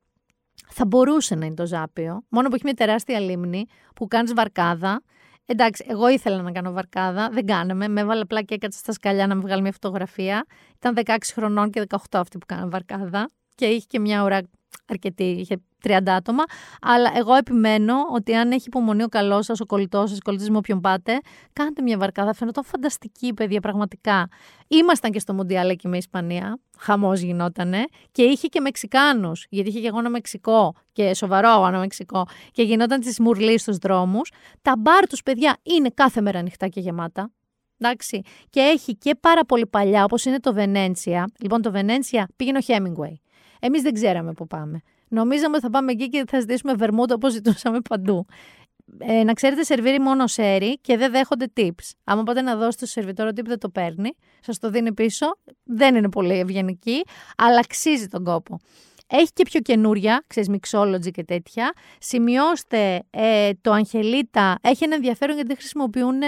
θα 0.68 0.86
μπορούσε 0.86 1.36
να 1.36 1.46
είναι 1.46 1.56
το 1.56 1.66
Ζάπιο, 1.66 2.24
μόνο 2.30 2.48
που 2.48 2.56
έχει 2.56 2.64
μια 2.64 2.74
τεράστια 2.74 3.20
λίμνη 3.20 3.66
που 3.96 4.08
κάνεις 4.08 4.34
βαρκάδα. 4.34 5.04
Εντάξει, 5.46 5.86
εγώ 5.88 6.10
ήθελα 6.10 6.42
να 6.42 6.52
κάνω 6.52 6.72
βαρκάδα, 6.72 7.30
δεν 7.30 7.46
κάναμε. 7.46 7.88
Με 7.88 8.02
έβαλε 8.02 8.22
απλά 8.22 8.42
και 8.42 8.54
έκατσα 8.54 8.80
στα 8.80 8.92
σκαλιά 8.92 9.28
να 9.28 9.36
με 9.36 9.42
βγάλει 9.42 9.62
μια 9.62 9.72
φωτογραφία. 9.72 10.46
Ήταν 10.76 10.98
16 11.06 11.18
χρονών 11.34 11.70
και 11.70 11.84
18 11.90 11.98
αυτοί 12.12 12.38
που 12.38 12.46
κάνανε 12.46 12.70
βαρκάδα 12.70 13.30
και 13.56 13.66
είχε 13.66 13.86
και 13.88 14.00
μια 14.00 14.24
ώρα 14.24 14.42
αρκετή, 14.88 15.24
είχε 15.24 15.62
30 15.84 16.00
άτομα. 16.06 16.44
Αλλά 16.82 17.12
εγώ 17.16 17.34
επιμένω 17.34 17.94
ότι 18.14 18.36
αν 18.36 18.52
έχει 18.52 18.64
υπομονή 18.68 19.04
ο 19.04 19.08
καλός 19.08 19.46
σας, 19.46 19.60
ο 19.60 19.66
κολλητός 19.66 20.10
σας, 20.10 20.20
κολλητή 20.20 20.52
με 20.52 20.58
όποιον 20.58 20.82
πάτε, 20.82 21.20
κάντε 21.54 21.82
μια 21.82 21.98
βαρκάδα. 21.98 22.34
Φαίνονταν 22.34 22.64
φανταστική 22.64 23.34
παιδιά, 23.34 23.60
πραγματικά. 23.60 24.28
Ήμασταν 24.68 25.12
και 25.12 25.20
στο 25.20 25.34
Μουντιάλ 25.34 25.70
εκεί 25.70 25.88
με 25.88 25.98
Ισπανία. 25.98 26.60
Χαμός 26.78 27.20
γινότανε. 27.20 27.86
Και 28.12 28.24
είχε 28.24 28.48
και 28.48 28.60
Μεξικάνους. 28.60 29.46
Γιατί 29.50 29.70
είχε 29.70 29.80
και 29.80 29.88
αγώνα 29.88 30.10
Μεξικό 30.10 30.74
και 30.92 31.14
σοβαρό 31.14 31.50
αγώνα 31.50 31.80
Μεξικό. 31.80 32.26
Και 32.52 32.64
γινόταν 32.64 33.00
τη 33.00 33.22
μουρλή 33.22 33.58
στους 33.58 33.78
δρόμους. 33.78 34.32
Τα 34.62 34.74
μπαρ 34.78 35.08
τους, 35.08 35.24
παιδιά, 35.24 35.58
είναι 35.64 35.90
κάθε 35.94 36.22
μέρα 36.22 36.40
ανοιχτά 36.40 36.68
και 36.68 36.80
γεμάτα. 36.80 37.32
Εντάξει. 37.78 38.22
Και 38.50 38.60
έχει 38.60 38.96
και 38.96 39.16
πάρα 39.16 39.46
πολύ 39.46 39.68
παλιά, 39.68 40.04
όπως 40.04 40.26
είναι 40.26 40.40
το 40.40 40.54
Βενένσια. 40.54 41.32
Λοιπόν, 41.40 41.62
το 41.62 41.72
Βενένσια 41.72 42.28
πήγαινε 42.36 42.58
ο 42.58 42.62
Χέμιγκουεϊ. 42.62 43.22
Εμείς 43.60 43.82
δεν 43.82 43.94
ξέραμε 43.94 44.34
πού 44.34 44.48
πάμε. 44.48 44.82
Νομίζαμε 45.08 45.56
ότι 45.56 45.64
θα 45.64 45.70
πάμε 45.70 45.92
εκεί 45.92 46.10
και 46.10 46.24
θα 46.28 46.40
ζητήσουμε 46.40 46.74
βερμούτα 46.74 47.16
όπως 47.16 47.32
ζητούσαμε 47.32 47.80
παντού. 47.90 48.26
Ε, 48.98 49.24
να 49.24 49.34
ξέρετε, 49.34 49.64
σερβίρει 49.64 50.00
μόνο 50.00 50.28
σέρι 50.28 50.80
και 50.80 50.98
δεν 50.98 51.12
δέχονται 51.12 51.52
tips. 51.56 51.92
Άμα 52.04 52.24
πάτε 52.24 52.42
να 52.42 52.56
δώσετε 52.56 52.86
στο 52.86 52.86
σερβιτόρο 52.86 53.30
tip, 53.30 53.46
δεν 53.46 53.60
το 53.60 53.70
παίρνει. 53.70 54.16
Σας 54.40 54.60
το 54.60 54.70
δίνει 54.70 54.94
πίσω. 54.94 55.38
Δεν 55.64 55.96
είναι 55.96 56.10
πολύ 56.10 56.40
ευγενική, 56.40 57.04
αλλά 57.38 57.60
αξίζει 57.60 58.08
τον 58.08 58.24
κόπο. 58.24 58.60
Έχει 59.12 59.32
και 59.34 59.44
πιο 59.44 59.60
καινούρια, 59.60 60.24
ξέρεις, 60.28 60.50
mixology 60.52 61.12
και 61.12 61.24
τέτοια. 61.24 61.74
Σημειώστε 62.00 63.04
ε, 63.10 63.50
το 63.62 63.72
Αγγελίτα. 63.72 64.58
Έχει 64.62 64.84
ένα 64.84 64.96
ενδιαφέρον 64.96 65.34
γιατί 65.36 65.48
δεν 65.48 65.58
χρησιμοποιούν 65.58 66.20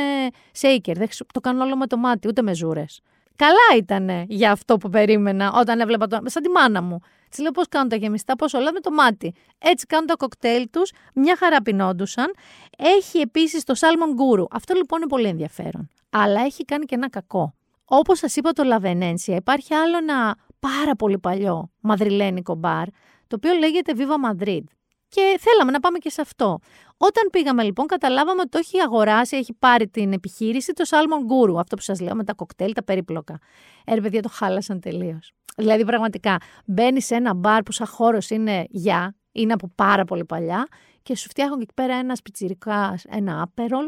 shaker. 0.62 0.94
Δεν 0.96 1.08
το 1.34 1.40
κάνουν 1.40 1.62
όλο 1.62 1.78
με 1.78 1.88
το 1.88 1.98
μάτι, 1.98 2.28
ούτε 2.28 2.42
με 2.42 2.54
ζούρες. 2.54 3.02
Καλά 3.36 3.78
ήταν 3.78 4.26
για 4.28 4.52
αυτό 4.52 4.78
που 4.78 4.90
περίμενα 4.90 5.54
όταν 5.54 5.80
έβλεπα 5.80 6.08
το. 6.08 6.20
σαν 6.26 6.44
τη 6.44 6.50
μάνα 6.50 6.82
μου. 6.82 7.00
Της 7.32 7.40
λέω 7.40 7.52
πώς 7.52 7.68
κάνουν 7.68 7.90
τα 7.90 7.96
γεμιστά, 7.96 8.36
πόσο 8.36 8.58
όλα 8.58 8.72
με 8.74 8.80
το 8.80 8.92
μάτι. 8.92 9.34
Έτσι 9.58 9.86
κάνουν 9.86 10.08
τα 10.08 10.16
κοκτέιλ 10.16 10.70
τους, 10.70 10.92
μια 11.16 11.36
χαρά 11.36 11.62
πεινόντουσαν. 11.62 12.34
Έχει 12.78 13.20
επίσης 13.20 13.64
το 13.64 13.76
σάλμον 13.76 14.14
γκούρου. 14.14 14.46
Αυτό 14.52 14.74
λοιπόν 14.74 15.00
είναι 15.00 15.10
πολύ 15.10 15.28
ενδιαφέρον. 15.28 15.90
Αλλά 16.10 16.42
έχει 16.42 16.66
κάνει 16.66 16.86
και 16.86 16.96
ένα 16.96 17.10
κακό. 17.10 17.54
Όπως 17.86 18.18
σας 18.18 18.36
είπα, 18.36 18.52
το 18.52 18.64
Λαβενένσια 18.64 19.36
υπάρχει 19.36 19.74
άλλο 19.74 19.98
ένα 19.98 20.36
πάρα 20.60 20.96
πολύ 20.96 21.20
παλιό 21.20 21.72
μαδριλένικο 21.80 22.56
μπαρ, 22.56 22.88
το 23.28 23.36
οποίο 23.36 23.54
λέγεται 23.54 23.94
Viva 23.98 24.32
Madrid. 24.32 24.64
Και 25.10 25.38
θέλαμε 25.40 25.72
να 25.72 25.80
πάμε 25.80 25.98
και 25.98 26.10
σε 26.10 26.22
αυτό. 26.22 26.60
Όταν 26.98 27.30
πήγαμε 27.32 27.64
λοιπόν, 27.64 27.86
καταλάβαμε 27.86 28.42
ότι 28.42 28.50
το 28.50 28.58
έχει 28.58 28.80
αγοράσει, 28.80 29.38
έχει 29.38 29.54
πάρει 29.54 29.88
την 29.88 30.14
επιχείρηση 30.14 30.74
το 30.74 30.84
Salmon 30.90 31.52
Guru, 31.52 31.60
αυτό 31.60 31.76
που 31.76 31.82
σας 31.82 32.00
λέω 32.00 32.16
με 32.16 32.24
τα 32.24 32.34
κοκτέιλ, 32.34 32.74
τα 32.74 32.84
περίπλοκα. 32.84 33.40
Ε, 33.86 33.96
παιδιά, 34.00 34.22
το 34.22 34.30
χάλασαν 34.30 34.80
τελείως. 34.80 35.34
Δηλαδή, 35.58 35.86
πραγματικά, 35.86 36.38
μπαίνεις 36.66 37.06
σε 37.06 37.16
ένα 37.16 37.34
μπαρ 37.34 37.64
που 37.64 37.72
σαν 37.72 37.88
χώρος 37.88 38.30
είναι 38.30 38.66
για, 38.70 39.16
είναι 39.32 39.54
από 39.54 39.72
πάρα 39.76 40.06
πολύ 40.06 40.26
παλιά 40.26 40.68
και 41.04 41.16
σου 41.16 41.30
φτιάχνουν 41.30 41.62
εκεί 41.62 41.74
πέρα 41.74 41.96
ένα 41.96 42.16
πιτσιρικά, 42.24 43.00
ένα 43.10 43.42
άπερολ, 43.42 43.86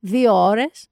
δύο 0.00 0.34
ώρες 0.34 0.86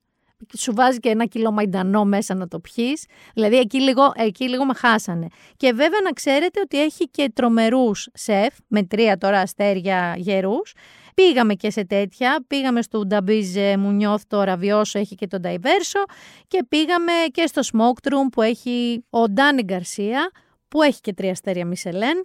σου 0.56 0.74
βάζει 0.74 0.98
και 0.98 1.08
ένα 1.08 1.24
κιλό 1.24 1.50
μαϊντανό 1.50 2.04
μέσα 2.04 2.34
να 2.34 2.48
το 2.48 2.60
πιεις. 2.60 3.06
Δηλαδή 3.34 3.58
εκεί 3.58 3.80
λίγο, 3.80 4.12
εκεί 4.14 4.48
λίγο 4.48 4.64
με 4.64 4.74
χάσανε. 4.74 5.26
Και 5.56 5.72
βέβαια 5.72 6.00
να 6.04 6.10
ξέρετε 6.10 6.60
ότι 6.60 6.82
έχει 6.82 7.08
και 7.08 7.30
τρομερούς 7.34 8.08
σεφ, 8.12 8.54
με 8.68 8.82
τρία 8.82 9.18
τώρα 9.18 9.40
αστέρια 9.40 10.14
γερούς. 10.16 10.74
Πήγαμε 11.14 11.54
και 11.54 11.70
σε 11.70 11.84
τέτοια, 11.84 12.44
πήγαμε 12.46 12.82
στο 12.82 13.06
Νταμπίζ 13.06 13.56
Μουνιώθ 13.78 14.22
το 14.26 14.42
Ραβιώσο, 14.42 14.98
έχει 14.98 15.14
και 15.14 15.26
τον 15.26 15.40
Νταϊβέρσο 15.40 16.04
και 16.46 16.64
πήγαμε 16.68 17.12
και 17.30 17.46
στο 17.46 17.62
Smoke 17.72 18.12
Room 18.12 18.28
που 18.32 18.42
έχει 18.42 19.04
ο 19.10 19.28
Ντάνι 19.28 19.62
Γκαρσία, 19.62 20.30
που 20.68 20.82
έχει 20.82 21.00
και 21.00 21.12
τρία 21.12 21.30
αστέρια 21.30 21.66
Μισελέν. 21.66 22.24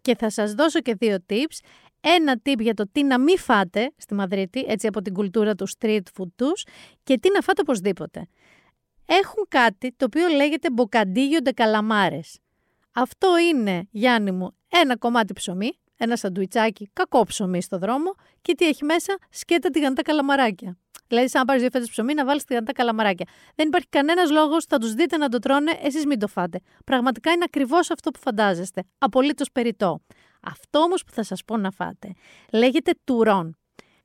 Και 0.00 0.16
θα 0.16 0.30
σας 0.30 0.52
δώσω 0.52 0.80
και 0.80 0.94
δύο 0.94 1.16
tips. 1.30 1.58
Ένα 2.00 2.40
tip 2.44 2.58
για 2.58 2.74
το 2.74 2.88
τι 2.92 3.02
να 3.02 3.18
μην 3.18 3.38
φάτε 3.38 3.92
στη 3.96 4.14
Μαδρίτη, 4.14 4.64
έτσι 4.68 4.86
από 4.86 5.02
την 5.02 5.14
κουλτούρα 5.14 5.54
του 5.54 5.66
street 5.78 6.02
food 6.18 6.28
τους, 6.36 6.66
και 7.02 7.18
τι 7.18 7.30
να 7.32 7.40
φάτε 7.40 7.60
οπωσδήποτε. 7.60 8.26
Έχουν 9.06 9.44
κάτι 9.48 9.94
το 9.96 10.04
οποίο 10.04 10.28
λέγεται 10.28 10.70
μποκαντίγιο 10.70 11.38
καλαμάρες. 11.54 12.38
Αυτό 12.92 13.28
είναι, 13.38 13.88
Γιάννη 13.90 14.30
μου, 14.30 14.56
ένα 14.68 14.96
κομμάτι 14.96 15.32
ψωμί, 15.32 15.70
ένα 16.00 16.16
σαντουιτσάκι, 16.16 16.90
κακό 16.92 17.24
ψωμί 17.24 17.62
στο 17.62 17.78
δρόμο 17.78 18.14
και 18.42 18.54
τι 18.54 18.66
έχει 18.66 18.84
μέσα, 18.84 19.18
σκέτα 19.30 19.70
τηγανιτά 19.70 20.02
καλαμαράκια. 20.02 20.78
Δηλαδή, 21.06 21.28
σαν 21.28 21.40
να 21.40 21.46
πάρεις 21.46 21.62
δύο 21.62 21.70
φέτες 21.72 21.90
ψωμί, 21.90 22.14
να 22.14 22.24
βάλεις 22.24 22.44
τηγανιτά 22.44 22.72
καλαμαράκια. 22.72 23.26
Δεν 23.54 23.66
υπάρχει 23.66 23.88
κανένας 23.88 24.30
λόγος, 24.30 24.64
θα 24.64 24.78
τους 24.78 24.94
δείτε 24.94 25.16
να 25.16 25.28
το 25.28 25.38
τρώνε, 25.38 25.78
εσείς 25.82 26.06
μην 26.06 26.18
το 26.18 26.26
φάτε. 26.26 26.60
Πραγματικά 26.84 27.30
είναι 27.30 27.44
ακριβώς 27.44 27.90
αυτό 27.90 28.10
που 28.10 28.18
φαντάζεστε. 28.18 28.84
Απολύτως 28.98 29.50
περιττό. 29.52 30.00
Αυτό 30.42 30.78
όμως 30.78 31.04
που 31.04 31.12
θα 31.12 31.22
σας 31.22 31.44
πω 31.44 31.56
να 31.56 31.70
φάτε 31.70 32.12
λέγεται 32.52 32.92
τουρόν. 33.04 33.56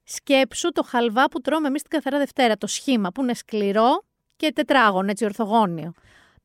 Σκέψου 0.03 0.69
το 0.69 0.83
χαλβά 0.83 1.25
που 1.29 1.41
τρώμε 1.41 1.67
εμείς 1.67 1.81
την 1.81 1.91
καθαρά 1.91 2.17
Δευτέρα, 2.17 2.57
το 2.57 2.67
σχήμα 2.67 3.11
που 3.11 3.21
είναι 3.21 3.33
σκληρό 3.33 4.03
και 4.35 4.51
τετράγωνο, 4.51 5.09
έτσι 5.09 5.25
ορθογώνιο. 5.25 5.93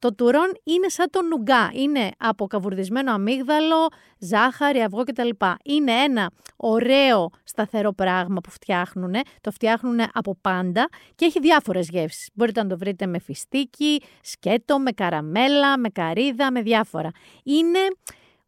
Το 0.00 0.14
τουρόν 0.14 0.52
είναι 0.64 0.88
σαν 0.88 1.10
το 1.10 1.22
νουγκά. 1.22 1.70
Είναι 1.72 2.10
από 2.18 2.46
καβουρδισμένο 2.46 3.12
αμύγδαλο, 3.12 3.88
ζάχαρη, 4.18 4.82
αυγό 4.82 5.04
κτλ. 5.04 5.28
Είναι 5.64 5.92
ένα 5.92 6.30
ωραίο 6.56 7.30
σταθερό 7.44 7.92
πράγμα 7.92 8.40
που 8.40 8.50
φτιάχνουν. 8.50 9.14
Το 9.40 9.50
φτιάχνουν 9.50 10.00
από 10.12 10.36
πάντα 10.40 10.88
και 11.14 11.24
έχει 11.24 11.40
διάφορες 11.40 11.88
γεύσεις. 11.88 12.28
Μπορείτε 12.34 12.62
να 12.62 12.68
το 12.68 12.78
βρείτε 12.78 13.06
με 13.06 13.18
φιστίκι, 13.18 14.02
σκέτο, 14.22 14.78
με 14.78 14.90
καραμέλα, 14.90 15.78
με 15.78 15.88
καρύδα, 15.88 16.52
με 16.52 16.62
διάφορα. 16.62 17.10
Είναι 17.42 17.78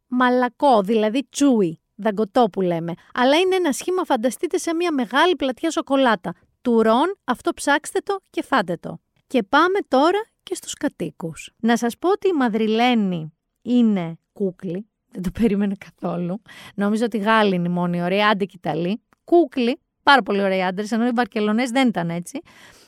μαλακό, 0.07 0.81
δηλαδή 0.81 1.27
τσούι, 1.29 1.79
δαγκωτό 1.95 2.49
που 2.51 2.61
λέμε. 2.61 2.93
Αλλά 3.13 3.37
είναι 3.37 3.55
ένα 3.55 3.71
σχήμα, 3.71 4.03
φανταστείτε, 4.03 4.57
σε 4.57 4.73
μια 4.73 4.91
μεγάλη 4.91 5.35
πλατιά 5.35 5.71
σοκολάτα. 5.71 6.33
Τουρόν, 6.61 7.17
αυτό 7.23 7.53
ψάξτε 7.53 7.99
το 7.99 8.19
και 8.29 8.43
φάτε 8.43 8.77
το. 8.77 8.99
Και 9.27 9.43
πάμε 9.43 9.79
τώρα 9.87 10.19
και 10.43 10.55
στους 10.55 10.73
κατοίκους. 10.73 11.51
Να 11.59 11.77
σας 11.77 11.97
πω 11.97 12.09
ότι 12.09 12.27
η 12.27 12.33
Μαδριλένη 12.33 13.33
είναι 13.61 14.17
κούκλη, 14.33 14.87
δεν 15.11 15.21
το 15.21 15.31
περίμενε 15.39 15.75
καθόλου. 15.77 16.41
Νόμιζα 16.75 17.05
ότι 17.05 17.17
οι 17.17 17.19
Γάλλοι 17.19 17.55
είναι 17.55 17.67
οι 17.67 17.71
μόνοι 17.71 18.01
ωραίοι, 18.01 18.23
άντε 18.23 18.45
και 18.45 18.55
Ιταλοί. 18.57 19.01
Κούκλοι, 19.23 19.79
πάρα 20.03 20.21
πολύ 20.21 20.41
ωραίοι 20.41 20.63
άντρες, 20.63 20.91
ενώ 20.91 21.07
οι 21.07 21.11
Βαρκελονές 21.11 21.69
δεν 21.69 21.87
ήταν 21.87 22.09
έτσι. 22.09 22.41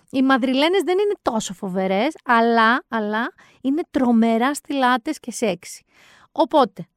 Οι 0.10 0.22
Μαδριλένες 0.22 0.82
δεν 0.82 0.98
είναι 0.98 1.13
τόσο 1.22 1.54
φοβερές, 1.54 2.13
αλλά, 2.24 2.84
αλλά 2.88 3.34
είναι 3.62 3.82
τρομερά 3.91 4.54
στυλάτες 4.54 5.20
και 5.20 5.32
σεξι. 5.32 5.84
Οπότε, 6.32 6.88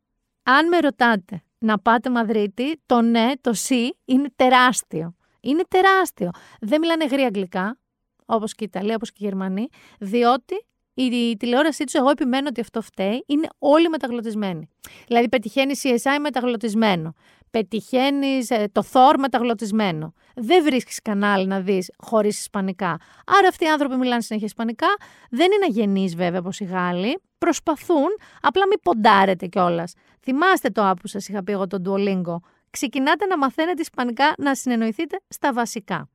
αν 0.43 0.69
με 0.69 0.79
ρωτάτε 0.79 1.43
να 1.59 1.79
πάτε 1.79 2.11
Μαδρίτη, 2.11 2.81
το 2.87 3.01
ναι, 3.01 3.33
το 3.41 3.53
σι 3.53 3.97
είναι 4.05 4.29
τεράστιο. 4.37 5.15
Είναι 5.41 5.63
τεράστιο. 5.69 6.31
Δεν 6.61 6.81
μιλάνε 6.81 7.05
γρήγορα 7.05 7.27
αγγλικά, 7.27 7.79
όπως 8.29 8.55
και 8.55 8.65
η 8.65 8.71
Ιταλία, 8.75 8.95
όπως 8.95 9.13
και 9.13 9.19
οι 9.21 9.25
Γερμανοί, 9.25 9.69
διότι 9.99 10.55
η 10.95 11.37
τηλεόρασή 11.37 11.85
τους, 11.85 11.95
εγώ 11.95 12.11
επιμένω 12.11 12.49
ότι 12.49 12.61
αυτό 12.61 12.83
φταίει, 12.83 13.25
είναι 13.27 13.47
όλοι 13.59 13.89
μεταγλωτισμένοι. 13.89 14.69
Δηλαδή, 15.07 15.29
πετυχαίνει 15.29 15.73
CSI 15.83 16.19
μεταγλωτισμένο. 16.21 17.15
Πετυχαίνεις 17.51 18.51
ε, 18.51 18.69
το 18.73 18.83
Thor 18.93 19.15
μεταγλωτισμένο. 19.19 20.13
Δεν 20.35 20.63
βρίσκεις 20.63 21.03
κανάλι 21.03 21.47
να 21.47 21.61
δεις 21.61 21.91
χωρίς 21.99 22.39
Ισπανικά. 22.41 22.97
Άρα, 23.27 23.49
αυτοί 23.49 23.65
οι 23.65 23.69
άνθρωποι 23.69 23.97
μιλάνε 23.97 24.21
συνέχεια 24.21 24.47
Ισπανικά. 24.47 24.87
Δεν 25.31 25.53
είναι 25.53 25.65
αγενείς, 25.65 26.17
βέβαια, 26.17 26.39
όπως 26.39 26.61
οι 26.61 26.65
Γάλλοι. 26.65 27.19
Προσπαθούν, 27.39 28.09
απλά 28.41 28.67
μην 28.69 28.79
ποντάρετε 28.83 29.47
κιόλας. 29.47 29.93
Θυμάστε 30.23 30.71
το 30.71 30.89
άπου 30.89 31.09
σας 31.09 31.29
είχα 31.29 31.45
πει 31.45 31.53
εγώ 31.53 31.67
τον 31.67 31.83
Duolingo. 31.87 32.37
Ξεκινάτε 32.71 33.27
να 33.27 33.39
μαθαίνετε 33.39 33.81
Ισπανικά, 33.81 34.33
να 34.39 34.55
συνεννοηθείτε 34.55 35.21
στα 35.29 35.53
βασικά. 35.53 36.09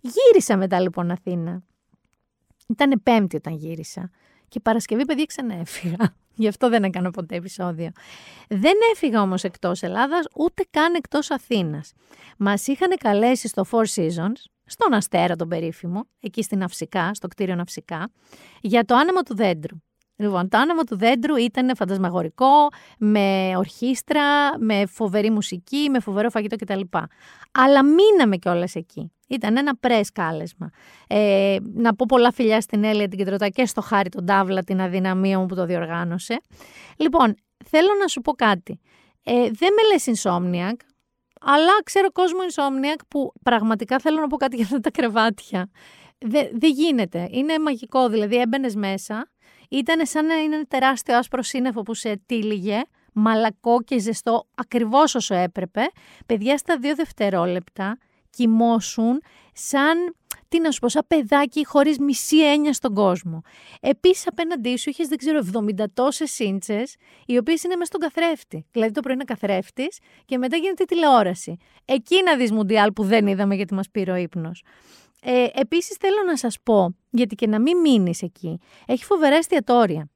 Γύρισα 0.00 0.56
μετά 0.56 0.80
λοιπόν 0.80 1.10
Αθήνα. 1.10 1.62
Ήταν 2.68 3.00
Πέμπτη 3.02 3.36
όταν 3.36 3.54
γύρισα. 3.54 4.10
Και 4.48 4.60
Παρασκευή, 4.60 5.04
παιδιά, 5.04 5.24
ξανά 5.24 5.54
έφυγα. 5.54 5.96
Γι' 6.38 6.48
αυτό 6.48 6.68
δεν 6.68 6.84
έκανα 6.84 7.10
ποτέ 7.10 7.36
επεισόδιο. 7.36 7.90
Δεν 8.48 8.74
έφυγα 8.92 9.22
όμως 9.22 9.44
εκτός 9.44 9.82
Ελλάδας, 9.82 10.26
ούτε 10.36 10.64
καν 10.70 10.94
εκτός 10.94 11.30
Αθήνας. 11.30 11.92
Μας 12.38 12.66
είχαν 12.66 12.96
καλέσει 12.98 13.48
στο 13.48 13.64
Four 13.70 13.84
Seasons, 13.94 14.44
στον 14.64 14.92
Αστέρα 14.92 15.36
τον 15.36 15.48
περίφημο, 15.48 16.06
εκεί 16.20 16.42
στην 16.42 16.62
Αυσικά, 16.62 17.14
στο 17.14 17.28
κτίριο 17.28 17.54
Ναυσικά, 17.54 18.10
για 18.60 18.84
το 18.84 18.94
άνεμο 18.94 19.22
του 19.22 19.34
δέντρου. 19.34 19.76
Λοιπόν, 20.18 20.48
το 20.48 20.58
άνεμο 20.58 20.84
του 20.84 20.96
δέντρου 20.96 21.36
ήταν 21.36 21.76
φαντασμαγορικό, 21.76 22.68
με 22.98 23.52
ορχήστρα, 23.56 24.58
με 24.58 24.86
φοβερή 24.86 25.30
μουσική, 25.30 25.90
με 25.90 26.00
φοβερό 26.00 26.30
φαγητό 26.30 26.56
κτλ. 26.56 26.80
Αλλά 27.52 27.84
μείναμε 27.84 28.36
κιόλας 28.36 28.74
εκεί. 28.74 29.10
Ήταν 29.28 29.56
ένα 29.56 29.76
πρέσ 29.76 30.12
κάλεσμα. 30.12 30.70
Ε, 31.06 31.56
να 31.74 31.94
πω 31.94 32.04
πολλά 32.08 32.32
φιλιά 32.32 32.60
στην 32.60 32.84
Έλια 32.84 33.08
την 33.08 33.18
Κεντρωτά 33.18 33.48
και 33.48 33.66
στο 33.66 33.80
Χάρη 33.80 34.08
τον 34.08 34.26
Τάβλα, 34.26 34.62
την 34.62 34.80
αδυναμία 34.80 35.38
μου 35.38 35.46
που 35.46 35.54
το 35.54 35.66
διοργάνωσε. 35.66 36.40
Λοιπόν, 36.96 37.34
θέλω 37.64 37.88
να 38.00 38.06
σου 38.06 38.20
πω 38.20 38.32
κάτι. 38.32 38.80
Ε, 39.22 39.32
δεν 39.32 39.72
με 39.72 39.82
λες 39.92 40.22
insomniac, 40.22 40.76
αλλά 41.40 41.82
ξέρω 41.84 42.12
κόσμο 42.12 42.38
insomniac 42.40 43.00
που 43.08 43.32
πραγματικά 43.42 43.98
θέλω 43.98 44.20
να 44.20 44.26
πω 44.26 44.36
κάτι 44.36 44.56
για 44.56 44.64
αυτά 44.64 44.80
τα 44.80 44.90
κρεβάτια. 44.90 45.70
Δεν 46.52 46.70
γίνεται. 46.70 47.28
Είναι 47.30 47.58
μαγικό. 47.58 48.08
Δηλαδή 48.08 48.36
έμπαινες 48.36 48.74
μέσα 48.74 49.30
ήταν 49.70 50.06
σαν 50.06 50.26
να 50.26 50.34
είναι 50.34 50.54
ένα 50.54 50.64
τεράστιο 50.64 51.16
άσπρο 51.16 51.42
σύννεφο 51.42 51.82
που 51.82 51.94
σε 51.94 52.20
τύλιγε, 52.26 52.82
μαλακό 53.12 53.82
και 53.82 53.98
ζεστό, 53.98 54.46
ακριβώς 54.54 55.14
όσο 55.14 55.34
έπρεπε. 55.34 55.80
Παιδιά 56.26 56.56
στα 56.56 56.78
δύο 56.78 56.94
δευτερόλεπτα 56.94 57.98
κοιμώσουν 58.30 59.22
σαν, 59.52 60.14
τι 60.48 60.60
να 60.60 60.70
σου 60.70 60.80
πω, 60.80 60.88
σαν 60.88 61.04
παιδάκι 61.06 61.66
χωρίς 61.66 61.98
μισή 61.98 62.44
έννοια 62.44 62.72
στον 62.72 62.94
κόσμο. 62.94 63.40
Επίσης 63.80 64.26
απέναντί 64.26 64.76
σου 64.76 64.90
είχες, 64.90 65.08
δεν 65.08 65.18
ξέρω, 65.18 65.38
70 65.38 65.84
τόσες 65.94 66.30
σύντσες, 66.30 66.96
οι 67.26 67.36
οποίες 67.36 67.62
είναι 67.62 67.76
μέσα 67.76 67.84
στον 67.94 68.00
καθρέφτη. 68.00 68.66
Δηλαδή 68.70 68.92
το 68.92 69.00
πρωί 69.00 69.14
είναι 69.14 69.24
καθρέφτης 69.24 69.98
και 70.24 70.38
μετά 70.38 70.56
γίνεται 70.56 70.84
τηλεόραση. 70.84 71.56
Εκεί 71.84 72.22
να 72.22 72.36
δεις 72.36 72.52
Μουντιάλ 72.52 72.92
που 72.92 73.04
δεν 73.04 73.26
είδαμε 73.26 73.54
γιατί 73.54 73.74
μας 73.74 73.90
πήρε 73.90 74.10
ο 74.10 74.16
ύπνος. 74.16 74.64
Ε, 75.22 75.46
Επίσης, 75.54 75.96
θέλω 75.96 76.22
να 76.26 76.36
σας 76.36 76.56
πω, 76.62 76.96
γιατί 77.16 77.34
και 77.34 77.46
να 77.46 77.60
μην 77.60 77.78
μείνεις 77.78 78.22
εκεί, 78.22 78.58
έχει 78.86 79.04
φοβερά 79.04 79.36
εστιατόρια. 79.36 80.08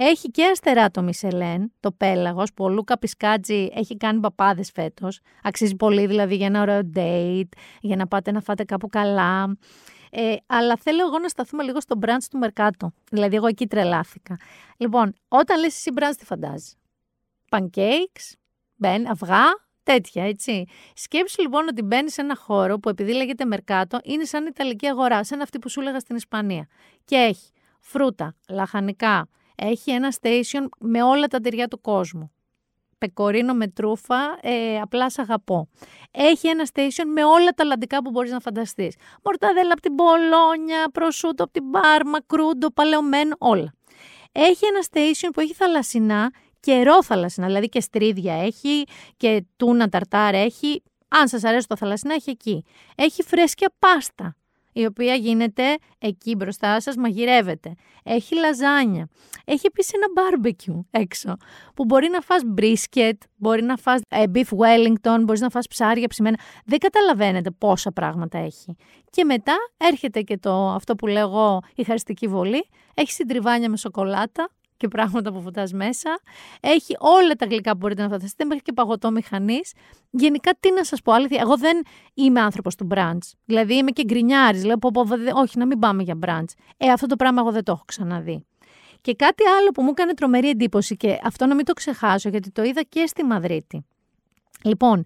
Έχει 0.00 0.30
και 0.30 0.44
αστερά 0.44 0.90
το 0.90 1.02
Μισελέν, 1.02 1.72
το 1.80 1.92
πέλαγος, 1.92 2.52
που 2.54 2.64
ο 2.64 2.68
Λούκα 2.68 2.98
Πισκάτζη 2.98 3.68
έχει 3.74 3.96
κάνει 3.96 4.20
παπάδες 4.20 4.70
φέτος. 4.70 5.20
Αξίζει 5.42 5.76
πολύ 5.76 6.06
δηλαδή 6.06 6.36
για 6.36 6.46
ένα 6.46 6.60
ωραίο 6.60 6.80
date, 6.94 7.48
για 7.80 7.96
να 7.96 8.06
πάτε 8.06 8.30
να 8.30 8.40
φάτε 8.40 8.64
κάπου 8.64 8.88
καλά. 8.88 9.56
Ε, 10.10 10.34
αλλά 10.46 10.76
θέλω 10.76 11.06
εγώ 11.06 11.18
να 11.18 11.28
σταθούμε 11.28 11.62
λίγο 11.62 11.80
στο 11.80 11.98
brunch 12.02 12.24
του 12.30 12.38
Μερκάτο. 12.38 12.92
Δηλαδή, 13.10 13.36
εγώ 13.36 13.46
εκεί 13.46 13.66
τρελάθηκα. 13.66 14.36
Λοιπόν, 14.76 15.14
όταν 15.28 15.60
λες 15.60 15.74
εσύ 15.74 15.90
brunch, 15.96 16.14
τι 16.18 16.24
φαντάζει. 16.24 16.72
Pancakes, 17.48 18.32
μπεν, 18.74 19.10
αυγά, 19.10 19.44
Τέτοια, 19.92 20.24
έτσι. 20.24 20.64
Σκέψου 20.94 21.42
λοιπόν 21.42 21.68
ότι 21.68 21.82
μπαίνεις 21.82 22.12
σε 22.12 22.20
ένα 22.20 22.36
χώρο 22.36 22.78
που 22.78 22.88
επειδή 22.88 23.12
λέγεται 23.12 23.44
Μερκάτο 23.44 23.98
είναι 24.04 24.24
σαν 24.24 24.46
Ιταλική 24.46 24.86
αγορά, 24.86 25.24
σαν 25.24 25.40
αυτή 25.40 25.58
που 25.58 25.68
σου 25.68 25.80
έλεγα 25.80 25.98
στην 25.98 26.16
Ισπανία. 26.16 26.66
Και 27.04 27.16
έχει 27.16 27.50
φρούτα, 27.80 28.34
λαχανικά, 28.48 29.28
έχει 29.54 29.90
ένα 29.90 30.12
station 30.20 30.66
με 30.78 31.02
όλα 31.02 31.26
τα 31.26 31.40
τυριά 31.40 31.68
του 31.68 31.80
κόσμου. 31.80 32.32
Πεκορίνο 32.98 33.54
με 33.54 33.68
τρούφα, 33.68 34.38
ε, 34.40 34.80
απλά 34.80 35.10
σ' 35.10 35.18
αγαπώ. 35.18 35.68
Έχει 36.10 36.48
ένα 36.48 36.66
station 36.72 37.04
με 37.14 37.24
όλα 37.24 37.50
τα 37.50 37.64
λαντικά 37.64 38.02
που 38.02 38.10
μπορείς 38.10 38.30
να 38.30 38.40
φανταστείς. 38.40 38.96
Μορταδέλα 39.24 39.72
από 39.72 39.80
την 39.80 39.94
Πολόνια, 39.94 40.90
προσούτο 40.92 41.44
από 41.44 41.52
την 41.52 41.70
Πάρμα, 41.70 42.18
κρούντο, 42.26 42.70
παλαιωμένο, 42.70 43.36
όλα. 43.38 43.72
Έχει 44.32 44.66
ένα 44.66 44.80
station 44.90 45.28
που 45.32 45.40
έχει 45.40 45.54
θαλασσινά 45.54 46.30
και 46.60 46.82
ρόθαλασσινα, 46.82 47.46
δηλαδή 47.46 47.68
και 47.68 47.80
στρίδια 47.80 48.34
έχει 48.34 48.84
και 49.16 49.44
τούνα 49.56 49.88
ταρτάρ 49.88 50.34
έχει. 50.34 50.82
Αν 51.08 51.28
σας 51.28 51.44
αρέσει 51.44 51.66
το 51.66 51.76
θαλασσινά 51.76 52.14
έχει 52.14 52.30
εκεί. 52.30 52.64
Έχει 52.94 53.22
φρέσκια 53.22 53.72
πάστα 53.78 54.36
η 54.78 54.84
οποία 54.84 55.14
γίνεται 55.14 55.76
εκεί 55.98 56.34
μπροστά 56.34 56.80
σας, 56.80 56.96
μαγειρεύεται. 56.96 57.74
Έχει 58.04 58.34
λαζάνια. 58.34 59.08
Έχει 59.44 59.66
επίσης 59.66 59.92
ένα 59.92 60.06
μπάρμπεκιου 60.14 60.86
έξω, 60.90 61.36
που 61.74 61.84
μπορεί 61.84 62.08
να 62.08 62.20
φας 62.20 62.42
μπρίσκετ, 62.46 63.22
μπορεί 63.36 63.62
να 63.62 63.76
φας 63.76 64.00
ε, 64.08 64.22
beef 64.34 64.42
wellington, 64.42 65.20
μπορείς 65.24 65.40
να 65.40 65.48
φας 65.48 65.66
ψάρια 65.66 66.08
ψημένα. 66.08 66.38
Δεν 66.64 66.78
καταλαβαίνετε 66.78 67.50
πόσα 67.50 67.92
πράγματα 67.92 68.38
έχει. 68.38 68.76
Και 69.10 69.24
μετά 69.24 69.56
έρχεται 69.76 70.20
και 70.20 70.38
το, 70.38 70.68
αυτό 70.68 70.94
που 70.94 71.06
λέω 71.06 71.28
εγώ, 71.28 71.60
η 71.74 71.84
χαριστική 71.84 72.26
βολή. 72.26 72.68
Έχει 72.94 73.12
συντριβάνια 73.12 73.70
με 73.70 73.76
σοκολάτα, 73.76 74.50
και 74.78 74.88
πράγματα 74.88 75.32
που 75.32 75.40
φωτάς 75.40 75.72
μέσα. 75.72 76.20
Έχει 76.60 76.96
όλα 76.98 77.34
τα 77.34 77.46
γλυκά 77.46 77.70
που 77.72 77.76
μπορείτε 77.76 78.02
να 78.02 78.08
φανταστείτε, 78.08 78.44
μέχρι 78.44 78.62
και 78.62 78.72
παγωτό 78.72 79.10
μηχανής. 79.10 79.72
Γενικά, 80.10 80.56
τι 80.60 80.72
να 80.72 80.84
σας 80.84 81.02
πω, 81.02 81.12
αλήθεια, 81.12 81.40
εγώ 81.40 81.56
δεν 81.56 81.82
είμαι 82.14 82.40
άνθρωπος 82.40 82.74
του 82.74 82.84
μπραντς. 82.84 83.34
Δηλαδή, 83.44 83.74
είμαι 83.74 83.90
και 83.90 84.04
γκρινιάρης. 84.04 84.64
Λέω, 84.64 84.76
πω, 84.76 84.90
πω, 84.92 85.02
όχι, 85.34 85.58
να 85.58 85.66
μην 85.66 85.78
πάμε 85.78 86.02
για 86.02 86.14
μπραντς. 86.14 86.54
Ε, 86.76 86.88
αυτό 86.88 87.06
το 87.06 87.16
πράγμα 87.16 87.40
εγώ 87.40 87.50
δεν 87.52 87.64
το 87.64 87.72
έχω 87.72 87.82
ξαναδεί. 87.86 88.46
Και 89.00 89.14
κάτι 89.14 89.42
άλλο 89.58 89.70
που 89.70 89.82
μου 89.82 89.88
έκανε 89.90 90.14
τρομερή 90.14 90.48
εντύπωση 90.48 90.96
και 90.96 91.18
αυτό 91.22 91.46
να 91.46 91.54
μην 91.54 91.64
το 91.64 91.72
ξεχάσω, 91.72 92.28
γιατί 92.28 92.50
το 92.50 92.62
είδα 92.62 92.82
και 92.82 93.06
στη 93.06 93.24
Μαδρίτη. 93.24 93.86
Λοιπόν, 94.64 95.04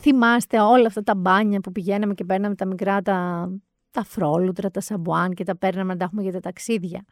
θυμάστε 0.00 0.60
όλα 0.60 0.86
αυτά 0.86 1.02
τα 1.02 1.14
μπάνια 1.14 1.60
που 1.60 1.72
πηγαίναμε 1.72 2.14
και 2.14 2.24
παίρναμε 2.24 2.54
τα 2.54 2.66
μικρά 2.66 3.02
τα, 3.02 3.48
τα 3.90 4.04
φρόλουτρα, 4.04 4.70
τα 4.70 4.80
σαμπουάν 4.80 5.34
και 5.34 5.44
τα 5.44 5.56
παίρναμε 5.56 5.92
να 5.92 5.98
τα 5.98 6.04
έχουμε 6.04 6.22
για 6.22 6.32
τα 6.32 6.40
ταξίδια. 6.40 7.04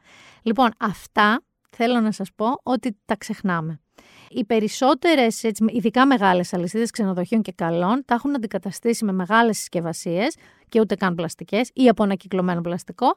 Λοιπόν, 0.42 0.70
αυτά 0.78 1.42
θέλω 1.70 2.00
να 2.00 2.12
σας 2.12 2.28
πω 2.36 2.46
ότι 2.62 2.96
τα 3.04 3.16
ξεχνάμε. 3.16 3.80
Οι 4.28 4.44
περισσότερες, 4.44 5.42
ειδικά 5.66 6.06
μεγάλες 6.06 6.52
αλυσίδες 6.52 6.90
ξενοδοχείων 6.90 7.42
και 7.42 7.52
καλών, 7.52 8.02
τα 8.04 8.14
έχουν 8.14 8.34
αντικαταστήσει 8.34 9.04
με 9.04 9.12
μεγάλες 9.12 9.58
συσκευασίες 9.58 10.36
και 10.68 10.80
ούτε 10.80 10.94
καν 10.94 11.14
πλαστικές 11.14 11.70
ή 11.72 11.88
από 11.88 12.02
ανακυκλωμένο 12.02 12.60
πλαστικό, 12.60 13.12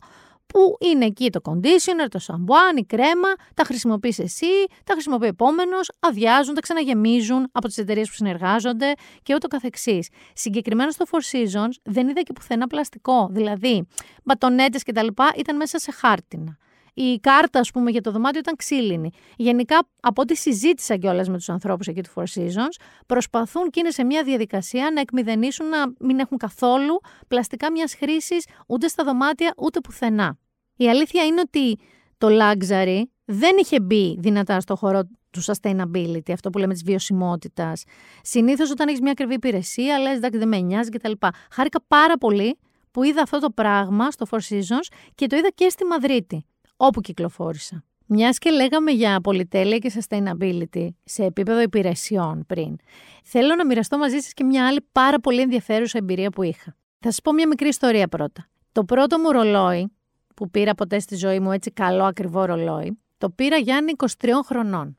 που 0.47 0.77
είναι 0.79 1.05
εκεί 1.05 1.29
το 1.29 1.39
conditioner, 1.43 2.07
το 2.09 2.19
σαμπουάν, 2.19 2.77
η 2.77 2.85
κρέμα, 2.85 3.33
τα 3.53 3.63
χρησιμοποιείς 3.63 4.19
εσύ, 4.19 4.65
τα 4.83 4.93
χρησιμοποιεί 4.93 5.25
ο 5.25 5.27
επόμενος, 5.27 5.91
αδειάζουν, 5.99 6.53
τα 6.53 6.61
ξαναγεμίζουν 6.61 7.49
από 7.51 7.67
τις 7.67 7.77
εταιρείες 7.77 8.07
που 8.07 8.13
συνεργάζονται 8.13 8.93
και 9.23 9.33
ούτω 9.33 9.47
καθεξής. 9.47 10.09
Συγκεκριμένα 10.33 10.91
στο 10.91 11.05
Four 11.11 11.35
Seasons 11.35 11.73
δεν 11.83 12.09
είδα 12.09 12.21
και 12.21 12.33
πουθενά 12.33 12.67
πλαστικό, 12.67 13.27
δηλαδή 13.31 13.87
μπατονέτες 14.23 14.83
κτλ. 14.83 15.07
ήταν 15.37 15.55
μέσα 15.55 15.79
σε 15.79 15.91
χάρτινα 15.91 16.57
η 16.93 17.19
κάρτα, 17.19 17.59
ας 17.59 17.71
πούμε, 17.71 17.91
για 17.91 18.01
το 18.01 18.11
δωμάτιο 18.11 18.39
ήταν 18.39 18.55
ξύλινη. 18.55 19.09
Γενικά, 19.35 19.87
από 20.01 20.21
ό,τι 20.21 20.35
συζήτησα 20.35 20.97
κιόλας 20.97 21.29
με 21.29 21.37
τους 21.37 21.49
ανθρώπους 21.49 21.87
εκεί 21.87 22.01
του 22.03 22.09
Four 22.15 22.23
Seasons, 22.39 22.81
προσπαθούν 23.05 23.69
και 23.69 23.79
είναι 23.79 23.91
σε 23.91 24.03
μια 24.03 24.23
διαδικασία 24.23 24.91
να 24.93 24.99
εκμηδενήσουν 24.99 25.69
να 25.69 25.93
μην 25.99 26.19
έχουν 26.19 26.37
καθόλου 26.37 26.99
πλαστικά 27.27 27.71
μιας 27.71 27.95
χρήσης 27.95 28.45
ούτε 28.67 28.87
στα 28.87 29.03
δωμάτια 29.03 29.53
ούτε 29.57 29.79
πουθενά. 29.79 30.37
Η 30.75 30.89
αλήθεια 30.89 31.23
είναι 31.25 31.39
ότι 31.39 31.77
το 32.17 32.27
luxury 32.31 33.01
δεν 33.25 33.57
είχε 33.59 33.79
μπει 33.79 34.17
δυνατά 34.19 34.59
στο 34.59 34.75
χώρο 34.75 35.01
του 35.29 35.43
sustainability, 35.43 36.31
αυτό 36.31 36.49
που 36.49 36.57
λέμε 36.57 36.73
της 36.73 36.83
βιωσιμότητας. 36.83 37.83
Συνήθως 38.21 38.71
όταν 38.71 38.87
έχεις 38.87 39.01
μια 39.01 39.11
ακριβή 39.11 39.33
υπηρεσία, 39.33 39.99
λες 39.99 40.15
εντάξει 40.15 40.37
δεν 40.39 40.47
με 40.47 40.59
νοιάζει 40.59 40.89
κτλ. 40.89 41.11
Χάρηκα 41.51 41.83
πάρα 41.87 42.17
πολύ 42.17 42.59
που 42.91 43.03
είδα 43.03 43.21
αυτό 43.21 43.39
το 43.39 43.49
πράγμα 43.49 44.11
στο 44.11 44.25
Four 44.29 44.39
Seasons 44.49 44.95
και 45.15 45.27
το 45.27 45.35
είδα 45.35 45.49
και 45.55 45.69
στη 45.69 45.85
Μαδρίτη 45.85 46.45
όπου 46.85 47.01
κυκλοφόρησα. 47.01 47.83
Μιας 48.05 48.37
και 48.37 48.49
λέγαμε 48.49 48.91
για 48.91 49.21
πολυτέλεια 49.21 49.77
και 49.77 49.91
sustainability 49.95 50.87
σε 51.03 51.23
επίπεδο 51.23 51.61
υπηρεσιών 51.61 52.45
πριν, 52.47 52.75
θέλω 53.23 53.55
να 53.55 53.65
μοιραστώ 53.65 53.97
μαζί 53.97 54.19
σας 54.19 54.33
και 54.33 54.43
μια 54.43 54.67
άλλη 54.67 54.87
πάρα 54.91 55.19
πολύ 55.19 55.41
ενδιαφέρουσα 55.41 55.97
εμπειρία 55.97 56.29
που 56.29 56.43
είχα. 56.43 56.75
Θα 56.99 57.09
σας 57.11 57.21
πω 57.21 57.33
μια 57.33 57.47
μικρή 57.47 57.67
ιστορία 57.67 58.07
πρώτα. 58.07 58.47
Το 58.71 58.83
πρώτο 58.83 59.19
μου 59.19 59.31
ρολόι 59.31 59.91
που 60.35 60.49
πήρα 60.49 60.73
ποτέ 60.75 60.99
στη 60.99 61.15
ζωή 61.15 61.39
μου, 61.39 61.51
έτσι 61.51 61.71
καλό 61.71 62.03
ακριβό 62.03 62.45
ρολόι, 62.45 62.99
το 63.17 63.29
πήρα 63.29 63.57
Γιάννη 63.57 63.93
23 63.97 64.29
χρονών. 64.45 64.97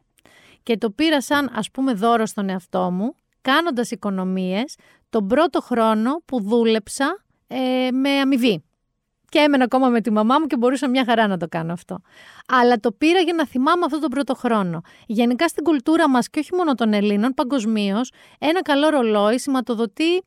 Και 0.62 0.76
το 0.76 0.90
πήρα 0.90 1.20
σαν 1.20 1.50
ας 1.54 1.70
πούμε 1.70 1.92
δώρο 1.92 2.26
στον 2.26 2.48
εαυτό 2.48 2.90
μου, 2.90 3.14
κάνοντας 3.40 3.90
οικονομίες 3.90 4.76
τον 5.10 5.26
πρώτο 5.26 5.60
χρόνο 5.60 6.22
που 6.24 6.42
δούλεψα 6.42 7.24
ε, 7.46 7.88
με 7.92 8.10
αμοιβή 8.10 8.62
και 9.34 9.40
έμενα 9.40 9.64
ακόμα 9.64 9.88
με 9.88 10.00
τη 10.00 10.10
μαμά 10.10 10.38
μου 10.38 10.46
και 10.46 10.56
μπορούσα 10.56 10.88
μια 10.88 11.04
χαρά 11.04 11.26
να 11.26 11.36
το 11.36 11.48
κάνω 11.48 11.72
αυτό. 11.72 12.00
Αλλά 12.48 12.80
το 12.80 12.92
πήρα 12.92 13.20
για 13.20 13.34
να 13.34 13.46
θυμάμαι 13.46 13.84
αυτό 13.84 13.98
τον 13.98 14.10
πρώτο 14.10 14.34
χρόνο. 14.34 14.80
Γενικά 15.06 15.48
στην 15.48 15.64
κουλτούρα 15.64 16.08
μας 16.08 16.30
και 16.30 16.38
όχι 16.38 16.54
μόνο 16.54 16.74
των 16.74 16.92
Ελλήνων, 16.92 17.34
παγκοσμίως, 17.34 18.12
ένα 18.38 18.62
καλό 18.62 18.88
ρολόι 18.88 19.38
σηματοδοτεί 19.38 20.22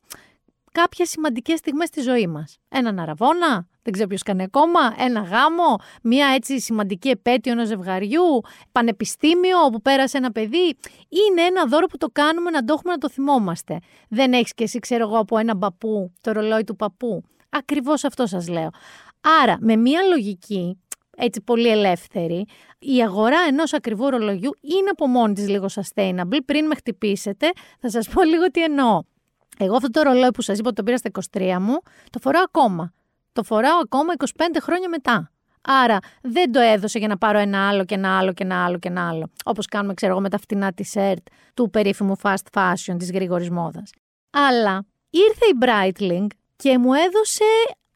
κάποιες 0.72 1.08
σημαντικές 1.08 1.58
στιγμές 1.58 1.88
στη 1.88 2.00
ζωή 2.00 2.26
μας. 2.26 2.58
Έναν 2.68 2.98
αραβόνα, 2.98 3.66
δεν 3.82 3.92
ξέρω 3.92 4.08
ποιος 4.08 4.22
κάνει 4.22 4.42
ακόμα, 4.42 4.94
ένα 4.98 5.20
γάμο, 5.20 5.76
μια 6.02 6.26
έτσι 6.34 6.60
σημαντική 6.60 7.08
επέτειο 7.08 7.52
ενός 7.52 7.66
ζευγαριού, 7.66 8.40
πανεπιστήμιο 8.72 9.58
όπου 9.64 9.82
πέρασε 9.82 10.16
ένα 10.16 10.32
παιδί. 10.32 10.76
Είναι 11.08 11.42
ένα 11.42 11.64
δώρο 11.66 11.86
που 11.86 11.96
το 11.96 12.08
κάνουμε 12.12 12.50
να 12.50 12.64
το 12.64 12.72
έχουμε 12.72 12.92
να 12.92 12.98
το 12.98 13.08
θυμόμαστε. 13.08 13.78
Δεν 14.08 14.32
έχεις 14.32 14.54
και 14.54 14.64
εσύ, 14.64 14.78
ξέρω 14.78 15.04
εγώ, 15.04 15.18
από 15.18 15.38
ένα 15.38 15.56
παππού, 15.58 16.12
το 16.20 16.32
ρολόι 16.32 16.64
του 16.64 16.76
παππού. 16.76 17.24
Ακριβώς 17.48 18.04
αυτό 18.04 18.26
σας 18.26 18.48
λέω. 18.48 18.70
Άρα, 19.42 19.56
με 19.60 19.76
μία 19.76 20.02
λογική, 20.02 20.78
έτσι 21.16 21.40
πολύ 21.40 21.68
ελεύθερη, 21.68 22.46
η 22.78 23.02
αγορά 23.02 23.38
ενός 23.48 23.72
ακριβού 23.72 24.10
ρολογιού 24.10 24.50
είναι 24.60 24.90
από 24.90 25.06
μόνη 25.06 25.34
της 25.34 25.48
λίγο 25.48 25.66
sustainable. 25.74 26.38
Πριν 26.44 26.66
με 26.66 26.74
χτυπήσετε, 26.74 27.50
θα 27.80 27.90
σας 27.90 28.08
πω 28.08 28.22
λίγο 28.22 28.50
τι 28.50 28.62
εννοώ. 28.62 29.02
Εγώ 29.58 29.76
αυτό 29.76 29.90
το 29.90 30.02
ρολόι 30.02 30.30
που 30.30 30.42
σας 30.42 30.58
είπα 30.58 30.68
ότι 30.68 30.76
το 30.76 30.82
πήρα 30.82 30.96
στα 30.96 31.10
23 31.32 31.56
μου, 31.60 31.78
το 32.10 32.18
φοράω 32.18 32.42
ακόμα. 32.42 32.92
Το 33.32 33.42
φοράω 33.42 33.78
ακόμα 33.82 34.12
25 34.18 34.26
χρόνια 34.60 34.88
μετά. 34.88 35.30
Άρα 35.60 35.98
δεν 36.22 36.52
το 36.52 36.60
έδωσε 36.60 36.98
για 36.98 37.08
να 37.08 37.18
πάρω 37.18 37.38
ένα 37.38 37.68
άλλο 37.68 37.84
και 37.84 37.94
ένα 37.94 38.18
άλλο 38.18 38.32
και 38.32 38.42
ένα 38.42 38.64
άλλο 38.64 38.78
και 38.78 38.88
ένα 38.88 39.08
άλλο. 39.08 39.30
Όπως 39.44 39.66
κάνουμε, 39.66 39.94
ξέρω 39.94 40.12
εγώ, 40.12 40.20
με 40.20 40.28
τα 40.28 40.38
φτηνά 40.38 40.72
τη 40.72 40.90
ΕΡΤ 40.94 41.26
του 41.54 41.70
περίφημου 41.70 42.16
fast 42.22 42.34
fashion 42.52 42.94
της 42.98 43.12
γρήγορης 43.12 43.50
μόδας. 43.50 43.90
Αλλά 44.30 44.84
ήρθε 45.10 45.44
η 45.46 45.58
Breitling 45.64 46.26
και 46.62 46.78
μου 46.78 46.92
έδωσε 46.92 47.44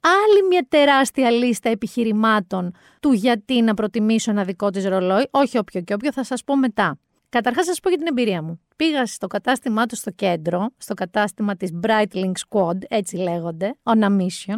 άλλη 0.00 0.46
μια 0.48 0.66
τεράστια 0.68 1.30
λίστα 1.30 1.68
επιχειρημάτων 1.68 2.74
του 3.00 3.12
γιατί 3.12 3.62
να 3.62 3.74
προτιμήσω 3.74 4.30
ένα 4.30 4.44
δικό 4.44 4.70
της 4.70 4.84
ρολόι, 4.84 5.28
όχι 5.30 5.58
όποιο 5.58 5.80
και 5.80 5.94
όποιο, 5.94 6.12
θα 6.12 6.24
σας 6.24 6.44
πω 6.44 6.56
μετά. 6.56 6.98
Καταρχάς 7.28 7.64
σας 7.64 7.80
πω 7.80 7.88
για 7.88 7.98
την 7.98 8.06
εμπειρία 8.06 8.42
μου. 8.42 8.60
Πήγα 8.76 9.06
στο 9.06 9.26
κατάστημά 9.26 9.86
του 9.86 9.96
στο 9.96 10.10
κέντρο, 10.10 10.70
στο 10.76 10.94
κατάστημα 10.94 11.56
της 11.56 11.70
Breitling 11.82 12.32
Squad, 12.48 12.78
έτσι 12.88 13.16
λέγονται, 13.16 13.74
on 13.82 14.02
a 14.02 14.08
mission, 14.08 14.56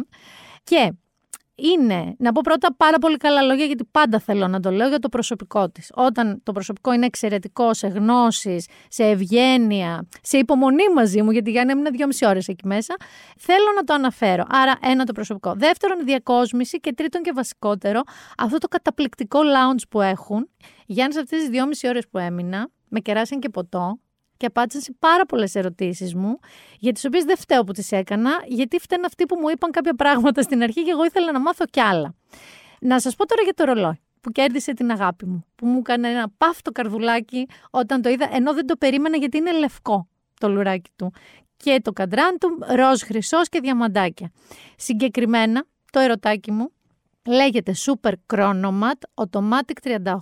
και 0.63 0.93
είναι, 1.55 2.15
να 2.17 2.31
πω 2.31 2.41
πρώτα 2.43 2.75
πάρα 2.77 2.97
πολύ 2.97 3.17
καλά 3.17 3.41
λόγια, 3.41 3.65
γιατί 3.65 3.85
πάντα 3.91 4.19
θέλω 4.19 4.47
να 4.47 4.59
το 4.59 4.71
λέω 4.71 4.87
για 4.87 4.99
το 4.99 5.09
προσωπικό 5.09 5.69
της. 5.69 5.91
Όταν 5.95 6.41
το 6.43 6.51
προσωπικό 6.51 6.93
είναι 6.93 7.05
εξαιρετικό 7.05 7.73
σε 7.73 7.87
γνώσεις, 7.87 8.67
σε 8.87 9.03
ευγένεια, 9.03 10.07
σε 10.21 10.37
υπομονή 10.37 10.83
μαζί 10.95 11.21
μου, 11.21 11.31
γιατί 11.31 11.51
για 11.51 11.65
να 11.65 11.71
έμεινα 11.71 11.89
δυόμιση 11.89 12.25
ώρες 12.25 12.47
εκεί 12.47 12.67
μέσα, 12.67 12.95
θέλω 13.37 13.71
να 13.75 13.83
το 13.83 13.93
αναφέρω. 13.93 14.43
Άρα, 14.49 14.77
ένα 14.81 15.03
το 15.03 15.11
προσωπικό. 15.11 15.53
Δεύτερον, 15.55 15.99
η 15.99 16.03
διακόσμηση 16.03 16.79
και 16.79 16.93
τρίτον 16.93 17.21
και 17.21 17.31
βασικότερο, 17.35 18.01
αυτό 18.37 18.57
το 18.57 18.67
καταπληκτικό 18.67 19.39
lounge 19.39 19.83
που 19.89 20.01
έχουν. 20.01 20.49
Γιάννης, 20.85 21.15
σε 21.15 21.21
αυτές 21.21 21.39
τις 21.39 21.49
δυόμιση 21.49 21.87
ώρες 21.87 22.07
που 22.07 22.17
έμεινα, 22.17 22.69
με 22.89 22.99
κεράσαν 22.99 23.39
και 23.39 23.49
ποτό, 23.49 23.99
και 24.37 24.45
απάντησαν 24.45 24.81
σε 24.81 24.95
πάρα 24.99 25.25
πολλές 25.25 25.55
ερωτήσεις 25.55 26.15
μου, 26.15 26.39
για 26.79 26.91
τις 26.91 27.05
οποίες 27.05 27.23
δεν 27.23 27.37
φταίω 27.37 27.63
που 27.63 27.71
τις 27.71 27.91
έκανα, 27.91 28.31
γιατί 28.47 28.79
φταίνουν 28.79 29.05
αυτοί 29.05 29.25
που 29.25 29.37
μου 29.39 29.49
είπαν 29.49 29.71
κάποια 29.71 29.93
πράγματα 29.93 30.41
στην 30.41 30.63
αρχή 30.63 30.83
και 30.83 30.91
εγώ 30.91 31.05
ήθελα 31.05 31.31
να 31.31 31.39
μάθω 31.39 31.65
κι 31.65 31.79
άλλα. 31.79 32.15
Να 32.79 32.99
σας 32.99 33.15
πω 33.15 33.25
τώρα 33.25 33.41
για 33.41 33.53
το 33.53 33.63
ρολόι 33.63 33.99
που 34.21 34.31
κέρδισε 34.31 34.73
την 34.73 34.91
αγάπη 34.91 35.25
μου, 35.25 35.45
που 35.55 35.65
μου 35.65 35.77
έκανε 35.77 36.09
ένα 36.09 36.29
πάφτο 36.37 36.71
καρδουλάκι 36.71 37.47
όταν 37.69 38.01
το 38.01 38.09
είδα, 38.09 38.29
ενώ 38.31 38.53
δεν 38.53 38.65
το 38.65 38.75
περίμενα 38.75 39.17
γιατί 39.17 39.37
είναι 39.37 39.51
λευκό 39.51 40.07
το 40.39 40.49
λουράκι 40.49 40.89
του. 40.95 41.13
Και 41.57 41.79
το 41.83 41.91
καντράν 41.91 42.37
του 42.39 42.57
ροζ 42.75 43.01
χρυσός 43.01 43.49
και 43.49 43.59
διαμαντάκια. 43.59 44.31
Συγκεκριμένα, 44.77 45.65
το 45.91 45.99
ερωτάκι 45.99 46.51
μου 46.51 46.71
λέγεται 47.25 47.75
Super 47.85 48.13
Chronomat 48.33 49.23
Automatic 49.25 49.95
38 50.05 50.15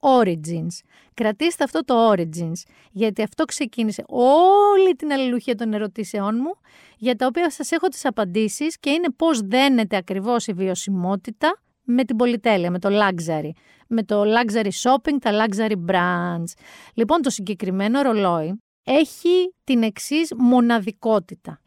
Origins. 0.00 0.78
Κρατήστε 1.14 1.64
αυτό 1.64 1.84
το 1.84 2.12
Origins, 2.12 2.62
γιατί 2.90 3.22
αυτό 3.22 3.44
ξεκίνησε 3.44 4.04
όλη 4.06 4.94
την 4.96 5.12
αλληλουχία 5.12 5.54
των 5.54 5.72
ερωτήσεών 5.72 6.36
μου, 6.40 6.54
για 6.96 7.16
τα 7.16 7.26
οποία 7.26 7.50
σας 7.50 7.70
έχω 7.70 7.88
τις 7.88 8.04
απαντήσεις 8.04 8.78
και 8.78 8.90
είναι 8.90 9.10
πώς 9.16 9.40
δένεται 9.40 9.96
ακριβώς 9.96 10.46
η 10.46 10.52
βιωσιμότητα 10.52 11.60
με 11.84 12.04
την 12.04 12.16
πολυτέλεια, 12.16 12.70
με 12.70 12.78
το 12.78 12.88
luxury, 12.92 13.50
με 13.88 14.02
το 14.02 14.22
luxury 14.22 14.70
shopping, 14.82 15.16
τα 15.20 15.30
luxury 15.30 15.76
brands. 15.90 16.52
Λοιπόν, 16.94 17.22
το 17.22 17.30
συγκεκριμένο 17.30 18.00
ρολόι 18.00 18.62
έχει 18.84 19.54
την 19.64 19.82
εξής 19.82 20.32
μοναδικότητα 20.36 21.60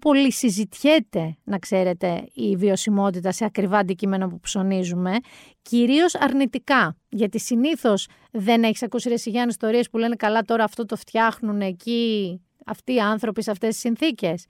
πολύ 0.00 0.32
συζητιέται, 0.32 1.36
να 1.44 1.58
ξέρετε, 1.58 2.28
η 2.32 2.56
βιωσιμότητα 2.56 3.32
σε 3.32 3.44
ακριβά 3.44 3.78
αντικείμενα 3.78 4.28
που 4.28 4.40
ψωνίζουμε, 4.40 5.16
κυρίως 5.62 6.14
αρνητικά. 6.14 6.96
Γιατί 7.08 7.38
συνήθως 7.40 8.08
δεν 8.30 8.62
έχεις 8.62 8.82
ακούσει 8.82 9.08
ρε 9.08 9.16
Σιγιάννη 9.16 9.50
ιστορίες 9.50 9.90
που 9.90 9.98
λένε 9.98 10.16
καλά 10.16 10.42
τώρα 10.42 10.64
αυτό 10.64 10.86
το 10.86 10.96
φτιάχνουν 10.96 11.60
εκεί 11.60 12.40
αυτοί 12.66 12.94
οι 12.94 13.00
άνθρωποι 13.00 13.42
σε 13.42 13.50
αυτές 13.50 13.68
τις 13.68 13.78
συνθήκες. 13.78 14.46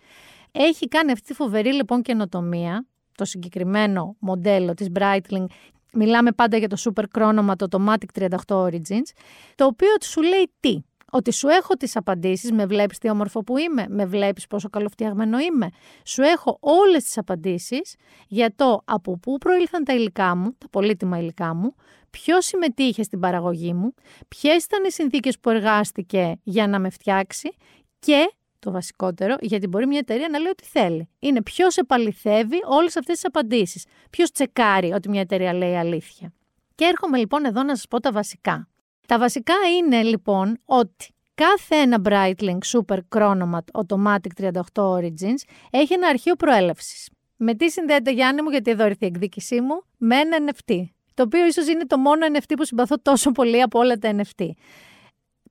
Έχει 0.52 0.88
κάνει 0.88 1.12
αυτή 1.12 1.26
τη 1.26 1.34
φοβερή 1.34 1.72
λοιπόν 1.72 2.02
καινοτομία, 2.02 2.86
το 3.14 3.24
συγκεκριμένο 3.24 4.16
μοντέλο 4.18 4.74
της 4.74 4.86
Breitling, 4.98 5.44
μιλάμε 5.92 6.32
πάντα 6.32 6.56
για 6.56 6.68
το 6.68 6.76
super 6.78 7.04
chronomat 7.18 7.54
το 7.56 7.66
Automatic 7.70 8.28
38 8.28 8.36
Origins, 8.46 9.08
το 9.54 9.64
οποίο 9.64 9.88
σου 10.02 10.22
λέει 10.22 10.50
τι 10.60 10.78
ότι 11.10 11.32
σου 11.32 11.48
έχω 11.48 11.74
τις 11.74 11.96
απαντήσεις, 11.96 12.52
με 12.52 12.66
βλέπεις 12.66 12.98
τι 12.98 13.10
όμορφο 13.10 13.40
που 13.40 13.58
είμαι, 13.58 13.86
με 13.88 14.06
βλέπεις 14.06 14.46
πόσο 14.46 14.68
καλοφτιαγμένο 14.68 15.38
είμαι. 15.38 15.68
Σου 16.04 16.22
έχω 16.22 16.56
όλες 16.60 17.04
τις 17.04 17.18
απαντήσεις 17.18 17.94
για 18.28 18.54
το 18.56 18.82
από 18.84 19.18
πού 19.18 19.38
προήλθαν 19.38 19.84
τα 19.84 19.94
υλικά 19.94 20.36
μου, 20.36 20.54
τα 20.58 20.68
πολύτιμα 20.70 21.18
υλικά 21.18 21.54
μου, 21.54 21.74
ποιος 22.10 22.44
συμμετείχε 22.44 23.02
στην 23.02 23.20
παραγωγή 23.20 23.72
μου, 23.74 23.94
ποιες 24.28 24.64
ήταν 24.64 24.84
οι 24.84 24.92
συνθήκες 24.92 25.38
που 25.38 25.50
εργάστηκε 25.50 26.38
για 26.42 26.66
να 26.66 26.78
με 26.78 26.90
φτιάξει 26.90 27.54
και 27.98 28.32
το 28.58 28.70
βασικότερο, 28.70 29.36
γιατί 29.40 29.66
μπορεί 29.66 29.86
μια 29.86 29.98
εταιρεία 29.98 30.28
να 30.28 30.38
λέει 30.38 30.50
ό,τι 30.50 30.64
θέλει. 30.64 31.08
Είναι 31.18 31.42
ποιος 31.42 31.76
επαληθεύει 31.76 32.60
όλες 32.64 32.96
αυτές 32.96 33.14
τις 33.14 33.24
απαντήσεις. 33.24 33.84
Ποιος 34.10 34.30
τσεκάρει 34.30 34.92
ότι 34.92 35.08
μια 35.08 35.20
εταιρεία 35.20 35.52
λέει 35.54 35.76
αλήθεια. 35.76 36.32
Και 36.74 36.84
έρχομαι 36.84 37.18
λοιπόν 37.18 37.44
εδώ 37.44 37.62
να 37.62 37.76
σας 37.76 37.86
πω 37.88 38.00
τα 38.00 38.12
βασικά. 38.12 38.68
Τα 39.06 39.18
βασικά 39.18 39.54
είναι 39.78 40.02
λοιπόν 40.02 40.58
ότι 40.64 41.14
κάθε 41.34 41.76
ένα 41.76 42.02
Breitling 42.04 42.58
Super 42.72 42.98
Chronomat 43.16 43.82
Automatic 43.82 44.50
38 44.50 44.50
Origins 44.74 45.42
έχει 45.70 45.92
ένα 45.92 46.08
αρχείο 46.08 46.34
προέλευσης. 46.34 47.08
Με 47.36 47.54
τι 47.54 47.70
συνδέεται 47.70 48.12
Γιάννη 48.12 48.42
μου, 48.42 48.50
γιατί 48.50 48.70
εδώ 48.70 48.86
ήρθε 48.86 49.04
η 49.04 49.06
εκδίκησή 49.06 49.60
μου, 49.60 49.82
με 49.96 50.16
ένα 50.16 50.36
NFT. 50.46 50.82
Το 51.14 51.22
οποίο 51.22 51.46
ίσως 51.46 51.68
είναι 51.68 51.86
το 51.86 51.98
μόνο 51.98 52.26
NFT 52.32 52.52
που 52.56 52.64
συμπαθώ 52.64 52.96
τόσο 53.02 53.30
πολύ 53.30 53.62
από 53.62 53.78
όλα 53.78 53.98
τα 53.98 54.16
NFT. 54.16 54.48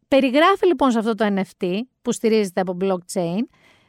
Περιγράφει 0.08 0.68
λοιπόν 0.68 0.92
σε 0.92 1.00
αυτό 1.00 1.16
το 1.16 1.26
NFT 1.36 1.68
που 2.02 2.12
στηρίζεται 2.12 2.62
από 2.62 2.78
blockchain 2.82 3.42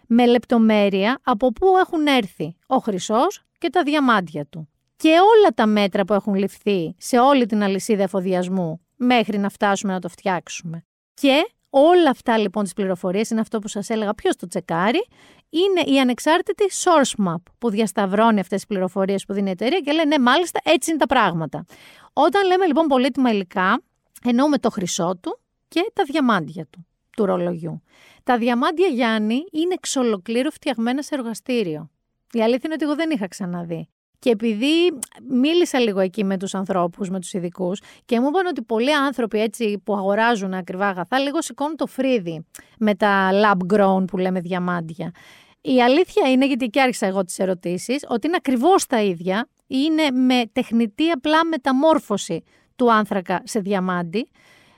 με 0.06 0.26
λεπτομέρεια 0.26 1.20
από 1.22 1.52
πού 1.52 1.76
έχουν 1.76 2.06
έρθει 2.06 2.56
ο 2.66 2.76
χρυσός 2.76 3.42
και 3.58 3.70
τα 3.70 3.82
διαμάντια 3.82 4.46
του. 4.46 4.68
Και 4.96 5.08
όλα 5.08 5.50
τα 5.54 5.66
μέτρα 5.66 6.04
που 6.04 6.12
έχουν 6.14 6.34
ληφθεί 6.34 6.94
σε 6.98 7.18
όλη 7.18 7.46
την 7.46 7.62
αλυσίδα 7.62 8.02
εφοδιασμού 8.02 8.84
μέχρι 9.05 9.38
να 9.38 9.48
φτάσουμε 9.48 9.92
να 9.92 10.00
το 10.00 10.09
φτιάξουμε. 10.09 10.84
Και 11.14 11.50
όλα 11.70 12.11
αυτά 12.11 12.38
λοιπόν 12.38 12.62
τις 12.64 12.72
πληροφορίες 12.72 13.30
είναι 13.30 13.40
αυτό 13.40 13.59
που 13.59 13.68
σας 13.68 13.88
έλεγα 13.90 14.14
ποιος 14.14 14.36
το 14.36 14.46
τσεκάρει, 14.46 15.07
είναι 15.50 15.80
η 15.80 16.00
ανεξάρτητη 16.00 16.64
source 16.84 17.26
map 17.26 17.42
που 17.59 17.70
διασταυρώνει 17.70 18.40
αυτές 18.40 18.59
τις 18.59 18.66
πληροφορίες 18.66 19.24
που 19.24 19.32
δίνει 19.32 19.48
η 19.48 19.52
εταιρεία 19.52 19.80
και 19.80 19.92
λέει 19.92 20.05
ναι 20.05 20.18
μάλιστα 20.18 20.61
έτσι 20.64 20.90
είναι 20.90 20.98
τα 20.98 21.07
πράγματα. 21.07 21.64
Όταν 22.12 22.46
λέμε 22.46 22.66
λοιπόν 22.66 22.86
πολύτιμα 22.86 23.30
υλικά, 23.30 23.82
εννοούμε 24.24 24.59
το 24.59 24.70
χρυσό 24.70 25.18
του, 25.20 25.38
και 25.74 25.90
τα 25.92 26.05
διαμάντια 26.05 26.66
του, 26.70 26.86
του 27.16 27.24
ρολογιού. 27.24 27.82
Τα 28.24 28.38
διαμάντια 28.38 28.86
Γιάννη 28.86 29.44
είναι 29.52 29.74
εξ 29.74 29.96
ολοκλήρου 29.96 30.52
φτιαγμένα 30.52 31.02
σε 31.02 31.14
εργαστήριο. 31.14 31.90
Η 32.32 32.42
αλήθεια 32.42 32.61
είναι 32.64 32.74
ότι 32.74 32.84
εγώ 32.84 32.94
δεν 32.94 33.11
είχα 33.11 33.28
ξαναδεί. 33.28 33.88
Και 34.25 34.31
επειδή 34.31 34.99
μίλησα 35.29 35.79
λίγο 35.79 36.01
εκεί 36.01 36.25
με 36.25 36.37
τους 36.37 36.55
ανθρώπους, 36.55 37.09
με 37.09 37.20
τους 37.20 37.33
ειδικούς, 37.33 37.81
και 38.05 38.20
μου 38.20 38.29
είπαν 38.29 38.47
ότι 38.47 38.62
πολλοί 38.62 38.95
άνθρωποι 38.95 39.41
έτσι 39.41 39.83
που 39.85 39.95
αγοράζουν 39.95 40.55
ακριβά 40.55 40.87
αγαθά 40.87 41.18
λίγο 41.18 41.43
σηκώνουν 41.43 41.77
το 41.77 41.87
φρύδι 41.87 42.47
με 42.79 42.95
τα 42.95 43.31
lab 43.33 43.75
grown 43.75 44.05
που 44.07 44.18
λέμε 44.18 44.41
διαμάντια. 44.41 45.12
Η 45.61 45.83
αλήθεια 45.83 46.31
είναι, 46.31 46.47
γιατί 46.47 46.66
και 46.66 46.81
άρχισα 46.81 47.07
εγώ 47.07 47.25
τις 47.25 47.39
ερωτήσεις, 47.39 48.05
ότι 48.09 48.27
είναι 48.27 48.37
ακριβώς 48.39 48.87
τα 48.87 49.03
ίδια, 49.03 49.49
είναι 49.66 50.11
με 50.11 50.43
τεχνητή 50.53 51.11
απλά 51.11 51.47
μεταμόρφωση 51.47 52.43
του 52.77 52.93
άνθρακα 52.93 53.43
σε 53.45 53.61
διαμάντι 53.61 54.31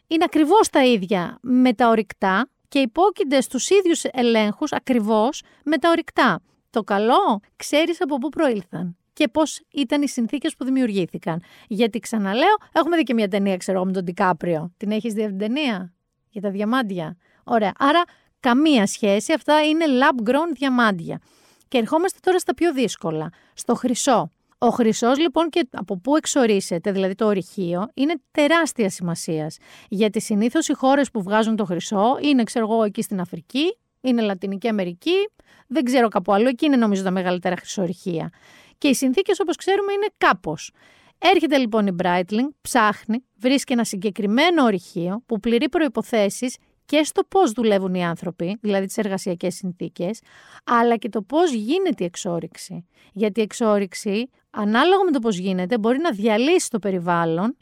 είναι 0.07 0.25
ακριβώς 0.25 0.69
τα 0.69 0.85
ίδια 0.85 1.39
με 1.43 1.73
τα 1.73 1.89
ορυκτά 1.89 2.49
και 2.69 2.79
υπόκεινται 2.79 3.41
στους 3.41 3.71
ίδιους 3.71 4.05
ελέγχους 4.05 4.73
ακριβώς 4.73 5.43
με 5.65 5.77
τα 5.77 5.91
ορυκτά. 5.91 6.41
Το 6.71 6.83
καλό 6.83 7.41
ξέρεις 7.57 8.03
από 8.03 8.19
πού 8.19 8.29
προήλθαν 8.29 8.97
και 9.17 9.29
πώς 9.29 9.61
ήταν 9.73 10.03
οι 10.03 10.09
συνθήκες 10.09 10.55
που 10.57 10.64
δημιουργήθηκαν. 10.64 11.43
Γιατί 11.69 11.99
ξαναλέω, 11.99 12.57
έχουμε 12.73 12.97
δει 12.97 13.03
και 13.03 13.14
μια 13.14 13.29
ταινία, 13.29 13.57
ξέρω 13.57 13.85
με 13.85 13.93
τον 13.93 14.05
Τικάπριο. 14.05 14.73
Την 14.77 14.91
έχεις 14.91 15.12
δει 15.12 15.23
αυτήν 15.23 15.39
την 15.39 15.47
ταινία; 15.47 15.95
Για 16.31 16.41
τα 16.41 16.51
διαμάντια. 16.51 17.17
Ωραία. 17.45 17.73
Άρα 17.79 18.03
καμία 18.41 18.87
σχέση. 18.87 19.33
Αυτά 19.33 19.62
είναι 19.62 19.85
lab 19.87 20.31
grown 20.31 20.51
διαμάντια. 20.53 21.21
Και 21.69 21.79
ερχόμαστε 21.79 22.19
τώρα 22.23 22.39
στα 22.39 22.55
πιο 22.55 22.73
δύσκολα. 22.73 23.31
Στο 23.55 23.75
χρυσό. 23.75 24.31
Ο 24.59 24.69
χρυσός 24.69 25.19
λοιπόν 25.19 25.51
και 25.51 25.69
από 25.73 25.99
πού 25.99 26.17
εξορίσεται, 26.17 26.93
δηλαδή 26.93 27.14
το 27.14 27.27
ορυχείο, 27.27 27.89
είναι 27.95 28.14
τεράστια 28.31 28.91
σημασίας. 28.91 29.57
Γιατί 29.89 30.21
συνήθως 30.21 30.69
οι 30.69 30.73
χώρες 30.73 31.11
που 31.11 31.23
βγάζουν 31.23 31.57
το 31.57 31.64
χρυσό 31.64 32.19
είναι, 32.23 32.43
ξέρω 32.43 32.73
εγώ, 32.73 32.83
εκεί 32.83 33.03
στην 33.03 33.21
Αφρική, 33.21 33.77
είναι 34.01 34.23
Λατινική 34.23 34.69
Αμερική, 34.69 35.31
δεν 35.67 35.85
ξέρω 35.85 36.09
κάπου 36.09 36.33
άλλο, 36.33 36.49
εκεί 36.49 36.67
είναι 36.67 36.77
νομίζω 36.77 37.03
τα 37.03 37.11
μεγαλύτερα 37.11 37.57
χρυσορυχεία. 37.57 38.31
Και 38.79 38.89
οι 38.89 38.95
συνθήκες 38.95 39.41
όπως 39.41 39.57
ξέρουμε 39.57 39.93
είναι 39.93 40.07
κάπως. 40.18 40.72
Έρχεται 41.18 41.57
λοιπόν 41.57 41.87
η 41.87 41.97
Breitling, 42.03 42.49
ψάχνει, 42.61 43.24
βρίσκει 43.37 43.72
ένα 43.72 43.85
συγκεκριμένο 43.85 44.64
ορυχείο 44.64 45.22
που 45.27 45.41
πληρεί 45.41 45.68
προποθέσει 45.68 46.55
και 46.87 47.03
στο 47.03 47.22
πώς 47.29 47.53
δουλεύουν 47.53 47.95
οι 47.95 48.05
άνθρωποι, 48.05 48.59
δηλαδή 48.61 48.87
τις 48.87 48.97
εργασιακές 48.97 49.55
συνθήκες, 49.55 50.20
αλλά 50.64 50.97
και 50.97 51.09
το 51.09 51.22
πώς 51.22 51.53
γίνεται 51.53 52.03
η 52.03 52.07
εξόριξη. 52.07 52.87
Γιατί 53.12 53.41
η 53.41 53.43
εξόριξη, 53.43 54.31
ανάλογα 54.51 55.05
με 55.05 55.11
το 55.11 55.18
πώς 55.18 55.37
γίνεται, 55.37 55.79
μπορεί 55.79 55.99
να 55.99 56.11
διαλύσει 56.11 56.70
το 56.70 56.79
περιβάλλον 56.79 57.57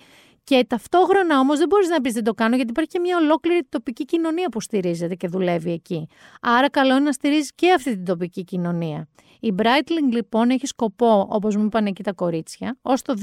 και 0.44 0.64
ταυτόχρονα 0.68 1.38
όμως 1.38 1.58
δεν 1.58 1.68
μπορείς 1.68 1.88
να 1.88 2.00
πεις 2.00 2.12
δεν 2.12 2.24
το 2.24 2.34
κάνω, 2.34 2.56
γιατί 2.56 2.70
υπάρχει 2.70 2.90
και 2.90 2.98
μια 2.98 3.16
ολόκληρη 3.16 3.60
τοπική 3.68 4.04
κοινωνία 4.04 4.48
που 4.48 4.60
στηρίζεται 4.60 5.14
και 5.14 5.28
δουλεύει 5.28 5.72
εκεί. 5.72 6.08
Άρα, 6.40 6.70
καλό 6.70 6.94
είναι 6.94 7.04
να 7.04 7.12
στηρίζεις 7.12 7.52
και 7.54 7.72
αυτή 7.72 7.90
την 7.90 8.04
τοπική 8.04 8.44
κοινωνία. 8.44 9.08
Η 9.40 9.54
Breitling 9.58 10.12
λοιπόν 10.12 10.50
έχει 10.50 10.66
σκοπό, 10.66 11.26
όπως 11.30 11.56
μου 11.56 11.64
είπαν 11.64 11.86
εκεί 11.86 12.02
τα 12.02 12.12
κορίτσια, 12.12 12.78
ως 12.82 13.02
το 13.02 13.14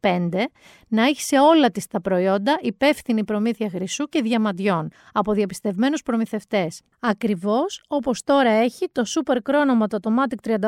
2025 0.00 0.28
να 0.88 1.02
έχει 1.02 1.22
σε 1.22 1.38
όλα 1.38 1.70
της 1.70 1.86
τα 1.86 2.00
προϊόντα 2.00 2.58
υπεύθυνη 2.60 3.24
προμήθεια 3.24 3.70
χρυσού 3.70 4.04
και 4.04 4.22
διαμαντιών 4.22 4.88
από 5.12 5.32
διαπιστευμένους 5.32 6.02
προμηθευτές. 6.02 6.80
Ακριβώς 7.00 7.82
όπως 7.88 8.22
τώρα 8.22 8.50
έχει 8.50 8.88
το 8.92 9.02
Super 9.06 9.36
Chronomat 9.36 9.98
Automatic 10.00 10.50
38 10.50 10.58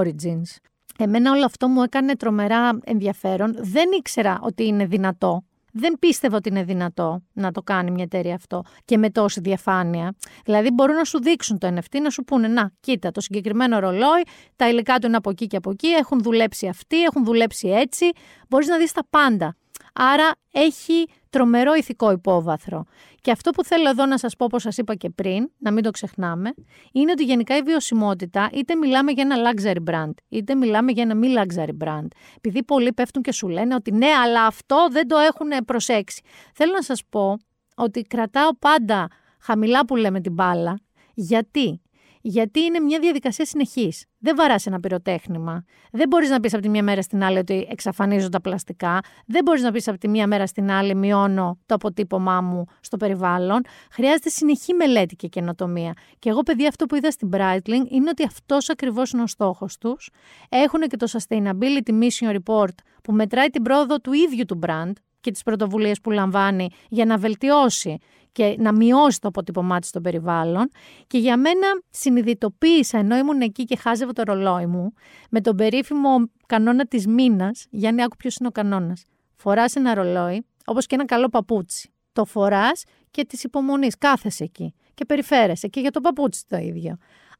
Origins. 0.00 0.73
Εμένα 0.98 1.32
όλο 1.32 1.44
αυτό 1.44 1.68
μου 1.68 1.82
έκανε 1.82 2.16
τρομερά 2.16 2.78
ενδιαφέρον. 2.84 3.54
Δεν 3.58 3.88
ήξερα 3.98 4.38
ότι 4.42 4.66
είναι 4.66 4.86
δυνατό. 4.86 5.44
Δεν 5.76 5.98
πίστευα 5.98 6.36
ότι 6.36 6.48
είναι 6.48 6.62
δυνατό 6.62 7.22
να 7.32 7.52
το 7.52 7.62
κάνει 7.62 7.90
μια 7.90 8.04
εταιρεία 8.04 8.34
αυτό 8.34 8.62
και 8.84 8.98
με 8.98 9.10
τόση 9.10 9.40
διαφάνεια. 9.40 10.14
Δηλαδή 10.44 10.70
μπορούν 10.70 10.96
να 10.96 11.04
σου 11.04 11.22
δείξουν 11.22 11.58
το 11.58 11.68
NFT, 11.74 12.00
να 12.02 12.10
σου 12.10 12.24
πούνε 12.24 12.48
να 12.48 12.70
κοίτα 12.80 13.10
το 13.10 13.20
συγκεκριμένο 13.20 13.78
ρολόι, 13.78 14.22
τα 14.56 14.68
υλικά 14.68 14.98
του 14.98 15.06
είναι 15.06 15.16
από 15.16 15.30
εκεί 15.30 15.46
και 15.46 15.56
από 15.56 15.70
εκεί, 15.70 15.86
έχουν 15.86 16.22
δουλέψει 16.22 16.68
αυτοί, 16.68 17.02
έχουν 17.02 17.24
δουλέψει 17.24 17.68
έτσι. 17.68 18.10
Μπορείς 18.48 18.66
να 18.66 18.78
δεις 18.78 18.92
τα 18.92 19.06
πάντα. 19.10 19.56
Άρα 19.92 20.30
έχει 20.52 21.06
τρομερό 21.34 21.74
ηθικό 21.74 22.10
υπόβαθρο. 22.10 22.84
Και 23.20 23.30
αυτό 23.30 23.50
που 23.50 23.64
θέλω 23.64 23.88
εδώ 23.88 24.06
να 24.06 24.18
σας 24.18 24.36
πω, 24.36 24.44
όπως 24.44 24.62
σας 24.62 24.76
είπα 24.76 24.94
και 24.94 25.10
πριν, 25.10 25.50
να 25.58 25.72
μην 25.72 25.82
το 25.82 25.90
ξεχνάμε, 25.90 26.54
είναι 26.92 27.10
ότι 27.10 27.24
γενικά 27.24 27.56
η 27.56 27.62
βιωσιμότητα, 27.62 28.48
είτε 28.52 28.74
μιλάμε 28.74 29.12
για 29.12 29.22
ένα 29.30 29.50
luxury 29.50 29.92
brand, 29.92 30.12
είτε 30.28 30.54
μιλάμε 30.54 30.92
για 30.92 31.02
ένα 31.02 31.14
μη 31.14 31.28
luxury 31.36 31.84
brand. 31.84 32.06
Επειδή 32.36 32.64
πολλοί 32.64 32.92
πέφτουν 32.92 33.22
και 33.22 33.32
σου 33.32 33.48
λένε 33.48 33.74
ότι 33.74 33.92
ναι, 33.92 34.06
αλλά 34.06 34.46
αυτό 34.46 34.88
δεν 34.90 35.08
το 35.08 35.16
έχουν 35.16 35.64
προσέξει. 35.64 36.22
Θέλω 36.54 36.72
να 36.72 36.82
σας 36.82 37.02
πω 37.08 37.36
ότι 37.76 38.02
κρατάω 38.02 38.56
πάντα 38.58 39.08
χαμηλά 39.40 39.84
που 39.84 39.96
λέμε 39.96 40.20
την 40.20 40.32
μπάλα. 40.32 40.78
Γιατί; 41.14 41.80
Γιατί 42.26 42.60
είναι 42.60 42.80
μια 42.80 42.98
διαδικασία 42.98 43.44
συνεχής. 43.44 44.04
Δεν 44.18 44.36
βαράς 44.36 44.66
ένα 44.66 44.80
πυροτέχνημα. 44.80 45.64
Δεν 45.92 46.08
μπορείς 46.08 46.30
να 46.30 46.40
πεις 46.40 46.52
από 46.52 46.62
τη 46.62 46.68
μία 46.68 46.82
μέρα 46.82 47.02
στην 47.02 47.22
άλλη 47.22 47.38
ότι 47.38 47.66
εξαφανίζω 47.70 48.28
τα 48.28 48.40
πλαστικά. 48.40 49.00
Δεν 49.26 49.42
μπορείς 49.44 49.62
να 49.62 49.72
πεις 49.72 49.88
από 49.88 49.98
τη 49.98 50.08
μία 50.08 50.26
μέρα 50.26 50.46
στην 50.46 50.70
άλλη 50.70 50.94
μειώνω 50.94 51.58
το 51.66 51.74
αποτύπωμά 51.74 52.40
μου 52.40 52.64
στο 52.80 52.96
περιβάλλον. 52.96 53.62
Χρειάζεται 53.90 54.28
συνεχή 54.28 54.74
μελέτη 54.74 55.16
και 55.16 55.28
καινοτομία. 55.28 55.92
Και 56.18 56.28
εγώ, 56.28 56.42
παιδιά, 56.42 56.68
αυτό 56.68 56.86
που 56.86 56.94
είδα 56.94 57.10
στην 57.10 57.28
Breitling 57.32 57.90
είναι 57.90 58.08
ότι 58.08 58.24
αυτός 58.24 58.68
ακριβώς 58.68 59.10
είναι 59.10 59.22
ο 59.22 59.26
στόχος 59.26 59.78
τους. 59.78 60.10
Έχουν 60.48 60.80
και 60.80 60.96
το 60.96 61.06
Sustainability 61.10 61.90
Mission 61.90 62.36
Report 62.36 62.74
που 63.02 63.12
μετράει 63.12 63.48
την 63.48 63.62
πρόοδο 63.62 64.00
του 64.00 64.12
ίδιου 64.12 64.44
του 64.44 64.58
brand 64.66 64.92
και 65.20 65.30
τις 65.30 65.42
πρωτοβουλίες 65.42 66.00
που 66.00 66.10
λαμβάνει 66.10 66.68
για 66.88 67.04
να 67.04 67.18
βελτιώσει 67.18 67.98
και 68.34 68.56
να 68.58 68.72
μειώσει 68.72 69.20
το 69.20 69.28
αποτύπωμά 69.28 69.78
της 69.78 69.88
στο 69.88 70.00
περιβάλλον. 70.00 70.70
Και 71.06 71.18
για 71.18 71.36
μένα 71.36 71.66
συνειδητοποίησα, 71.90 72.98
ενώ 72.98 73.16
ήμουν 73.16 73.40
εκεί 73.40 73.64
και 73.64 73.76
χάζευα 73.76 74.12
το 74.12 74.22
ρολόι 74.22 74.66
μου, 74.66 74.92
με 75.30 75.40
τον 75.40 75.56
περίφημο 75.56 76.16
κανόνα 76.46 76.86
της 76.86 77.06
μήνας. 77.06 77.66
Γιάννη, 77.70 78.02
άκου 78.02 78.16
ποιος 78.16 78.36
είναι 78.36 78.48
ο 78.48 78.50
κανόνας. 78.50 79.04
Φοράς 79.36 79.76
ένα 79.76 79.94
ρολόι, 79.94 80.46
όπως 80.64 80.86
και 80.86 80.94
ένα 80.94 81.04
καλό 81.04 81.28
παπούτσι. 81.28 81.92
Το 82.12 82.24
φοράς 82.24 82.84
και 83.10 83.24
τη 83.24 83.38
υπομονή. 83.42 83.88
Κάθεσαι 83.98 84.44
εκεί 84.44 84.74
και 84.94 85.04
περιφέρεσαι. 85.04 85.68
Και 85.68 85.80
για 85.80 85.90
το 85.90 86.00
παπούτσι 86.00 86.44
το 86.48 86.56
ίδιο. 86.56 86.96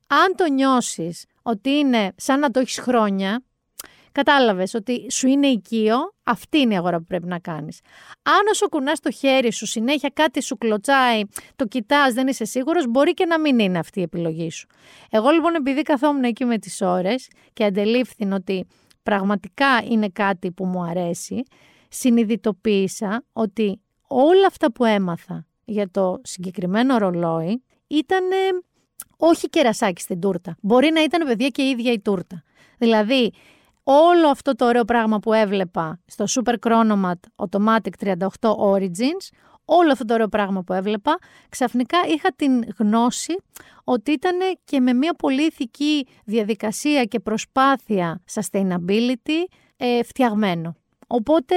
Αν 0.07 0.35
το 0.37 0.53
νιώσεις 0.53 1.25
ότι 1.43 1.71
είναι 1.71 2.13
σαν 2.17 2.41
να 2.41 2.51
το 2.51 2.61
έχεις 2.61 2.79
χρόνια, 2.79 3.43
Κατάλαβες 4.15 4.75
ότι 4.75 5.07
σου 5.11 5.27
είναι 5.27 5.47
οικείο, 5.47 5.97
αυτή 6.23 6.59
είναι 6.59 6.75
η 6.75 6.77
αγορά 6.77 6.99
που 6.99 7.05
πρέπει 7.05 7.27
να 7.27 7.39
κάνεις. 7.39 7.81
Αν 8.23 8.47
όσο 8.51 8.69
κουνάς 8.69 9.01
το 9.01 9.11
χέρι 9.11 9.53
σου, 9.53 9.67
συνέχεια 9.67 10.11
κάτι 10.15 10.43
σου 10.43 10.59
κλωτσάει, 10.59 11.21
το 11.57 11.67
κοιτάς, 11.67 12.15
δεν 12.15 12.27
είσαι 12.27 12.45
σίγουρος, 12.45 12.87
μπορεί 12.89 13.15
και 13.15 13.27
να 13.27 13.41
μην 13.41 13.59
είναι 13.59 13.79
αυτή 13.79 14.01
η 14.01 14.03
επιλογή 14.03 14.51
σου. 14.51 14.67
Εγώ 15.11 15.31
λοιπόν, 15.31 15.55
επειδή 15.55 15.83
καθόμουν 15.83 16.23
εκεί 16.23 16.45
με 16.45 16.59
τις 16.59 16.81
ώρες 16.81 17.29
και 17.53 17.65
αντελήφθην 17.65 18.33
ότι 18.33 18.67
πραγματικά 19.03 19.83
είναι 19.89 20.09
κάτι 20.09 20.51
που 20.51 20.65
μου 20.65 20.83
αρέσει, 20.83 21.43
συνειδητοποίησα 21.89 23.25
ότι 23.33 23.81
όλα 24.09 24.47
αυτά 24.47 24.73
που 24.73 24.85
έμαθα 24.85 25.47
για 25.65 25.91
το 25.91 26.21
συγκεκριμένο 26.23 26.99
ρολόι 26.99 27.63
ήταν 27.87 28.25
όχι 29.17 29.49
κερασάκι 29.49 30.01
στην 30.01 30.21
τούρτα. 30.21 30.57
Μπορεί 30.61 30.91
να 30.91 31.03
ήταν 31.03 31.27
παιδιά 31.27 31.49
και 31.49 31.63
η 31.63 31.69
ίδια 31.69 31.93
η 31.93 32.01
τούρτα. 32.01 32.43
Δηλαδή, 32.79 33.33
όλο 33.85 34.29
αυτό 34.29 34.55
το 34.55 34.65
ωραίο 34.65 34.85
πράγμα 34.85 35.19
που 35.19 35.33
έβλεπα 35.33 36.01
στο 36.07 36.25
Super 36.29 36.55
Chronomat 36.67 37.47
Automatic 37.47 38.07
38 38.07 38.17
Origins, 38.73 39.29
όλο 39.65 39.93
αυτό 39.93 40.05
το 40.05 40.15
ωραίο 40.15 40.29
πράγμα 40.29 40.63
που 40.63 40.73
έβλεπα, 40.73 41.19
ξαφνικά 41.49 41.99
είχα 42.07 42.33
την 42.37 42.65
γνώση 42.79 43.37
ότι 43.85 44.11
ήταν 44.11 44.39
και 44.65 44.81
με 44.81 44.93
μια 44.93 45.15
πολύ 45.15 45.47
ηθική 45.47 46.07
διαδικασία 46.25 47.05
και 47.05 47.21
προσπάθεια 47.21 48.23
sustainability 48.35 49.45
ε, 49.77 50.03
φτιαγμένο. 50.03 50.77
Οπότε, 51.07 51.55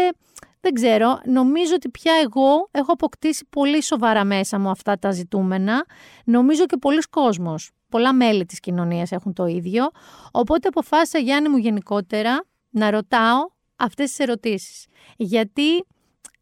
δεν 0.62 0.74
ξέρω, 0.74 1.20
νομίζω 1.26 1.74
ότι 1.76 1.90
πια 1.90 2.14
εγώ 2.24 2.68
έχω 2.72 2.92
αποκτήσει 2.92 3.46
πολύ 3.50 3.84
σοβαρά 3.84 4.24
μέσα 4.24 4.60
μου 4.60 4.70
αυτά 4.70 4.98
τα 5.00 5.12
ζητούμενα. 5.12 5.86
Νομίζω 6.24 6.66
και 6.66 6.78
πολλοί 6.78 7.02
κόσμος, 7.10 7.72
πολλά 7.90 8.14
μέλη 8.14 8.46
της 8.46 8.60
κοινωνίας 8.60 9.12
έχουν 9.12 9.34
το 9.34 9.46
ίδιο. 9.46 9.90
Οπότε 10.32 10.68
αποφάσισα, 10.68 11.20
Γιάννη 11.20 11.50
μου 11.50 11.58
γενικότερα, 11.58 12.44
να 12.70 12.90
ρωτάω 12.90 13.38
αυτές 13.76 14.10
τις 14.10 14.20
ερωτήσεις. 14.20 14.86
Γιατί 15.18 15.86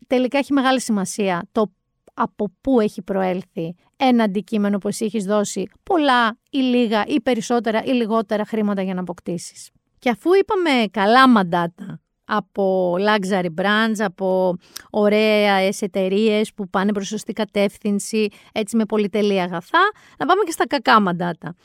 τελικά 0.08 0.38
έχει 0.38 0.54
μεγάλη 0.54 0.82
σημασία 0.82 1.48
το 1.52 1.72
από 2.14 2.52
πού 2.62 2.80
έχει 2.80 3.02
προέλθει 3.02 3.76
ένα 3.98 4.24
αντικείμενο 4.24 4.78
που 4.78 4.88
εσύ 4.88 5.06
έχεις 5.06 5.26
δώσει 5.26 5.70
πολλά 5.84 6.38
ή 6.50 6.58
λίγα 6.58 7.04
ή 7.06 7.22
περισσότερα 7.22 7.84
ή 7.84 7.92
λιγότερα 7.92 8.46
χρήματα 8.46 8.82
για 8.82 8.94
να 8.94 9.02
αποκτήσεις. 9.02 9.70
Και 10.00 10.10
αφού 10.10 10.34
είπαμε 10.34 10.86
καλά 10.92 11.30
μαντάτα 11.30 12.00
από 12.26 12.96
luxury 13.00 13.50
brands, 13.62 13.98
από 13.98 14.58
ωραία 14.90 15.72
εταιρείες 15.80 16.54
που 16.54 16.70
πάνε 16.70 16.92
προς 16.92 17.08
σωστή 17.08 17.34
κατεύθυνση, 17.34 18.28
έτσι 18.52 18.76
με 18.76 18.86
πολυτελή 18.86 19.42
αγαθά, 19.42 19.92
να 20.18 20.26
πάμε 20.26 20.44
και 20.46 20.52
στα 20.52 20.68
κακά 20.68 21.02
μαντάτα. 21.02 21.56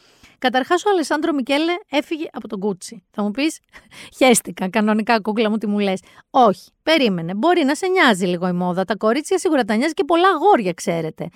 Καταρχάς, 0.41 0.85
ο 0.85 0.91
Αλεσάνδρο 0.91 1.33
Μικέλε 1.33 1.73
έφυγε 1.91 2.27
από 2.33 2.49
τον 2.49 2.61
Κούτσι. 2.61 3.03
Θα 3.11 3.23
μου 3.23 3.31
πεις, 3.31 3.61
χαίστηκα 4.17 4.69
κανονικά, 4.71 5.21
κούκλα 5.21 5.51
μου, 5.51 5.59
τι 5.59 5.67
μου 5.67 5.79
λες. 5.79 6.01
Όχι, 6.31 6.71
περίμενε. 6.83 7.35
Μπορεί 7.35 7.65
να 7.65 7.75
σε 7.75 7.87
νοιάζει 7.87 8.27
λίγο 8.27 8.49
η 8.49 8.53
μόδα. 8.53 8.85
Τα 8.85 8.97
κορίτσια 8.97 9.39
σίγουρα 9.39 9.65
τα 9.65 9.75
νοιάζει 9.75 9.93
και 9.93 10.05
πολλά 10.05 10.29
αγόρια, 10.29 10.73
ξέρετε. 10.73 11.29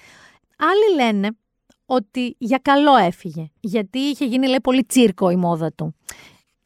Άλλοι 0.58 0.94
λένε 1.04 1.30
ότι 1.86 2.36
για 2.38 2.58
καλό 2.62 2.96
έφυγε. 2.96 3.50
Γιατί 3.60 3.98
είχε 3.98 4.24
γίνει, 4.24 4.46
λέει, 4.46 4.60
πολύ 4.62 4.84
τσίρκο 4.84 5.30
η 5.30 5.36
μόδα 5.36 5.72
του. 5.72 5.94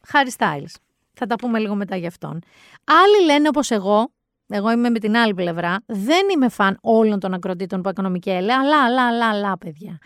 Χάρη 0.06 0.30
Στάιλς. 0.30 0.74
Θα 1.18 1.26
τα 1.26 1.34
πούμε 1.34 1.58
λίγο 1.58 1.74
μετά 1.74 1.96
γι' 1.96 2.06
αυτόν. 2.06 2.38
Άλλοι 2.84 3.24
λένε 3.24 3.48
όπως 3.48 3.70
εγώ, 3.70 4.12
εγώ 4.46 4.70
είμαι 4.70 4.90
με 4.90 4.98
την 4.98 5.16
άλλη 5.16 5.34
πλευρά, 5.34 5.76
δεν 5.86 6.28
είμαι 6.34 6.48
φαν 6.48 6.78
όλων 6.80 7.20
των 7.20 7.34
ακροτήτων 7.34 7.82
που 7.82 7.88
έκανε 7.88 8.08
ο 8.08 8.10
Μικέλε, 8.10 8.52
αλλά, 8.52 8.84
αλλά, 8.84 9.06
αλλά, 9.06 9.28
αλλά, 9.28 9.58
παιδιά 9.58 9.98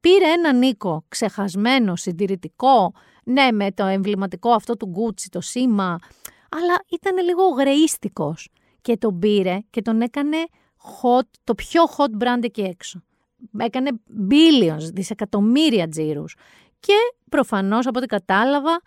πήρε 0.00 0.26
ένα 0.26 0.52
Νίκο 0.52 1.04
ξεχασμένο, 1.08 1.96
συντηρητικό, 1.96 2.92
ναι 3.24 3.52
με 3.52 3.72
το 3.72 3.84
εμβληματικό 3.84 4.50
αυτό 4.50 4.76
του 4.76 4.86
Γκούτσι, 4.86 5.28
το 5.28 5.40
σήμα, 5.40 5.98
αλλά 6.50 6.74
ήταν 6.90 7.24
λίγο 7.24 7.48
γρείστικος 7.48 8.48
και 8.80 8.96
τον 8.96 9.18
πήρε 9.18 9.58
και 9.70 9.82
τον 9.82 10.00
έκανε 10.00 10.36
hot, 11.02 11.28
το 11.44 11.54
πιο 11.54 11.82
hot 11.96 12.24
brand 12.24 12.42
εκεί 12.44 12.60
έξω. 12.60 13.02
Έκανε 13.58 13.90
billions, 14.30 14.92
δισεκατομμύρια 14.92 15.88
τζίρους. 15.88 16.36
Και 16.80 16.94
προφανώς 17.30 17.86
από 17.86 17.98
ό,τι 17.98 18.06
κατάλαβα 18.06 18.80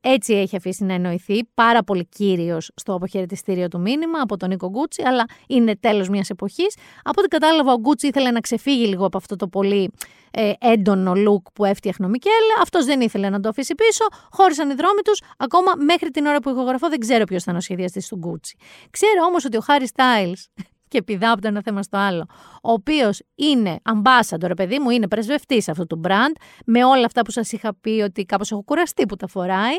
έτσι 0.00 0.34
έχει 0.34 0.56
αφήσει 0.56 0.84
να 0.84 0.94
εννοηθεί, 0.94 1.44
πάρα 1.54 1.82
πολύ 1.82 2.06
κύριος 2.06 2.70
στο 2.74 2.94
αποχαιρετιστήριο 2.94 3.68
του 3.68 3.80
μήνυμα 3.80 4.20
από 4.20 4.36
τον 4.36 4.48
Νίκο 4.48 4.68
Γκούτσι, 4.68 5.02
αλλά 5.06 5.24
είναι 5.46 5.76
τέλος 5.76 6.08
μιας 6.08 6.30
εποχής. 6.30 6.76
Από 7.02 7.20
ό,τι 7.20 7.28
κατάλαβα, 7.28 7.72
ο 7.72 7.78
Γκούτσι 7.78 8.06
ήθελε 8.06 8.30
να 8.30 8.40
ξεφύγει 8.40 8.86
λίγο 8.86 9.06
από 9.06 9.16
αυτό 9.16 9.36
το 9.36 9.48
πολύ 9.48 9.90
ε, 10.30 10.52
έντονο 10.58 11.12
look 11.12 11.52
που 11.54 11.64
έφτιαχνε 11.64 12.06
ο 12.06 12.08
Μικέλε. 12.08 12.54
Αυτός 12.62 12.84
δεν 12.84 13.00
ήθελε 13.00 13.28
να 13.28 13.40
το 13.40 13.48
αφήσει 13.48 13.74
πίσω. 13.74 14.04
Χώρισαν 14.30 14.70
οι 14.70 14.74
δρόμοι 14.74 15.00
τους. 15.04 15.22
Ακόμα 15.36 15.72
μέχρι 15.76 16.10
την 16.10 16.26
ώρα 16.26 16.40
που 16.40 16.50
ηχογραφώ, 16.50 16.88
δεν 16.88 16.98
ξέρω 16.98 17.24
ποιος 17.24 17.42
ήταν 17.42 17.56
ο 17.56 17.60
σχεδιαστής 17.60 18.08
του 18.08 18.16
Γκούτσι. 18.16 18.56
Ξέρω 18.90 19.24
όμως 19.28 19.44
ότι 19.44 19.56
ο 19.56 19.60
Χάρι 19.60 19.86
Στάιλς 19.86 20.48
και 20.90 21.02
πηδάω 21.02 21.32
από 21.32 21.40
το 21.40 21.48
ένα 21.48 21.62
θέμα 21.62 21.82
στο 21.82 21.96
άλλο, 21.96 22.26
ο 22.62 22.72
οποίος 22.72 23.22
είναι 23.34 23.78
ambassador, 23.82 24.50
παιδί 24.56 24.78
μου, 24.78 24.90
είναι 24.90 25.08
πρεσβευτής 25.08 25.68
αυτού 25.68 25.86
του 25.86 26.00
brand, 26.04 26.34
με 26.66 26.84
όλα 26.84 27.04
αυτά 27.04 27.22
που 27.22 27.30
σας 27.30 27.52
είχα 27.52 27.74
πει 27.74 27.90
ότι 27.90 28.24
κάπως 28.24 28.50
έχω 28.50 28.62
κουραστεί 28.62 29.06
που 29.06 29.16
τα 29.16 29.26
φοράει. 29.26 29.76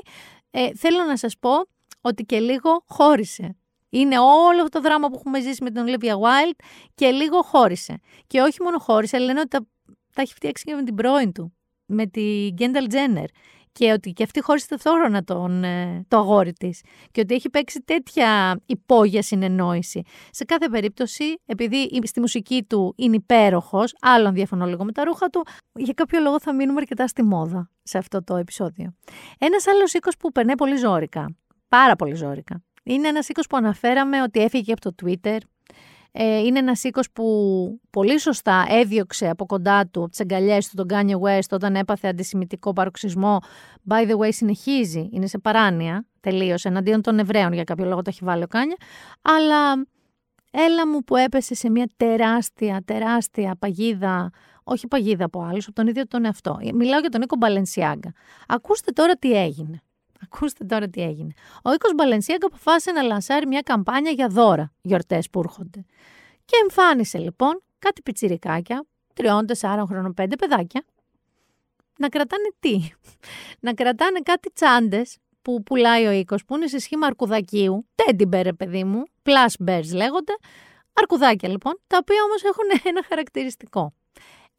Ε, 0.51 0.69
θέλω 0.75 1.03
να 1.03 1.17
σας 1.17 1.37
πω 1.39 1.51
ότι 2.01 2.23
και 2.23 2.39
λίγο 2.39 2.83
χώρισε. 2.85 3.55
Είναι 3.89 4.19
όλο 4.19 4.61
αυτό 4.61 4.69
το 4.69 4.81
δράμα 4.81 5.07
που 5.07 5.15
έχουμε 5.15 5.41
ζήσει 5.41 5.63
με 5.63 5.71
τον 5.71 5.85
Olivia 5.87 6.13
Wild 6.13 6.63
και 6.95 7.09
λίγο 7.09 7.41
χώρισε. 7.41 7.99
Και 8.27 8.41
όχι 8.41 8.63
μόνο 8.63 8.79
χώρισε, 8.79 9.17
λένε 9.17 9.39
ότι 9.39 9.49
τα, 9.49 9.67
τα 10.13 10.21
έχει 10.21 10.33
φτιάξει 10.33 10.63
και 10.63 10.73
με 10.73 10.83
την 10.83 10.95
πρώην 10.95 11.31
του, 11.31 11.53
με 11.85 12.05
την 12.05 12.49
Γκένταλ 12.53 12.87
Τζένερ 12.87 13.25
και 13.71 13.91
ότι 13.91 14.11
και 14.11 14.23
αυτή 14.23 14.41
χώρισε 14.41 14.67
ταυτόχρονα 14.67 15.23
τον, 15.23 15.63
ε, 15.63 16.05
το 16.07 16.17
αγόρι 16.17 16.53
της. 16.53 16.81
Και 17.11 17.21
ότι 17.21 17.33
έχει 17.33 17.49
παίξει 17.49 17.81
τέτοια 17.81 18.59
υπόγεια 18.65 19.21
συνεννόηση. 19.21 20.01
Σε 20.29 20.45
κάθε 20.45 20.69
περίπτωση, 20.69 21.41
επειδή 21.45 21.89
στη 22.03 22.19
μουσική 22.19 22.63
του 22.63 22.93
είναι 22.97 23.15
υπέροχος, 23.15 23.95
άλλον 24.01 24.33
διαφωνώ 24.33 24.65
λίγο 24.65 24.83
με 24.83 24.91
τα 24.91 25.03
ρούχα 25.03 25.29
του, 25.29 25.45
για 25.73 25.93
κάποιο 25.93 26.19
λόγο 26.19 26.39
θα 26.39 26.55
μείνουμε 26.55 26.79
αρκετά 26.79 27.07
στη 27.07 27.23
μόδα 27.23 27.69
σε 27.83 27.97
αυτό 27.97 28.23
το 28.23 28.35
επεισόδιο. 28.35 28.93
Ένας 29.37 29.67
άλλος 29.67 29.93
οίκος 29.93 30.17
που 30.17 30.31
περνάει 30.31 30.55
πολύ 30.55 30.75
ζώρικα. 30.75 31.35
Πάρα 31.67 31.95
πολύ 31.95 32.15
ζώρικα. 32.15 32.63
Είναι 32.83 33.07
ένας 33.07 33.29
οίκος 33.29 33.47
που 33.47 33.57
αναφέραμε 33.57 34.21
ότι 34.21 34.39
έφυγε 34.39 34.71
από 34.71 34.81
το 34.81 34.93
Twitter, 35.03 35.37
ε, 35.37 35.37
είναι 36.13 36.59
ένας 36.59 36.83
οίκος 36.83 37.11
που 37.11 37.25
πολύ 37.89 38.19
σωστά 38.19 38.65
έδιωξε 38.69 39.29
από 39.29 39.45
κοντά 39.45 39.87
του, 39.87 39.99
από 39.99 40.09
τις 40.09 40.19
αγκαλιές 40.19 40.69
του, 40.69 40.75
τον 40.75 40.87
Kanye 40.89 41.19
West 41.27 41.49
όταν 41.51 41.75
έπαθε 41.75 42.07
αντισημιτικό 42.07 42.73
παροξισμό. 42.73 43.37
By 43.89 44.09
the 44.09 44.17
way, 44.17 44.29
συνεχίζει, 44.33 45.09
είναι 45.11 45.27
σε 45.27 45.37
παράνοια 45.39 46.05
τελείως 46.19 46.65
εναντίον 46.65 47.01
των 47.01 47.19
Εβραίων, 47.19 47.53
για 47.53 47.63
κάποιο 47.63 47.85
λόγο 47.85 48.01
το 48.01 48.09
έχει 48.09 48.19
βάλει 48.23 48.43
ο 48.43 48.47
Κάνια. 48.47 48.75
Αλλά 49.21 49.73
έλα 50.51 50.87
μου 50.87 51.03
που 51.03 51.15
έπεσε 51.15 51.55
σε 51.55 51.69
μια 51.69 51.89
τεράστια, 51.97 52.81
τεράστια 52.85 53.55
παγίδα, 53.59 54.29
όχι 54.63 54.87
παγίδα 54.87 55.25
από 55.25 55.41
άλλους, 55.41 55.65
από 55.65 55.75
τον 55.75 55.87
ίδιο 55.87 56.07
τον 56.07 56.25
εαυτό. 56.25 56.57
Μιλάω 56.73 56.99
για 56.99 57.09
τον 57.09 57.19
Νίκο 57.19 57.35
Μπαλενσιάγκα. 57.35 58.13
Ακούστε 58.47 58.91
τώρα 58.91 59.15
τι 59.15 59.31
έγινε. 59.31 59.81
Ακούστε 60.23 60.65
τώρα 60.65 60.89
τι 60.89 61.01
έγινε. 61.01 61.33
Ο 61.63 61.73
οίκος 61.73 61.93
Μπαλενσίαγκα 61.95 62.45
αποφάσισε 62.45 62.91
να 62.91 63.01
λανσάρει 63.01 63.47
μια 63.47 63.61
καμπάνια 63.61 64.11
για 64.11 64.27
δώρα 64.27 64.73
γιορτές 64.81 65.29
που 65.29 65.39
έρχονται. 65.39 65.85
Και 66.45 66.55
εμφάνισε 66.61 67.17
λοιπόν 67.17 67.61
κάτι 67.79 68.01
πιτσιρικάκια, 68.01 68.85
τριών, 69.13 69.45
τεσσάρων 69.45 69.87
χρόνων, 69.87 70.13
πέντε 70.13 70.35
παιδάκια, 70.35 70.85
να 71.97 72.09
κρατάνε 72.09 72.49
τι; 72.59 72.79
να 73.65 73.73
κρατάνε 73.73 74.19
κάτι 74.19 74.51
τσάντες 74.53 75.17
που 75.41 75.63
πουλάει 75.63 76.05
ο 76.05 76.11
οίκος, 76.11 76.45
που 76.45 76.55
είναι 76.55 76.67
σε 76.67 76.79
σχήμα 76.79 77.07
αρκουδακίου, 77.07 77.87
τέντιμπερ, 77.95 78.53
παιδί 78.53 78.83
μου, 78.83 79.03
plus 79.23 79.67
bears 79.67 79.93
λέγονται, 79.93 80.33
αρκουδάκια 80.93 81.49
λοιπόν, 81.49 81.79
τα 81.87 81.97
οποία 82.01 82.23
όμως 82.23 82.43
έχουν 82.43 82.81
ένα 82.91 83.03
χαρακτηριστικό. 83.07 83.93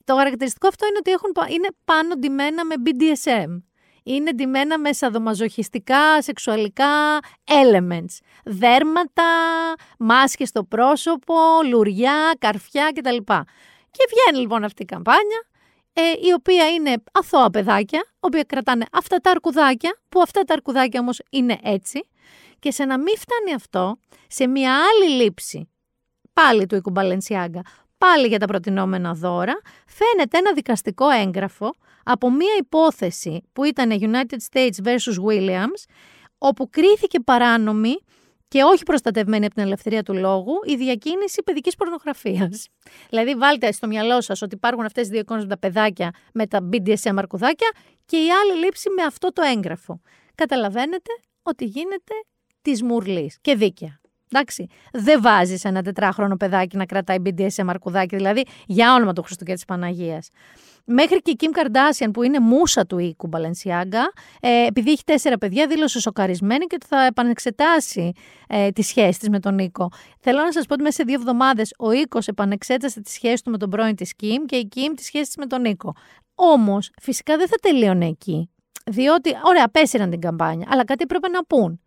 Το 0.05 0.15
χαρακτηριστικό 0.17 0.69
αυτό 0.69 0.87
είναι 0.87 0.97
ότι 0.99 1.11
έχουν, 1.11 1.55
είναι 1.55 1.69
πάνω 1.85 2.15
ντυμένα 2.15 2.65
με 2.65 2.75
BDSM 2.85 3.63
είναι 4.03 4.33
ντυμένα 4.33 4.79
με 4.79 4.93
σαδομαζοχιστικά, 4.93 6.23
σεξουαλικά 6.23 7.19
elements. 7.45 8.19
Δέρματα, 8.45 9.25
μάσκες 9.99 10.49
στο 10.49 10.65
πρόσωπο, 10.65 11.35
λουριά, 11.69 12.37
καρφιά 12.39 12.93
κτλ. 12.95 13.17
Και 13.91 14.05
βγαίνει 14.11 14.41
λοιπόν 14.41 14.65
αυτή 14.65 14.83
η 14.83 14.85
καμπάνια, 14.85 15.47
ε, 15.93 16.03
η 16.03 16.33
οποία 16.33 16.69
είναι 16.69 16.95
αθώα 17.13 17.51
παιδάκια, 17.51 18.05
οποία 18.21 18.43
κρατάνε 18.43 18.85
αυτά 18.93 19.17
τα 19.17 19.31
αρκουδάκια, 19.31 19.99
που 20.09 20.21
αυτά 20.21 20.43
τα 20.43 20.55
αρκουδάκια 20.55 21.01
όμως 21.01 21.23
είναι 21.31 21.59
έτσι. 21.63 22.07
Και 22.59 22.71
σε 22.71 22.85
να 22.85 22.99
μην 22.99 23.15
φτάνει 23.19 23.55
αυτό, 23.55 23.99
σε 24.27 24.47
μια 24.47 24.75
άλλη 24.75 25.23
λήψη, 25.23 25.69
πάλι 26.33 26.67
του 26.67 26.75
Ικουμπαλενσιάγκα, 26.75 27.63
πάλι 27.99 28.27
για 28.27 28.39
τα 28.39 28.47
προτινόμενα 28.47 29.13
δώρα, 29.13 29.61
φαίνεται 29.87 30.39
ένα 30.39 30.53
δικαστικό 30.53 31.09
έγγραφο 31.09 31.75
από 32.05 32.31
μία 32.31 32.55
υπόθεση 32.59 33.43
που 33.53 33.65
ήταν 33.65 33.91
United 34.01 34.39
States 34.53 34.87
vs. 34.87 35.25
Williams, 35.29 35.85
όπου 36.39 36.69
κρίθηκε 36.71 37.21
παράνομη 37.21 37.95
και 38.49 38.63
όχι 38.63 38.83
προστατευμένη 38.83 39.45
από 39.45 39.55
την 39.55 39.65
ελευθερία 39.65 40.03
του 40.03 40.15
λόγου 40.15 40.53
η 40.65 40.77
διακίνηση 40.77 41.43
παιδικής 41.43 41.75
πορνογραφίας. 41.75 42.69
δηλαδή 43.11 43.35
βάλτε 43.35 43.73
στο 43.73 43.87
μυαλό 43.87 44.21
σας 44.21 44.43
ότι 44.43 44.55
υπάρχουν 44.55 44.85
αυτές 44.85 45.07
οι 45.07 45.11
δύο 45.11 45.21
εικόνες 45.21 45.43
με 45.43 45.49
τα 45.49 45.59
παιδάκια 45.59 46.11
με 46.33 46.47
τα 46.47 46.69
BDSM 46.73 47.15
αρκουδάκια 47.17 47.71
και 48.07 48.17
η 48.17 48.31
άλλη 48.31 48.65
λήψη 48.65 48.91
με 48.97 49.03
αυτό 49.03 49.33
το 49.33 49.43
έγγραφο. 49.43 50.01
Καταλαβαίνετε 50.35 51.11
ότι 51.43 51.65
γίνεται 51.65 52.15
της 52.63 52.83
μουρλής 52.83 53.39
και 53.41 53.55
δίκαια. 53.55 54.02
Εντάξει, 54.35 54.67
δεν 54.93 55.23
βάζεις 55.23 55.65
ένα 55.65 55.83
τετράχρονο 55.83 56.37
παιδάκι 56.37 56.77
να 56.77 56.87
κρατάει 56.87 57.17
BDSM 57.25 57.65
αρκουδάκι, 57.67 58.17
δηλαδή 58.17 58.45
για 58.67 58.95
όνομα 58.95 59.13
του 59.13 59.23
Χριστού 59.23 59.45
και 59.45 59.55
της 59.55 59.65
Παναγίας. 59.65 60.29
Μέχρι 60.85 61.23
και 61.23 61.31
η 61.31 61.37
Kim 61.41 61.59
Kardashian 61.59 62.11
που 62.13 62.23
είναι 62.23 62.41
μουσα 62.41 62.87
του 62.87 62.99
οίκου 62.99 63.27
Μπαλενσιάγκα, 63.27 64.13
ε, 64.41 64.67
επειδή 64.67 64.91
έχει 64.91 65.05
τέσσερα 65.05 65.39
παιδιά, 65.39 65.67
δήλωσε 65.67 66.01
σοκαρισμένη 66.01 66.67
και 66.67 66.77
θα 66.87 67.05
επανεξετάσει 67.05 68.13
ε, 68.49 68.71
τη 68.71 68.83
σχέση 68.83 69.19
της 69.19 69.29
με 69.29 69.41
τον 69.41 69.59
οίκο. 69.59 69.89
Θέλω 70.21 70.43
να 70.43 70.53
σας 70.53 70.67
πω 70.67 70.75
ότι 70.75 70.83
μέσα 70.83 70.97
σε 70.97 71.03
δύο 71.03 71.15
εβδομάδες 71.15 71.75
ο 71.79 71.93
οίκο 71.93 72.19
επανεξέτασε 72.27 73.01
τη 73.01 73.11
σχέση 73.11 73.43
του 73.43 73.51
με 73.51 73.59
τον 73.59 73.71
πρώην 73.71 73.97
της 73.97 74.13
Kim 74.23 74.39
και 74.47 74.57
η 74.57 74.69
Kim 74.75 74.93
τη 74.97 75.05
σχέση 75.05 75.25
της 75.25 75.37
με 75.37 75.47
τον 75.47 75.65
οίκο. 75.65 75.95
Όμως, 76.35 76.91
φυσικά 77.01 77.37
δεν 77.37 77.49
θα 77.49 77.57
τελείωνε 77.63 78.07
εκεί. 78.07 78.51
Διότι, 78.87 79.31
ωραία, 79.43 79.69
πέσυραν 79.69 80.11
την 80.11 80.21
καμπάνια, 80.21 80.67
αλλά 80.71 80.85
κάτι 80.85 81.03
έπρεπε 81.03 81.29
να 81.29 81.45
πούν. 81.45 81.81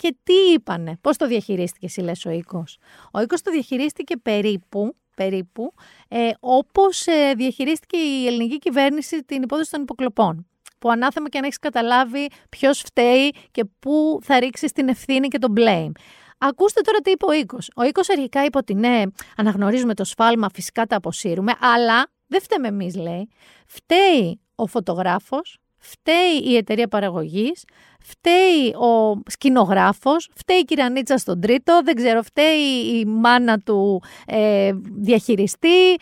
Και 0.00 0.16
τι 0.22 0.32
είπανε, 0.32 0.98
πώς 1.00 1.16
το 1.16 1.26
διαχειρίστηκε 1.26 1.86
εσύ 1.86 2.00
λες 2.00 2.24
ο 2.24 2.30
Οίκος; 2.30 2.78
Ο 3.12 3.20
Οίκος 3.20 3.42
το 3.42 3.50
διαχειρίστηκε 3.50 4.16
περίπου, 4.16 4.96
περίπου 5.16 5.72
ε, 6.08 6.30
όπως 6.40 7.06
ε, 7.06 7.32
διαχειρίστηκε 7.36 7.96
η 7.96 8.26
ελληνική 8.26 8.58
κυβέρνηση 8.58 9.24
την 9.24 9.42
υπόθεση 9.42 9.70
των 9.70 9.82
υποκλοπών. 9.82 10.46
Που 10.78 10.90
ανάθεμα 10.90 11.28
και 11.28 11.38
αν 11.38 11.44
έχεις 11.44 11.58
καταλάβει 11.58 12.28
ποιος 12.48 12.80
φταίει 12.80 13.30
και 13.50 13.64
πού 13.78 14.18
θα 14.22 14.38
ρίξει 14.38 14.66
την 14.66 14.88
ευθύνη 14.88 15.28
και 15.28 15.38
τον 15.38 15.52
blame. 15.56 15.92
Ακούστε 16.38 16.80
τώρα 16.80 16.98
τι 16.98 17.10
είπε 17.10 17.24
ο 17.26 17.32
Οίκος. 17.32 17.70
Ο 17.76 17.82
Οίκος 17.82 18.10
αρχικά 18.10 18.44
είπε 18.44 18.58
ότι 18.58 18.74
ναι, 18.74 19.02
αναγνωρίζουμε 19.36 19.94
το 19.94 20.04
σφάλμα, 20.04 20.48
φυσικά 20.52 20.86
τα 20.86 20.96
αποσύρουμε, 20.96 21.52
αλλά 21.60 22.06
δεν 22.26 22.40
φταίμε 22.40 22.68
εμείς, 22.68 22.96
λέει. 22.96 23.28
Φταίει 23.66 24.40
ο 24.54 24.66
φωτογράφος, 24.66 25.59
φταίει 25.80 26.38
η 26.44 26.56
εταιρεία 26.56 26.88
παραγωγής, 26.88 27.64
φταίει 28.00 28.74
ο 28.74 29.22
σκηνογράφος, 29.26 30.30
φταίει 30.34 30.58
η 30.58 30.64
κυρανίτσα 30.64 31.18
στον 31.18 31.40
τρίτο, 31.40 31.80
δεν 31.84 31.94
ξέρω, 31.94 32.22
φταίει 32.22 32.60
η 32.98 33.04
μάνα 33.04 33.58
του 33.58 34.02
ε, 34.26 34.72
διαχειριστή. 34.98 35.94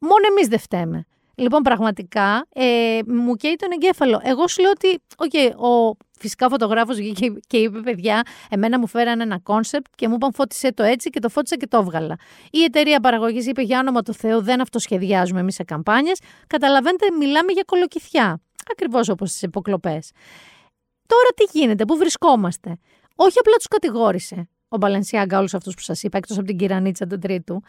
Μόνο 0.00 0.26
εμείς 0.30 0.48
δεν 0.48 0.58
φταίμε. 0.58 1.06
Λοιπόν, 1.38 1.62
πραγματικά 1.62 2.46
ε, 2.54 2.98
μου 3.06 3.34
καίει 3.34 3.56
τον 3.56 3.68
εγκέφαλο. 3.72 4.20
Εγώ 4.22 4.48
σου 4.48 4.62
λέω 4.62 4.70
ότι, 4.70 5.02
okay, 5.16 5.56
ο 5.56 5.96
φυσικά 6.18 6.48
φωτογράφος 6.48 6.96
βγήκε 6.96 7.32
και 7.46 7.56
είπε: 7.56 7.80
Παιδιά, 7.80 8.22
εμένα 8.50 8.78
μου 8.78 8.86
φέρανε 8.86 9.22
ένα 9.22 9.38
concept 9.38 9.86
και 9.94 10.08
μου 10.08 10.14
είπαν 10.14 10.32
φώτισε 10.32 10.72
το 10.72 10.82
έτσι 10.82 11.10
και 11.10 11.20
το 11.20 11.28
φώτισα 11.28 11.56
και 11.56 11.66
το 11.66 11.76
έβγαλα. 11.76 12.16
Η 12.50 12.62
εταιρεία 12.62 13.00
παραγωγής 13.00 13.46
είπε: 13.46 13.62
Για 13.62 13.78
όνομα 13.78 14.02
του 14.02 14.14
Θεού, 14.14 14.42
δεν 14.42 14.60
αυτοσχεδιάζουμε 14.60 15.40
εμείς 15.40 15.54
σε 15.54 15.64
καμπάνιες. 15.64 16.20
Καταλαβαίνετε, 16.46 17.06
μιλάμε 17.18 17.52
για 17.52 17.62
κολοκυθιά. 17.66 18.40
Ακριβώς 18.70 19.08
όπως 19.08 19.30
στις 19.30 19.44
υποκλοπές. 19.44 20.10
Τώρα 21.06 21.28
τι 21.34 21.58
γίνεται, 21.58 21.84
πού 21.84 21.96
βρισκόμαστε; 21.96 22.78
Όχι 23.14 23.38
απλά 23.38 23.56
τους 23.56 23.68
κατηγόρησε 23.68 24.48
ο 24.68 24.76
Balenciaga 24.76 25.38
όλους 25.38 25.54
αυτούς 25.54 25.74
που 25.74 25.80
σας 25.80 26.02
είπα, 26.02 26.18
εκτός 26.18 26.36
από 26.36 26.46
την 26.46 26.56
κυρα-Νίτσα 26.56 27.06
του 27.06 27.18
τρίτου. 27.18 27.62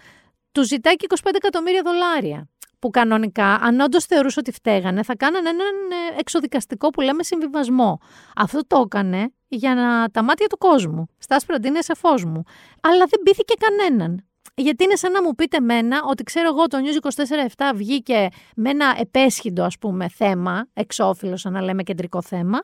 Του 0.52 0.64
ζητάει 0.64 0.96
και 0.96 1.08
25 1.10 1.30
εκατομμύρια 1.34 1.82
δολάρια 1.82 2.50
που 2.80 2.90
κανονικά, 2.90 3.54
αν 3.54 3.80
όντως 3.80 4.06
θεωρούσε 4.06 4.40
ότι 4.40 4.52
φταίγανε, 4.52 5.04
θα 5.04 5.16
κάνανε 5.16 5.50
έναν 5.50 5.76
ε, 5.92 6.20
εξοδικαστικό 6.20 6.90
που 6.90 7.02
λέμε 7.02 7.24
συμβιβασμό. 7.24 8.00
Αυτό 8.36 8.60
το 8.68 8.84
έκανε 8.86 9.32
για 9.48 9.76
να, 9.76 10.10
τα 10.10 10.24
μάτια 10.24 10.48
του 10.48 10.58
κόσμου. 10.58 11.06
Στας 11.18 11.46
προτείνει 11.46 11.84
σε 11.84 11.94
φως 11.96 12.26
μου. 12.26 12.44
Αλλά 12.82 13.06
δεν 13.06 13.22
πείθηκε 13.24 13.54
κανέναν. 13.60 14.27
Γιατί 14.60 14.84
είναι 14.84 14.96
σαν 14.96 15.12
να 15.12 15.24
μου 15.24 15.36
πείτε 15.36 15.60
μένα 15.60 16.02
ότι 16.10 16.24
ξέρω 16.24 16.48
εγώ 16.48 16.68
το 16.68 16.78
News 16.78 17.24
24-7 17.58 17.72
βγήκε 17.76 18.28
με 18.56 18.70
ένα 18.70 18.96
επέσχυντο 19.00 19.64
ας 19.64 19.78
πούμε 19.78 20.10
θέμα, 20.10 20.68
εξώφυλλος 20.74 21.42
σαν 21.42 21.54
να 21.54 21.62
λέμε 21.62 21.84
κεντρικό 21.84 22.22
θέμα 22.22 22.60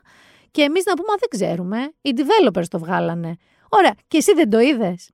και 0.50 0.62
εμείς 0.62 0.84
να 0.84 0.94
πούμε 0.94 1.08
δεν 1.18 1.28
ξέρουμε, 1.28 1.92
οι 2.00 2.12
developers 2.16 2.66
το 2.68 2.78
βγάλανε. 2.78 3.36
Ωραία, 3.68 3.94
και 4.08 4.16
εσύ 4.16 4.32
δεν 4.32 4.50
το 4.50 4.58
είδες. 4.58 5.10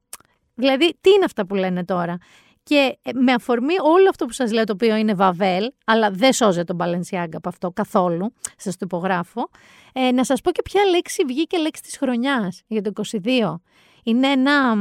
Δηλαδή, 0.55 0.97
τι 1.01 1.11
είναι 1.11 1.25
αυτά 1.25 1.47
που 1.47 1.55
λένε 1.55 1.85
τώρα; 1.85 2.17
Και 2.63 2.99
ε, 3.03 3.11
με 3.13 3.33
αφορμή 3.33 3.75
όλο 3.83 4.09
αυτό 4.09 4.27
που 4.27 4.33
σας 4.33 4.53
λέω, 4.53 4.65
το 4.65 4.73
οποίο 4.73 4.97
είναι 4.97 5.15
βαβέλ, 5.15 5.73
αλλά 5.85 6.11
δεν 6.11 6.33
σώζεται 6.33 6.75
τον 6.75 6.77
Balenciaga 6.81 7.35
από 7.35 7.49
αυτό 7.49 7.71
καθόλου, 7.71 8.33
σας 8.57 8.77
το 8.77 8.81
υπογράφω, 8.85 9.49
ε, 9.93 10.13
να 10.13 10.25
σας 10.25 10.41
πω 10.41 10.51
και 10.51 10.63
ποια 10.63 10.85
λέξη 10.85 11.25
βγήκε 11.27 11.59
λέξη 11.59 11.83
της 11.83 11.97
χρονιάς 11.97 12.63
για 12.67 12.83
το 12.83 12.89
22. 12.89 13.61
Είναι 14.03 14.27
ένα 14.27 14.77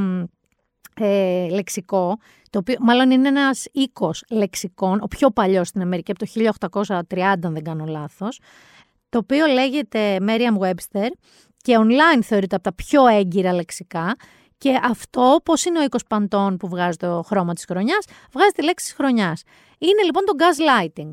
ε, 0.99 1.47
λεξικό, 1.49 2.17
το 2.49 2.59
οποίο, 2.59 2.75
μάλλον 2.79 3.11
είναι 3.11 3.27
ένας 3.27 3.67
οίκος 3.71 4.23
λεξικών, 4.29 4.99
ο 5.01 5.07
πιο 5.07 5.31
παλιός 5.31 5.67
στην 5.67 5.81
Αμερική, 5.81 6.11
από 6.11 6.19
το 6.19 6.25
1830, 7.09 7.45
αν 7.45 7.53
δεν 7.53 7.63
κάνω 7.63 7.85
λάθος, 7.85 8.39
το 9.09 9.17
οποίο 9.17 9.45
λέγεται 9.45 10.17
Merriam-Webster 10.21 11.07
και 11.57 11.77
online 11.79 12.21
θεωρείται 12.23 12.55
από 12.55 12.63
τα 12.63 12.73
πιο 12.73 13.07
έγκυρα 13.07 13.53
λεξικά 13.53 14.15
και 14.57 14.79
αυτό, 14.83 15.39
πώς 15.45 15.65
είναι 15.65 15.79
ο 15.79 15.83
οίκος 15.83 16.03
παντών 16.03 16.57
που 16.57 16.67
βγάζει 16.67 16.97
το 16.97 17.23
χρώμα 17.25 17.53
της 17.53 17.65
χρονιάς, 17.65 18.05
βγάζει 18.31 18.51
τη 18.51 18.63
λέξη 18.63 18.85
της 18.85 18.93
χρονιάς. 18.93 19.43
Είναι 19.77 20.03
λοιπόν 20.03 20.23
το 20.25 20.33
gaslighting. 20.37 21.11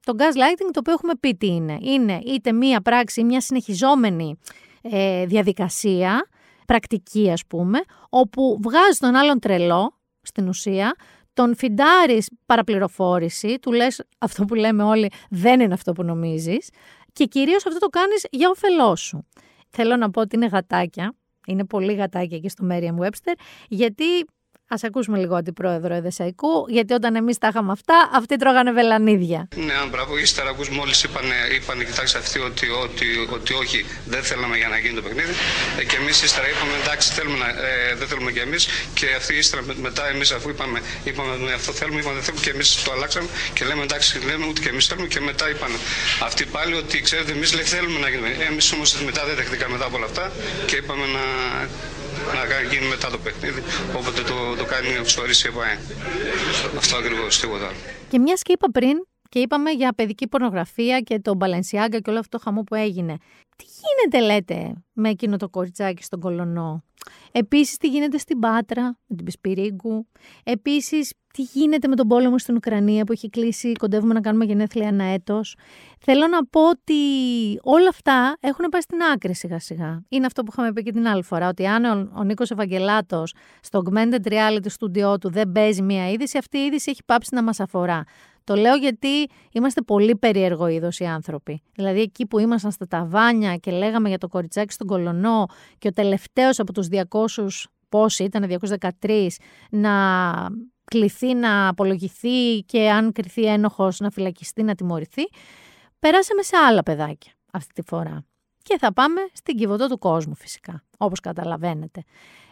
Το 0.00 0.14
gaslighting 0.18 0.70
το 0.72 0.78
οποίο 0.78 0.92
έχουμε 0.92 1.12
πει 1.20 1.34
τι 1.34 1.46
είναι. 1.46 1.78
Είναι 1.80 2.20
είτε 2.26 2.52
μία 2.52 2.80
πράξη 2.80 3.20
ή 3.20 3.24
μια 3.24 3.40
συνεχιζόμενη 3.40 4.38
ε, 4.82 5.26
διαδικασία, 5.26 6.28
πρακτική 6.68 7.30
ας 7.30 7.46
πούμε, 7.46 7.78
όπου 8.08 8.58
βγάζει 8.62 8.98
τον 8.98 9.14
άλλον 9.14 9.38
τρελό 9.38 9.98
στην 10.22 10.48
ουσία, 10.48 10.94
τον 11.32 11.56
φιντάρεις 11.56 12.30
παραπληροφόρηση, 12.46 13.58
του 13.58 13.72
λες 13.72 14.02
αυτό 14.18 14.44
που 14.44 14.54
λέμε 14.54 14.82
όλοι 14.82 15.10
δεν 15.30 15.60
είναι 15.60 15.74
αυτό 15.74 15.92
που 15.92 16.02
νομίζεις 16.02 16.68
και 17.12 17.24
κυρίως 17.24 17.66
αυτό 17.66 17.78
το 17.78 17.86
κάνεις 17.86 18.26
για 18.30 18.48
όφελό 18.48 18.96
σου. 18.96 19.26
Θέλω 19.68 19.96
να 19.96 20.10
πω 20.10 20.20
ότι 20.20 20.36
είναι 20.36 20.46
γατάκια 20.46 21.14
είναι 21.48 21.64
πολύ 21.64 21.94
γατάκι 21.94 22.34
εκεί 22.34 22.48
στο 22.48 22.66
Merriam 22.70 22.98
Webster, 22.98 23.34
γιατί 23.68 24.04
Α 24.74 24.76
ακούσουμε 24.82 25.18
λίγο 25.18 25.34
αντιπρόεδρο 25.34 25.94
Εδεσαϊκού, 25.94 26.52
γιατί 26.68 26.92
όταν 26.92 27.16
εμείς 27.16 27.38
τα 27.38 27.48
είχαμε 27.48 27.72
αυτά, 27.72 28.10
αυτοί 28.14 28.36
τρώγανε 28.36 28.72
βελανίδια. 28.72 29.48
Ναι, 29.56 29.74
μπράβο. 29.90 30.18
Ύστερα 30.18 30.50
ακού 30.50 30.64
μόλις 30.78 31.02
είπαν, 31.02 31.24
είπαν, 31.56 31.78
κοιτάξτε 31.88 32.18
αυτοί 32.18 32.38
ότι, 32.38 32.66
ότι, 32.84 33.06
ότι, 33.36 33.52
όχι, 33.54 33.86
δεν 34.06 34.22
θέλαμε 34.22 34.56
για 34.56 34.68
να 34.68 34.78
γίνει 34.78 34.94
το 34.94 35.02
παιχνίδι. 35.02 35.32
Ε, 35.78 35.84
και 35.84 35.96
εμείς 35.96 36.22
ύστερα 36.22 36.46
είπαμε, 36.48 36.72
εντάξει, 36.82 37.12
θέλουμε 37.12 37.38
να, 37.44 37.48
ε, 37.48 37.94
δεν 37.98 38.08
θέλουμε 38.08 38.30
και 38.36 38.40
εμείς. 38.40 38.62
Και 38.94 39.06
αυτοί 39.16 39.34
ύστερα 39.34 39.62
μετά, 39.86 40.08
εμείς 40.08 40.30
αφού 40.32 40.48
είπαμε, 40.48 40.78
είπαμε 41.04 41.36
ναι, 41.36 41.52
αυτό 41.52 41.72
θέλουμε, 41.72 41.98
είπαμε 42.00 42.14
δεν 42.14 42.24
θέλουμε 42.26 42.42
και 42.46 42.50
εμείς 42.50 42.82
το 42.84 42.92
αλλάξαμε 42.92 43.28
και 43.52 43.64
λέμε 43.64 43.82
εντάξει, 43.82 44.10
λέμε 44.28 44.44
ούτε 44.50 44.60
και 44.64 44.68
εμείς 44.68 44.86
θέλουμε. 44.86 45.06
Και 45.06 45.20
μετά 45.20 45.50
είπαν 45.50 45.70
αυτοί 46.28 46.44
πάλι 46.56 46.74
ότι 46.82 47.00
ξέρετε, 47.00 47.32
εμείς 47.32 47.50
θέλουμε 47.50 47.98
να 48.04 48.08
γίνουμε. 48.08 48.30
Εμείς 48.50 48.72
όμως 48.72 48.88
μετά 49.08 49.22
δεν 49.28 49.36
δεχτήκαμε 49.40 49.72
μετά 49.72 49.86
από 49.88 49.96
όλα 49.96 50.08
αυτά 50.12 50.24
και 50.66 50.76
είπαμε 50.76 51.06
να 51.16 51.24
να 52.34 52.62
γίνει 52.72 52.86
μετά 52.86 53.10
το 53.10 53.18
παιχνίδι. 53.18 53.62
Όποτε 53.96 54.22
το, 54.22 54.56
το 54.56 54.64
κάνει 54.64 54.88
εξορίσει 55.00 55.46
η 55.46 55.50
ΕΠΑΕ. 55.50 55.78
Αυτό 56.76 56.96
ακριβώς, 56.96 57.40
τίποτα 57.40 57.66
άλλο. 57.66 57.76
Και 58.08 58.18
μιας 58.18 58.42
και 58.42 58.52
είπα 58.52 58.70
πριν 58.70 58.96
και 59.28 59.38
είπαμε 59.38 59.70
για 59.70 59.92
παιδική 59.92 60.28
πορνογραφία 60.28 61.00
και 61.00 61.20
το 61.20 61.34
Μπαλενσιάγκα 61.34 61.98
και 61.98 62.10
όλο 62.10 62.18
αυτό 62.18 62.36
το 62.36 62.44
χαμό 62.44 62.62
που 62.62 62.74
έγινε. 62.74 63.16
Τι 63.56 63.64
γίνεται, 63.78 64.26
λέτε, 64.26 64.72
με 64.92 65.08
εκείνο 65.08 65.36
το 65.36 65.48
κοριτσάκι 65.48 66.02
στον 66.02 66.20
κολονό; 66.20 66.84
Επίσης, 67.32 67.76
τι 67.76 67.88
γίνεται 67.88 68.18
στην 68.18 68.38
Πάτρα, 68.38 68.98
με 69.06 69.16
την 69.16 69.24
Πισπυρίγκου; 69.24 70.08
Επίσης, 70.44 71.12
τι 71.38 71.44
γίνεται 71.52 71.88
με 71.88 71.96
τον 71.96 72.08
πόλεμο 72.08 72.38
στην 72.38 72.56
Ουκρανία 72.56 73.04
που 73.04 73.12
έχει 73.12 73.28
κλείσει, 73.28 73.72
κοντεύουμε 73.72 74.14
να 74.14 74.20
κάνουμε 74.20 74.44
γενέθλια 74.44 74.88
ένα 74.88 75.04
έτος. 75.04 75.56
Θέλω 75.98 76.26
να 76.26 76.46
πω 76.46 76.68
ότι 76.68 76.94
όλα 77.62 77.88
αυτά 77.88 78.36
έχουν 78.40 78.64
πάει 78.70 78.80
στην 78.80 78.98
άκρη 79.14 79.34
σιγά 79.34 79.58
σιγά. 79.58 80.02
Είναι 80.08 80.26
αυτό 80.26 80.42
που 80.42 80.50
είχαμε 80.52 80.72
πει 80.72 80.82
και 80.82 80.92
την 80.92 81.06
άλλη 81.06 81.22
φορά, 81.22 81.48
ότι 81.48 81.66
αν 81.66 81.84
ο, 81.84 82.10
ο 82.14 82.24
Νίκος 82.24 82.50
Ευαγγελάτος 82.50 83.34
στο 83.60 83.82
augmented 83.84 84.28
reality 84.28 84.66
studio 84.78 85.20
του 85.20 85.30
δεν 85.30 85.52
παίζει 85.52 85.82
μία 85.82 86.10
είδηση, 86.10 86.38
αυτή 86.38 86.58
η 86.58 86.64
είδηση 86.64 86.90
έχει 86.90 87.00
πάψει 87.04 87.34
να 87.34 87.42
μας 87.42 87.60
αφορά. 87.60 88.04
Το 88.44 88.54
λέω 88.54 88.74
γιατί 88.74 89.26
είμαστε 89.52 89.82
πολύ 89.82 90.16
περίεργο 90.16 90.66
είδος 90.66 90.98
οι 90.98 91.04
άνθρωποι. 91.04 91.62
Δηλαδή, 91.74 92.00
εκεί 92.00 92.26
που 92.26 92.38
ήμασταν 92.38 92.70
στα 92.70 92.86
ταβάνια 92.86 93.56
και 93.56 93.70
λέγαμε 93.70 94.08
για 94.08 94.18
το 94.18 94.28
κοριτσάκι 94.28 94.72
στον 94.72 94.86
κολονό 94.86 95.46
και 95.78 95.88
ο 95.88 95.92
τελευταίος 95.92 96.58
από 96.58 96.72
τους 96.72 96.88
200, 96.90 97.02
πόσοι 97.88 98.24
ήταν, 98.24 98.58
213, 99.00 99.26
να 99.70 99.90
κληθεί 100.88 101.34
να 101.34 101.68
απολογηθεί 101.68 102.60
και 102.66 102.90
αν 102.90 103.12
κριθεί 103.12 103.44
ένοχος 103.44 104.00
να 104.00 104.10
φυλακιστεί, 104.10 104.62
να 104.62 104.74
τιμωρηθεί, 104.74 105.22
περάσαμε 105.98 106.42
σε 106.42 106.56
άλλα 106.56 106.82
παιδάκια 106.82 107.32
αυτή 107.52 107.72
τη 107.72 107.82
φορά. 107.82 108.24
Και 108.62 108.78
θα 108.78 108.92
πάμε 108.92 109.20
στην 109.32 109.56
κυβωτό 109.56 109.88
του 109.88 109.98
κόσμου 109.98 110.34
φυσικά, 110.34 110.84
όπως 110.98 111.20
καταλαβαίνετε. 111.20 112.04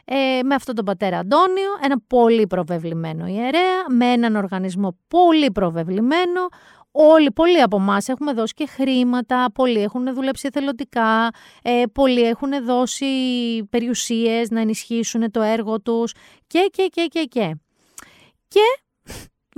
Ε, 0.04 0.42
με 0.42 0.54
αυτόν 0.54 0.74
τον 0.74 0.84
πατέρα 0.84 1.18
Αντώνιο, 1.18 1.70
ένα 1.82 2.00
πολύ 2.06 2.46
προβεβλημένο 2.46 3.26
ιερέα, 3.26 3.84
με 3.90 4.06
έναν 4.06 4.36
οργανισμό 4.36 4.98
πολύ 5.08 5.50
προβεβλημένο, 5.50 6.48
Όλοι, 6.98 7.32
πολλοί 7.32 7.60
από 7.60 7.76
εμάς 7.76 8.08
έχουμε 8.08 8.32
δώσει 8.32 8.54
και 8.54 8.66
χρήματα, 8.66 9.46
πολλοί 9.54 9.82
έχουν 9.82 10.14
δουλέψει 10.14 10.46
εθελοντικά, 10.46 11.30
ε, 11.62 11.82
πολλοί 11.92 12.20
έχουν 12.20 12.64
δώσει 12.64 13.06
περιουσίες 13.70 14.50
να 14.50 14.60
ενισχύσουν 14.60 15.30
το 15.30 15.40
έργο 15.40 15.80
τους 15.80 16.12
και, 16.46 16.68
και, 16.72 16.86
και, 16.92 17.06
και, 17.10 17.22
και. 17.24 17.56
Και 18.48 18.85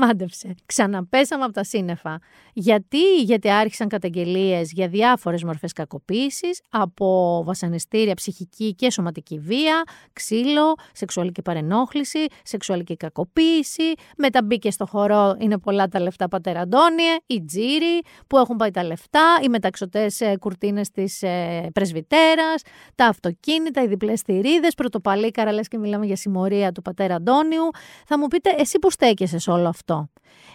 Μάντεψε. 0.00 0.54
Ξαναπέσαμε 0.66 1.44
από 1.44 1.52
τα 1.52 1.64
σύννεφα. 1.64 2.20
Γιατί, 2.52 3.20
γιατί 3.22 3.50
άρχισαν 3.50 3.88
καταγγελίες 3.88 4.72
για 4.72 4.88
διάφορες 4.88 5.44
μορφές 5.44 5.72
κακοποίησης, 5.72 6.60
από 6.70 7.42
βασανιστήρια, 7.44 8.14
ψυχική 8.14 8.74
και 8.74 8.90
σωματική 8.90 9.38
βία, 9.38 9.82
ξύλο, 10.12 10.74
σεξουαλική 10.92 11.42
παρενόχληση, 11.42 12.26
σεξουαλική 12.42 12.96
κακοποίηση. 12.96 13.92
Μετά 14.16 14.42
μπήκε 14.42 14.70
στο 14.70 14.86
χώρο, 14.86 15.36
είναι 15.38 15.58
πολλά 15.58 15.88
τα 15.88 16.00
λεφτά 16.00 16.28
πατέρα 16.28 16.60
Αντώνιε, 16.60 17.16
οι 17.26 17.44
τζίροι 17.44 18.00
που 18.26 18.38
έχουν 18.38 18.56
πάει 18.56 18.70
τα 18.70 18.84
λεφτά, 18.84 19.38
οι 19.42 19.48
μεταξωτές 19.48 20.20
ε, 20.20 20.36
κουρτίνες 20.40 20.90
της 20.90 21.22
ε, 21.22 21.68
πρεσβυτέρας, 21.72 22.62
τα 22.94 23.06
αυτοκίνητα, 23.06 23.82
οι 23.82 23.86
διπλές 23.86 24.20
θηρίδες, 24.20 24.74
πρωτοπαλίκαρα, 24.74 25.52
λες 25.52 25.68
και 25.68 25.78
μιλάμε 25.78 26.06
για 26.06 26.16
συμμορία 26.16 26.72
του 26.72 26.82
πατέρα 26.82 27.14
Αντώνιου. 27.14 27.68
Θα 28.06 28.18
μου 28.18 28.26
πείτε, 28.26 28.54
εσύ 28.58 28.78
που 28.78 28.90
στέκεσαι 28.90 29.38
σε 29.38 29.50
όλο 29.50 29.68
αυτό. 29.68 29.87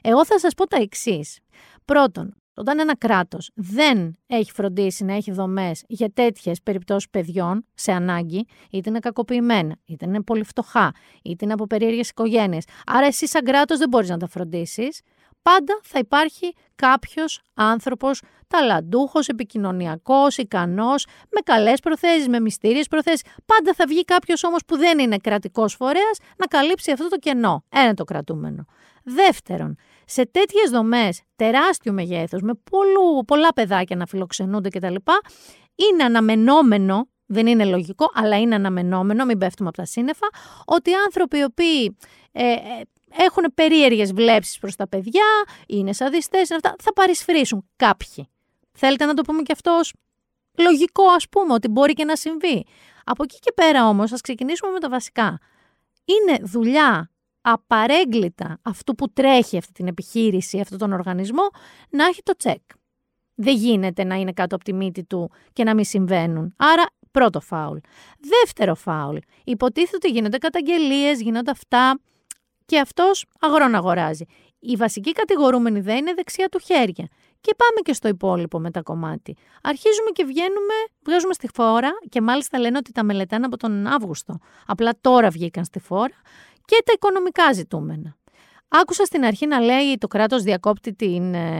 Εγώ 0.01 0.25
θα 0.25 0.39
σας 0.39 0.53
πω 0.53 0.67
τα 0.67 0.77
εξής. 0.77 1.39
Πρώτον, 1.85 2.35
Όταν 2.55 2.79
ένα 2.79 2.97
κράτος 2.97 3.51
δεν 3.55 4.17
έχει 4.27 4.51
φροντίσει 4.51 5.03
να 5.03 5.13
έχει 5.13 5.31
δομές 5.31 5.83
για 5.87 6.11
τέτοιες 6.13 6.61
περιπτώσεις 6.61 7.09
παιδιών 7.09 7.65
σε 7.73 7.91
ανάγκη, 7.91 8.45
είτε 8.71 8.89
είναι 8.89 8.99
κακοποιημένα, 8.99 9.75
είτε 9.85 10.05
είναι 10.05 10.21
πολύ 10.21 10.43
φτωχά, 10.43 10.91
είτε 11.23 11.45
είναι 11.45 11.53
από 11.53 11.67
περίεργες 11.67 12.09
οικογένειες. 12.09 12.63
Άρα, 12.85 13.05
εσύ, 13.05 13.27
σαν 13.27 13.43
κράτος, 13.43 13.77
δεν 13.77 13.89
μπορείς 13.89 14.09
να 14.09 14.17
τα 14.17 14.27
φροντίσεις. 14.27 15.01
Πάντα 15.41 15.79
θα 15.83 15.99
υπάρχει 15.99 16.53
κάποιος 16.75 17.41
άνθρωπος 17.53 18.21
ταλαντούχος, 18.47 19.27
επικοινωνιακός, 19.27 20.37
ικανός, 20.37 21.05
με 21.31 21.39
καλές 21.43 21.79
προθέσεις, 21.79 22.27
με 22.27 22.39
μυστήριες 22.39 22.87
προθέσεις. 22.87 23.21
Πάντα 23.45 23.73
θα 23.73 23.85
βγει 23.87 24.03
κάποιος 24.03 24.43
όμως 24.43 24.65
που 24.67 24.77
δεν 24.77 24.99
είναι 24.99 25.17
κρατικός 25.17 25.73
φορέας 25.73 26.17
να 26.37 26.45
καλύψει 26.45 26.91
αυτό 26.91 27.07
το 27.07 27.17
κενό. 27.17 27.63
Ένα 27.69 27.93
το 27.93 28.03
κρατούμενο. 28.03 28.65
Δεύτερον, 29.03 29.75
σε 30.05 30.25
τέτοιες 30.25 30.69
δομές 30.69 31.21
τεράστιου 31.35 31.93
μεγέθους, 31.93 32.41
με 32.41 32.53
πολλού, 32.71 33.25
πολλά 33.25 33.53
παιδάκια 33.53 33.95
να 33.95 34.05
φιλοξενούνται 34.05 34.69
κτλ, 34.69 34.95
είναι 35.75 36.03
αναμενόμενο, 36.03 37.07
δεν 37.25 37.47
είναι 37.47 37.65
λογικό, 37.65 38.09
αλλά 38.13 38.39
είναι 38.39 38.55
αναμενόμενο, 38.55 39.25
μην 39.25 39.37
πέφτουμε 39.37 39.69
από 39.69 39.77
τα 39.77 39.85
σύννεφα, 39.85 40.27
ότι 40.65 40.89
οι 40.89 40.93
άνθρωποι 41.05 41.37
οι 41.37 41.43
οποίοι 41.43 41.97
ε, 42.31 42.51
ε, 42.51 42.57
έχουν 43.17 43.53
περίεργες 43.53 44.13
βλέψεις 44.13 44.57
προς 44.59 44.75
τα 44.75 44.87
παιδιά, 44.87 45.25
είναι 45.67 45.93
σαδιστές, 45.93 46.51
αυτά, 46.51 46.75
θα 46.83 46.93
παρισφρήσουν 46.93 47.69
κάποιοι. 47.75 48.27
Θέλετε 48.71 49.05
να 49.05 49.13
το 49.13 49.21
πούμε 49.21 49.41
και 49.41 49.51
αυτός 49.51 49.93
λογικό 50.57 51.03
ας 51.15 51.29
πούμε, 51.29 51.53
ότι 51.53 51.67
μπορεί 51.67 51.93
και 51.93 52.05
να 52.05 52.15
συμβεί. 52.15 52.65
Από 53.03 53.23
εκεί 53.23 53.39
και 53.39 53.51
πέρα 53.51 53.87
όμως, 53.87 54.11
ας 54.11 54.21
ξεκινήσουμε 54.21 54.71
με 54.71 54.79
τα 54.79 54.89
βασικά. 54.89 55.39
Είναι 56.05 56.37
δουλειά 56.43 57.11
απαρέγκλητα 57.43 58.59
αυτού 58.61 58.95
που 58.95 59.09
τρέχει 59.13 59.57
αυτή 59.57 59.71
την 59.71 59.87
επιχείρηση, 59.87 60.59
αυτόν 60.59 60.77
τον 60.77 60.93
οργανισμό, 60.93 61.49
να 61.89 62.05
έχει 62.05 62.23
το 62.23 62.35
τσεκ. 62.35 62.61
Δεν 63.35 63.55
γίνεται 63.55 64.03
να 64.03 64.15
είναι 64.15 64.31
κάτω 64.31 64.55
από 64.55 64.63
τη 64.63 64.73
μύτη 64.73 65.03
του 65.03 65.31
και 65.53 65.63
να 65.63 65.73
μην 65.73 65.85
συμβαίνουν. 65.85 66.53
Άρα, 66.57 66.83
πρώτο 67.11 67.39
φάουλ. 67.39 67.77
Δεύτερο 68.19 68.75
φάουλ. 68.75 69.17
Υποτίθεται 69.43 69.95
ότι 69.95 70.09
γίνονται 70.09 70.37
καταγγελίες, 70.37 71.21
γίνονται 71.21 71.51
αυτά 71.51 71.99
και 72.65 72.79
αυτός 72.79 73.25
αγρόν 73.39 73.75
αγοράζει. 73.75 74.25
Η 74.59 74.75
βασική 74.75 75.11
κατηγορούμενη 75.11 75.79
δεν 75.79 75.97
είναι 75.97 76.13
δεξιά 76.13 76.49
του 76.49 76.59
χέρια. 76.59 77.07
Και 77.41 77.55
πάμε 77.57 77.79
και 77.83 77.93
στο 77.93 78.07
υπόλοιπο 78.07 78.59
μετακομμάτι. 78.59 79.35
Αρχίζουμε 79.63 80.09
και 80.13 80.23
βγαίνουμε, 80.23 80.73
βγάζουμε 81.05 81.33
στη 81.33 81.49
φόρα 81.53 81.91
και 82.09 82.21
μάλιστα 82.21 82.59
λένε 82.59 82.77
ότι 82.77 82.91
τα 82.91 83.03
μελετάνε 83.03 83.45
από 83.45 83.57
τον 83.57 83.87
Αύγουστο. 83.87 84.39
Απλά 84.65 84.91
τώρα 85.01 85.29
βγήκαν 85.29 85.65
στη 85.65 85.79
φόρα 85.79 86.15
και 86.65 86.81
τα 86.85 86.93
οικονομικά 86.95 87.53
ζητούμενα. 87.53 88.15
Άκουσα 88.67 89.05
στην 89.05 89.25
αρχή 89.25 89.47
να 89.47 89.59
λέει 89.59 89.97
το 89.97 90.07
κράτος 90.07 90.43
διακόπτει 90.43 90.93
την 90.93 91.33
ε, 91.33 91.59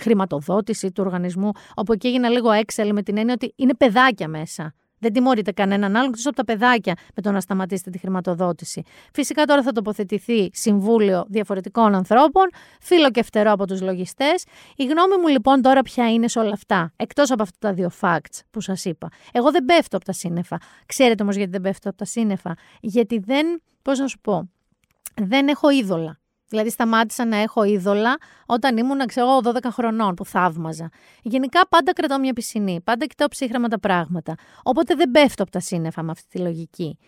χρηματοδότηση 0.00 0.92
του 0.92 1.02
οργανισμού, 1.06 1.50
όπου 1.74 1.92
εκεί 1.92 2.06
έγινα 2.06 2.28
λίγο 2.28 2.50
έξελ 2.50 2.92
με 2.92 3.02
την 3.02 3.16
έννοια 3.16 3.34
ότι 3.34 3.52
είναι 3.56 3.74
παιδάκια 3.74 4.28
μέσα. 4.28 4.74
Δεν 5.02 5.12
τιμωρείται 5.12 5.52
κανέναν 5.52 5.96
άλλον 5.96 6.08
εκτός 6.08 6.26
από 6.26 6.36
τα 6.36 6.44
παιδάκια 6.44 6.94
με 7.14 7.22
το 7.22 7.30
να 7.30 7.40
σταματήσετε 7.40 7.90
τη 7.90 7.98
χρηματοδότηση. 7.98 8.82
Φυσικά 9.12 9.44
τώρα 9.44 9.62
θα 9.62 9.72
τοποθετηθεί 9.72 10.50
συμβούλιο 10.52 11.24
διαφορετικών 11.28 11.94
ανθρώπων, 11.94 12.48
φίλο 12.80 13.10
και 13.10 13.22
φτερό 13.22 13.52
από 13.52 13.66
τους 13.66 13.80
λογιστές. 13.80 14.44
Η 14.76 14.84
γνώμη 14.84 15.16
μου 15.20 15.28
λοιπόν 15.28 15.62
τώρα 15.62 15.82
ποια 15.82 16.12
είναι 16.12 16.28
σε 16.28 16.38
όλα 16.38 16.52
αυτά, 16.52 16.92
εκτός 16.96 17.30
από 17.30 17.42
αυτά 17.42 17.56
τα 17.58 17.72
δύο 17.72 17.90
facts 18.00 18.40
που 18.50 18.60
σας 18.60 18.84
είπα. 18.84 19.08
Εγώ 19.32 19.50
δεν 19.50 19.64
πέφτω 19.64 19.96
από 19.96 20.04
τα 20.04 20.12
σύννεφα. 20.12 20.58
Ξέρετε 20.86 21.22
όμως 21.22 21.36
γιατί 21.36 21.50
δεν 21.50 21.60
πέφτω 21.60 21.88
από 21.88 21.98
τα 21.98 22.04
σύννεφα. 22.04 22.56
Γιατί 22.80 23.18
δεν, 23.18 23.62
πώς 23.82 23.98
να 23.98 24.06
σου 24.06 24.18
πω, 24.20 24.50
δεν 25.14 25.48
έχω 25.48 25.70
είδωλα. 25.70 26.20
Δηλαδή, 26.48 26.70
σταμάτησα 26.70 27.24
να 27.24 27.36
έχω 27.36 27.64
είδωλα 27.64 28.16
όταν 28.46 28.76
ήμουν, 28.76 29.06
ξέρω 29.06 29.40
12 29.44 29.70
χρονών 29.70 30.14
που 30.14 30.24
θαύμαζα. 30.24 30.90
Γενικά, 31.22 31.68
πάντα 31.68 31.92
κρατάω 31.92 32.18
μια 32.18 32.32
πισινή. 32.32 32.80
Πάντα 32.84 33.06
κοιτάω 33.06 33.28
ψύχραμα 33.28 33.68
τα 33.68 33.78
πράγματα. 33.78 34.34
Οπότε 34.62 34.94
δεν 34.94 35.10
πέφτω 35.10 35.42
από 35.42 35.52
τα 35.52 35.60
σύννεφα 35.60 36.02
με 36.02 36.10
αυτή 36.10 36.28
τη 36.28 36.38
λογική. 36.38 36.98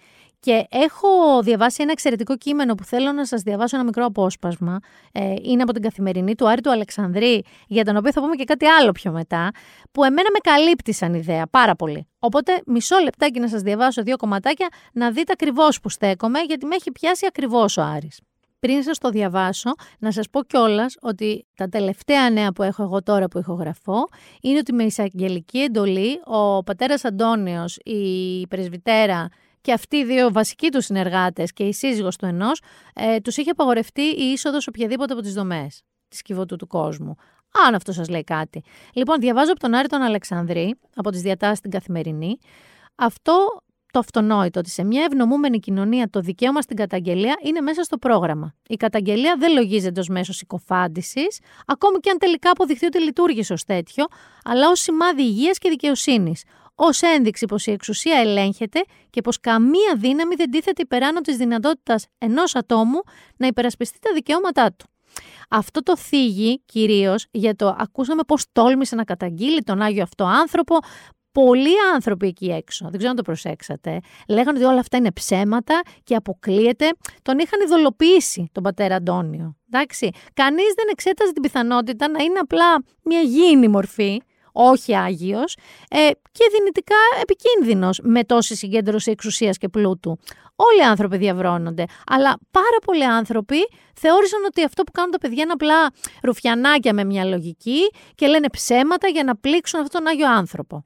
Και 0.44 0.66
έχω 0.70 1.42
διαβάσει 1.42 1.82
ένα 1.82 1.92
εξαιρετικό 1.92 2.36
κείμενο 2.36 2.74
που 2.74 2.84
θέλω 2.84 3.12
να 3.12 3.26
σας 3.26 3.42
διαβάσω 3.42 3.76
ένα 3.76 3.84
μικρό 3.84 4.04
απόσπασμα. 4.04 4.78
Ε, 5.12 5.34
είναι 5.42 5.62
από 5.62 5.72
την 5.72 5.82
καθημερινή 5.82 6.34
του 6.34 6.48
Άρη 6.48 6.60
του 6.60 6.70
Αλεξανδρή, 6.70 7.44
για 7.66 7.84
τον 7.84 7.96
οποίο 7.96 8.12
θα 8.12 8.20
πούμε 8.20 8.34
και 8.34 8.44
κάτι 8.44 8.66
άλλο 8.66 8.92
πιο 8.92 9.12
μετά, 9.12 9.50
που 9.92 10.04
εμένα 10.04 10.28
με 10.32 10.38
καλύπτει 10.52 10.92
σαν 10.92 11.14
ιδέα 11.14 11.46
πάρα 11.46 11.76
πολύ. 11.76 12.08
Οπότε, 12.18 12.62
μισό 12.66 12.98
λεπτάκι 12.98 13.40
να 13.40 13.48
σας 13.48 13.62
διαβάσω 13.62 14.02
δύο 14.02 14.16
κομματάκια, 14.16 14.68
να 14.92 15.10
δείτε 15.10 15.32
ακριβώς 15.32 15.80
που 15.80 15.88
στέκομαι, 15.88 16.40
γιατί 16.40 16.66
με 16.66 16.74
έχει 16.74 16.92
πιάσει 16.92 17.26
ακριβώς 17.28 17.76
ο 17.76 17.82
Άρης. 17.82 18.20
Πριν 18.60 18.82
σας 18.82 18.98
το 18.98 19.10
διαβάσω, 19.10 19.72
να 19.98 20.12
σας 20.12 20.30
πω 20.30 20.42
κιόλας 20.42 20.96
ότι 21.00 21.46
τα 21.54 21.68
τελευταία 21.68 22.30
νέα 22.30 22.52
που 22.52 22.62
έχω 22.62 22.82
εγώ 22.82 23.02
τώρα 23.02 23.28
που 23.28 23.38
ηχογραφώ 23.38 24.08
είναι 24.42 24.58
ότι 24.58 24.72
με 24.72 24.82
εισαγγελική 24.82 25.58
εντολή 25.58 26.20
ο 26.24 26.62
πατέρας 26.62 27.04
Αντώνιος, 27.04 27.76
η 27.76 28.46
πρεσβυτέρα 28.46 29.28
και 29.62 29.72
αυτοί 29.72 29.96
οι 29.96 30.04
δύο 30.04 30.32
βασικοί 30.32 30.68
τους 30.68 30.84
συνεργάτες 30.84 31.52
και 31.52 31.64
η 31.64 31.72
σύζυγος 31.72 32.16
του 32.16 32.26
ενός, 32.26 32.62
ε, 32.94 33.20
τους 33.20 33.36
είχε 33.36 33.50
απαγορευτεί 33.50 34.02
η 34.02 34.30
είσοδος 34.32 34.66
οποιαδήποτε 34.66 35.12
από 35.12 35.22
τις 35.22 35.34
δομές 35.34 35.82
της 36.08 36.22
κυβωτού 36.22 36.56
του 36.56 36.66
κόσμου. 36.66 37.14
Αν 37.66 37.74
αυτό 37.74 37.92
σας 37.92 38.08
λέει 38.08 38.24
κάτι. 38.24 38.62
Λοιπόν, 38.94 39.20
διαβάζω 39.20 39.50
από 39.50 39.60
τον 39.60 39.74
Άρη 39.74 39.88
τον 39.88 40.02
Αλεξανδρή, 40.02 40.74
από 40.94 41.10
τις 41.10 41.20
διατάσεις 41.22 41.58
στην 41.58 41.70
Καθημερινή. 41.70 42.38
Αυτό 42.94 43.62
το 43.92 43.98
αυτονόητο 43.98 44.58
ότι 44.58 44.70
σε 44.70 44.84
μια 44.84 45.04
ευνομούμενη 45.04 45.58
κοινωνία 45.58 46.10
το 46.10 46.20
δικαίωμα 46.20 46.60
στην 46.60 46.76
καταγγελία 46.76 47.36
είναι 47.42 47.60
μέσα 47.60 47.82
στο 47.82 47.98
πρόγραμμα. 47.98 48.54
Η 48.68 48.76
καταγγελία 48.76 49.36
δεν 49.38 49.52
λογίζεται 49.52 50.00
ως 50.00 50.08
μέσος 50.08 50.36
συκοφάντηση, 50.36 51.20
ακόμη 51.66 51.98
και 51.98 52.10
αν 52.10 52.18
τελικά 52.18 52.50
αποδειχθεί 52.50 52.86
ότι 52.86 53.00
λειτουργήσε 53.00 53.52
ως 53.52 53.64
τέτοιο, 53.64 54.04
αλλά 54.44 54.68
ως 54.68 54.80
σημάδι 54.80 55.22
υγείας 55.22 55.58
και 55.58 55.68
δικαιοσύνης. 55.68 56.42
Ω 56.74 57.06
ένδειξη 57.16 57.46
πως 57.46 57.66
η 57.66 57.70
εξουσία 57.70 58.16
ελέγχεται 58.16 58.84
και 59.10 59.20
πως 59.20 59.40
καμία 59.40 59.94
δύναμη 59.96 60.34
δεν 60.34 60.50
τίθεται 60.50 60.82
υπεράνω 60.82 61.20
της 61.20 61.36
δυνατότητας 61.36 62.06
ενός 62.18 62.54
ατόμου 62.54 63.00
να 63.36 63.46
υπερασπιστεί 63.46 63.98
τα 63.98 64.10
δικαιώματά 64.14 64.72
του. 64.72 64.86
Αυτό 65.48 65.82
το 65.82 65.96
θίγει 65.96 66.62
κυρίως 66.64 67.26
για 67.30 67.56
το 67.56 67.76
ακούσαμε 67.78 68.22
πώ 68.26 68.36
τόλμησε 68.52 68.94
να 68.94 69.04
καταγγείλει 69.04 69.62
τον 69.62 69.82
Άγιο 69.82 70.02
αυτό 70.02 70.24
άνθρωπο, 70.24 70.76
πολλοί 71.32 71.74
άνθρωποι 71.94 72.26
εκεί 72.26 72.46
έξω, 72.46 72.84
δεν 72.84 72.96
ξέρω 72.96 73.10
αν 73.10 73.16
το 73.16 73.22
προσέξατε, 73.22 74.00
λέγανε 74.28 74.58
ότι 74.58 74.66
όλα 74.66 74.80
αυτά 74.80 74.96
είναι 74.96 75.12
ψέματα 75.12 75.80
και 76.04 76.14
αποκλείεται. 76.14 76.90
Τον 77.22 77.38
είχαν 77.38 77.60
ειδωλοποιήσει 77.60 78.48
τον 78.52 78.62
πατέρα 78.62 78.94
Αντώνιο. 78.94 79.56
Εντάξει, 79.70 80.10
κανείς 80.34 80.74
δεν 80.76 80.86
εξέταζε 80.90 81.32
την 81.32 81.42
πιθανότητα 81.42 82.08
να 82.08 82.22
είναι 82.22 82.38
απλά 82.38 82.82
μια 83.02 83.20
γήινη 83.20 83.68
μορφή, 83.68 84.20
όχι 84.52 84.96
Άγιος, 84.96 85.56
ε, 85.90 86.10
και 86.32 86.44
δυνητικά 86.52 86.96
επικίνδυνος 87.20 88.00
με 88.02 88.24
τόση 88.24 88.56
συγκέντρωση 88.56 89.10
εξουσίας 89.10 89.58
και 89.58 89.68
πλούτου. 89.68 90.18
Όλοι 90.56 90.78
οι 90.78 90.84
άνθρωποι 90.84 91.16
διαβρώνονται, 91.16 91.84
αλλά 92.06 92.38
πάρα 92.50 92.78
πολλοί 92.84 93.04
άνθρωποι 93.04 93.56
θεώρησαν 93.94 94.44
ότι 94.44 94.64
αυτό 94.64 94.82
που 94.82 94.92
κάνουν 94.92 95.10
τα 95.10 95.18
παιδιά 95.18 95.42
είναι 95.42 95.52
απλά 95.52 95.90
ρουφιανάκια 96.22 96.94
με 96.94 97.04
μια 97.04 97.24
λογική 97.24 97.80
και 98.14 98.26
λένε 98.26 98.48
ψέματα 98.48 99.08
για 99.08 99.24
να 99.24 99.36
πλήξουν 99.36 99.80
αυτόν 99.80 100.02
τον 100.02 100.12
Άγιο 100.12 100.30
άνθρωπο. 100.30 100.84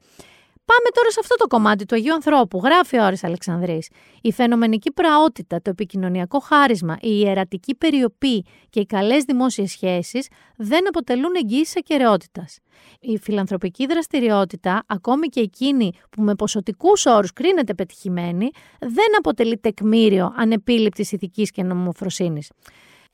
Πάμε 0.73 0.89
τώρα 0.93 1.11
σε 1.11 1.19
αυτό 1.21 1.35
το 1.35 1.47
κομμάτι 1.47 1.85
του 1.85 1.95
Αγίου 1.95 2.13
Ανθρώπου. 2.13 2.61
Γράφει 2.63 2.97
ο 2.97 3.03
Άρης 3.03 3.23
Αλεξανδρής. 3.23 3.89
Η 4.21 4.31
φαινομενική 4.31 4.91
πραότητα, 4.91 5.61
το 5.61 5.69
επικοινωνιακό 5.69 6.39
χάρισμα, 6.39 6.97
η 7.01 7.19
ιερατική 7.19 7.75
περιοπή 7.75 8.45
και 8.69 8.79
οι 8.79 8.85
καλές 8.85 9.23
δημόσιες 9.23 9.71
σχέσεις 9.71 10.27
δεν 10.57 10.87
αποτελούν 10.87 11.35
εγγύηση 11.35 11.73
ακαιρεότητας. 11.77 12.59
Η 12.99 13.17
φιλανθρωπική 13.17 13.85
δραστηριότητα, 13.85 14.83
ακόμη 14.87 15.27
και 15.27 15.39
εκείνη 15.39 15.91
που 16.09 16.21
με 16.21 16.35
ποσοτικούς 16.35 17.05
όρους 17.05 17.33
κρίνεται 17.33 17.73
πετυχημένη, 17.73 18.49
δεν 18.79 19.17
αποτελεί 19.17 19.57
τεκμήριο 19.57 20.33
ανεπίληπτης 20.35 21.11
ηθικής 21.11 21.51
και 21.51 21.63
νομοφροσύνης. 21.63 22.51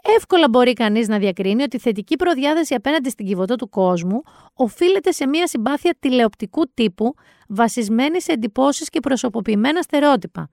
Εύκολα 0.06 0.50
μπορεί 0.50 0.74
κανείς 0.74 1.08
να 1.08 1.18
διακρίνει 1.18 1.64
ότι 1.64 1.76
η 1.76 1.80
θετική 1.80 2.16
προδιάθεση 2.16 2.74
απέναντι 2.74 3.10
στην 3.10 3.26
κυβωτό 3.26 3.56
του 3.56 3.70
κόσμου 3.70 4.22
οφείλεται 4.54 5.12
σε 5.12 5.28
μια 5.28 5.48
συμπάθεια 5.48 5.96
τηλεοπτικού 6.00 6.72
τύπου 6.74 7.14
βασισμένη 7.48 8.22
σε 8.22 8.32
εντυπώσεις 8.32 8.90
και 8.90 9.00
προσωποποιημένα 9.00 9.82
στερεότυπα. 9.82 10.50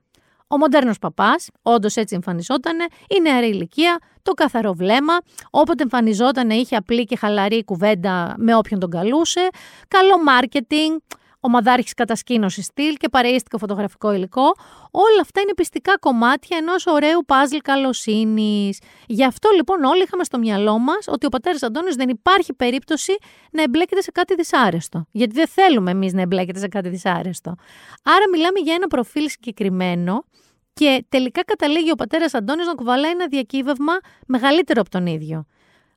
Ο 0.47 0.57
μοντέρνος 0.57 0.99
παπάς, 0.99 1.49
όντως 1.61 1.95
έτσι 1.95 2.15
εμφανιζόταν, 2.15 2.77
η 3.09 3.21
νεαρή 3.21 3.47
ηλικία, 3.47 3.99
το 4.21 4.31
καθαρό 4.33 4.73
βλέμμα, 4.73 5.17
όποτε 5.49 5.83
εμφανιζόταν 5.83 6.49
είχε 6.49 6.75
απλή 6.75 7.05
και 7.05 7.15
χαλαρή 7.15 7.63
κουβέντα 7.63 8.35
με 8.37 8.55
όποιον 8.55 8.79
τον 8.79 8.89
καλούσε, 8.89 9.47
καλό 9.87 10.23
μάρκετινγκ, 10.23 10.99
ομαδάρχης 11.41 11.93
κατασκήνωσης 11.93 12.65
στυλ 12.65 12.95
και 12.95 13.09
παρείστικο 13.09 13.57
φωτογραφικό 13.57 14.13
υλικό. 14.13 14.55
Όλα 14.91 15.21
αυτά 15.21 15.41
είναι 15.41 15.53
πιστικά 15.53 15.97
κομμάτια 15.97 16.57
ενός 16.57 16.85
ωραίου 16.85 17.25
παζλ 17.25 17.57
καλοσύνης. 17.57 18.79
Γι' 19.07 19.25
αυτό 19.25 19.49
λοιπόν 19.55 19.83
όλοι 19.83 20.03
είχαμε 20.03 20.23
στο 20.23 20.37
μυαλό 20.37 20.77
μας 20.79 21.07
ότι 21.07 21.25
ο 21.25 21.29
πατέρας 21.29 21.63
Αντώνης 21.63 21.95
δεν 21.95 22.09
υπάρχει 22.09 22.53
περίπτωση 22.53 23.17
να 23.51 23.61
εμπλέκεται 23.61 24.01
σε 24.01 24.11
κάτι 24.11 24.35
δυσάρεστο. 24.35 25.05
Γιατί 25.11 25.33
δεν 25.33 25.47
θέλουμε 25.47 25.91
εμείς 25.91 26.13
να 26.13 26.21
εμπλέκεται 26.21 26.59
σε 26.59 26.67
κάτι 26.67 26.89
δυσάρεστο. 26.89 27.55
Άρα 28.03 28.29
μιλάμε 28.31 28.59
για 28.59 28.73
ένα 28.73 28.87
προφίλ 28.87 29.29
συγκεκριμένο 29.29 30.25
και 30.73 31.05
τελικά 31.09 31.43
καταλήγει 31.43 31.91
ο 31.91 31.95
πατέρας 31.95 32.33
Αντώνης 32.33 32.65
να 32.65 32.73
κουβαλάει 32.73 33.11
ένα 33.11 33.27
διακύβευμα 33.27 33.93
μεγαλύτερο 34.27 34.81
από 34.81 34.89
τον 34.89 35.05
ίδιο. 35.05 35.45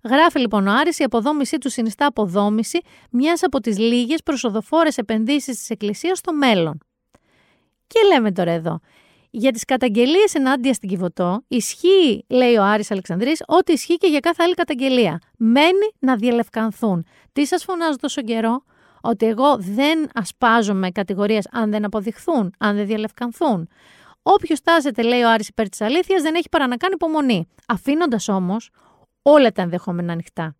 Γράφει 0.04 0.38
λοιπόν 0.38 0.66
ο 0.66 0.72
Άρης, 0.72 0.98
η 0.98 1.02
αποδόμησή 1.02 1.58
του 1.58 1.70
συνιστά 1.70 2.06
αποδόμηση 2.06 2.80
μιας 3.10 3.42
από 3.42 3.60
τις 3.60 3.78
λίγες 3.78 4.22
προσοδοφόρες 4.22 4.98
επενδύσεις 4.98 5.56
της 5.56 5.70
Εκκλησίας 5.70 6.18
στο 6.18 6.32
μέλλον. 6.32 6.78
Και 7.86 8.00
λέμε 8.12 8.32
τώρα 8.32 8.50
εδώ, 8.50 8.80
για 9.30 9.52
τις 9.52 9.64
καταγγελίες 9.64 10.34
ενάντια 10.34 10.72
στην 10.74 10.88
Κιβωτό 10.88 11.44
ισχύει, 11.48 12.24
λέει 12.28 12.56
ο 12.56 12.62
Άρης 12.62 12.90
Αλεξανδρής, 12.90 13.42
ότι 13.46 13.72
ισχύει 13.72 13.96
και 13.96 14.06
για 14.06 14.20
κάθε 14.20 14.42
άλλη 14.42 14.54
καταγγελία. 14.54 15.20
Μένει 15.36 15.92
να 15.98 16.16
διαλευκανθούν. 16.16 17.06
Τι 17.32 17.46
σας 17.46 17.64
φωνάζω 17.64 17.96
τόσο 17.96 18.22
καιρό, 18.22 18.64
ότι 19.00 19.26
εγώ 19.26 19.56
δεν 19.58 20.08
ασπάζομαι 20.14 20.90
κατηγορίες 20.90 21.48
αν 21.52 21.70
δεν 21.70 21.84
αποδειχθούν, 21.84 22.54
αν 22.58 22.76
δεν 22.76 22.86
διαλευκανθούν. 22.86 23.68
Όποιος 24.22 24.60
τάζεται, 24.60 25.02
λέει 25.02 25.22
ο 25.22 25.30
Άρης 25.30 25.48
υπέρ 25.48 25.68
της 25.68 25.80
αλήθειας, 25.80 26.22
δεν 26.22 26.34
έχει 26.34 26.48
παρά 26.48 26.66
να 26.66 26.76
κάνει 26.76 26.94
υπομονή. 26.94 27.48
Αφήνοντας 27.68 28.28
όμως 28.28 28.70
όλα 29.26 29.52
τα 29.52 29.62
ενδεχόμενα 29.62 30.12
ανοιχτά. 30.12 30.56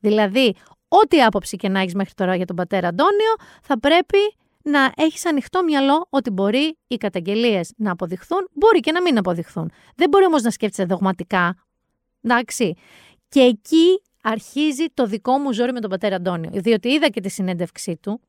Δηλαδή, 0.00 0.54
ό,τι 0.88 1.22
άποψη 1.22 1.56
και 1.56 1.68
να 1.68 1.80
έχεις 1.80 1.94
μέχρι 1.94 2.14
τώρα 2.14 2.36
για 2.36 2.46
τον 2.46 2.56
πατέρα 2.56 2.88
Αντώνιο, 2.88 3.34
θα 3.62 3.78
πρέπει 3.78 4.18
να 4.62 4.92
έχεις 4.96 5.26
ανοιχτό 5.26 5.62
μυαλό 5.64 6.06
ότι 6.10 6.30
μπορεί 6.30 6.78
οι 6.86 6.96
καταγγελίες 6.96 7.72
να 7.76 7.90
αποδειχθούν, 7.90 8.48
μπορεί 8.52 8.80
και 8.80 8.92
να 8.92 9.02
μην 9.02 9.18
αποδειχθούν. 9.18 9.70
Δεν 9.96 10.08
μπορεί 10.08 10.24
όμως 10.24 10.42
να 10.42 10.50
σκέφτεσαι 10.50 10.84
δογματικά. 10.84 11.56
Εντάξει. 12.22 12.74
Και 13.28 13.40
εκεί 13.40 14.02
αρχίζει 14.22 14.84
το 14.94 15.06
δικό 15.06 15.38
μου 15.38 15.52
ζόρι 15.52 15.72
με 15.72 15.80
τον 15.80 15.90
πατέρα 15.90 16.16
Αντώνιο. 16.16 16.50
Διότι 16.52 16.88
είδα 16.88 17.08
και 17.08 17.20
τη 17.20 17.28
συνέντευξή 17.28 17.96
του, 17.96 18.20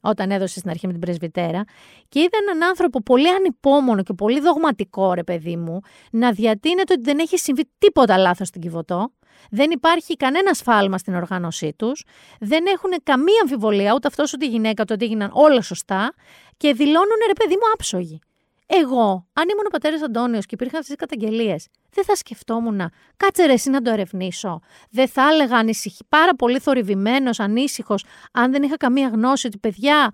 όταν 0.00 0.30
έδωσε 0.30 0.58
στην 0.58 0.70
αρχή 0.70 0.86
με 0.86 0.92
την 0.92 1.00
πρεσβυτέρα, 1.00 1.64
και 2.08 2.18
είδα 2.18 2.38
έναν 2.48 2.68
άνθρωπο 2.68 3.02
πολύ 3.02 3.28
ανυπόμονο 3.28 4.02
και 4.02 4.12
πολύ 4.12 4.40
δογματικό, 4.40 5.12
ρε 5.14 5.24
παιδί 5.24 5.56
μου, 5.56 5.80
να 6.10 6.32
διατείνεται 6.32 6.92
ότι 6.92 7.02
δεν 7.02 7.18
έχει 7.18 7.38
συμβεί 7.38 7.70
τίποτα 7.78 8.16
λάθος 8.18 8.48
στην 8.48 8.60
Κιβωτό. 8.60 9.12
Δεν 9.50 9.70
υπάρχει 9.70 10.16
κανένα 10.16 10.54
σφάλμα 10.54 10.98
στην 10.98 11.14
οργάνωσή 11.14 11.74
τους. 11.76 12.04
Δεν 12.40 12.66
έχουν 12.66 12.90
καμία 13.02 13.40
αμφιβολία 13.42 13.94
ούτε 13.94 14.08
αυτός 14.08 14.32
ούτε 14.32 14.46
η 14.46 14.48
γυναίκα 14.48 14.84
του 14.84 14.92
ότι 14.94 15.04
έγιναν 15.04 15.30
όλα 15.32 15.62
σωστά 15.62 16.14
και 16.56 16.72
δηλώνουν 16.72 17.18
ρε 17.26 17.32
παιδί 17.32 17.54
μου 17.54 17.72
άψογοι. 17.74 18.18
Εγώ, 18.66 19.26
αν 19.32 19.48
ήμουν 19.48 19.64
ο 19.66 19.70
πατέρας 19.70 20.02
Αντώνιος 20.02 20.46
και 20.46 20.54
υπήρχαν 20.54 20.80
αυτές 20.80 20.96
τις 20.96 21.06
καταγγελίες, 21.06 21.68
δεν 21.90 22.04
θα 22.04 22.16
σκεφτόμουν, 22.16 22.90
κάτσε 23.16 23.44
ρε 23.44 23.52
εσύ 23.52 23.70
να 23.70 23.82
το 23.82 23.90
ερευνήσω. 23.90 24.60
Δεν 24.90 25.08
θα 25.08 25.28
έλεγα 25.32 25.56
ανησυχή, 25.56 26.04
πάρα 26.08 26.34
πολύ 26.34 26.58
θορυβημένος, 26.58 27.40
ανήσυχος, 27.40 28.04
αν 28.32 28.52
δεν 28.52 28.62
είχα 28.62 28.76
καμία 28.76 29.08
γνώση 29.08 29.46
ότι 29.46 29.58
παιδιά, 29.58 30.10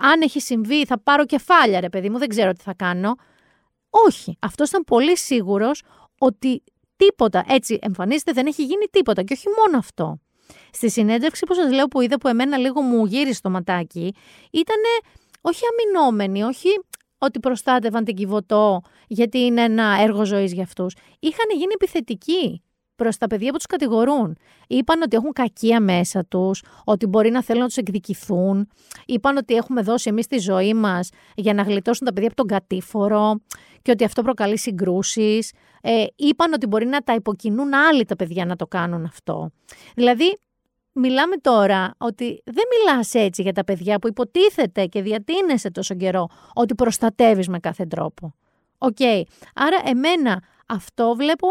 αν 0.00 0.20
έχει 0.20 0.40
συμβεί, 0.40 0.86
θα 0.86 1.00
πάρω 1.00 1.24
κεφάλια, 1.24 1.80
ρε 1.80 1.88
παιδί 1.88 2.10
μου, 2.10 2.18
δεν 2.18 2.28
ξέρω 2.28 2.52
τι 2.52 2.62
θα 2.62 2.74
κάνω. 2.74 3.14
Όχι. 3.90 4.36
Αυτός 4.40 4.68
ήταν 4.68 4.84
πολύ 4.84 5.16
σίγουρος 5.16 5.82
ότι 6.18 6.62
τίποτα 6.96 7.44
έτσι 7.48 7.78
εμφανίζεται, 7.82 8.32
δεν 8.32 8.46
έχει 8.46 8.64
γίνει 8.64 8.86
τίποτα. 8.90 9.22
Και 9.22 9.32
όχι 9.32 9.46
μόνο 9.58 9.78
αυτό. 9.78 10.18
Στη 10.72 10.90
συνέντευξη 10.90 11.46
που 11.46 11.54
σας 11.54 11.72
λέω 11.72 11.86
που 11.86 12.00
είδα 12.00 12.18
που 12.18 12.28
εμένα 12.28 12.56
λίγο 12.56 12.80
μου 12.80 13.06
γύρισε 13.06 13.40
το 13.40 13.50
ματάκι, 13.50 14.14
ήταν 14.50 14.76
όχι 15.40 15.62
αμυνόμενοι, 15.70 16.42
όχι 16.42 16.68
ότι 17.22 17.40
προστάτευαν 17.40 18.04
την 18.04 18.14
Κιβωτό 18.14 18.80
γιατί 19.06 19.38
είναι 19.38 19.62
ένα 19.62 19.96
έργο 20.00 20.24
ζωής 20.24 20.52
για 20.52 20.62
αυτούς. 20.62 20.94
Είχαν 21.18 21.46
γίνει 21.56 21.72
επιθετικοί 21.74 22.62
προς 22.94 23.16
τα 23.16 23.26
παιδιά 23.26 23.50
που 23.50 23.56
τους 23.56 23.66
κατηγορούν. 23.66 24.36
Είπαν 24.66 25.02
ότι 25.02 25.16
έχουν 25.16 25.32
κακία 25.32 25.80
μέσα 25.80 26.24
τους, 26.24 26.62
ότι 26.84 27.06
μπορεί 27.06 27.30
να 27.30 27.42
θέλουν 27.42 27.60
να 27.60 27.66
τους 27.66 27.76
εκδικηθούν. 27.76 28.68
Είπαν 29.06 29.36
ότι 29.36 29.54
έχουμε 29.54 29.82
δώσει 29.82 30.08
εμείς 30.08 30.26
τη 30.26 30.38
ζωή 30.38 30.74
μας 30.74 31.08
για 31.34 31.54
να 31.54 31.62
γλιτώσουν 31.62 32.06
τα 32.06 32.12
παιδιά 32.12 32.28
από 32.28 32.36
τον 32.36 32.46
κατήφορο 32.46 33.40
και 33.82 33.90
ότι 33.90 34.04
αυτό 34.04 34.22
προκαλεί 34.22 34.58
συγκρούσεις. 34.58 35.52
Ε, 35.80 36.04
είπαν 36.16 36.52
ότι 36.52 36.66
μπορεί 36.66 36.86
να 36.86 37.00
τα 37.00 37.14
υποκινούν 37.14 37.74
άλλοι 37.74 38.04
τα 38.04 38.16
παιδιά 38.16 38.44
να 38.44 38.56
το 38.56 38.66
κάνουν 38.66 39.04
αυτό. 39.04 39.50
Δηλαδή, 39.94 40.38
μιλάμε 40.92 41.36
τώρα 41.36 41.94
ότι 41.98 42.42
δεν 42.44 42.64
μιλάς 42.78 43.14
έτσι 43.14 43.42
για 43.42 43.52
τα 43.52 43.64
παιδιά 43.64 43.98
που 43.98 44.08
υποτίθεται 44.08 44.86
και 44.86 45.02
διατείνεσαι 45.02 45.70
τόσο 45.70 45.94
καιρό 45.94 46.28
ότι 46.54 46.74
προστατεύεις 46.74 47.48
με 47.48 47.58
κάθε 47.58 47.86
τρόπο. 47.86 48.34
Οκ. 48.78 49.00
Άρα 49.54 49.80
εμένα 49.84 50.42
αυτό 50.66 51.14
βλέπω 51.16 51.46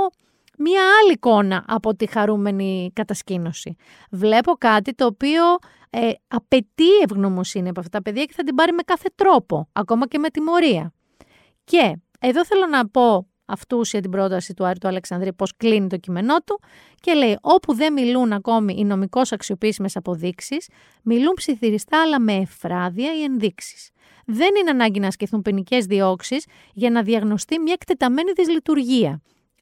μία 0.57 0.81
άλλη 1.01 1.11
εικόνα 1.11 1.65
από 1.67 1.95
τη 1.95 2.05
χαρούμενη 2.05 2.91
κατασκήνωση. 2.93 3.75
Βλέπω 4.11 4.51
κάτι 4.51 4.93
το 4.93 5.05
οποίο 5.05 5.43
ε, 5.89 6.11
απαιτεί 6.27 6.97
ευγνωμοσύνη 7.03 7.69
από 7.69 7.79
αυτά 7.79 7.97
τα 7.97 8.03
παιδιά 8.03 8.25
και 8.25 8.33
θα 8.35 8.43
την 8.43 8.55
πάρει 8.55 8.71
με 8.71 8.81
κάθε 8.81 9.09
τρόπο, 9.15 9.69
ακόμα 9.73 10.07
και 10.07 10.17
με 10.17 10.29
τιμωρία. 10.29 10.93
Και 11.63 11.97
εδώ 12.19 12.45
θέλω 12.45 12.65
να 12.65 12.89
πω 12.89 13.28
αυτούσια 13.49 14.01
την 14.01 14.11
πρόταση 14.11 14.53
του 14.53 14.65
Άρη 14.65 14.79
του 14.79 14.87
Αλεξανδρή, 14.87 15.33
πώς 15.33 15.53
κλείνει 15.57 15.87
το 15.87 15.97
κείμενό 15.97 16.35
του 16.45 16.59
και 16.99 17.13
λέει: 17.13 17.37
Όπου 17.41 17.73
δεν 17.73 17.93
μιλούν 17.93 18.33
ακόμη 18.33 18.75
οι 18.77 18.83
νομικώς 18.83 19.31
αξιοποιήσιμες 19.31 19.95
αποδείξεις, 19.95 20.69
μιλούν 21.03 21.33
ψιθυριστά 21.33 22.01
αλλά 22.01 22.19
με 22.19 22.33
εφράδια 22.33 23.13
οι 23.15 23.23
ενδείξεις. 23.23 23.89
Δεν 24.25 24.49
είναι 24.59 24.69
ανάγκη 24.69 24.99
να 24.99 25.07
ασκηθούν 25.07 25.41
ποινικές 25.41 25.85
διώξεις 25.85 26.45
για 26.73 26.89
να 26.89 27.03
διαγνωστεί 27.03 27.59
μια 27.59 27.73
εκτεταμένη 27.73 28.31
δυσλειτουργία. 28.31 29.21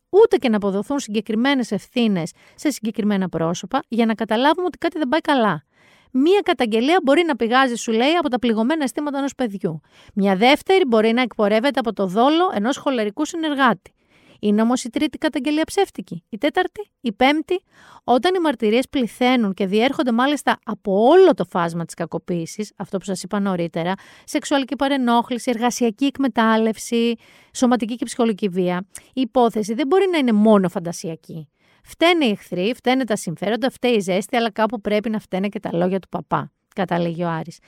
Ούτε 0.10 0.38
και 0.38 0.50
να 0.50 0.56
αποδοθούν 0.56 1.00
συγκεκριμένες 1.00 1.72
ευθύνες 1.72 2.32
σε 2.56 2.70
συγκεκριμένα 2.70 3.30
πρόσωπα 3.30 3.80
για 3.88 4.06
να 4.06 4.14
καταλάβουμε 4.14 4.66
ότι 4.66 4.78
κάτι 4.78 4.98
δεν 4.98 5.08
πάει 5.08 5.22
καλά. 5.22 5.64
Μία 6.12 6.40
καταγγελία 6.44 7.00
μπορεί 7.04 7.24
να 7.28 7.36
πηγάζει, 7.36 7.76
σου 7.76 7.92
λέει, 7.92 8.14
από 8.14 8.30
τα 8.30 8.40
πληγωμένα 8.40 8.84
αισθήματα 8.84 9.18
ενός 9.18 9.36
παιδιού. 9.36 9.80
Μια 10.14 10.36
δεύτερη 10.36 10.86
μπορεί 10.88 11.12
να 11.14 11.22
εκπορεύεται 11.22 11.80
από 11.80 11.94
το 11.94 12.08
δόλο 12.08 12.52
ενός 12.54 12.78
χολερικού 12.78 13.26
συνεργάτη. 13.26 13.92
Είναι 14.40 14.62
όμως 14.62 14.84
η 14.84 14.90
τρίτη 14.90 15.18
καταγγελία 15.18 15.64
ψεύτικη. 15.64 16.24
Η 16.30 16.38
τέταρτη, 16.38 16.92
η 17.02 17.14
πέμπτη, 17.14 17.62
όταν 18.04 18.36
οι 18.36 18.40
μαρτυρίες 18.40 18.90
πληθαίνουν 18.90 19.54
και 19.54 19.66
διέρχονται 19.66 20.12
μάλιστα 20.12 20.60
από 20.66 21.08
όλο 21.08 21.34
το 21.34 21.46
φάσμα 21.46 21.86
της 21.86 21.94
κακοποίησης, 21.94 22.72
αυτό 22.78 22.98
που 22.98 23.04
σας 23.04 23.24
είπα 23.24 23.40
νωρίτερα, 23.40 23.94
σεξουαλική 24.24 24.76
παρενόχληση, 24.76 25.52
εργασιακή 25.54 26.06
εκμετάλλευση, 26.06 27.16
σωματική 27.54 27.96
και 27.96 28.06
ψυχολογική 28.06 28.48
βία, 28.48 28.88
η 29.14 29.22
υπόθεση 29.22 29.74
δεν 29.74 29.88
μπορεί 29.88 30.06
να 30.12 30.18
είναι 30.18 30.32
μόνο 30.32 30.70
φαντασιακή. 30.70 31.50
Φταίνε 31.90 32.26
οι 32.26 32.30
εχθροί, 32.30 32.74
φταίνε 32.76 33.04
τα 33.04 33.16
συμφέροντα, 33.16 33.70
φταίει 33.70 33.94
η 33.94 34.00
ζέστη, 34.00 34.36
αλλά 34.36 34.52
κάπου 34.52 34.82
πρέπει 34.82 35.10
να 35.10 35.20
φταίνε 35.20 35.48
και 35.48 35.60
τα 35.60 35.70
λόγια 35.74 36.00
του 36.00 36.08
παπά, 36.10 36.52
καταλήγει 36.76 37.24
ο 37.24 37.30
Άρης. 37.30 37.60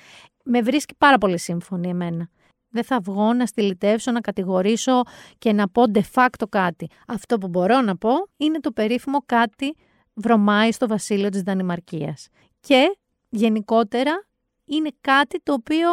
Με 0.44 0.62
βρίσκει 0.62 0.96
πάρα 0.98 1.18
πολύ 1.18 1.40
σύμφωνη 1.40 1.90
εμένα. 1.90 2.30
Δεν 2.70 2.84
θα 2.84 3.00
βγω 3.00 3.34
να 3.34 3.46
στυλιτεύσω, 3.46 4.12
να 4.12 4.22
κατηγορήσω 4.22 5.02
και 5.38 5.54
να 5.54 5.70
πω 5.70 5.84
de 5.94 6.02
facto 6.14 6.44
κάτι. 6.50 6.88
Αυτό 7.08 7.38
που 7.38 7.48
μπορώ 7.48 7.82
να 7.82 7.98
πω 7.98 8.12
είναι 8.38 8.60
το 8.60 8.72
περίφημο 8.72 9.18
κάτι 9.26 9.76
βρωμάει 10.14 10.72
στο 10.72 10.88
βασίλειο 10.88 11.30
της 11.30 11.42
Δανημαρκίας. 11.42 12.28
Και 12.60 12.98
γενικότερα 13.30 14.28
είναι 14.66 14.90
κάτι 15.02 15.42
το 15.44 15.54
οποίο 15.54 15.90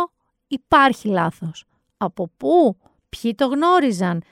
υπάρχει 0.47 1.09
λάθος. 1.09 1.65
Από 1.97 2.31
πού, 2.37 2.77
ποιοι 3.09 3.35
το 3.35 3.47
γνώριζαν, 3.47 4.23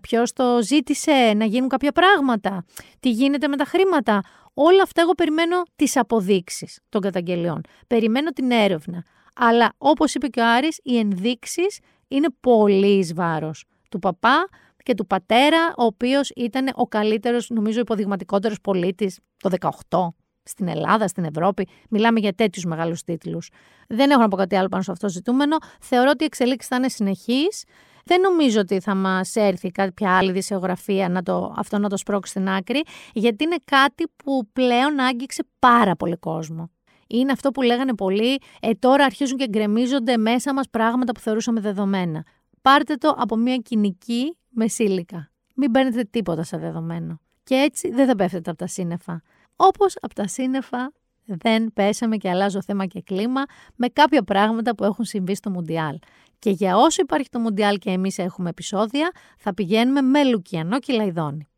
Ποιος 0.00 0.32
το 0.32 0.62
ζήτησε 0.62 1.32
να 1.36 1.44
γίνουν 1.44 1.68
κάποια 1.68 1.92
πράγματα, 1.92 2.64
τι 3.00 3.10
γίνεται 3.10 3.48
με 3.48 3.56
τα 3.56 3.64
χρήματα; 3.64 4.22
Όλα 4.54 4.82
αυτά 4.82 5.00
εγώ 5.00 5.12
περιμένω 5.12 5.62
τις 5.76 5.96
αποδείξεις 5.96 6.80
των 6.88 7.00
καταγγελιών. 7.00 7.60
Περιμένω 7.86 8.30
την 8.30 8.50
έρευνα. 8.50 9.04
Αλλά 9.34 9.72
όπως 9.78 10.14
είπε 10.14 10.26
και 10.26 10.40
ο 10.40 10.46
Άρης, 10.46 10.78
οι 10.82 10.98
ενδείξεις 10.98 11.78
είναι 12.08 12.28
πολύ 12.40 12.98
εις 12.98 13.14
βάρος 13.14 13.64
του 13.90 13.98
παπά 13.98 14.48
και 14.82 14.94
του 14.94 15.06
πατέρα, 15.06 15.66
ο 15.76 15.84
οποίος 15.84 16.30
ήταν 16.36 16.70
ο 16.74 16.86
καλύτερος, 16.86 17.48
νομίζω, 17.50 17.80
υποδειγματικότερος 17.80 18.60
πολίτης 18.60 19.18
το 19.36 19.50
18 19.88 20.14
στην 20.42 20.68
Ελλάδα, 20.68 21.08
στην 21.08 21.24
Ευρώπη. 21.24 21.68
Μιλάμε 21.90 22.20
για 22.20 22.32
τέτοιους 22.32 22.64
μεγάλους 22.64 23.02
τίτλους. 23.02 23.50
Δεν 23.88 24.10
έχω 24.10 24.20
να 24.20 24.28
πω 24.28 24.36
κάτι 24.36 24.56
άλλο 24.56 24.68
πάνω 24.68 24.82
σε 24.82 24.90
αυτό 24.90 25.06
το 25.06 25.12
ζητούμενο. 25.12 25.56
Θεωρώ 25.80 26.10
ότι 26.10 26.22
οι 26.22 26.26
εξελίξεις 26.26 26.68
θα 26.68 26.76
είναι 26.76 26.88
συνεχείς. 26.88 27.64
Δεν 28.04 28.20
νομίζω 28.20 28.60
ότι 28.60 28.80
θα 28.80 28.94
μας 28.94 29.34
έρθει 29.34 29.70
κάποια 29.70 30.16
άλλη 30.16 30.32
δισεογραφία 30.32 31.08
να 31.08 31.22
το, 31.22 31.54
αυτό 31.56 31.78
να 31.78 31.88
το 31.88 31.96
σπρώξει 31.96 32.30
στην 32.30 32.48
άκρη, 32.48 32.82
γιατί 33.12 33.44
είναι 33.44 33.56
κάτι 33.64 34.04
που 34.16 34.48
πλέον 34.52 35.00
άγγιξε 35.00 35.44
πάρα 35.58 35.96
πολύ 35.96 36.16
κόσμο. 36.16 36.70
Είναι 37.06 37.32
αυτό 37.32 37.50
που 37.50 37.62
λέγανε 37.62 37.94
πολλοί, 37.94 38.40
ε, 38.60 38.70
τώρα 38.78 39.04
αρχίζουν 39.04 39.36
και 39.36 39.48
γκρεμίζονται 39.48 40.16
μέσα 40.16 40.54
μας 40.54 40.68
πράγματα 40.70 41.12
που 41.12 41.20
θεωρούσαμε 41.20 41.60
δεδομένα. 41.60 42.24
Πάρτε 42.62 42.94
το 42.94 43.14
από 43.18 43.36
μια 43.36 43.56
κοινική 43.56 44.36
μεσήλικα. 44.48 45.30
Μην 45.54 45.70
παίρνετε 45.70 46.04
τίποτα 46.10 46.42
σε 46.42 46.56
δεδομένο. 46.56 47.20
Και 47.42 47.54
έτσι 47.54 47.90
δεν 47.90 48.06
θα 48.06 48.14
πέφτετε 48.14 48.50
από 48.50 48.58
τα 48.58 48.66
σύννεφα. 48.66 49.22
Όπως 49.56 49.96
από 50.00 50.14
τα 50.14 50.26
σύννεφα 50.26 50.92
δεν 51.38 51.72
πέσαμε 51.72 52.16
και 52.16 52.30
αλλάζω 52.30 52.62
θέμα 52.62 52.86
και 52.86 53.02
κλίμα 53.02 53.42
με 53.76 53.88
κάποια 53.88 54.22
πράγματα 54.22 54.74
που 54.74 54.84
έχουν 54.84 55.04
συμβεί 55.04 55.34
στο 55.34 55.50
Μουντιάλ. 55.50 55.98
Και 56.38 56.50
για 56.50 56.76
όσο 56.76 57.02
υπάρχει 57.02 57.28
το 57.28 57.38
Μουντιάλ 57.38 57.78
και 57.78 57.90
εμείς 57.90 58.18
έχουμε 58.18 58.48
επεισόδια, 58.48 59.10
θα 59.38 59.54
πηγαίνουμε 59.54 60.00
με 60.00 60.24
Λουκιανό 60.24 60.78
και 60.78 60.92
Λαϊδόνη. 60.92 61.48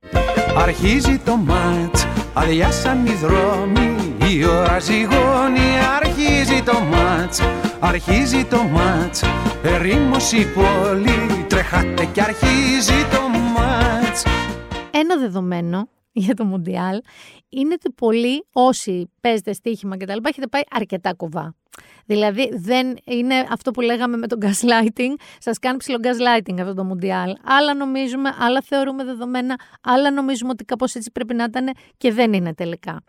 Αρχίζει 0.56 1.18
το 1.18 1.36
μάτς, 1.36 2.06
αδειάσαν 2.34 3.06
οι 3.06 3.14
δρόμοι, 3.14 4.16
η 4.30 4.44
ώρα 4.44 4.78
ζυγώνει, 4.78 5.70
αρχίζει 6.00 6.62
το 6.62 6.80
μάτς, 6.80 7.40
αρχίζει 7.80 8.44
το 8.44 8.62
μάτς, 8.62 9.22
ερήμος 9.62 10.32
η 10.32 10.46
πόλη, 10.54 11.44
τρεχάτε 11.48 12.04
και 12.04 12.22
αρχίζει 12.22 13.04
το 13.10 13.28
μάτς. 13.54 14.24
Ένα 14.90 15.16
δεδομένο 15.16 15.88
για 16.12 16.34
το 16.34 16.44
Μουντιάλ 16.44 17.00
είναι 17.48 17.72
ότι 17.72 17.90
πολλοί 17.90 18.46
όσοι 18.52 19.10
παίζετε 19.20 19.52
στοίχημα 19.52 19.96
και 19.96 20.06
τα 20.06 20.14
λοιπά 20.14 20.28
έχετε 20.28 20.46
πάει 20.46 20.62
αρκετά 20.70 21.14
κουβά. 21.14 21.54
Δηλαδή 22.06 22.50
δεν 22.52 22.96
είναι 23.04 23.46
αυτό 23.50 23.70
που 23.70 23.80
λέγαμε 23.80 24.16
με 24.16 24.26
το 24.26 24.36
gaslighting, 24.40 25.14
σας 25.38 25.58
κάνει 25.58 25.76
ψηλό 25.76 25.98
gaslighting 26.02 26.60
αυτό 26.60 26.74
το 26.74 26.84
Μουντιάλ. 26.84 27.34
Άλλα 27.44 27.74
νομίζουμε, 27.74 28.34
άλλα 28.38 28.60
θεωρούμε 28.60 29.04
δεδομένα, 29.04 29.58
άλλα 29.80 30.10
νομίζουμε 30.10 30.50
ότι 30.50 30.64
κάπως 30.64 30.94
έτσι 30.94 31.10
πρέπει 31.10 31.34
να 31.34 31.44
ήταν 31.44 31.70
και 31.96 32.12
δεν 32.12 32.32
είναι 32.32 32.54
τελικά. 32.54 33.02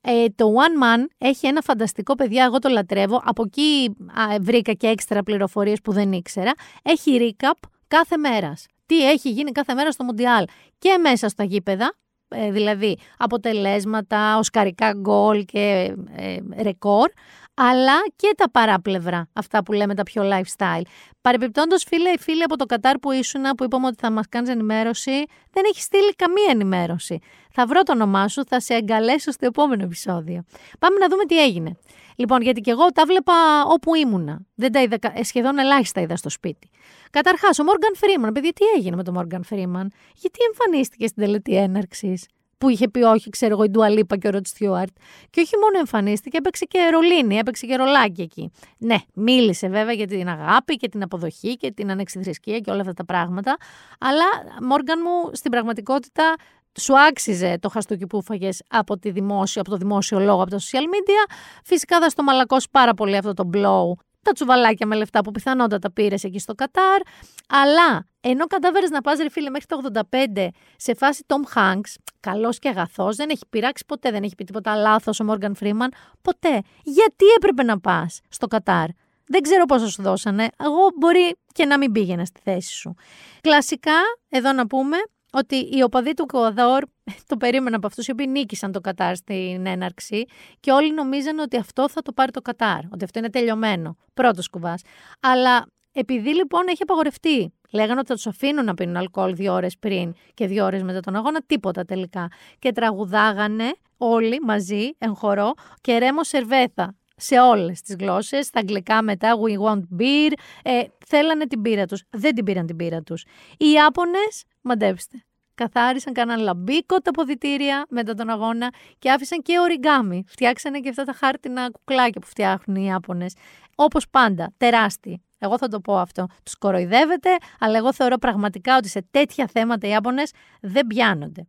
Ε, 0.00 0.24
το 0.34 0.52
One 0.54 0.82
Man 0.82 1.04
έχει 1.18 1.46
ένα 1.46 1.60
φανταστικό 1.60 2.14
παιδιά, 2.14 2.44
εγώ 2.44 2.58
το 2.58 2.68
λατρεύω. 2.68 3.20
Από 3.24 3.42
εκεί 3.46 3.96
α, 4.20 4.36
βρήκα 4.40 4.72
και 4.72 4.86
έξτρα 4.86 5.22
πληροφορίες 5.22 5.80
που 5.80 5.92
δεν 5.92 6.12
ήξερα. 6.12 6.52
Έχει 6.82 7.34
recap 7.38 7.68
κάθε 7.88 8.16
μέρας. 8.16 8.66
Τι 8.86 9.10
έχει 9.10 9.30
γίνει 9.30 9.52
κάθε 9.52 9.74
μέρα 9.74 9.90
στο 9.90 10.04
Μουντιάλ 10.04 10.44
και 10.78 10.98
μέσα 11.02 11.28
στα 11.28 11.44
γήπεδα, 11.44 11.84
ε, 11.84 12.03
δηλαδή 12.28 12.98
αποτελέσματα, 13.16 14.38
οσκαρικά 14.38 14.92
γκολ 14.92 15.44
και 15.44 15.94
ε, 16.16 16.36
ρεκόρ, 16.62 17.10
αλλά 17.54 17.96
και 18.16 18.34
τα 18.36 18.50
παράπλευρα, 18.50 19.28
αυτά 19.32 19.62
που 19.62 19.72
λέμε 19.72 19.94
τα 19.94 20.02
πιο 20.02 20.22
lifestyle. 20.22 20.82
Παρεπιπτόντω, 21.20 21.78
φίλε 21.78 22.08
ή 22.08 22.18
φίλοι 22.18 22.42
από 22.42 22.56
το 22.56 22.64
Κατάρ 22.64 22.98
που 22.98 23.10
ήσουν, 23.10 23.42
που 23.56 23.64
είπαμε 23.64 23.86
ότι 23.86 23.96
θα 24.00 24.10
μας 24.10 24.26
κάνεις 24.28 24.50
ενημέρωση, 24.50 25.24
δεν 25.50 25.62
έχεις 25.70 25.82
στείλει 25.82 26.14
καμία 26.14 26.48
ενημέρωση. 26.50 27.18
Θα 27.50 27.66
βρω 27.66 27.82
το 27.82 27.92
όνομά 27.92 28.28
σου, 28.28 28.44
θα 28.44 28.60
σε 28.60 28.74
εγκαλέσω 28.74 29.30
στο 29.30 29.46
επόμενο 29.46 29.82
επεισόδιο. 29.82 30.44
Πάμε 30.78 30.98
να 30.98 31.08
δούμε 31.08 31.24
τι 31.24 31.42
έγινε. 31.42 31.78
Λοιπόν, 32.16 32.42
γιατί 32.42 32.60
και 32.60 32.70
εγώ 32.70 32.86
τα 32.92 33.04
βλέπα 33.06 33.32
όπου 33.66 33.94
ήμουνα. 33.94 34.40
Δεν 34.54 34.72
τα 34.72 34.82
είδα, 34.82 34.96
ε, 35.14 35.22
σχεδόν 35.22 35.58
ελάχιστα 35.58 36.00
είδα 36.00 36.16
στο 36.16 36.28
σπίτι. 36.28 36.70
Καταρχάς, 37.10 37.58
ο 37.58 37.64
Μόργαν 37.64 37.94
Φρήμαν, 37.94 38.32
παιδιά, 38.32 38.52
τι 38.52 38.64
έγινε 38.76 38.96
με 38.96 39.02
τον 39.02 39.14
Μόργαν 39.14 39.44
Φρήμαν, 39.44 39.92
γιατί 40.14 40.38
εμφανίστηκε 40.46 41.06
στην 41.06 41.22
τελετή 41.22 41.56
έναρξης; 41.56 42.26
Που 42.58 42.68
είχε 42.68 42.88
πει 42.88 43.02
όχι, 43.02 43.30
ξέρω 43.30 43.52
εγώ, 43.52 43.64
η 43.64 43.68
Ντουαλίπα 43.68 44.16
και 44.16 44.26
ο 44.26 44.30
Ροτ 44.30 44.46
Στιούαρτ. 44.46 44.96
Και 45.30 45.40
όχι 45.40 45.56
μόνο 45.62 45.78
εμφανίστηκε, 45.78 46.36
έπαιξε 46.36 46.64
και 46.64 46.88
ρολίνη, 46.92 47.36
έπαιξε 47.36 47.66
και 47.66 47.76
ρολάκι 47.76 48.22
εκεί. 48.22 48.52
Ναι, 48.78 48.96
μίλησε 49.14 49.68
βέβαια 49.68 49.92
για 49.92 50.06
την 50.06 50.28
αγάπη 50.28 50.76
και 50.76 50.88
την 50.88 51.02
αποδοχή 51.02 51.56
και 51.56 51.72
την 51.72 51.90
ανεξιθρησκεία 51.90 52.58
και 52.58 52.70
όλα 52.70 52.80
αυτά 52.80 52.92
τα 52.92 53.04
πράγματα. 53.04 53.56
Αλλά, 54.00 54.24
Μόργαν 54.62 55.00
μου, 55.04 55.30
στην 55.34 55.50
πραγματικότητα 55.50 56.34
σου 56.80 56.98
άξιζε 56.98 57.58
το 57.60 57.68
χαστούκι 57.68 58.06
που 58.06 58.22
φαγε 58.22 58.48
από, 58.68 58.98
τη 58.98 59.10
δημόσιο, 59.10 59.60
από 59.60 59.70
το 59.70 59.76
δημόσιο 59.76 60.18
λόγο, 60.18 60.42
από 60.42 60.50
τα 60.50 60.58
social 60.58 60.84
media. 60.84 61.34
Φυσικά 61.64 62.00
θα 62.00 62.08
στο 62.08 62.22
μαλακώσεις 62.22 62.68
πάρα 62.70 62.94
πολύ 62.94 63.16
αυτό 63.16 63.34
το 63.34 63.50
blow 63.54 64.04
τα 64.24 64.32
τσουβαλάκια 64.32 64.86
με 64.86 64.96
λεφτά 64.96 65.20
που 65.20 65.30
πιθανότατα 65.30 65.92
πήρες 65.92 66.24
εκεί 66.24 66.38
στο 66.38 66.54
Κατάρ. 66.54 67.00
Αλλά 67.48 68.06
ενώ 68.20 68.46
κατάφερες 68.46 68.90
να 68.90 69.00
πας, 69.00 69.18
ρε 69.18 69.30
φίλε, 69.30 69.50
μέχρι 69.50 69.66
το 69.66 69.80
85 70.10 70.48
σε 70.76 70.94
φάση 70.94 71.24
Tom 71.26 71.58
Hanks, 71.58 71.94
καλός 72.20 72.58
και 72.58 72.68
αγαθός, 72.68 73.16
δεν 73.16 73.30
έχει 73.30 73.42
πειράξει 73.50 73.84
ποτέ, 73.86 74.10
δεν 74.10 74.22
έχει 74.22 74.34
πει 74.34 74.44
τίποτα 74.44 74.74
λάθος 74.74 75.20
ο 75.20 75.24
Μόργαν 75.24 75.54
Φρήμαν. 75.54 75.92
Ποτέ. 76.22 76.62
Γιατί 76.82 77.24
έπρεπε 77.36 77.62
να 77.62 77.80
πας 77.80 78.20
στο 78.28 78.46
Κατάρ; 78.46 78.86
Δεν 79.26 79.42
ξέρω 79.42 79.64
πόσο 79.64 79.90
σου 79.90 80.02
δώσανε. 80.02 80.48
Εγώ 80.58 80.90
μπορεί 80.98 81.36
και 81.52 81.64
να 81.64 81.78
μην 81.78 81.92
πήγαινα 81.92 82.24
στη 82.24 82.40
θέση 82.44 82.72
σου. 82.72 82.94
Κλασικά, 83.40 83.98
εδώ 84.28 84.52
να 84.52 84.66
πούμε, 84.66 84.96
ότι 85.34 85.56
οι 85.56 85.82
οπαδοί 85.82 86.14
του 86.14 86.26
Κοδόρ 86.26 86.84
το 87.28 87.36
περίμεναν 87.36 87.74
από 87.74 87.86
αυτούς 87.86 88.06
οι 88.06 88.10
οποίοι 88.10 88.26
νίκησαν 88.28 88.72
το 88.72 88.80
Κατάρ 88.80 89.16
στην 89.16 89.66
έναρξη 89.66 90.24
και 90.60 90.70
όλοι 90.70 90.94
νομίζαν 90.94 91.38
ότι 91.38 91.56
αυτό 91.56 91.88
θα 91.88 92.02
το 92.02 92.12
πάρει 92.12 92.30
το 92.30 92.40
Κατάρ, 92.40 92.80
ότι 92.92 93.04
αυτό 93.04 93.18
είναι 93.18 93.30
τελειωμένο. 93.30 93.96
Πρώτος 94.14 94.48
κουβάς. 94.48 94.82
Αλλά 95.20 95.66
επειδή 95.92 96.34
λοιπόν 96.34 96.68
έχει 96.68 96.82
απαγορευτεί, 96.82 97.52
λέγανε 97.70 97.98
ότι 97.98 98.08
θα 98.08 98.14
τους 98.14 98.26
αφήνουν 98.26 98.64
να 98.64 98.74
πίνουν 98.74 98.96
αλκοόλ 98.96 99.34
δύο 99.34 99.52
ώρες 99.52 99.78
πριν 99.78 100.14
και 100.34 100.46
δύο 100.46 100.64
ώρες 100.64 100.82
μετά 100.82 101.00
τον 101.00 101.16
αγώνα, 101.16 101.42
τίποτα 101.46 101.84
τελικά. 101.84 102.28
Και 102.58 102.72
τραγουδάγανε 102.72 103.72
όλοι 103.96 104.40
μαζί, 104.40 104.90
εν 104.98 105.14
χορό, 105.14 105.52
και 105.80 105.98
ρέμο 105.98 106.24
σερβέθα 106.24 106.94
σε 107.24 107.40
όλες 107.40 107.80
τις 107.80 107.96
γλώσσες, 107.98 108.46
στα 108.46 108.58
αγγλικά 108.58 109.02
μετά, 109.02 109.34
we 109.34 109.66
want 109.66 110.00
beer, 110.00 110.32
ε, 110.62 110.82
θέλανε 111.06 111.46
την 111.46 111.62
πύρα 111.62 111.86
τους. 111.86 112.02
Δεν 112.10 112.34
την 112.34 112.44
πήραν 112.44 112.66
την 112.66 112.76
πύρα 112.76 113.02
τους. 113.02 113.24
Οι 113.56 113.70
Ιάπωνες, 113.70 114.44
μαντέψτε, 114.60 115.24
καθάρισαν, 115.54 116.12
κάναν 116.12 116.40
λαμπίκο 116.40 117.00
τα 117.00 117.10
ποδητήρια 117.10 117.86
μετά 117.88 118.14
τον 118.14 118.28
αγώνα 118.30 118.72
και 118.98 119.10
άφησαν 119.10 119.42
και 119.42 119.58
οριγκάμι. 119.58 120.24
Φτιάξανε 120.28 120.80
και 120.80 120.88
αυτά 120.88 121.04
τα 121.04 121.12
χάρτινα 121.12 121.70
κουκλάκια 121.70 122.20
που 122.20 122.26
φτιάχνουν 122.26 122.76
οι 122.76 122.84
Ιάπωνες. 122.86 123.34
Όπως 123.74 124.08
πάντα, 124.08 124.52
τεράστιοι. 124.56 125.22
Εγώ 125.38 125.58
θα 125.58 125.68
το 125.68 125.80
πω 125.80 125.98
αυτό. 125.98 126.26
Τους 126.42 126.54
κοροϊδεύετε, 126.54 127.30
αλλά 127.58 127.76
εγώ 127.76 127.92
θεωρώ 127.92 128.16
πραγματικά 128.18 128.76
ότι 128.76 128.88
σε 128.88 129.06
τέτοια 129.10 129.48
θέματα 129.52 129.86
οι 129.86 129.90
Ιάπωνες 129.90 130.30
δεν 130.60 130.86
πιάνονται. 130.86 131.46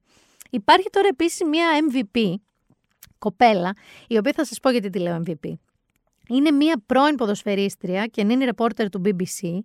Υπάρχει 0.50 0.90
τώρα 0.90 1.08
επίσης 1.08 1.48
μια 1.48 1.68
MVP, 1.92 2.34
κοπέλα, 3.18 3.74
η 4.08 4.18
οποία 4.18 4.34
θα 4.36 4.46
σας 4.46 4.60
πω 4.60 4.70
γιατί 4.70 4.90
τη 4.90 5.00
λέω 5.00 5.24
MVP. 5.28 5.54
Είναι 6.28 6.52
μία 6.52 6.84
πρώην 6.86 7.16
ποδοσφαιρίστρια 7.16 8.06
και 8.06 8.22
είναι 8.22 8.46
ρεπόρτερ 8.46 8.90
του 8.90 9.02
BBC, 9.06 9.60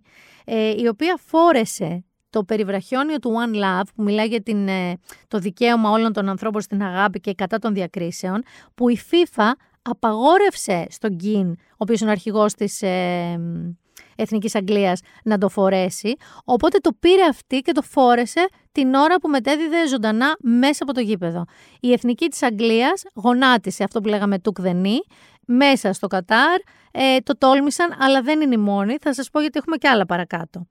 ε, 0.45 0.73
η 0.77 0.87
οποία 0.87 1.19
φόρεσε 1.25 2.03
το 2.29 2.43
περιβραχιόνιο 2.43 3.19
του 3.19 3.33
One 3.33 3.55
Love, 3.55 3.87
που 3.95 4.03
μιλάει 4.03 4.27
για 4.27 4.41
την, 4.41 4.67
ε, 4.67 4.97
το 5.27 5.39
δικαίωμα 5.39 5.89
όλων 5.89 6.13
των 6.13 6.29
ανθρώπων 6.29 6.61
στην 6.61 6.83
αγάπη 6.83 7.19
και 7.19 7.33
κατά 7.33 7.59
των 7.59 7.73
διακρίσεων, 7.73 8.43
που 8.75 8.89
η 8.89 8.99
FIFA 9.11 9.51
απαγόρευσε 9.81 10.85
στον 10.89 11.15
Γκίν, 11.15 11.49
ο 11.51 11.75
οποίος 11.77 11.99
είναι 11.99 12.09
ο 12.09 12.11
αρχηγός 12.11 12.53
της 12.53 12.81
ε, 12.81 13.39
Εθνικής 14.15 14.55
Αγγλίας, 14.55 14.99
να 15.23 15.37
το 15.37 15.49
φορέσει. 15.49 16.15
Οπότε 16.43 16.77
το 16.77 16.91
πήρε 16.99 17.23
αυτή 17.29 17.59
και 17.59 17.71
το 17.71 17.81
φόρεσε 17.81 18.47
την 18.71 18.93
ώρα 18.93 19.15
που 19.19 19.29
μετέδιδε 19.29 19.87
ζωντανά 19.87 20.37
μέσα 20.41 20.83
από 20.83 20.93
το 20.93 20.99
γήπεδο. 20.99 21.45
Η 21.79 21.91
Εθνική 21.91 22.27
της 22.27 22.43
Αγγλίας 22.43 23.03
γονάτισε 23.13 23.83
αυτό 23.83 24.01
που 24.01 24.07
λέγαμε 24.07 24.39
τουκ 24.39 24.57
μέσα 25.45 25.93
στο 25.93 26.07
Κατάρ. 26.07 26.59
Ε, 26.91 27.17
το 27.19 27.37
τόλμησαν, 27.37 27.95
αλλά 27.99 28.21
δεν 28.21 28.41
είναι 28.41 28.53
η 28.53 28.57
μόνη. 28.57 28.97
Θα 29.01 29.13
σας 29.13 29.29
πω 29.29 29.39
γιατί 29.39 29.57
έχουμε 29.57 29.77
και 29.77 29.87
άλλα 29.87 30.05
παρακάτω. 30.05 30.67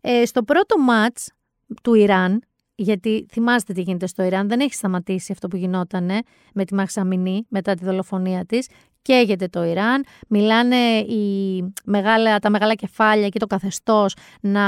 Ε, 0.00 0.26
στο 0.26 0.42
πρώτο 0.42 0.78
μάτς 0.78 1.32
του 1.82 1.94
Ιράν, 1.94 2.42
γιατί 2.74 3.26
θυμάστε 3.30 3.72
τι 3.72 3.80
γίνεται 3.80 4.06
στο 4.06 4.22
Ιράν, 4.22 4.48
δεν 4.48 4.60
έχει 4.60 4.74
σταματήσει 4.74 5.32
αυτό 5.32 5.48
που 5.48 5.56
γινόταν 5.56 6.10
με 6.54 6.64
τη 6.64 6.74
Μαξαμινή 6.74 7.46
μετά 7.48 7.74
τη 7.74 7.84
δολοφονία 7.84 8.44
της. 8.46 8.68
Καίγεται 9.04 9.48
το 9.48 9.64
Ιράν, 9.64 10.04
μιλάνε 10.28 10.98
οι 10.98 11.62
μεγάλα, 11.84 12.38
τα 12.38 12.50
μεγάλα 12.50 12.74
κεφάλια 12.74 13.28
και 13.28 13.38
το 13.38 13.46
καθεστώς 13.46 14.16
να, 14.40 14.60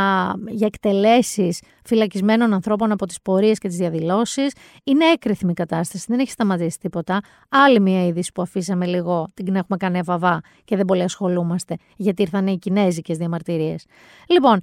για 0.48 0.66
εκτελέσεις 0.66 1.60
φυλακισμένων 1.84 2.52
ανθρώπων 2.52 2.92
από 2.92 3.06
τις 3.06 3.22
πορείες 3.22 3.58
και 3.58 3.68
τις 3.68 3.76
διαδηλώσεις. 3.76 4.52
Είναι 4.84 5.04
έκρηθμη 5.04 5.50
η 5.50 5.54
κατάσταση, 5.54 6.04
δεν 6.08 6.18
έχει 6.18 6.30
σταματήσει 6.30 6.78
τίποτα. 6.78 7.20
Άλλη 7.48 7.80
μια 7.80 8.06
είδηση 8.06 8.32
που 8.32 8.42
αφήσαμε 8.42 8.86
λίγο, 8.86 9.28
την 9.34 9.54
έχουμε 9.54 9.76
κάνει 9.76 10.00
βαβά 10.04 10.40
και 10.64 10.76
δεν 10.76 10.84
πολύ 10.84 11.02
ασχολούμαστε, 11.02 11.76
γιατί 11.96 12.22
ήρθαν 12.22 12.46
οι 12.46 12.58
κινέζικες 12.58 13.16
διαμαρτυρίες. 13.16 13.84
Λοιπόν, 14.28 14.60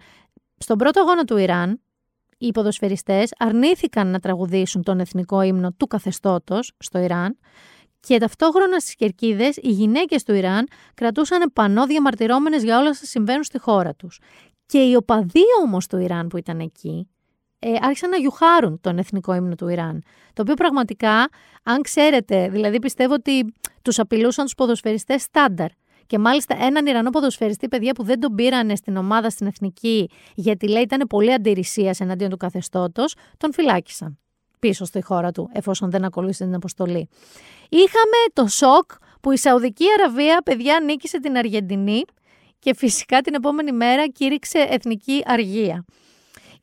στον 0.58 0.78
πρώτο 0.78 1.02
αγώνα 1.02 1.24
του 1.24 1.38
Ιράν, 1.38 1.82
οι 2.38 2.52
ποδοσφαιριστές 2.52 3.34
αρνήθηκαν 3.38 4.08
να 4.08 4.20
τραγουδήσουν 4.20 4.84
τον 4.84 5.00
εθνικό 5.00 5.42
ύμνο 5.42 5.72
του 5.78 5.88
καθεστώτος 5.88 6.74
στο 6.78 7.00
Ιράν 7.00 7.38
και 8.08 8.18
ταυτόχρονα 8.18 8.80
στις 8.80 8.96
κερκίδες 8.96 9.58
οι 9.58 9.70
γυναίκες 9.70 10.24
του 10.24 10.34
Ιράν 10.34 10.68
κρατούσαν 10.94 11.52
πανό 11.54 11.86
διαμαρτυρόμενες 11.86 12.64
για 12.64 12.80
όλα 12.80 12.90
όσα 12.90 13.06
συμβαίνουν 13.06 13.44
στη 13.44 13.60
χώρα 13.60 13.96
τους. 13.96 14.20
Και 14.66 14.78
οι 14.78 14.96
οπαδοί 14.96 15.44
όμως 15.64 15.88
του 15.88 15.98
Ιράν 15.98 16.28
που 16.28 16.38
ήταν 16.38 16.60
εκεί 16.60 17.08
ε, 17.60 17.70
άρχισαν 17.82 18.10
να 18.10 18.18
γιουχάρουν 18.18 18.80
τον 18.82 18.98
εθνικό 18.98 19.34
ύμνο 19.34 19.56
του 19.56 19.68
Ιράν. 19.68 20.04
Το 20.34 20.42
οποίο 20.42 20.54
πραγματικά, 20.54 21.30
αν 21.64 21.82
ξέρετε, 21.82 22.50
δηλαδή 22.50 22.80
πιστεύω 22.80 23.14
ότι 23.14 23.54
τους 23.82 24.00
απειλούσαν 24.00 24.46
τους 24.46 24.56
ποδοσφαιριστές 24.56 25.22
στάνταρ. 25.22 25.70
Και 26.06 26.18
μάλιστα 26.18 26.56
έναν 26.60 26.86
Ιρανό 26.86 27.10
ποδοσφαιριστή, 27.10 27.68
παιδιά 27.68 27.94
που 27.94 28.04
δεν 28.04 28.20
τον 28.20 28.36
πήρανε 28.36 28.76
στην 28.76 28.98
ομάδα 28.98 29.30
στην 29.30 29.48
εθνική, 29.48 30.10
γιατί 30.36 30.70
λέει 30.70 30.82
ήταν 30.82 31.08
πολύ 31.08 31.34
αντιρρησίας 31.34 32.00
εναντίον 32.00 32.30
του 32.30 32.38
καθεστώτος, 32.38 33.16
τον 33.38 33.54
φυλάκισαν 33.54 34.18
πίσω 34.64 34.86
στη 34.86 35.02
χώρα 35.02 35.32
του, 35.32 35.50
εφόσον 35.54 35.90
δεν 35.90 36.04
ακολούθησε 36.04 36.44
την 36.44 36.56
αποστολή. 36.56 37.10
Είχαμε 37.70 38.18
το 38.34 38.48
σοκ 38.48 38.92
που 39.22 39.32
η 39.32 39.38
Σαουδική 39.38 39.86
Αραβία, 39.98 40.42
παιδιά, 40.46 40.80
νίκησε 40.84 41.20
την 41.20 41.38
Αργεντινή 41.38 42.04
και 42.60 42.76
φυσικά 42.76 43.22
την 43.22 43.34
επόμενη 43.34 43.72
μέρα 43.72 44.08
κήρυξε 44.08 44.60
εθνική 44.70 45.24
αργία. 45.26 45.86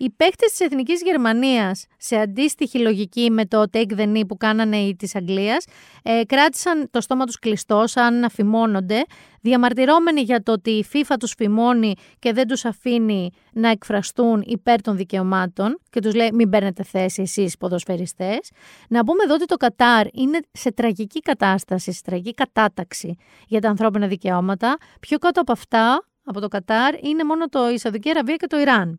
Οι 0.03 0.11
παίκτες 0.11 0.51
της 0.51 0.61
Εθνικής 0.61 1.03
Γερμανίας, 1.03 1.87
σε 1.97 2.17
αντίστοιχη 2.17 2.79
λογική 2.79 3.31
με 3.31 3.47
το 3.47 3.65
take 3.73 3.93
the 3.97 4.17
knee 4.17 4.27
που 4.29 4.37
κάνανε 4.37 4.77
οι 4.77 4.97
της 4.97 5.15
Αγγλίας, 5.15 5.65
ε, 6.03 6.23
κράτησαν 6.27 6.89
το 6.91 7.01
στόμα 7.01 7.25
τους 7.25 7.39
κλειστό, 7.39 7.87
σαν 7.87 8.21
να 8.21 8.29
φημώνονται, 8.29 9.03
διαμαρτυρώμενοι 9.41 10.21
για 10.21 10.43
το 10.43 10.53
ότι 10.53 10.71
η 10.71 10.85
FIFA 10.93 11.15
τους 11.19 11.35
φημώνει 11.37 11.95
και 12.19 12.33
δεν 12.33 12.47
τους 12.47 12.65
αφήνει 12.65 13.31
να 13.53 13.69
εκφραστούν 13.69 14.43
υπέρ 14.47 14.83
των 14.83 14.97
δικαιωμάτων 14.97 15.79
και 15.91 16.01
τους 16.01 16.15
λέει: 16.15 16.31
Μην 16.33 16.51
παίρνετε 16.51 16.83
θέση 16.83 17.23
εσείς, 17.23 17.57
ποδοσφαιριστές. 17.57 18.51
Να 18.89 19.05
πούμε 19.05 19.23
εδώ 19.25 19.35
ότι 19.35 19.45
το 19.45 19.57
Κατάρ 19.57 20.07
είναι 20.13 20.39
σε 20.53 20.73
τραγική 20.73 21.21
κατάσταση, 21.21 21.93
σε 21.93 22.01
τραγική 22.05 22.35
κατάταξη 22.35 23.17
για 23.47 23.61
τα 23.61 23.69
ανθρώπινα 23.69 24.07
δικαιώματα. 24.07 24.77
Πιο 25.01 25.19
κάτω 25.19 25.41
από 25.41 25.53
αυτά, 25.53 26.05
από 26.25 26.41
το 26.41 26.49
Κατάρ, 26.49 27.05
είναι 27.05 27.25
μόνο 27.25 27.49
το 27.49 27.69
Ισαδική 27.69 28.11
Αραβία 28.11 28.37
και 28.37 28.47
το 28.47 28.59
Ιράν. 28.59 28.99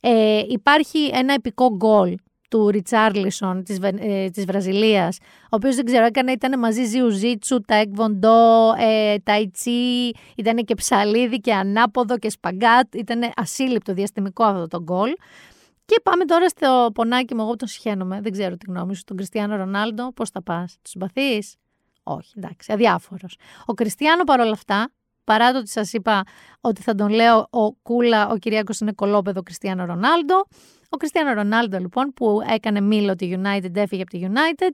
Ε, 0.00 0.42
υπάρχει 0.48 1.10
ένα 1.12 1.34
επικό 1.34 1.76
γκολ 1.76 2.14
του 2.50 2.68
Ριτσάρλισον 2.68 3.64
της, 3.64 3.78
Βε- 3.80 4.00
ε, 4.00 4.28
της 4.30 4.44
Βραζιλίας, 4.44 5.18
ο 5.42 5.48
οποίος 5.50 5.74
δεν 5.76 5.84
ξέρω, 5.84 6.04
έκανε, 6.04 6.32
ήταν 6.32 6.58
μαζί 6.58 6.84
Ζιουζίτσου, 6.84 7.60
τα 7.60 7.74
Εκβοντό, 7.74 8.74
ε, 8.78 9.18
τα 9.18 9.38
Ιτσί, 9.38 10.10
ήταν 10.36 10.56
και 10.56 10.74
ψαλίδι 10.74 11.40
και 11.40 11.54
ανάποδο 11.54 12.18
και 12.18 12.30
σπαγκάτ, 12.30 12.94
ήταν 12.94 13.32
ασύλληπτο 13.36 13.92
διαστημικό 13.92 14.44
αυτό 14.44 14.66
το 14.66 14.82
γκολ. 14.82 15.10
Και 15.84 16.00
πάμε 16.02 16.24
τώρα 16.24 16.48
στο 16.48 16.90
πονάκι 16.94 17.34
μου, 17.34 17.40
εγώ 17.40 17.50
που 17.50 17.56
τον 17.56 17.68
συχαίνομαι, 17.68 18.20
δεν 18.20 18.32
ξέρω 18.32 18.56
τη 18.56 18.66
γνώμη 18.68 18.96
σου, 18.96 19.04
τον 19.04 19.16
Κριστιανό 19.16 19.56
Ρονάλντο, 19.56 20.12
πώς 20.12 20.30
θα 20.30 20.42
πας, 20.42 20.78
τους 20.82 20.90
συμπαθείς; 20.90 21.54
Όχι, 22.02 22.32
εντάξει, 22.36 22.72
αδιάφορος. 22.72 23.36
Ο 23.66 23.72
Κριστιανό 23.74 24.24
παρόλα 24.24 24.52
αυτά, 24.52 24.90
παρά 25.28 25.52
το 25.52 25.58
ότι 25.58 25.68
σας 25.68 25.92
είπα 25.92 26.22
ότι 26.60 26.82
θα 26.82 26.94
τον 26.94 27.08
λέω 27.08 27.46
ο 27.50 27.72
Κούλα, 27.72 28.28
ο 28.28 28.36
Κυριάκος 28.36 28.80
είναι 28.80 28.92
κολόπεδο 28.92 29.42
Κριστιανό 29.42 29.84
Ρονάλντο, 29.84 30.46
ο 30.88 30.96
Κριστιανό 30.96 31.32
Ρονάλντο, 31.32 31.78
λοιπόν, 31.78 32.12
που 32.14 32.40
έκανε 32.54 32.80
μήλο 32.80 33.14
τη 33.14 33.32
United, 33.36 33.76
έφυγε 33.76 34.02
από 34.02 34.10
τη 34.10 34.20
United, 34.22 34.70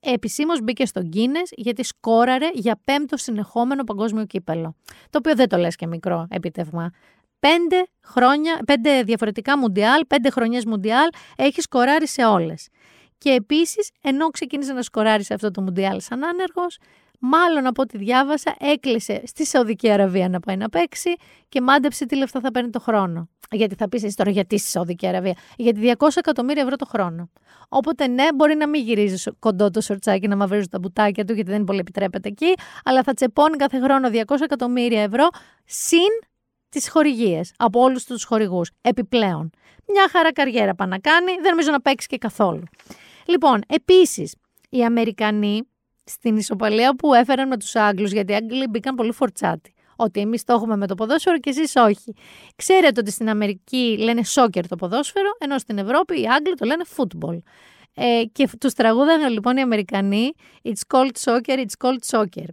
επισήμως 0.00 0.60
μπήκε 0.62 0.86
στο 0.86 1.00
Guinness 1.12 1.50
γιατί 1.50 1.84
σκόραρε 1.84 2.48
για 2.52 2.80
πέμπτο 2.84 3.16
συνεχόμενο 3.16 3.84
παγκόσμιο 3.84 4.24
κύπελο. 4.24 4.74
Το 5.10 5.18
οποίο 5.18 5.34
δεν 5.34 5.48
το 5.48 5.56
λες 5.56 5.76
και 5.76 5.86
μικρό 5.86 6.26
επίτευγμα. 6.30 6.90
Πέντε 7.40 7.86
χρόνια, 8.06 8.60
πέντε 8.66 9.02
διαφορετικά 9.02 9.58
μουντιάλ, 9.58 10.06
πέντε 10.06 10.30
χρονιές 10.30 10.64
μουντιάλ, 10.64 11.08
έχει 11.36 11.60
σκοράρει 11.60 12.08
σε 12.08 12.24
όλες. 12.24 12.68
Και 13.18 13.30
επίσης, 13.30 13.90
ενώ 14.02 14.28
ξεκίνησε 14.28 14.72
να 14.72 14.82
σκοράρει 14.82 15.24
σε 15.24 15.34
αυτό 15.34 15.50
το 15.50 15.60
μουντιάλ 15.62 16.00
σαν 16.00 16.24
άνεργος, 16.24 16.78
μάλλον 17.20 17.66
από 17.66 17.82
ό,τι 17.82 17.98
διάβασα, 17.98 18.54
έκλεισε 18.58 19.22
στη 19.26 19.46
Σαουδική 19.46 19.90
Αραβία 19.90 20.28
να 20.28 20.40
πάει 20.40 20.56
να 20.56 20.68
παίξει 20.68 21.14
και 21.48 21.60
μάντεψε 21.60 22.06
τι 22.06 22.16
λεφτά 22.16 22.40
θα 22.40 22.50
παίρνει 22.50 22.70
το 22.70 22.80
χρόνο. 22.80 23.28
Γιατί 23.50 23.74
θα 23.74 23.88
πεις 23.88 24.02
εσύ 24.02 24.16
τώρα 24.16 24.30
γιατί 24.30 24.58
στη 24.58 24.68
Σαουδική 24.68 25.06
Αραβία; 25.06 25.34
Γιατί 25.56 25.94
200 25.98 26.08
εκατομμύρια 26.14 26.62
ευρώ 26.62 26.76
το 26.76 26.86
χρόνο. 26.86 27.30
Οπότε 27.68 28.06
ναι, 28.06 28.26
μπορεί 28.34 28.54
να 28.54 28.68
μην 28.68 28.82
γυρίζεις 28.82 29.28
κοντό 29.38 29.70
το 29.70 29.80
σορτσάκι 29.80 30.28
να 30.28 30.36
μαυρίζεις 30.36 30.68
τα 30.68 30.78
μπουτάκια 30.78 31.24
του, 31.24 31.32
γιατί 31.32 31.50
δεν 31.50 31.64
πολύ 31.64 31.78
επιτρέπεται 31.78 32.28
εκεί, 32.28 32.54
αλλά 32.84 33.02
θα 33.02 33.12
τσεπώνει 33.12 33.56
κάθε 33.56 33.80
χρόνο 33.80 34.08
200 34.12 34.40
εκατομμύρια 34.40 35.02
ευρώ 35.02 35.28
συν 35.64 36.28
τις 36.68 36.88
χορηγίες 36.88 37.52
από 37.56 37.80
όλους 37.80 38.04
τους 38.04 38.24
χορηγούς. 38.24 38.70
Επιπλέον. 38.80 39.50
Μια 39.86 40.08
χαρά 40.10 40.32
καριέρα 40.32 40.74
πάνε 40.74 40.90
να 40.90 40.98
κάνει, 40.98 41.32
δεν 41.40 41.50
νομίζω 41.50 41.70
να 41.70 41.80
παίξει 41.80 42.06
και 42.06 42.18
καθόλου. 42.18 42.62
Λοιπόν, 43.26 43.60
επίσης, 43.66 44.34
οι 44.70 44.84
Αμερικανοί 44.84 45.62
στην 46.04 46.36
ισοπαλία 46.36 46.96
που 46.96 47.14
έφεραν 47.14 47.48
με 47.48 47.56
τους 47.56 47.76
Άγγλους, 47.76 48.12
γιατί 48.12 48.32
οι 48.32 48.34
Άγγλοι 48.34 48.66
μπήκαν 48.70 48.94
πολύ 48.94 49.12
φορτσάτι. 49.12 49.74
Ότι 49.96 50.20
εμείς 50.20 50.44
το 50.44 50.52
έχουμε 50.52 50.76
με 50.76 50.86
το 50.86 50.94
ποδόσφαιρο 50.94 51.38
και 51.38 51.50
εσείς 51.50 51.76
όχι. 51.76 52.14
Ξέρετε 52.56 53.00
ότι 53.00 53.10
στην 53.10 53.28
Αμερική 53.28 53.96
λένε 53.98 54.24
σόκερ 54.24 54.68
το 54.68 54.76
ποδόσφαιρο, 54.76 55.28
ενώ 55.38 55.58
στην 55.58 55.78
Ευρώπη 55.78 56.20
οι 56.20 56.26
Άγγλοι 56.26 56.54
το 56.54 56.66
λένε 56.66 56.84
football. 56.96 57.38
Ε, 57.94 58.22
και 58.32 58.48
τους 58.60 58.72
τραγούδαγαν 58.72 59.32
λοιπόν 59.32 59.56
οι 59.56 59.60
Αμερικανοί 59.60 60.32
It's 60.62 60.94
called 60.94 61.16
soccer, 61.24 61.58
it's 61.58 61.86
called 61.86 62.18
soccer. 62.18 62.46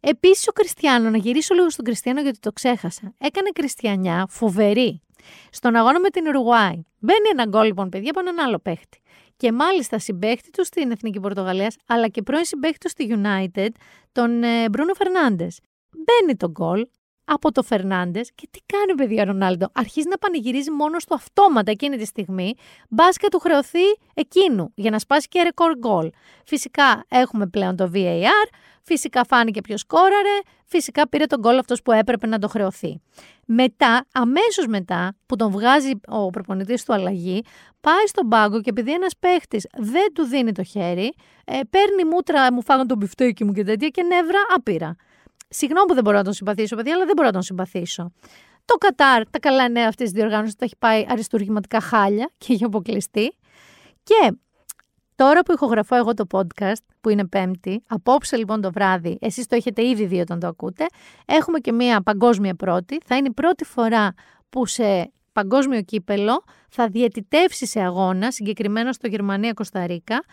Επίσης 0.00 0.48
ο 0.48 0.52
Κριστιανό, 0.52 1.10
να 1.10 1.16
γυρίσω 1.16 1.54
λίγο 1.54 1.70
στον 1.70 1.84
Κριστιανό 1.84 2.20
γιατί 2.20 2.38
το 2.38 2.52
ξέχασα. 2.52 3.14
Έκανε 3.18 3.50
Κριστιανιά 3.54 4.26
φοβερή. 4.28 5.02
Στον 5.50 5.76
αγώνα 5.76 6.00
με 6.00 6.08
την 6.08 6.26
Ουρουάη. 6.26 6.82
Μπαίνει 6.98 7.28
ένα 7.32 7.46
γκολ 7.46 7.66
λοιπόν, 7.66 7.88
παιδιά, 7.88 8.10
από 8.10 8.20
έναν 8.20 8.38
άλλο 8.38 8.58
παίχτη. 8.58 8.99
Και 9.40 9.52
μάλιστα 9.52 9.98
συμπαίχτη 9.98 10.50
του 10.50 10.64
στην 10.64 10.90
Εθνική 10.90 11.20
Πορτογαλίας, 11.20 11.76
αλλά 11.86 12.08
και 12.08 12.22
πρώην 12.22 12.44
συμπαίχτη 12.44 12.78
του 12.78 12.88
στη 12.88 13.08
United, 13.10 13.68
τον 14.12 14.42
ε, 14.42 14.68
Μπρούνο 14.68 14.94
Φερνάντε. 14.94 15.46
Μπαίνει 15.90 16.36
το 16.36 16.50
γκολ 16.50 16.86
από 17.32 17.52
το 17.52 17.62
Φερνάντες 17.62 18.30
και 18.34 18.48
τι 18.50 18.60
κάνει, 18.66 18.94
παιδιά, 18.94 19.22
ο 19.22 19.26
Ρονάλντο. 19.26 19.66
Αρχίζει 19.72 20.08
να 20.08 20.18
πανηγυρίζει 20.18 20.70
μόνο 20.70 20.96
του 20.96 21.14
αυτόματα 21.14 21.70
εκείνη 21.70 21.96
τη 21.96 22.04
στιγμή. 22.04 22.54
Μπας 22.88 23.16
και 23.16 23.28
του 23.30 23.38
χρεωθεί 23.38 23.84
εκείνου 24.14 24.72
για 24.74 24.90
να 24.90 24.98
σπάσει 24.98 25.28
και 25.28 25.42
ρεκόρ 25.42 25.78
γκολ. 25.78 26.10
Φυσικά 26.44 27.04
έχουμε 27.08 27.46
πλέον 27.46 27.76
το 27.76 27.90
VAR. 27.94 28.48
Φυσικά 28.82 29.24
φάνηκε 29.24 29.60
ποιος 29.60 29.80
σκόραρε. 29.80 30.38
Φυσικά 30.64 31.08
πήρε 31.08 31.26
τον 31.26 31.40
γκολ 31.40 31.58
αυτός 31.58 31.82
που 31.82 31.92
έπρεπε 31.92 32.26
να 32.26 32.38
το 32.38 32.48
χρεωθεί. 32.48 33.00
Μετά, 33.46 34.06
αμέσως 34.12 34.66
μετά 34.66 35.16
που 35.26 35.36
τον 35.36 35.50
βγάζει 35.50 35.90
ο 36.08 36.30
προπονητής 36.30 36.84
του 36.84 36.92
αλλαγή, 36.92 37.44
πάει 37.80 38.06
στον 38.06 38.28
πάγκο 38.28 38.60
και 38.60 38.70
επειδή 38.70 38.92
ένας 38.92 39.12
παίχτης 39.20 39.66
δεν 39.76 40.12
του 40.12 40.24
δίνει 40.24 40.52
το 40.52 40.62
χέρι, 40.62 41.14
ε, 41.44 41.60
παίρνει 41.70 42.04
μούτρα, 42.04 42.52
μου 42.52 42.62
φάγαν 42.62 42.86
τον 42.86 42.98
πιφτέκι 42.98 43.44
μου 43.44 43.52
και 43.52 43.64
τέτοια 43.64 43.88
και 43.88 44.02
νεύρα 44.02 44.38
άπειρα. 44.54 44.96
Συγγνώμη 45.52 45.86
που 45.86 45.94
δεν 45.94 46.04
μπορώ 46.04 46.16
να 46.16 46.24
τον 46.24 46.32
συμπαθήσω, 46.32 46.76
παιδιά, 46.76 46.94
αλλά 46.94 47.04
δεν 47.04 47.12
μπορώ 47.16 47.28
να 47.28 47.32
τον 47.32 47.42
συμπαθήσω. 47.42 48.12
Το 48.64 48.74
Κατάρ, 48.74 49.30
τα 49.30 49.38
καλά 49.38 49.68
νέα 49.68 49.88
αυτής 49.88 50.10
της 50.10 50.20
διοργάνωσης, 50.20 50.54
τα 50.54 50.64
έχει 50.64 50.76
πάει 50.78 51.06
αριστούργηματικά 51.08 51.80
χάλια 51.80 52.30
και 52.38 52.52
έχει 52.52 52.64
αποκλειστεί. 52.64 53.36
Και 54.02 54.36
τώρα 55.14 55.42
που 55.42 55.52
ηχογραφώ 55.52 55.96
εγώ 55.96 56.14
το 56.14 56.24
podcast, 56.30 56.84
που 57.00 57.08
είναι 57.08 57.26
Πέμπτη, 57.26 57.82
απόψε 57.88 58.36
λοιπόν 58.36 58.60
το 58.60 58.70
βράδυ, 58.72 59.18
εσείς 59.20 59.46
το 59.46 59.56
έχετε 59.56 59.86
ήδη 59.86 60.06
δει 60.06 60.20
όταν 60.20 60.40
το 60.40 60.46
ακούτε, 60.46 60.86
έχουμε 61.26 61.58
και 61.58 61.72
μία 61.72 62.02
παγκόσμια 62.02 62.54
πρώτη. 62.54 62.98
Θα 63.04 63.16
είναι 63.16 63.28
η 63.28 63.32
πρώτη 63.32 63.64
φορά 63.64 64.14
που 64.50 64.66
σε 64.66 65.12
παγκόσμιο 65.32 65.82
κύπελο 65.82 66.44
θα 66.68 66.88
διαιτητεύσει 66.88 67.66
σε 67.66 67.80
αγώνα, 67.80 68.30
συγκεκριμένα 68.30 68.92
στο 68.92 69.08
Γερμανία-Κωνσταντίνα, 69.08 70.24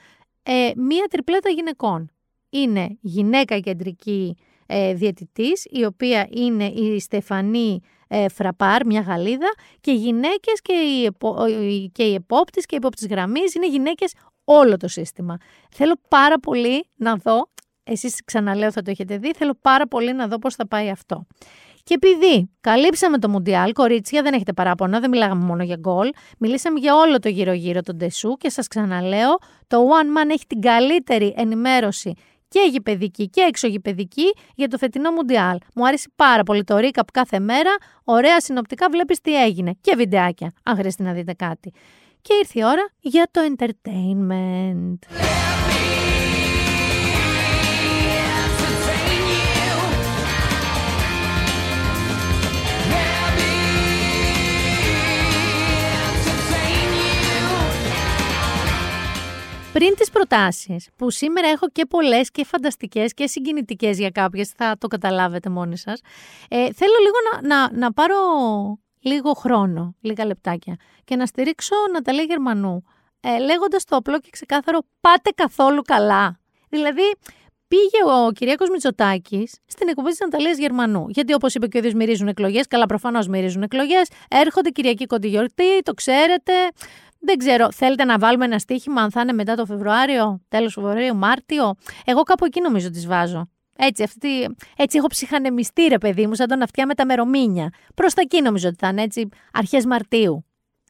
ε, 0.44 0.72
μία 0.76 1.06
τριπλέτα 1.10 1.50
γυναικών. 1.50 2.12
Είναι 2.50 2.98
γυναίκα 3.02 3.60
κεντρική 3.60 4.38
ε, 4.68 4.94
διαιτητής, 4.94 5.66
η 5.70 5.86
οποία 5.86 6.28
είναι 6.32 6.66
η 6.66 7.00
Στεφανή 7.00 7.80
ε, 8.08 8.30
Φραπάρ, 8.30 8.86
μια 8.86 9.02
Γαλλίδα, 9.02 9.54
και 9.82 9.92
οι 9.92 9.96
γυναίκες 9.96 10.62
και 10.62 10.74
οι, 10.74 11.06
επο, 11.06 11.46
οι- 11.48 11.90
και 11.94 12.04
οι 12.04 12.14
επόπτες 12.14 12.66
και 12.66 12.76
οι 12.76 12.78
επόπτες 12.78 13.08
γραμμής 13.08 13.54
είναι 13.56 13.68
γυναίκες 13.68 14.14
όλο 14.44 14.78
το 14.78 14.88
σύστημα. 14.88 15.38
Θέλω 15.72 15.94
πάρα 16.08 16.40
πολύ 16.40 16.86
να 16.96 17.16
δω, 17.16 17.50
εσείς 17.84 18.24
ξαναλέω 18.26 18.72
θα 18.72 18.82
το 18.82 18.92
έχετε 18.92 19.18
δει, 19.18 19.34
θέλω 19.34 19.58
πάρα 19.62 19.88
πολύ 19.88 20.14
να 20.14 20.28
δω 20.28 20.38
πώς 20.40 20.56
θα 20.56 20.68
πάει 20.68 20.90
αυτό. 20.90 21.26
Και 21.84 21.94
επειδή 21.94 22.50
καλύψαμε 22.62 23.18
το 23.18 23.30
Μουντιάλ, 23.30 23.74
κορίτσια, 23.74 24.22
δεν 24.22 24.34
έχετε 24.34 24.54
παράπονα, 24.54 25.00
δεν 25.00 25.10
μιλάγαμε 25.10 25.46
μόνο 25.46 25.64
για 25.64 25.76
γκολ. 25.80 26.10
Μιλήσαμε 26.38 26.80
για 26.80 26.96
όλο 26.96 27.20
το 27.20 27.30
γύρω-γύρω 27.30 27.82
τον 27.82 27.98
Τεσού 27.98 28.34
και 28.38 28.50
σας 28.50 28.68
ξαναλέω, 28.68 29.38
το 29.68 29.78
One 29.78 30.18
Man 30.28 30.30
έχει 30.30 30.46
την 30.48 30.62
καλύτερη 30.62 31.34
ενημέρωση 31.38 32.14
και 32.48 32.60
γηπαιδική 32.72 33.30
και 33.30 33.42
εξωγηπαιδική 33.42 34.34
για 34.56 34.68
το 34.68 34.78
φετινό 34.78 35.12
Μουντιάλ. 35.12 35.58
Μου 35.76 35.88
άρεσε 35.88 36.10
πάρα 36.16 36.44
πολύ 36.44 36.64
το 36.64 36.76
recap 36.78 37.08
κάθε 37.14 37.40
μέρα. 37.40 37.76
Ωραία 38.04 38.40
συνοπτικά 38.40 38.90
βλέπεις 38.90 39.22
τι 39.22 39.44
έγινε. 39.44 39.74
Και 39.82 39.96
βιντεάκια, 39.96 40.54
αν 40.64 40.78
χρειαστεί 40.78 41.04
να 41.04 41.14
δείτε 41.14 41.34
κάτι. 41.34 41.74
Και 42.22 42.34
ήρθε 42.34 42.60
η 42.60 42.64
ώρα 42.64 42.90
για 43.00 43.28
το 43.32 43.42
entertainment. 43.56 44.98
Πριν 59.78 59.96
τις 59.96 60.10
προτάσεις, 60.10 60.90
που 60.96 61.10
σήμερα 61.10 61.48
έχω 61.48 61.70
και 61.70 61.86
πολλές 61.86 62.32
και 62.32 62.46
φανταστικές 62.46 63.14
και 63.14 63.28
συγκινητικές 63.28 63.98
για 63.98 64.10
κάποιες, 64.10 64.50
θα 64.50 64.76
το 64.78 64.88
καταλάβετε 64.88 65.50
μόνοι 65.50 65.78
σας, 65.78 66.00
ε, 66.50 66.58
θέλω 66.58 66.94
λίγο 67.02 67.16
να, 67.32 67.48
να, 67.48 67.78
να 67.78 67.94
πάρω 67.94 68.16
λίγο 69.00 69.34
χρόνο, 69.34 69.96
λίγα 70.02 70.26
λεπτάκια, 70.26 70.76
και 71.04 71.16
να 71.16 71.26
στηρίξω 71.26 71.76
Ναταλία 71.94 72.24
Γερμανού, 72.24 72.84
ε, 73.20 73.40
λέγοντας 73.40 73.84
το 73.84 73.96
απλό 73.96 74.20
και 74.20 74.30
ξεκάθαρο 74.32 74.80
«Πάτε 75.00 75.30
καθόλου 75.36 75.82
καλά». 75.82 76.40
Δηλαδή, 76.70 77.04
πήγε 77.68 78.26
ο 78.28 78.32
Κυριάκος 78.32 78.70
Μητσοτάκης 78.70 79.56
στην 79.66 79.88
εκπομπή 79.88 80.10
της 80.10 80.20
Ναταλίας 80.20 80.58
Γερμανού. 80.58 81.06
Γιατί 81.10 81.34
όπως 81.34 81.56
είπε 81.56 81.68
και 81.68 81.78
ο 81.78 81.80
ίδιος 81.80 81.94
μυρίζουν 81.94 82.28
εκλογές, 82.28 82.68
καλά 82.68 82.86
προφανώς 82.86 83.28
μυρίζουν 83.28 83.62
εκλογές, 83.62 84.10
έρχονται 84.30 84.70
Κυριακή 84.70 85.06
Κοντιγιορτή, 85.06 85.82
το 85.84 85.94
ξέρετε, 85.94 86.54
δεν 87.20 87.38
ξέρω, 87.38 87.72
θέλετε 87.72 88.04
να 88.04 88.18
βάλουμε 88.18 88.46
ένα 88.46 88.60
στοίχημα 88.60 89.02
αν 89.02 89.12
θα 89.12 89.22
είναι 89.22 89.34
μετά 89.34 89.56
το 89.56 89.66
Φεβρουάριο, 89.66 90.42
τέλος 90.48 90.74
Φεβρουαρίου, 90.74 91.16
Μάρτιο; 91.16 91.74
Εγώ 92.06 92.22
κάπου 92.22 92.46
εκεί 92.46 92.62
νομίζω 92.62 92.90
τις 92.90 93.08
βάζω. 93.08 93.50
Έτσι, 93.78 94.04
αυτή, 94.04 94.56
έτσι 94.78 94.98
έχω 94.98 95.08
ψυχανεμιστεί 95.08 95.88
ρε 95.88 95.98
παιδί 95.98 96.28
μου, 96.28 96.36
σαν 96.36 96.48
τον 96.48 96.62
αυτιά 96.62 96.86
με 96.86 96.94
τα 96.94 97.06
μερομήνια. 97.06 97.70
Προς 97.96 98.14
τα 98.14 98.22
εκεί 98.22 98.42
νομίζω 98.42 98.68
ότι 98.68 98.78
θα 98.80 98.88
είναι 98.88 99.02
έτσι, 99.02 99.30
αρχές 99.54 99.86
Μαρτίου. 99.86 100.46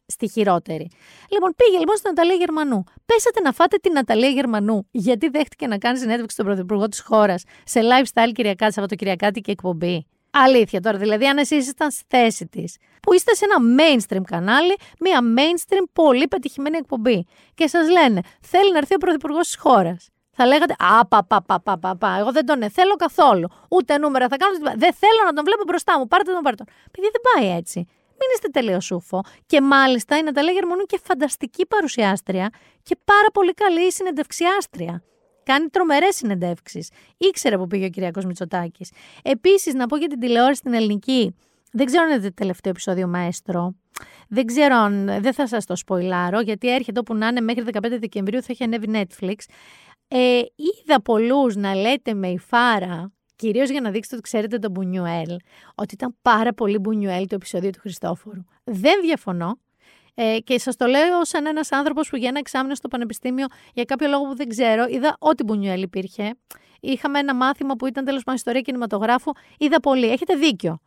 Στη 0.09 0.29
χειρότερη. 0.29 0.89
Λοιπόν, 1.29 1.53
πήγε 1.55 1.77
λοιπόν 1.77 1.95
στην 1.95 2.09
Ναταλία 2.09 2.35
Γερμανού. 2.35 2.83
Πέσατε 3.05 3.39
να 3.39 3.51
φάτε 3.51 3.77
την 3.77 3.91
Ναταλία 3.91 4.29
Γερμανού, 4.29 4.87
γιατί 4.91 5.29
δέχτηκε 5.29 5.67
να 5.67 5.77
κάνει 5.77 5.97
συνέντευξη 5.97 6.33
στον 6.33 6.45
Πρωθυπουργό 6.45 6.87
της 6.87 6.99
χώρας 7.01 7.43
σε 7.63 7.79
lifestyle 7.79 8.31
Κυριακάτη, 8.33 8.73
Σαββατοκυριακάτικη 8.73 9.51
εκπομπή. 9.51 10.05
Αλήθεια 10.43 10.81
τώρα, 10.81 10.97
δηλαδή, 10.97 11.27
αν 11.27 11.37
εσεί 11.37 11.55
ήσασταν 11.55 11.91
στη 11.91 12.03
θέση 12.07 12.47
της, 12.47 12.77
που 13.01 13.13
είστε 13.13 13.35
σε 13.35 13.45
ένα 13.45 13.75
mainstream 13.79 14.21
κανάλι, 14.25 14.75
μια 14.99 15.19
mainstream 15.37 15.83
πολύ 15.93 16.27
πετυχημένη 16.27 16.77
εκπομπή, 16.77 17.25
και 17.53 17.67
σας 17.67 17.89
λένε, 17.89 18.21
θέλει 18.41 18.71
να 18.71 18.77
έρθει 18.77 18.95
ο 18.95 18.97
Πρωθυπουργός 18.97 19.45
της 19.45 19.57
χώρας. 19.57 20.09
Θα 20.39 20.45
λέγατε, 20.45 20.75
Α, 20.79 21.05
πα, 21.05 21.25
πα, 21.25 21.41
πα, 21.41 21.61
πα, 21.61 21.77
πα, 21.77 21.95
πα. 21.97 22.15
Εγώ 22.19 22.31
δεν 22.31 22.45
τον 22.45 22.71
θέλω 22.71 22.95
καθόλου. 22.95 23.47
Ούτε 23.69 23.97
νούμερα 23.97 24.27
θα 24.27 24.37
κάνω. 24.37 24.53
Δεν 24.57 24.93
θέλω 24.93 25.21
να 25.25 25.33
τον 25.33 25.43
βλέπω 25.43 25.63
μπροστά 25.67 25.99
μου. 25.99 26.07
Πάρτε 26.07 26.31
τον, 26.31 26.41
πάρτε 26.41 26.63
τον. 26.63 26.73
Παιδί 26.91 27.09
δεν 27.11 27.21
πάει 27.29 27.57
έτσι. 27.57 27.79
μην 28.19 28.29
είστε 28.33 28.47
τελείως 28.47 28.85
σούφο. 28.85 29.23
Και 29.45 29.61
μάλιστα 29.61 30.17
η 30.17 30.23
Ναταλία 30.23 30.51
Γερμανού 30.51 30.83
και 30.83 30.99
φανταστική 31.03 31.65
παρουσιάστρια 31.65 32.49
και 32.83 32.97
πάρα 33.05 33.29
πολύ 33.33 33.53
καλή 33.53 33.91
συνεντευξιάστρια. 33.91 35.03
Κάνει 35.47 35.67
τρομερές 35.67 36.15
συνεντεύξεις. 36.15 36.89
Ήξερε 37.17 37.57
που 37.57 37.67
πήγε 37.67 37.85
ο 37.85 37.89
Κυριακός 37.89 38.25
Μητσοτάκης. 38.25 38.91
Επίσης, 39.23 39.73
να 39.73 39.85
πω 39.85 39.97
για 39.97 40.07
την 40.07 40.19
τηλεόραση 40.19 40.55
στην 40.55 40.73
ελληνική. 40.73 41.35
Δεν 41.71 41.85
ξέρω 41.85 42.03
αν 42.03 42.09
είναι 42.09 42.21
το 42.21 42.33
τελευταίο 42.33 42.71
επεισόδιο 42.71 43.07
Μαέστρο. 43.07 43.75
Δεν 44.27 44.45
ξέρω 44.45 44.75
αν. 44.75 45.05
Δεν 45.05 45.33
θα 45.33 45.47
σας 45.47 45.65
το 45.65 45.75
σποϊλάρω, 45.75 46.39
γιατί 46.39 46.73
έρχεται 46.73 46.99
όπου 46.99 47.15
να 47.15 47.27
είναι 47.27 47.41
μέχρι 47.41 47.63
15 47.71 47.79
Δεκεμβρίου 47.99 48.41
θα 48.41 48.47
έχει 48.49 48.63
ανέβει 48.63 48.87
Netflix. 48.93 49.35
Ε, 50.07 50.41
είδα 50.55 51.01
πολλούς 51.01 51.55
να 51.55 51.75
λέτε 51.75 52.13
με 52.13 52.27
η 52.27 52.37
φάρα, 52.37 53.11
κυρίως 53.35 53.69
για 53.69 53.81
να 53.81 53.91
δείξετε 53.91 54.15
ότι 54.15 54.23
ξέρετε 54.23 54.57
τον 54.57 54.71
Μπουνιουέλ, 54.71 55.35
ότι 55.75 55.93
ήταν 55.93 56.15
πάρα 56.21 56.53
πολύ 56.53 56.77
Μπουνιουέλ 56.77 57.27
το 57.27 57.35
επεισόδιο 57.35 57.69
του 57.69 57.79
Χριστόφορου. 57.79 58.41
Δεν 58.63 59.01
διαφωνώ. 59.01 59.59
Ε, 60.19 60.39
και 60.39 60.59
σας 60.59 60.75
το 60.75 60.85
λέω 60.85 61.25
σαν 61.25 61.45
ένας 61.45 61.71
άνθρωπος 61.71 62.09
που 62.09 62.15
για 62.15 62.29
ένα 62.29 62.39
εξάμεινο 62.39 62.75
στο 62.75 62.87
Πανεπιστήμιο, 62.87 63.45
για 63.73 63.83
κάποιο 63.83 64.07
λόγο 64.07 64.23
που 64.23 64.35
δεν 64.35 64.47
ξέρω, 64.47 64.85
είδα 64.89 65.15
ό,τι 65.19 65.43
Μπουνιουέλ 65.43 65.81
υπήρχε. 65.81 66.33
Είχαμε 66.79 67.19
ένα 67.19 67.35
μάθημα 67.35 67.75
που 67.75 67.85
ήταν 67.85 68.05
τέλος 68.05 68.23
πάντων 68.23 68.35
ιστορία 68.35 68.61
κινηματογράφου. 68.61 69.31
Είδα 69.57 69.79
πολύ. 69.79 70.11
Έχετε 70.11 70.35
δίκιο. 70.35 70.79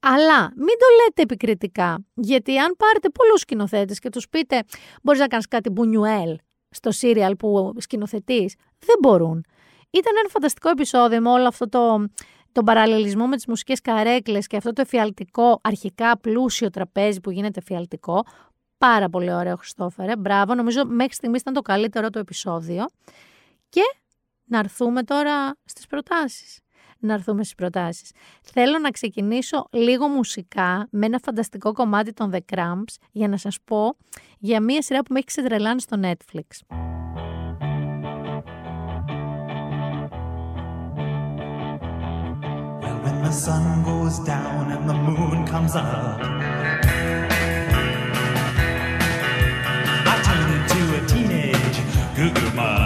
Αλλά 0.00 0.40
μην 0.56 0.76
το 0.78 0.86
λέτε 1.02 1.22
επικριτικά. 1.22 2.04
Γιατί 2.14 2.58
αν 2.58 2.74
πάρετε 2.78 3.08
πολλούς 3.08 3.40
σκηνοθέτες 3.40 3.98
και 3.98 4.08
τους 4.08 4.28
πείτε, 4.28 4.62
μπορείς 5.02 5.20
να 5.20 5.26
κάνεις 5.26 5.48
κάτι 5.48 5.70
μπουνιουέλ 5.70 6.38
στο 6.70 6.90
σύριαλ 6.90 7.36
που 7.36 7.74
σκηνοθετείς, 7.76 8.54
δεν 8.78 8.96
μπορούν. 9.00 9.44
Ήταν 9.90 10.12
ένα 10.18 10.28
φανταστικό 10.28 10.68
επεισόδιο 10.68 11.20
με 11.20 11.30
όλο 11.30 11.46
αυτό 11.46 11.68
το, 11.68 12.08
τον 12.52 12.64
παραλληλισμό 12.64 13.26
με 13.26 13.36
τις 13.36 13.46
μουσικές 13.46 13.80
καρέκλες 13.80 14.46
και 14.46 14.56
αυτό 14.56 14.72
το 14.72 14.80
εφιαλτικό, 14.80 15.60
αρχικά 15.62 16.18
πλούσιο 16.18 16.70
τραπέζι 16.70 17.20
που 17.20 17.30
γίνεται 17.30 17.60
εφιαλτικό. 17.60 18.24
Πάρα 18.78 19.08
πολύ 19.08 19.32
ωραίο, 19.32 19.56
Χριστόφερε. 19.56 20.16
Μπράβο. 20.16 20.54
Νομίζω 20.54 20.84
μέχρι 20.86 21.14
στιγμής 21.14 21.40
ήταν 21.40 21.54
το 21.54 21.62
καλύτερο 21.62 22.10
το 22.10 22.18
επεισόδιο. 22.18 22.84
Και 23.68 23.82
να 24.44 24.58
έρθουμε 24.58 25.02
τώρα 25.02 25.56
στις 25.64 25.86
προτάσεις 25.86 26.60
να 26.98 27.14
έρθουμε 27.14 27.42
στις 27.42 27.54
προτάσεις. 27.54 28.10
Θέλω 28.42 28.78
να 28.78 28.90
ξεκινήσω 28.90 29.66
λίγο 29.70 30.08
μουσικά 30.08 30.88
με 30.90 31.06
ένα 31.06 31.18
φανταστικό 31.22 31.72
κομμάτι 31.72 32.12
των 32.12 32.30
The 32.34 32.54
Cramps 32.54 32.94
για 33.10 33.28
να 33.28 33.36
σας 33.36 33.58
πω 33.64 33.96
για 34.38 34.60
μία 34.60 34.82
σειρά 34.82 35.02
που 35.02 35.12
με 35.12 35.18
έχει 35.18 35.26
ξετρελάνει 35.26 35.80
στο 35.80 36.00
Netflix. 36.02 36.46
when 43.04 43.22
the 43.22 43.32
sun 43.46 43.64
goes 43.90 44.16
down 44.34 44.62
and 44.74 44.84
the 44.90 44.98
moon 45.06 45.46
comes 45.52 45.74
up 45.74 46.67
gümüş. 52.18 52.77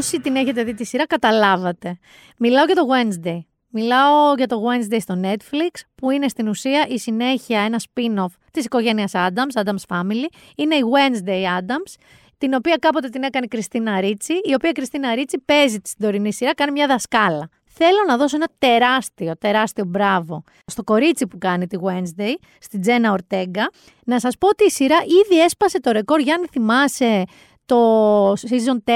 Όσοι 0.00 0.20
την 0.20 0.36
έχετε 0.36 0.64
δει 0.64 0.74
τη 0.74 0.84
σειρά, 0.84 1.06
καταλάβατε. 1.06 1.98
Μιλάω 2.38 2.64
για 2.64 2.74
το 2.74 2.86
Wednesday. 2.92 3.38
Μιλάω 3.68 4.34
για 4.34 4.46
το 4.46 4.62
Wednesday 4.66 4.98
στο 5.00 5.20
Netflix, 5.24 5.80
που 5.94 6.10
είναι 6.10 6.28
στην 6.28 6.48
ουσία 6.48 6.86
η 6.88 6.98
συνέχεια, 6.98 7.60
ένα 7.60 7.80
spin-off 7.80 8.34
της 8.50 8.64
οικογένειας 8.64 9.12
Adams, 9.14 9.62
Adams 9.64 9.96
Family. 9.96 10.26
Είναι 10.56 10.74
η 10.74 10.82
Wednesday 10.94 11.58
Adams, 11.58 11.94
την 12.38 12.54
οποία 12.54 12.76
κάποτε 12.76 13.08
την 13.08 13.22
έκανε 13.22 13.44
η 13.44 13.48
Κριστίνα 13.48 14.00
Ρίτσι, 14.00 14.32
η 14.32 14.54
οποία 14.54 14.72
Κριστίνα 14.72 15.14
Ρίτσι 15.14 15.38
παίζει 15.38 15.80
τη 15.80 15.90
τωρινή 15.98 16.32
σειρά, 16.32 16.54
κάνει 16.54 16.72
μια 16.72 16.86
δασκάλα. 16.86 17.48
Θέλω 17.64 17.98
να 18.06 18.16
δώσω 18.16 18.36
ένα 18.36 18.48
τεράστιο, 18.58 19.36
τεράστιο 19.38 19.84
μπράβο 19.84 20.44
στο 20.66 20.84
κορίτσι 20.84 21.26
που 21.26 21.38
κάνει 21.38 21.66
τη 21.66 21.78
Wednesday, 21.82 22.34
στην 22.58 22.80
Τζένα 22.80 23.12
Ορτέγκα. 23.12 23.70
Να 24.04 24.20
σας 24.20 24.38
πω 24.38 24.48
ότι 24.48 24.64
η 24.64 24.70
σειρά 24.70 24.96
ήδη 25.24 25.40
έσπασε 25.40 25.80
το 25.80 25.90
ρεκόρ, 25.90 26.20
Γιάννη 26.20 26.46
θυμάσαι, 26.50 27.24
το 27.70 28.32
season 28.32 28.92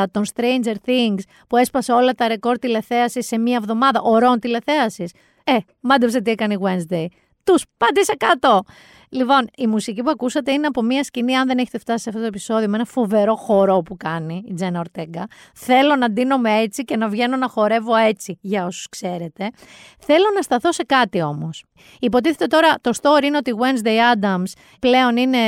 4 0.00 0.04
των 0.10 0.22
Stranger 0.34 0.74
Things 0.86 1.18
που 1.48 1.56
έσπασε 1.56 1.92
όλα 1.92 2.12
τα 2.12 2.28
ρεκόρ 2.28 2.58
τηλεθέασης 2.58 3.26
σε 3.26 3.38
μία 3.38 3.56
εβδομάδα, 3.56 4.00
ωρών 4.02 4.40
τηλεθέασης. 4.40 5.12
Ε, 5.44 5.56
μάντεψε 5.80 6.20
τι 6.20 6.30
έκανε 6.30 6.54
η 6.54 6.58
Wednesday. 6.62 7.06
Τους 7.44 7.64
πάντε 7.76 8.02
σε 8.02 8.14
κάτω. 8.16 8.62
Λοιπόν, 9.10 9.48
η 9.56 9.66
μουσική 9.66 10.02
που 10.02 10.10
ακούσατε 10.10 10.52
είναι 10.52 10.66
από 10.66 10.82
μια 10.82 11.04
σκηνή, 11.04 11.36
αν 11.36 11.46
δεν 11.46 11.58
έχετε 11.58 11.78
φτάσει 11.78 12.02
σε 12.02 12.08
αυτό 12.08 12.20
το 12.20 12.26
επεισόδιο, 12.26 12.68
με 12.68 12.76
ένα 12.76 12.84
φοβερό 12.84 13.36
χορό 13.36 13.78
που 13.82 13.96
κάνει 13.96 14.42
η 14.48 14.54
Τζένα 14.54 14.78
Ορτέγκα. 14.78 15.26
Θέλω 15.54 15.96
να 15.96 16.10
ντύνομαι 16.10 16.58
έτσι 16.58 16.84
και 16.84 16.96
να 16.96 17.08
βγαίνω 17.08 17.36
να 17.36 17.48
χορεύω 17.48 17.94
έτσι, 17.94 18.38
για 18.40 18.66
όσους 18.66 18.88
ξέρετε. 18.88 19.50
Θέλω 19.98 20.24
να 20.34 20.42
σταθώ 20.42 20.72
σε 20.72 20.82
κάτι 20.82 21.22
όμως. 21.22 21.64
Υποτίθεται 22.00 22.46
τώρα 22.46 22.74
το 22.80 22.90
story 23.02 23.22
είναι 23.22 23.36
ότι 23.36 23.50
η 23.50 23.54
Wednesday 23.58 24.16
Adams 24.16 24.52
πλέον 24.80 25.16
είναι 25.16 25.38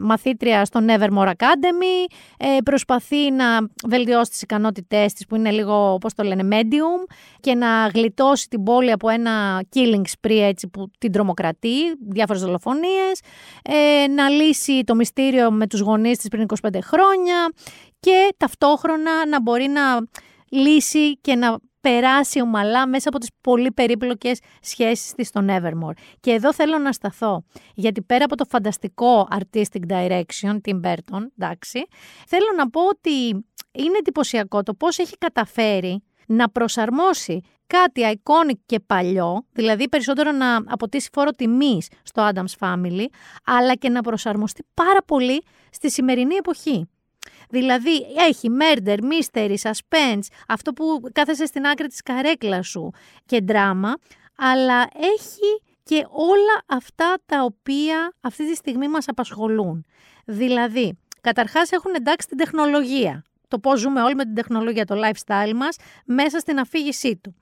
μαθήτρια 0.00 0.64
στο 0.64 0.80
Nevermore 0.88 1.28
Academy, 1.28 2.12
ε, 2.36 2.56
προσπαθεί 2.64 3.30
να 3.30 3.44
βελτιώσει 3.88 4.30
τις 4.30 4.42
ικανότητές 4.42 5.12
της 5.12 5.26
που 5.26 5.36
είναι 5.36 5.50
λίγο, 5.50 5.92
όπω 5.92 6.14
το 6.14 6.22
λένε, 6.22 6.48
medium 6.50 7.12
και 7.40 7.54
να 7.54 7.86
γλιτώσει 7.86 8.48
την 8.48 8.62
πόλη 8.62 8.92
από 8.92 9.08
ένα 9.08 9.62
killing 9.74 10.04
spree 10.20 10.40
έτσι 10.40 10.68
που 10.68 10.90
την 10.98 11.12
τρομοκρατεί, 11.12 11.78
διάφορες 12.08 12.42
δολοφονίες 12.42 13.03
ε, 13.62 14.06
να 14.06 14.28
λύσει 14.28 14.82
το 14.84 14.94
μυστήριο 14.94 15.50
με 15.50 15.66
τους 15.66 15.80
γονείς 15.80 16.18
της 16.18 16.28
πριν 16.28 16.46
25 16.62 16.78
χρόνια 16.82 17.52
και 18.00 18.34
ταυτόχρονα 18.36 19.26
να 19.26 19.42
μπορεί 19.42 19.68
να 19.68 20.06
λύσει 20.48 21.16
και 21.20 21.34
να 21.34 21.58
περάσει 21.80 22.40
ομαλά 22.40 22.86
μέσα 22.86 23.08
από 23.08 23.18
τις 23.18 23.28
πολύ 23.40 23.72
περίπλοκες 23.72 24.38
σχέσεις 24.60 25.12
της 25.12 25.28
στο 25.28 25.44
Nevermore. 25.48 25.96
Και 26.20 26.30
εδώ 26.30 26.52
θέλω 26.52 26.78
να 26.78 26.92
σταθώ, 26.92 27.44
γιατί 27.74 28.02
πέρα 28.02 28.24
από 28.24 28.36
το 28.36 28.44
φανταστικό 28.44 29.28
artistic 29.30 29.92
direction, 29.92 30.56
Tim 30.64 30.80
Burton, 30.84 31.22
εντάξει, 31.38 31.86
θέλω 32.26 32.46
να 32.56 32.70
πω 32.70 32.80
ότι 32.88 33.28
είναι 33.72 33.98
εντυπωσιακό 33.98 34.62
το 34.62 34.74
πώς 34.74 34.98
έχει 34.98 35.18
καταφέρει 35.18 36.02
να 36.26 36.50
προσαρμόσει 36.50 37.40
κάτι 37.78 38.18
iconic 38.22 38.58
και 38.66 38.80
παλιό, 38.80 39.46
δηλαδή 39.52 39.88
περισσότερο 39.88 40.32
να 40.32 40.56
αποτίσει 40.66 41.08
φόρο 41.12 41.30
τιμής 41.30 41.88
στο 42.02 42.30
Adams 42.32 42.66
Family, 42.66 43.04
αλλά 43.44 43.74
και 43.74 43.88
να 43.88 44.00
προσαρμοστεί 44.00 44.66
πάρα 44.74 45.02
πολύ 45.06 45.42
στη 45.70 45.90
σημερινή 45.90 46.34
εποχή. 46.34 46.88
Δηλαδή 47.48 48.06
έχει 48.28 48.48
murder, 48.60 48.96
mystery, 48.98 49.54
suspense, 49.62 50.26
αυτό 50.48 50.72
που 50.72 51.00
κάθεσαι 51.12 51.46
στην 51.46 51.66
άκρη 51.66 51.86
της 51.88 52.02
καρέκλας 52.02 52.66
σου 52.66 52.90
και 53.26 53.40
δράμα, 53.42 53.94
αλλά 54.36 54.80
έχει 54.94 55.62
και 55.82 56.06
όλα 56.10 56.62
αυτά 56.66 57.14
τα 57.26 57.42
οποία 57.42 58.12
αυτή 58.20 58.48
τη 58.50 58.54
στιγμή 58.54 58.88
μας 58.88 59.08
απασχολούν. 59.08 59.84
Δηλαδή, 60.24 60.98
καταρχάς 61.20 61.72
έχουν 61.72 61.92
εντάξει 61.94 62.28
την 62.28 62.36
τεχνολογία, 62.36 63.24
το 63.48 63.58
πώς 63.58 63.80
ζούμε 63.80 64.02
όλοι 64.02 64.14
με 64.14 64.24
την 64.24 64.34
τεχνολογία, 64.34 64.84
το 64.84 64.94
lifestyle 64.94 65.52
μας, 65.54 65.76
μέσα 66.04 66.38
στην 66.38 66.58
αφήγησή 66.58 67.16
του. 67.16 67.34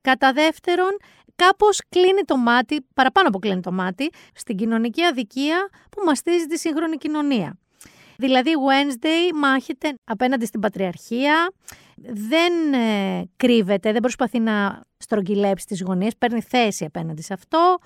Κατά 0.00 0.32
δεύτερον, 0.32 0.96
κάπως 1.36 1.82
κλείνει 1.88 2.22
το 2.24 2.36
μάτι, 2.36 2.86
παραπάνω 2.94 3.28
από 3.28 3.38
κλείνει 3.38 3.60
το 3.60 3.72
μάτι, 3.72 4.10
στην 4.34 4.56
κοινωνική 4.56 5.02
αδικία 5.02 5.68
που 5.90 6.02
μαστίζει 6.04 6.46
τη 6.46 6.58
σύγχρονη 6.58 6.96
κοινωνία. 6.96 7.58
Δηλαδή, 8.18 8.50
Wednesday 8.68 9.34
μάχεται 9.34 9.94
απέναντι 10.04 10.46
στην 10.46 10.60
πατριαρχία, 10.60 11.52
δεν 11.96 12.72
ε, 12.72 13.24
κρύβεται, 13.36 13.92
δεν 13.92 14.00
προσπαθεί 14.00 14.38
να 14.38 14.82
στρογγυλέψει 14.96 15.66
τις 15.66 15.82
γωνίες, 15.82 16.16
παίρνει 16.16 16.40
θέση 16.42 16.84
απέναντι 16.84 17.22
σε 17.22 17.32
αυτό. 17.32 17.78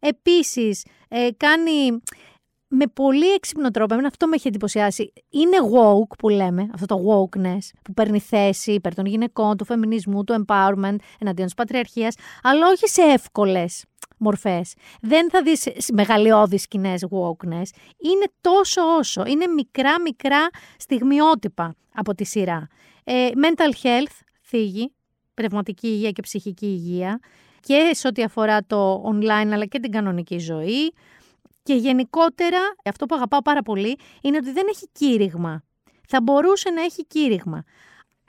Επίσης, 0.00 0.84
ε, 1.08 1.28
κάνει 1.36 2.02
με 2.68 2.86
πολύ 2.86 3.32
έξυπνο 3.32 3.70
τρόπο, 3.70 3.92
εμένα 3.92 4.08
αυτό 4.08 4.26
με 4.26 4.34
έχει 4.34 4.48
εντυπωσιάσει. 4.48 5.12
Είναι 5.30 5.56
woke 5.72 6.16
που 6.18 6.28
λέμε, 6.28 6.68
αυτό 6.74 6.86
το 6.86 7.04
wokeness, 7.06 7.58
που 7.82 7.92
παίρνει 7.94 8.20
θέση 8.20 8.72
υπέρ 8.72 8.94
των 8.94 9.06
γυναικών, 9.06 9.56
του 9.56 9.64
φεμινισμού, 9.64 10.24
του 10.24 10.44
empowerment, 10.46 10.96
εναντίον 11.18 11.46
της 11.46 11.54
πατριαρχίας, 11.54 12.14
αλλά 12.42 12.68
όχι 12.68 12.88
σε 12.88 13.02
εύκολες 13.02 13.84
μορφές. 14.18 14.74
Δεν 15.00 15.30
θα 15.30 15.42
δεις 15.42 15.68
μεγαλειώδεις 15.92 16.62
σκηνές 16.62 17.06
wokeness. 17.10 17.68
Είναι 17.98 18.26
τόσο 18.40 18.82
όσο. 18.98 19.24
Είναι 19.26 19.46
μικρά 19.46 20.00
μικρά 20.00 20.48
στιγμιότυπα 20.76 21.74
από 21.94 22.14
τη 22.14 22.24
σειρά. 22.24 22.68
Ε, 23.04 23.28
mental 23.34 23.86
health, 23.86 24.20
θίγει, 24.42 24.92
πνευματική 25.34 25.86
υγεία 25.86 26.10
και 26.10 26.22
ψυχική 26.22 26.66
υγεία 26.66 27.20
και 27.60 27.90
σε 27.92 28.06
ό,τι 28.08 28.22
αφορά 28.22 28.64
το 28.66 29.02
online 29.12 29.50
αλλά 29.52 29.64
και 29.64 29.80
την 29.80 29.90
κανονική 29.90 30.38
ζωή. 30.38 30.92
Και 31.66 31.74
γενικότερα, 31.74 32.58
αυτό 32.84 33.06
που 33.06 33.14
αγαπάω 33.14 33.42
πάρα 33.42 33.62
πολύ 33.62 33.98
είναι 34.22 34.36
ότι 34.36 34.52
δεν 34.52 34.66
έχει 34.68 34.88
κήρυγμα. 34.92 35.62
Θα 36.08 36.22
μπορούσε 36.22 36.70
να 36.70 36.82
έχει 36.82 37.06
κήρυγμα. 37.06 37.64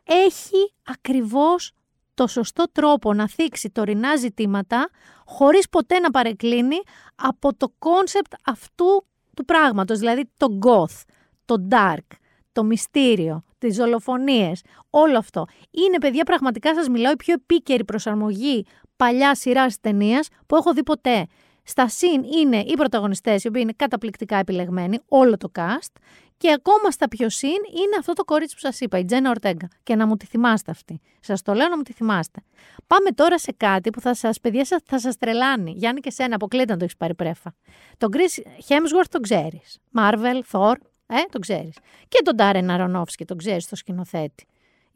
Έχει 0.04 0.74
ακριβώς 0.84 1.72
το 2.14 2.28
σωστό 2.28 2.64
τρόπο 2.72 3.14
να 3.14 3.28
θίξει 3.28 3.70
τωρινά 3.70 4.16
ζητήματα 4.16 4.90
χωρίς 5.26 5.70
ποτέ 5.70 6.00
να 6.00 6.10
παρεκκλίνει 6.10 6.76
από 7.16 7.56
το 7.56 7.72
concept 7.80 8.34
αυτού 8.46 9.06
του 9.36 9.46
πράγματος, 9.46 10.00
δηλαδή 10.00 10.30
το 10.38 10.48
goth, 10.66 11.02
το 11.46 11.68
dark, 11.72 12.18
το 12.52 12.64
μυστήριο, 12.64 13.44
τις 13.58 13.76
δολοφονίες, 13.76 14.62
όλο 14.90 15.18
αυτό. 15.18 15.46
Είναι 15.72 15.98
παιδιά 15.98 16.24
πραγματικά 16.24 16.76
σας 16.76 16.88
μιλάω 16.88 17.12
η 17.12 17.16
πιο 17.16 17.34
επίκαιρη 17.34 17.86
προσαρμογή 17.86 18.66
παλιά 18.96 19.36
σειράς 19.36 19.80
ταινίας 19.80 20.28
που 20.48 20.56
έχω 20.56 20.74
δει 20.74 20.84
ποτέ. 20.84 21.28
Στα 21.70 21.88
συν 21.88 22.24
είναι 22.24 22.60
οι 22.60 22.74
πρωταγωνιστές 22.74 23.44
οι 23.44 23.48
οποίοι 23.48 23.62
είναι 23.64 23.74
καταπληκτικά 23.76 24.38
επιλεγμένοι, 24.38 25.00
όλο 25.08 25.38
το 25.38 25.52
cast 25.56 26.02
και 26.38 26.52
ακόμα 26.52 26.92
στα 26.92 27.08
πιο 27.08 27.30
συν 27.30 27.50
είναι 27.50 27.96
αυτό 28.00 28.14
το 28.14 28.24
κορίτσι 28.24 28.56
που 28.56 28.62
σας 28.62 28.80
είπα, 28.80 28.98
η 28.98 29.06
Τζένα 29.06 29.30
Ορτέγκα. 29.30 29.68
Και 29.84 29.96
να 29.96 30.08
μου 30.08 30.18
τη 30.18 30.26
θυμάστε 30.26 30.72
αυτή. 30.72 31.02
Σας 31.20 31.42
το 31.42 31.54
λέω 31.54 31.68
να 31.68 31.78
μου 31.78 31.84
τη 31.84 31.94
θυμάστε. 31.94 32.40
Πάμε 32.88 33.10
τώρα 33.10 33.40
σε 33.40 33.54
κάτι 33.58 33.90
που 33.90 34.02
θα 34.02 34.14
σας, 34.14 34.40
παιδιά, 34.40 34.82
θα 34.86 35.00
σας 35.00 35.18
τρελάνει. 35.18 35.72
Γιάννη 35.72 36.00
και 36.00 36.12
σένα, 36.12 36.36
αποκλείται 36.36 36.72
να 36.72 36.78
το 36.78 36.84
έχεις 36.84 36.98
πάρει 36.98 37.16
πρέφα. 37.16 37.56
Τον 37.98 38.10
Chris 38.14 38.42
Hemsworth 38.68 39.10
τον 39.10 39.22
ξέρεις. 39.22 39.78
Marvel, 39.98 40.42
Thor, 40.52 40.76
ε, 41.08 41.16
τον 41.32 41.42
ξέρεις. 41.42 41.76
Και 42.08 42.22
τον 42.24 42.36
Darren 42.38 42.70
Aronofsky 42.70 43.26
τον 43.26 43.38
ξέρεις, 43.38 43.68
το 43.68 43.76
σκηνοθέτη. 43.76 44.46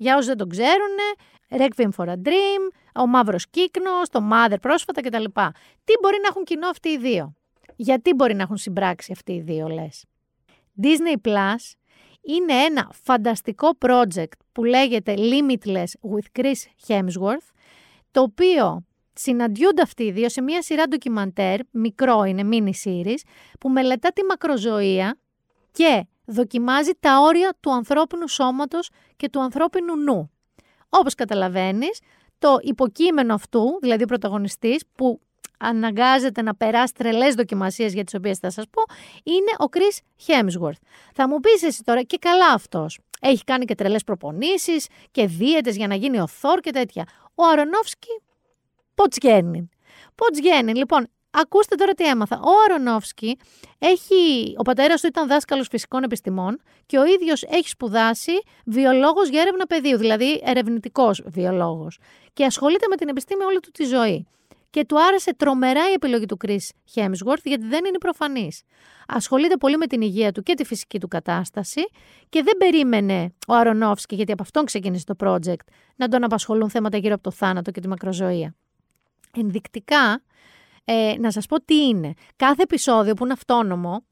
Για 0.02 0.14
όσους 0.14 0.26
δεν 0.26 0.38
τον 0.38 0.49
ξέρουν, 0.49 0.98
Requiem 1.49 1.90
for 1.98 2.07
a 2.07 2.15
Dream, 2.28 2.72
ο 2.95 3.07
Μαύρος 3.07 3.49
Κύκνος, 3.49 4.10
το 4.10 4.19
Mother 4.32 4.56
πρόσφατα 4.61 5.02
κτλ. 5.02 5.23
Τι 5.84 5.94
μπορεί 6.02 6.18
να 6.22 6.28
έχουν 6.28 6.44
κοινό 6.44 6.68
αυτοί 6.68 6.90
οι 6.90 6.98
δύο; 6.98 7.34
Γιατί 7.76 8.14
μπορεί 8.14 8.34
να 8.36 8.41
έχουν 8.41 8.57
συμπράξει 8.57 9.11
αυτοί 9.11 9.32
οι 9.34 9.41
δύο, 9.41 9.68
λες; 9.68 10.06
Disney 10.82 11.28
Plus 11.28 11.72
είναι 12.22 12.53
ένα 12.53 12.91
φανταστικό 13.03 13.69
project 13.86 14.32
που 14.52 14.64
λέγεται 14.64 15.15
Limitless 15.18 16.10
with 16.11 16.40
Chris 16.40 16.88
Hemsworth, 16.88 17.49
το 18.11 18.22
οποίο 18.22 18.86
συναντιούνται 19.14 19.82
αυτοί 19.82 20.03
οι 20.03 20.11
δύο 20.11 20.30
σε 20.30 20.41
μια 20.41 20.61
σειρά 20.61 20.88
ντοκιμαντέρ, 20.88 21.60
μικρό 21.72 22.23
είναι, 22.23 22.49
mini 22.52 22.72
series, 22.84 23.19
που 23.60 23.69
μελετά 23.69 24.11
τη 24.11 24.23
μακροζωία 24.23 25.19
και 25.72 26.06
δοκιμάζει 26.32 26.91
τα 26.99 27.20
όρια 27.20 27.56
του 27.60 27.72
ανθρώπινου 27.72 28.28
σώματος 28.28 28.90
και 29.16 29.30
του 29.30 29.41
ανθρώπινου 29.41 29.98
νου. 29.98 30.32
Όπως 30.90 31.16
καταλαβαίνεις, 31.16 31.99
το 32.40 32.58
υποκείμενο 32.62 33.34
αυτού, 33.34 33.78
δηλαδή 33.82 34.03
ο 34.03 34.06
πρωταγωνιστής, 34.06 34.84
που 34.95 35.22
αναγκάζεται 35.60 36.41
να 36.41 36.56
περάσει 36.56 36.94
τρελές 36.94 37.36
δοκιμασίες 37.36 37.94
για 37.94 38.03
τις 38.03 38.14
οποίες 38.14 38.38
θα 38.38 38.49
σας 38.49 38.66
πω, 38.70 38.82
είναι 39.24 39.52
ο 39.58 39.66
Κρι 39.66 39.88
Hemsworth. 40.28 40.82
Θα 41.14 41.28
μου 41.28 41.40
πεις 41.40 41.64
εσύ 41.64 41.84
τώρα 41.84 42.02
και 42.02 42.18
καλά 42.18 42.48
αυτός. 42.53 42.99
Έχει 43.22 43.44
κάνει 43.44 43.66
και 43.66 43.76
τρελές 43.76 44.03
προπονήσεις 44.03 44.88
και 45.12 45.26
δίαιτες 45.26 45.76
για 45.76 45.88
να 45.88 45.95
γίνει 45.95 46.20
ο 46.20 46.28
Θόρ 46.28 46.60
και 46.60 46.72
τέτοια. 46.72 47.08
Ο 47.36 47.44
Αρονόφσκι, 47.45 48.22
ποτσγέννη. 48.95 49.70
Ποτσγέννη. 50.16 50.74
Λοιπόν, 50.74 51.08
ακούστε 51.32 51.76
τώρα 51.76 51.94
τι 51.94 52.08
έμαθα. 52.08 52.40
Ο 52.40 52.49
Αρονόφσκι 52.66 53.38
έχει. 53.78 54.53
Ο 54.58 54.62
πατέρας 54.62 55.02
του 55.02 55.08
ήταν 55.08 55.28
δάσκαλος 55.28 55.68
φυσικών 55.68 56.03
επιστημών 56.03 56.62
και 56.86 56.98
ο 56.98 57.06
ίδιος 57.06 57.44
έχει 57.44 57.70
σπουδάσει 57.70 58.32
βιολόγος 58.66 59.30
για 59.30 59.41
έρευνα 59.41 59.66
πεδίου, 59.66 59.98
δηλαδή 59.98 60.41
ερευνητικός 60.44 61.24
βιολόγος. 61.26 61.99
Και 62.34 62.45
ασχολείται 62.45 62.88
με 62.88 62.95
την 62.95 63.10
επιστήμη 63.10 63.44
όλη 63.44 63.60
του 63.60 63.72
τη 63.72 63.84
ζωή 63.84 64.26
και 64.72 64.86
του 64.86 65.02
άρεσε 65.02 65.36
τρομερά 65.36 65.90
η 65.90 65.94
επιλογή 65.94 66.26
του 66.26 66.38
Chris 66.45 66.68
Hemsworth 66.94 67.44
γιατί 67.44 67.68
δεν 67.68 67.86
είναι 67.86 67.98
προφανής. 67.99 68.62
Ασχολείται 69.08 69.58
πολύ 69.58 69.78
με 69.78 69.88
την 69.88 70.02
υγεία 70.02 70.32
του 70.32 70.44
και 70.44 70.53
τη 70.53 70.64
φυσική 70.64 70.99
του 70.99 71.08
κατάσταση 71.08 71.82
και 72.30 72.44
δεν 72.44 72.58
περίμενε 72.58 73.34
ο 73.48 73.53
Αρονόφσκι, 73.53 74.16
γιατί 74.16 74.32
από 74.32 74.41
αυτόν 74.41 74.66
ξεκίνησε 74.66 75.06
το 75.06 75.16
project, 75.20 75.66
να 75.95 76.08
τον 76.08 76.24
απασχολούν 76.24 76.70
θέματα 76.70 76.98
γύρω 76.98 77.14
από 77.14 77.24
το 77.24 77.32
θάνατο 77.32 77.72
και 77.72 77.80
τη 77.80 77.88
μακροζωία. 77.88 78.56
Ενδεικτικά, 79.36 80.22
ε, 80.93 81.15
να 81.19 81.31
σας 81.31 81.45
πω 81.45 81.61
τι 81.61 81.76
είναι. 81.76 82.13
Κάθε 82.35 82.61
επεισόδιο 82.61 83.13
που 83.13 83.23
είναι 83.23 83.34
αυτόνομο, 83.34 84.05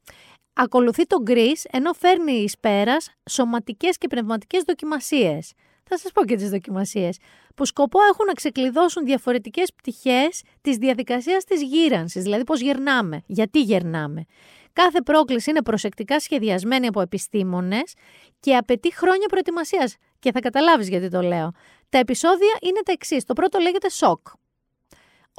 ακολουθεί 0.52 1.06
τον 1.06 1.24
Chris 1.26 1.64
ενώ 1.70 1.92
φέρνει 1.92 2.32
εις 2.32 2.58
πέρας 2.58 3.10
σωματικές 3.30 3.98
και 3.98 4.06
πνευματικές 4.06 4.62
δοκιμασίες 4.62 5.52
θα 5.90 5.98
σας 5.98 6.12
πω 6.12 6.24
και 6.24 6.36
τις 6.36 6.50
δοκιμασίες, 6.50 7.18
που 7.54 7.64
σκοπό 7.64 7.98
έχουν 8.12 8.26
να 8.26 8.32
ξεκλειδώσουν 8.32 9.04
διαφορετικές 9.04 9.72
πτυχές 9.74 10.42
της 10.60 10.76
διαδικασίας 10.76 11.44
της 11.44 11.62
γύρανσης, 11.62 12.22
δηλαδή 12.22 12.44
πώς 12.44 12.60
γερνάμε, 12.60 13.22
γιατί 13.26 13.60
γερνάμε. 13.62 14.24
Κάθε 14.72 15.00
πρόκληση 15.00 15.50
είναι 15.50 15.62
προσεκτικά 15.62 16.20
σχεδιασμένη 16.20 16.86
από 16.86 17.00
επιστήμονες 17.00 17.94
και 18.40 18.56
απαιτεί 18.56 18.94
χρόνια 18.94 19.26
προετοιμασίας. 19.26 19.96
Και 20.18 20.32
θα 20.32 20.40
καταλάβεις 20.40 20.88
γιατί 20.88 21.08
το 21.08 21.20
λέω. 21.20 21.52
Τα 21.88 21.98
επεισόδια 21.98 22.58
είναι 22.60 22.80
τα 22.84 22.92
εξής. 22.92 23.24
Το 23.24 23.32
πρώτο 23.32 23.58
λέγεται 23.58 23.90
σοκ. 23.90 24.26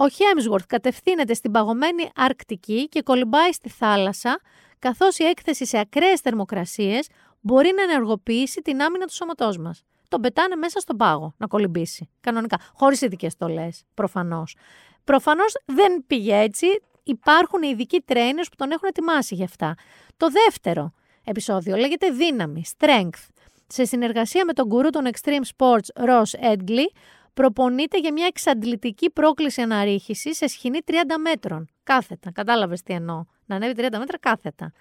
Ο 0.04 0.10
Χέμσγορθ 0.10 0.66
κατευθύνεται 0.68 1.34
στην 1.34 1.52
παγωμένη 1.52 2.10
Αρκτική 2.16 2.88
και 2.90 3.02
κολυμπάει 3.02 3.52
στη 3.52 3.70
θάλασσα, 3.70 4.40
καθώς 4.80 5.18
η 5.18 5.24
έκθεση 5.24 5.66
σε 5.66 5.80
ακραίες 5.80 6.20
θερμοκρασίες 6.20 7.08
μπορεί 7.42 7.72
να 7.76 7.82
ενεργοποιήσει 7.82 8.62
την 8.62 8.82
άμυνα 8.82 9.06
του 9.06 9.14
σώματός 9.14 9.58
μας 9.58 9.84
τον 10.08 10.22
πετάνε 10.22 10.56
μέσα 10.56 10.80
στον 10.80 10.98
πάγο 10.98 11.34
να 11.38 11.48
κολυμπήσει. 11.48 12.10
Κανονικά. 12.22 12.60
Χωρίς 12.74 13.02
ειδικές 13.02 13.32
στολές, 13.32 13.84
προφανώς. 13.94 14.56
Προφανώς 15.04 15.54
δεν 15.66 16.04
πήγε 16.08 16.38
έτσι. 16.38 16.68
Υπάρχουν 17.04 17.62
ειδικοί 17.62 18.04
trainers 18.08 18.46
που 18.50 18.56
τον 18.56 18.72
έχουν 18.72 18.88
ετοιμάσει 18.88 19.36
γι' 19.36 19.44
αυτά. 19.44 19.76
Το 20.18 20.28
δεύτερο 20.30 20.94
επεισόδιο 21.24 21.76
λέγεται 21.76 22.10
Δύναμη, 22.10 22.64
Strength. 22.78 23.28
Σε 23.68 23.86
συνεργασία 23.86 24.46
με 24.46 24.54
τον 24.54 24.68
γκουρού 24.68 24.90
των 24.90 25.10
Extreme 25.12 25.58
Sports, 25.58 26.06
Ross 26.06 26.54
Edgley, 26.54 26.88
προπονείται 27.34 28.00
για 28.00 28.12
μια 28.14 28.26
εξαντλητική 28.26 29.10
πρόκληση 29.10 29.62
αναρρίχησης 29.62 30.38
σε 30.38 30.48
σχοινή 30.48 30.80
30 30.86 30.94
μέτρων. 31.22 31.70
Κάθετα. 31.84 32.32
Κατάλαβες 32.32 32.82
τι 32.82 32.94
εννοώ. 32.94 33.24
Να 33.46 33.56
ανέβει 33.56 33.74
30 33.78 33.98
μέτρα 33.98 34.18
κάθετα. 34.20 34.72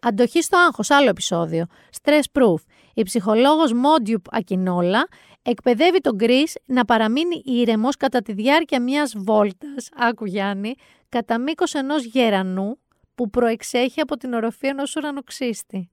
Αντοχή 0.00 0.42
στο 0.42 0.58
άγχος, 0.58 0.90
άλλο 0.90 1.08
επεισόδιο. 1.08 1.66
Stress 2.02 2.38
proof. 2.38 2.54
Η 2.94 3.02
ψυχολόγος 3.02 3.72
Μόντιουπ 3.72 4.34
Ακινόλα 4.34 5.08
εκπαιδεύει 5.42 6.00
τον 6.00 6.14
Γκρι 6.14 6.46
να 6.64 6.84
παραμείνει 6.84 7.42
ήρεμος 7.44 7.96
κατά 7.96 8.22
τη 8.22 8.32
διάρκεια 8.32 8.82
μιας 8.82 9.12
βόλτας, 9.16 9.88
άκου 9.96 10.26
Γιάννη, 10.26 10.74
κατά 11.08 11.38
μήκος 11.38 11.74
ενός 11.74 12.04
γερανού 12.04 12.78
που 13.14 13.30
προεξέχει 13.30 14.00
από 14.00 14.16
την 14.16 14.32
οροφή 14.32 14.66
ενός 14.66 14.96
ουρανοξύστη. 14.96 15.90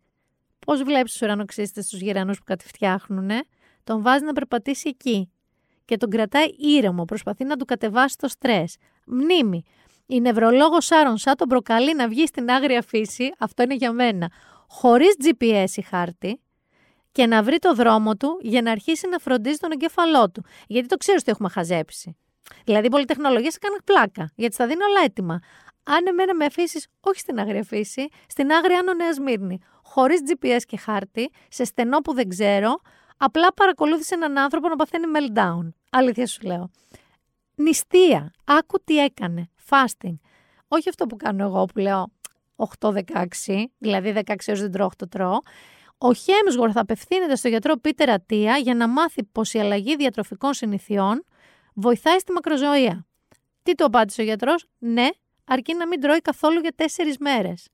Πώς 0.66 0.84
βλέπεις 0.84 1.12
τους 1.12 1.22
ουρανοξύστες 1.22 1.86
στους 1.86 2.00
γερανούς 2.00 2.38
που 2.38 2.44
κατηφτιάχνουνε, 2.44 3.44
τον 3.84 4.02
βάζεις 4.02 4.22
να 4.22 4.34
περπατήσει 4.34 4.90
εκεί 4.90 5.32
και 5.88 5.98
τον 5.98 6.10
κρατάει 6.10 6.48
ήρεμο, 6.58 7.06
προσπαθεί 7.06 7.44
να 7.44 7.56
του 7.56 7.66
κατεβάσει 7.66 8.18
το 8.18 8.28
στρες. 8.28 8.78
Μνήμη, 9.06 9.64
η 10.06 10.22
νευρολόγος 10.22 10.86
Σάρων 10.86 11.18
Σά 11.18 11.36
τον 11.36 11.48
προκαλεί 11.48 11.96
να 11.96 12.08
βγει 12.08 12.28
στην 12.28 12.50
άγρια 12.50 12.82
φύση, 12.82 13.34
αυτό 13.40 13.64
είναι 13.64 13.76
για 13.76 13.92
μένα, 13.92 14.32
χωρίς 14.68 15.16
GPS 15.24 15.70
η 15.76 15.82
χάρτη 15.82 16.42
και 17.12 17.26
να 17.26 17.44
βρει 17.44 17.58
το 17.58 17.74
δρόμο 17.74 18.16
του 18.16 18.38
για 18.42 18.62
να 18.62 18.72
αρχίσει 18.72 19.08
να 19.08 19.18
φροντίζει 19.18 19.58
τον 19.58 19.72
εγκέφαλό 19.72 20.32
του. 20.32 20.44
Γιατί 20.68 20.88
το 20.88 20.98
ξέρεις 20.98 21.22
ότι 21.22 21.32
έχουμε 21.32 21.50
χαζέψει. 21.50 22.18
Δηλαδή, 22.66 22.86
οι 22.86 22.90
πολυτεχνολογίες 22.90 23.58
κάνουν 23.58 23.80
πλάκα, 23.84 24.32
γιατί 24.36 24.54
στα 24.54 24.68
δίνω 24.68 24.86
όλα 24.86 25.06
έτοιμα. 25.06 25.40
Αν 25.84 26.08
εμένα 26.08 26.36
με 26.36 26.46
αφήσεις 26.46 26.88
όχι 27.00 27.20
στην 27.20 27.40
άγρια 27.40 27.64
φύση, 27.64 28.08
στην 28.28 28.52
άγρια 28.52 28.80
Άνω 28.80 28.94
Νέα 28.94 29.14
Σμύρνη, 29.14 29.60
χωρίς 29.84 30.20
GPS 30.28 30.62
και 30.66 30.78
χάρτη, 30.78 31.32
σε 31.50 31.64
στενό 31.64 31.98
που 32.00 32.14
δεν 32.14 32.30
ξέρω, 32.30 32.82
απλά 33.18 33.54
παρακολούθησε 33.54 34.14
έναν 34.14 34.38
άνθρωπο 34.38 34.68
να 34.68 34.76
παθαίνει 34.76 35.06
meltdown. 35.16 35.70
Αλήθεια 35.90 36.28
σου 36.28 36.42
λέω. 36.42 36.70
Νηστεία. 37.56 38.32
Άκου 38.46 38.80
τι 38.84 38.98
έκανε 38.98 39.50
fasting. 39.70 40.16
Όχι 40.68 40.90
αυτό 40.90 41.06
που 41.06 41.16
κάνω 41.16 41.44
εγώ 41.44 41.66
που 41.66 41.80
λέω 41.80 42.12
8-16, 42.80 42.94
δηλαδή 43.78 44.14
16 44.26 44.36
έως 44.46 44.60
δεν 44.60 44.72
τρώω 44.72 44.88
8 44.88 45.10
τρώω. 45.10 45.38
Ο 45.98 46.14
Χέμσγορθ 46.14 46.78
απευθύνεται 46.78 47.36
στο 47.36 47.48
γιατρό 47.48 47.76
Πίτερ 47.76 48.10
Ατία 48.10 48.58
για 48.58 48.76
να 48.76 48.88
μάθει 48.88 49.24
πως 49.24 49.54
η 49.54 49.60
αλλαγή 49.60 49.96
διατροφικών 49.96 50.54
συνηθιών 50.54 51.24
βοηθάει 51.74 52.20
στη 52.20 52.32
μακροζωία. 52.32 53.06
Τι 53.64 53.76
του 53.76 53.86
απάντησε 53.86 54.22
ο 54.22 54.24
γιατρός, 54.24 54.66
ναι, 54.78 55.08
αρκεί 55.46 55.74
να 55.74 55.88
μην 55.88 56.00
τρώει 56.00 56.20
καθόλου 56.20 56.60
για 56.60 56.74
τέσσερις 56.76 57.18
μέρες. 57.18 57.68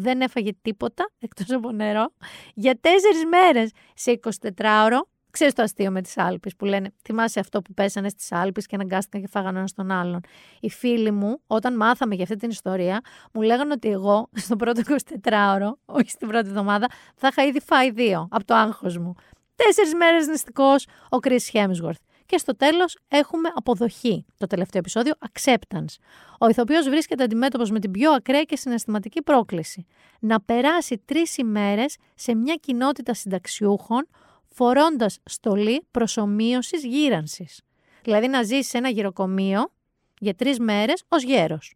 Δεν 0.00 0.20
έφαγε 0.20 0.50
τίποτα 0.62 1.10
εκτός 1.26 1.50
από 1.50 1.72
νερό 1.72 2.12
για 2.54 2.78
τέσσερις 2.80 3.24
μέρες 3.24 3.70
σε 3.94 4.20
24 4.56 4.84
ώρο 4.84 5.08
Ξέρεις 5.30 5.54
το 5.54 5.62
αστείο 5.62 5.90
με 5.90 6.02
τις 6.02 6.18
Άλπε 6.18 6.50
που 6.58 6.64
λένε 6.64 6.92
Θυμάσαι 7.02 7.40
αυτό 7.40 7.62
που 7.62 7.74
πέσανε 7.74 8.08
στις 8.08 8.32
Άλπε 8.32 8.60
και 8.60 8.74
αναγκάστηκαν 8.74 9.20
και 9.20 9.28
φάγανε 9.28 9.58
ένας 9.58 9.72
τον 9.72 9.90
άλλον. 9.90 10.20
Οι 10.60 10.70
φίλοι 10.70 11.10
μου, 11.10 11.40
όταν 11.46 11.76
μάθαμε 11.76 12.14
για 12.14 12.22
αυτή 12.22 12.36
την 12.36 12.50
ιστορία, 12.50 13.00
μου 13.32 13.42
λέγανε 13.42 13.72
ότι 13.72 13.88
εγώ 13.88 14.28
στο 14.46 14.56
πρώτο 14.56 14.82
24ωρο, 14.86 15.72
όχι 15.84 16.10
στην 16.10 16.28
πρώτη 16.28 16.48
εβδομάδα, 16.48 16.86
θα 17.14 17.28
είχα 17.28 17.44
ήδη 17.44 17.60
φάει 17.60 17.90
δύο 17.90 18.28
από 18.30 18.44
το 18.44 18.54
άγχος 18.54 18.98
μου. 18.98 19.14
Τέσσερις 19.54 19.94
μέρες 19.94 20.26
νηστικός 20.26 20.86
ο 21.10 21.16
Chris 21.22 21.52
Hemsworth. 21.52 22.02
Και 22.28 22.38
στο 22.38 22.56
τέλος 22.56 22.98
έχουμε 23.08 23.48
αποδοχή. 23.54 24.24
Το 24.38 24.46
τελευταίο 24.46 24.80
επεισόδιο, 24.80 25.12
acceptance. 25.32 25.94
Ο 26.38 26.48
ηθοποιός 26.48 26.88
βρίσκεται 26.88 27.22
αντιμέτωπος 27.22 27.70
με 27.70 27.80
την 27.80 27.90
πιο 27.90 28.12
ακραία 28.12 28.42
και 28.42 28.56
συναισθηματική 28.56 29.22
πρόκληση. 29.22 29.86
Να 30.20 30.40
περάσει 30.40 31.02
τρεις 31.04 31.36
ημέρες 31.36 31.96
σε 32.14 32.34
μια 32.34 32.54
κοινότητα 32.54 33.14
συνταξιούχων 33.14 34.08
φορώντας 34.48 35.18
στολή 35.24 35.86
προσωμείωσης 35.90 36.84
γύρανσης. 36.84 37.62
Δηλαδή 38.02 38.28
να 38.28 38.42
ζήσει 38.42 38.68
σε 38.68 38.78
ένα 38.78 38.88
γυροκομείο 38.88 39.72
για 40.18 40.34
τρεις 40.34 40.58
μέρες 40.58 41.04
ως 41.08 41.22
γέρος. 41.22 41.74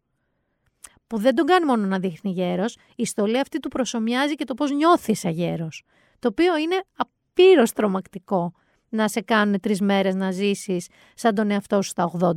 Που 1.07 1.17
δεν 1.17 1.35
τον 1.35 1.45
κάνει 1.45 1.65
μόνο 1.65 1.85
να 1.85 1.99
δείχνει 1.99 2.31
γέρος, 2.31 2.77
η 2.95 3.05
στολή 3.05 3.39
αυτή 3.39 3.59
του 3.59 3.69
προσωμιάζει 3.69 4.35
και 4.35 4.45
το 4.45 4.53
πώς 4.53 4.71
νιώθεις 4.71 5.19
σαν 5.19 5.31
γέρος. 5.31 5.83
Το 6.19 6.27
οποίο 6.27 6.57
είναι 6.57 6.83
απείρως 6.95 7.71
τρομακτικό 7.73 8.53
να 8.93 9.07
σε 9.07 9.21
κάνουν 9.21 9.59
τρεις 9.59 9.81
μέρες 9.81 10.15
να 10.15 10.31
ζήσεις 10.31 10.87
σαν 11.13 11.35
τον 11.35 11.51
εαυτό 11.51 11.81
σου 11.81 11.89
στα 11.89 12.11
80. 12.19 12.31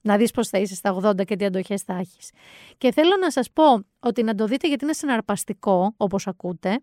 Να 0.00 0.16
δεις 0.16 0.30
πώς 0.30 0.48
θα 0.48 0.58
είσαι 0.58 0.74
στα 0.74 0.94
80 1.02 1.24
και 1.24 1.36
τι 1.36 1.44
αντοχές 1.44 1.82
θα 1.82 1.94
έχεις. 1.94 2.30
Και 2.78 2.92
θέλω 2.92 3.16
να 3.20 3.30
σας 3.30 3.50
πω 3.52 3.84
ότι 4.00 4.22
να 4.22 4.34
το 4.34 4.46
δείτε 4.46 4.68
γιατί 4.68 4.84
είναι 4.84 4.92
συναρπαστικό, 4.92 5.94
όπως 5.96 6.26
ακούτε, 6.26 6.80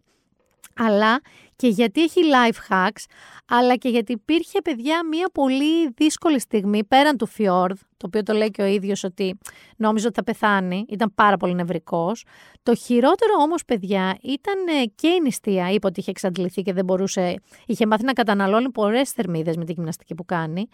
αλλά 0.75 1.21
και 1.55 1.67
γιατί 1.67 2.01
έχει 2.01 2.21
life 2.33 2.73
hacks, 2.73 3.03
αλλά 3.47 3.75
και 3.75 3.89
γιατί 3.89 4.11
υπήρχε, 4.11 4.61
παιδιά, 4.61 5.05
μια 5.05 5.29
πολύ 5.33 5.89
δύσκολη 5.89 6.39
στιγμή 6.39 6.83
πέραν 6.83 7.17
του 7.17 7.27
Fjord, 7.37 7.73
το 7.97 8.05
οποίο 8.05 8.23
το 8.23 8.33
λέει 8.33 8.51
και 8.51 8.61
ο 8.61 8.65
ίδιος 8.65 9.03
ότι 9.03 9.37
νόμιζε 9.77 10.07
ότι 10.07 10.15
θα 10.15 10.23
πεθάνει, 10.23 10.85
ήταν 10.89 11.13
πάρα 11.15 11.37
πολύ 11.37 11.53
νευρικός. 11.53 12.25
Το 12.63 12.75
χειρότερο 12.75 13.33
όμως, 13.41 13.65
παιδιά, 13.65 14.17
ήταν 14.21 14.67
ε, 14.67 14.85
και 14.95 15.07
η 15.07 15.19
νηστεία, 15.21 15.71
είπε 15.71 15.87
ότι 15.87 15.99
είχε 15.99 16.09
εξαντληθεί 16.09 16.61
και 16.61 16.73
δεν 16.73 16.85
μπορούσε, 16.85 17.35
είχε 17.65 17.85
μάθει 17.85 18.03
να 18.03 18.13
καταναλώνει 18.13 18.71
πολλές 18.71 19.11
θερμίδες 19.11 19.57
με 19.57 19.65
την 19.65 19.73
γυμναστική 19.75 20.15
που 20.15 20.25
κάνει, 20.25 20.67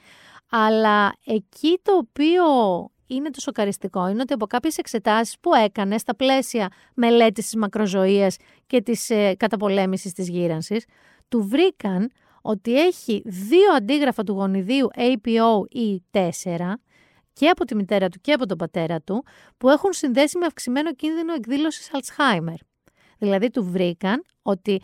αλλά 0.50 1.14
εκεί 1.26 1.80
το 1.82 1.96
οποίο 1.96 2.44
είναι 3.10 3.30
το 3.30 3.40
σοκαριστικό 3.40 4.08
είναι 4.08 4.22
ότι 4.22 4.34
από 4.34 4.46
κάποιες 4.46 4.78
εξετάσεις 4.78 5.36
που 5.40 5.54
έκανε 5.54 5.98
στα 5.98 6.16
πλαίσια 6.16 6.68
μελέτης 6.94 7.44
της 7.44 7.56
μακροζωίας 7.56 8.38
και 8.70 8.82
της 8.82 9.10
ε, 9.10 9.36
καταπολέμησης 9.36 10.14
της 10.14 10.30
γύρανσης, 10.30 10.86
του 11.28 11.48
βρήκαν 11.48 12.12
ότι 12.42 12.80
έχει 12.80 13.22
δύο 13.26 13.74
αντίγραφα 13.76 14.24
του 14.24 14.34
γονιδίου 14.34 14.88
APO-E4 14.96 16.74
και 17.34 17.50
από 17.50 17.66
τη 17.66 17.76
μητέρα 17.76 18.10
του 18.10 18.20
και 18.22 18.32
από 18.32 18.46
τον 18.46 18.58
πατέρα 18.58 19.02
του 19.02 19.26
που 19.58 19.70
έχουν 19.70 19.94
συνδέσει 19.94 20.38
με 20.38 20.46
αυξημένο 20.46 20.94
κίνδυνο 20.94 21.34
εκδήλωσης 21.34 21.90
Alzheimer. 21.92 22.58
Δηλαδή 23.18 23.50
του 23.50 23.64
βρήκαν 23.64 24.24
ότι 24.42 24.82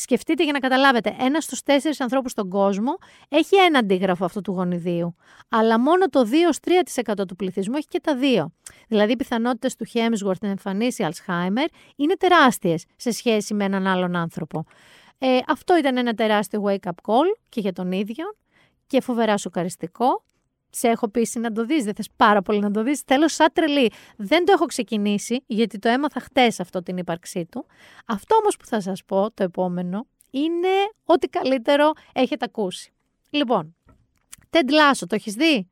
σκεφτείτε 0.00 0.42
για 0.42 0.52
να 0.52 0.58
καταλάβετε, 0.58 1.16
ένας 1.18 1.44
στους 1.44 1.62
τέσσερις 1.62 2.00
ανθρώπους 2.00 2.30
στον 2.30 2.48
κόσμο 2.48 2.98
έχει 3.28 3.56
ένα 3.56 3.78
αντίγραφο 3.78 4.24
αυτού 4.24 4.40
του 4.40 4.52
γονιδίου. 4.52 5.16
Αλλά 5.48 5.78
μόνο 5.80 6.08
το 6.08 6.28
2-3% 7.04 7.26
του 7.28 7.36
πληθυσμού 7.36 7.76
έχει 7.76 7.86
και 7.88 8.00
τα 8.00 8.16
δύο. 8.16 8.52
Δηλαδή, 8.88 9.12
οι 9.12 9.16
πιθανότητες 9.16 9.76
του 9.76 9.86
Hemsworth 9.92 10.40
να 10.40 10.48
εμφανίσει 10.48 11.08
Alzheimer 11.10 11.66
είναι 11.96 12.14
τεράστιες 12.14 12.84
σε 12.96 13.10
σχέση 13.10 13.54
με 13.54 13.64
έναν 13.64 13.86
άλλον 13.86 14.16
άνθρωπο. 14.16 14.64
Ε, 15.18 15.38
αυτό 15.46 15.78
ήταν 15.78 15.96
ένα 15.96 16.14
τεράστιο 16.14 16.62
wake-up 16.66 16.90
call 17.02 17.38
και 17.48 17.60
για 17.60 17.72
τον 17.72 17.92
ίδιο 17.92 18.24
και 18.86 19.00
φοβερά 19.00 19.36
σοκαριστικό 19.36 20.24
σε 20.70 20.88
έχω 20.88 21.08
πείσει 21.08 21.38
να 21.38 21.52
το 21.52 21.64
δεις, 21.64 21.84
δεν 21.84 21.94
θες 21.94 22.08
πάρα 22.16 22.42
πολύ 22.42 22.58
να 22.58 22.70
το 22.70 22.82
δεις, 22.82 23.00
θέλω 23.00 23.28
σαν 23.28 23.48
τρελή. 23.52 23.92
Δεν 24.16 24.44
το 24.44 24.52
έχω 24.52 24.66
ξεκινήσει, 24.66 25.42
γιατί 25.46 25.78
το 25.78 25.88
έμαθα 25.88 26.20
χτες 26.20 26.60
αυτό 26.60 26.82
την 26.82 26.96
ύπαρξή 26.96 27.46
του. 27.46 27.66
Αυτό 28.06 28.36
όμως 28.36 28.56
που 28.56 28.64
θα 28.66 28.80
σας 28.80 29.04
πω, 29.04 29.30
το 29.34 29.42
επόμενο, 29.42 30.06
είναι 30.30 30.68
ό,τι 31.04 31.28
καλύτερο 31.28 31.92
έχετε 32.12 32.44
ακούσει. 32.44 32.92
Λοιπόν, 33.30 33.74
Ted 34.50 34.70
Lasso, 34.70 35.02
το 35.06 35.14
έχεις 35.14 35.34
δει; 35.34 35.68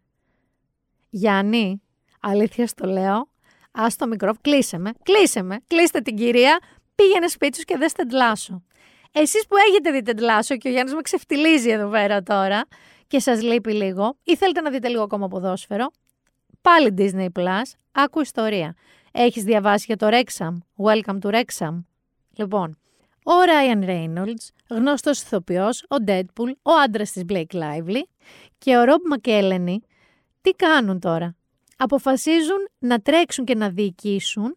Γιάννη, 1.10 1.82
αλήθεια 2.20 2.66
στο 2.66 2.86
λέω, 2.86 3.28
ας 3.70 3.96
το 3.96 4.06
μικρό, 4.06 4.32
κλείσε 4.40 4.78
με, 4.78 4.90
κλείσε 5.02 5.42
με, 5.42 5.58
κλείστε 5.66 6.00
την 6.00 6.16
κυρία, 6.16 6.58
πήγαινε 6.94 7.28
σπίτι 7.28 7.58
σου 7.58 7.64
και 7.64 7.76
δες 7.76 7.92
Ted 7.96 8.12
Lasso. 8.12 8.60
Εσείς 9.12 9.46
που 9.46 9.56
έχετε 9.68 9.90
δει 9.90 10.02
Ted 10.06 10.20
Lasso 10.20 10.56
και 10.58 10.68
ο 10.68 10.70
Γιάννης 10.70 10.94
με 10.94 11.00
ξεφτιλίζει 11.00 11.70
εδώ 11.70 11.88
πέρα 11.88 12.22
τώρα, 12.22 12.64
και 13.08 13.18
σας 13.20 13.42
λείπει 13.42 13.72
λίγο 13.72 14.16
ή 14.22 14.36
θέλετε 14.36 14.60
να 14.60 14.70
δείτε 14.70 14.88
λίγο 14.88 15.02
ακόμα 15.02 15.28
ποδόσφαιρο, 15.28 15.90
πάλι 16.60 16.94
Disney 16.98 17.28
Plus, 17.38 17.72
άκου 17.92 18.20
ιστορία. 18.20 18.74
Έχεις 19.12 19.42
διαβάσει 19.42 19.84
για 19.86 19.96
το 19.96 20.08
Rexham, 20.10 20.84
Welcome 20.86 21.18
to 21.20 21.34
Rexham. 21.34 21.84
Λοιπόν, 22.36 22.78
ο 23.24 23.32
Ryan 23.46 23.84
Reynolds, 23.84 24.48
γνωστός 24.68 25.22
ηθοποιός, 25.22 25.82
ο 25.82 25.96
Deadpool, 26.06 26.52
ο 26.62 26.72
άντρας 26.84 27.12
της 27.12 27.22
Blake 27.28 27.54
Lively 27.54 28.02
και 28.58 28.76
ο 28.76 28.82
Rob 28.86 29.18
McElhenney, 29.18 29.76
τι 30.40 30.50
κάνουν 30.50 31.00
τώρα; 31.00 31.36
Αποφασίζουν 31.76 32.68
να 32.78 32.98
τρέξουν 32.98 33.44
και 33.44 33.54
να 33.54 33.70
διοικήσουν 33.70 34.56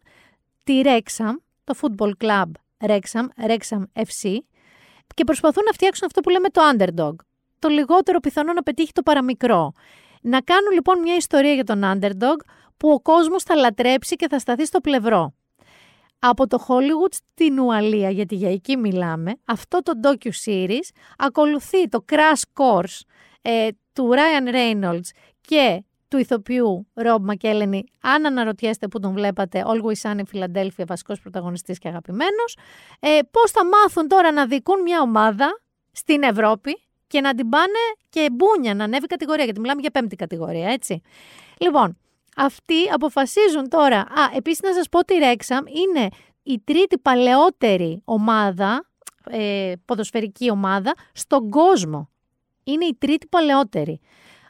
τη 0.64 0.80
Rexham, 0.84 1.34
το 1.64 1.74
football 1.80 2.12
club 2.18 2.50
Rexham, 2.78 3.26
Rexham 3.46 3.82
FC, 3.94 4.36
και 5.14 5.24
προσπαθούν 5.24 5.64
να 5.64 5.72
φτιάξουν 5.72 6.06
αυτό 6.06 6.20
που 6.20 6.30
λέμε 6.30 6.48
το 6.48 6.60
underdog 6.72 7.14
το 7.62 7.68
λιγότερο 7.68 8.20
πιθανό 8.20 8.52
να 8.52 8.62
πετύχει 8.62 8.92
το 8.92 9.02
παραμικρό. 9.02 9.72
Να 10.22 10.40
κάνουν 10.40 10.72
λοιπόν 10.72 10.98
μια 10.98 11.16
ιστορία 11.16 11.52
για 11.52 11.64
τον 11.64 11.80
underdog 11.84 12.36
που 12.76 12.90
ο 12.90 13.00
κόσμος 13.00 13.42
θα 13.42 13.54
λατρέψει 13.54 14.16
και 14.16 14.26
θα 14.28 14.38
σταθεί 14.38 14.66
στο 14.66 14.80
πλευρό. 14.80 15.34
Από 16.18 16.46
το 16.46 16.64
Hollywood 16.68 17.12
στην 17.12 17.58
Ουαλία, 17.58 18.10
γιατί 18.10 18.34
για 18.34 18.50
εκεί 18.50 18.76
μιλάμε, 18.76 19.32
αυτό 19.44 19.82
το 19.82 19.92
docu-series 20.02 20.88
ακολουθεί 21.18 21.88
το 21.88 22.04
crash 22.12 22.62
course 22.62 23.00
ε, 23.42 23.68
του 23.92 24.10
Ryan 24.12 24.54
Reynolds 24.54 25.08
και 25.40 25.84
του 26.08 26.18
ηθοποιού 26.18 26.86
Rob 26.94 27.18
McElhenney, 27.30 27.80
αν 28.02 28.26
αναρωτιέστε 28.26 28.88
που 28.88 28.98
τον 29.00 29.12
βλέπατε, 29.12 29.64
Always 29.66 30.10
Sunny 30.10 30.22
Philadelphia, 30.32 30.84
βασικός 30.86 31.20
πρωταγωνιστής 31.20 31.78
και 31.78 31.88
αγαπημένος, 31.88 32.56
ε, 33.00 33.18
πώς 33.30 33.50
θα 33.50 33.66
μάθουν 33.66 34.08
τώρα 34.08 34.32
να 34.32 34.46
δικούν 34.46 34.82
μια 34.82 35.00
ομάδα 35.00 35.62
στην 35.92 36.22
Ευρώπη, 36.22 36.82
και 37.12 37.20
να 37.20 37.34
την 37.34 37.48
πάνε 37.48 37.78
και 38.08 38.28
μπούνια 38.32 38.74
να 38.74 38.84
ανέβει 38.84 39.06
κατηγορία, 39.06 39.44
γιατί 39.44 39.60
μιλάμε 39.60 39.80
για 39.80 39.90
πέμπτη 39.90 40.16
κατηγορία, 40.16 40.68
έτσι. 40.68 41.02
Λοιπόν, 41.58 41.98
αυτοί 42.36 42.88
αποφασίζουν 42.92 43.68
τώρα. 43.68 43.98
Α, 43.98 44.30
επίσης 44.36 44.60
να 44.60 44.72
σας 44.72 44.88
πω 44.88 44.98
ότι 44.98 45.14
η 45.14 45.18
Rexham 45.22 45.62
είναι 45.88 46.08
η 46.42 46.60
τρίτη 46.64 46.98
παλαιότερη 46.98 48.02
ομάδα, 48.04 48.90
ε, 49.30 49.72
ποδοσφαιρική 49.84 50.50
ομάδα, 50.50 50.94
στον 51.12 51.50
κόσμο. 51.50 52.08
Είναι 52.64 52.84
η 52.84 52.96
τρίτη 52.98 53.26
παλαιότερη. 53.26 54.00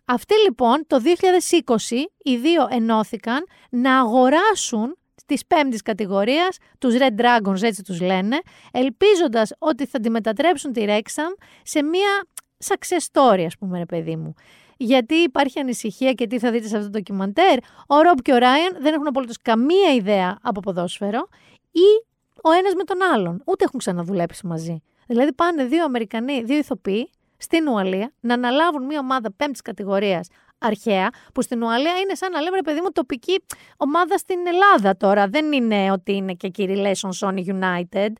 Αυτοί 0.05 0.34
λοιπόν 0.44 0.84
το 0.86 1.01
2020 1.01 2.05
οι 2.18 2.36
δύο 2.36 2.66
ενώθηκαν 2.70 3.44
να 3.70 3.98
αγοράσουν 3.98 4.97
της 5.26 5.47
πέμπτης 5.47 5.82
κατηγορίας, 5.82 6.56
τους 6.78 6.94
Red 6.98 7.20
Dragons, 7.20 7.62
έτσι 7.62 7.82
τους 7.82 8.01
λένε, 8.01 8.40
ελπίζοντας 8.72 9.52
ότι 9.59 9.86
θα 9.86 10.01
τη 10.01 10.10
μετατρέψουν 10.10 10.72
τη 10.72 10.84
Rexham 10.89 11.43
σε 11.62 11.82
μια 11.82 12.26
success 12.64 13.06
story, 13.12 13.44
ας 13.47 13.56
πούμε, 13.59 13.78
ρε 13.78 13.86
παιδί 13.86 14.16
μου. 14.16 14.34
Γιατί 14.76 15.14
υπάρχει 15.14 15.59
ανησυχία 15.59 16.12
και 16.12 16.26
τι 16.26 16.39
θα 16.39 16.51
δείτε 16.51 16.66
σε 16.66 16.76
αυτό 16.76 16.90
το 16.90 16.98
ντοκιμαντέρ. 16.98 17.59
Ο 17.86 18.01
Ρομπ 18.01 18.18
και 18.18 18.32
ο 18.32 18.36
Ράιαν 18.36 18.76
δεν 18.80 18.94
έχουν 18.94 19.06
απολύτως 19.06 19.36
καμία 19.43 19.94
ιδέα 19.94 20.39
από 20.43 20.60
ποδόσφαιρο 20.60 21.28
ή 21.70 22.06
ο 22.43 22.51
ένας 22.51 22.74
με 22.74 22.84
τον 22.84 22.97
άλλον. 23.14 23.43
Ούτε 23.47 23.64
έχουν 23.64 23.78
ξαναδουλέψει 23.78 24.47
μαζί. 24.47 24.82
Δηλαδή 25.06 25.32
πάνε 25.32 25.64
δύο 25.64 25.84
Αμερικανοί, 25.84 26.43
δύο 26.43 26.56
ηθοποιοί 26.56 27.10
στην 27.36 27.68
Ουαλία 27.68 28.12
να 28.20 28.34
αναλάβουν 28.34 28.84
μια 28.84 28.98
ομάδα 28.98 29.32
πέμπτης 29.32 29.62
κατηγορίας 29.62 30.28
αρχαία, 30.59 31.10
που 31.34 31.43
στην 31.43 31.62
Ουαλία 31.62 31.98
είναι 31.98 32.14
σαν 32.14 32.32
να 32.32 32.40
λέμε, 32.40 32.56
ρε 32.56 32.62
παιδί 32.62 32.80
μου, 32.80 32.93
τοπική 32.93 33.43
ομάδα 33.76 34.16
στην 34.16 34.47
Ελλάδα 34.47 34.97
τώρα. 34.97 35.28
Δεν 35.28 35.52
είναι 35.52 35.90
ότι 35.90 36.12
είναι 36.12 36.32
και 36.32 36.51
Relation 36.56 37.10
Sony 37.20 37.44
United 37.47 38.12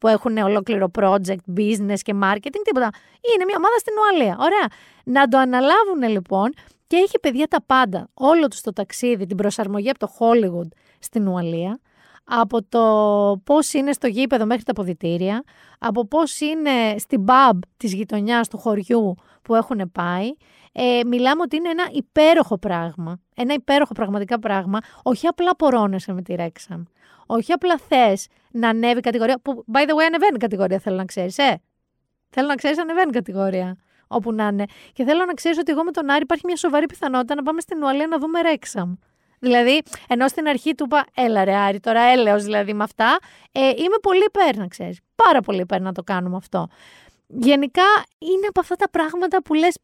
που 0.00 0.08
έχουν 0.08 0.36
ολόκληρο 0.36 0.90
project, 0.98 1.44
business 1.56 1.98
και 2.02 2.14
marketing, 2.22 2.62
τίποτα. 2.64 2.90
Είναι 3.34 3.44
μια 3.46 3.56
ομάδα 3.56 3.78
στην 3.78 3.92
Ουαλία. 3.98 4.36
Ωραία. 4.38 4.66
Να 5.04 5.28
το 5.28 5.38
αναλάβουν 5.38 6.02
λοιπόν 6.08 6.52
και 6.86 6.96
έχει 6.96 7.18
παιδιά 7.20 7.46
τα 7.46 7.62
πάντα. 7.66 8.08
Όλο 8.14 8.48
τους 8.48 8.60
το 8.60 8.72
ταξίδι, 8.72 9.26
την 9.26 9.36
προσαρμογή 9.36 9.90
από 9.90 9.98
το 9.98 10.10
Hollywood 10.18 10.68
στην 10.98 11.28
Ουαλία, 11.28 11.80
από 12.24 12.62
το 12.68 12.82
πώς 13.44 13.72
είναι 13.72 13.92
στο 13.92 14.06
γήπεδο 14.06 14.46
μέχρι 14.46 14.62
τα 14.62 14.72
ποδητήρια, 14.72 15.42
από 15.78 16.06
πώς 16.06 16.40
είναι 16.40 16.98
στην 16.98 17.24
pub 17.28 17.58
της 17.76 17.92
γειτονιάς 17.92 18.48
του 18.48 18.58
χωριού 18.58 19.14
που 19.42 19.54
έχουν 19.54 19.92
πάει. 19.92 20.28
Ε, 20.72 21.00
μιλάμε 21.06 21.42
ότι 21.42 21.56
είναι 21.56 21.68
ένα 21.68 21.88
υπέροχο 21.92 22.58
πράγμα. 22.58 23.20
Ένα 23.34 23.54
υπέροχο 23.54 23.92
πραγματικά 23.92 24.38
πράγμα. 24.38 24.78
Όχι 25.02 25.26
απλά 25.26 25.56
πορώνεσαι 25.56 26.12
με 26.12 26.22
τη 26.22 26.34
Rexham. 26.38 26.82
Όχι 27.32 27.52
απλά 27.52 27.78
θες 27.88 28.26
να 28.50 28.68
ανέβει 28.68 29.00
κατηγορία. 29.00 29.38
Που, 29.42 29.64
by 29.72 29.80
the 29.80 29.94
way, 29.98 30.04
ανεβαίνει 30.06 30.38
κατηγορία, 30.38 30.78
θέλω 30.78 30.96
να 30.96 31.04
ξέρεις, 31.04 31.38
ε. 31.38 31.60
Θέλω 32.30 32.46
να 32.48 32.54
ξέρεις, 32.54 32.78
ανεβαίνει 32.78 33.10
κατηγορία. 33.10 33.76
Όπου 34.06 34.32
να 34.32 34.46
είναι. 34.46 34.64
Και 34.92 35.04
θέλω 35.04 35.24
να 35.24 35.34
ξέρεις 35.34 35.58
ότι 35.58 35.72
εγώ 35.72 35.84
με 35.84 35.90
τον 35.90 36.10
Άρη 36.10 36.22
υπάρχει 36.22 36.42
μια 36.46 36.56
σοβαρή 36.56 36.86
πιθανότητα 36.86 37.34
να 37.34 37.42
πάμε 37.42 37.60
στην 37.60 37.82
Ουαλία 37.82 38.06
να 38.06 38.18
δούμε 38.18 38.40
Ρέξαμ. 38.40 38.94
Δηλαδή, 39.38 39.82
ενώ 40.08 40.28
στην 40.28 40.48
αρχή 40.48 40.74
του 40.74 40.84
είπα, 40.84 41.04
έλα 41.14 41.44
ρε 41.44 41.54
Άρη, 41.54 41.80
τώρα 41.80 42.00
έλεος 42.00 42.44
δηλαδή 42.44 42.74
με 42.74 42.82
αυτά, 42.82 43.18
ε, 43.52 43.60
είμαι 43.60 43.98
πολύ 44.02 44.24
υπέρ 44.24 44.56
να 44.56 44.66
ξέρεις. 44.66 45.00
Πάρα 45.14 45.40
πολύ 45.40 45.60
υπέρ 45.60 45.80
να 45.80 45.92
το 45.92 46.02
κάνουμε 46.02 46.36
αυτό. 46.36 46.68
γενικά 47.26 47.88
είναι 48.18 48.46
από 48.48 48.60
αυτά 48.60 48.76
τα 48.76 48.90
πράγματα 48.90 49.42
που 49.42 49.54
λες 49.54 49.78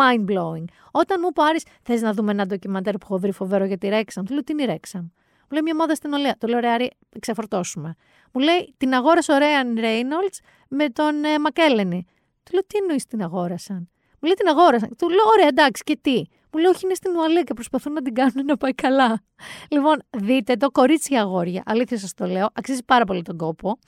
mind 0.00 0.30
blowing. 0.30 0.64
Όταν 0.90 1.20
μου 1.22 1.32
πάρει, 1.32 1.58
θες 1.82 2.02
να 2.02 2.12
δούμε 2.12 2.30
ένα 2.30 2.46
ντοκιμαντέρ 2.46 2.92
που 2.92 3.06
έχω 3.10 3.18
βρει 3.18 3.32
φοβερό 3.32 3.64
για 3.64 3.78
τη 3.78 3.88
Ρέξαμ. 3.88 4.24
Του 4.24 4.32
λέω 4.32 4.44
τι 4.44 4.52
είναι 4.52 4.62
η 4.62 4.66
Ρέξαμ. 4.66 5.06
Μου 5.52 5.58
λέει 5.58 5.72
μια 5.72 5.82
μόδα 5.82 5.94
στην 5.94 6.12
Ολέα. 6.12 6.34
Το 6.38 6.46
λέω 6.46 6.60
ρε, 6.60 6.86
ξεφορτώσουμε. 7.20 7.94
Μου 8.32 8.40
λέει 8.40 8.74
την 8.76 8.94
αγόρασε 8.94 9.32
ο 9.32 9.38
Ρέαν 9.38 9.74
Ρέινολτ 9.78 10.34
με 10.68 10.88
τον 10.88 11.24
ε, 11.24 11.38
Μακέλενη. 11.38 12.06
Του 12.42 12.52
λέω 12.52 12.62
τι 12.66 12.78
εννοείς 12.78 13.06
την 13.06 13.22
αγόρασαν; 13.22 13.76
Μου 14.20 14.20
λέει 14.20 14.34
την 14.34 14.48
αγόρασαν. 14.48 14.96
Του 14.98 15.08
λέω 15.08 15.24
ωραία 15.32 15.46
εντάξει 15.46 15.82
και 15.82 15.98
τι; 16.00 16.16
Μου 16.52 16.60
λέει 16.60 16.70
όχι 16.70 16.84
είναι 16.84 16.94
στην 16.94 17.16
Ουαλέ 17.16 17.42
και 17.42 17.54
προσπαθούν 17.54 17.92
να 17.92 18.02
την 18.02 18.14
κάνουν 18.14 18.44
να 18.44 18.56
πάει 18.56 18.74
καλά. 18.74 19.22
Λοιπόν, 19.70 20.02
δείτε 20.10 20.54
το 20.56 20.70
κορίτσι 20.70 21.14
αγόρια. 21.14 21.62
Αλήθεια 21.66 21.98
σας 21.98 22.14
το 22.14 22.26
λέω. 22.26 22.48
Αξίζει 22.52 22.84
πάρα 22.84 23.04
πολύ 23.04 23.22
τον 23.22 23.36
κόπο. 23.36 23.78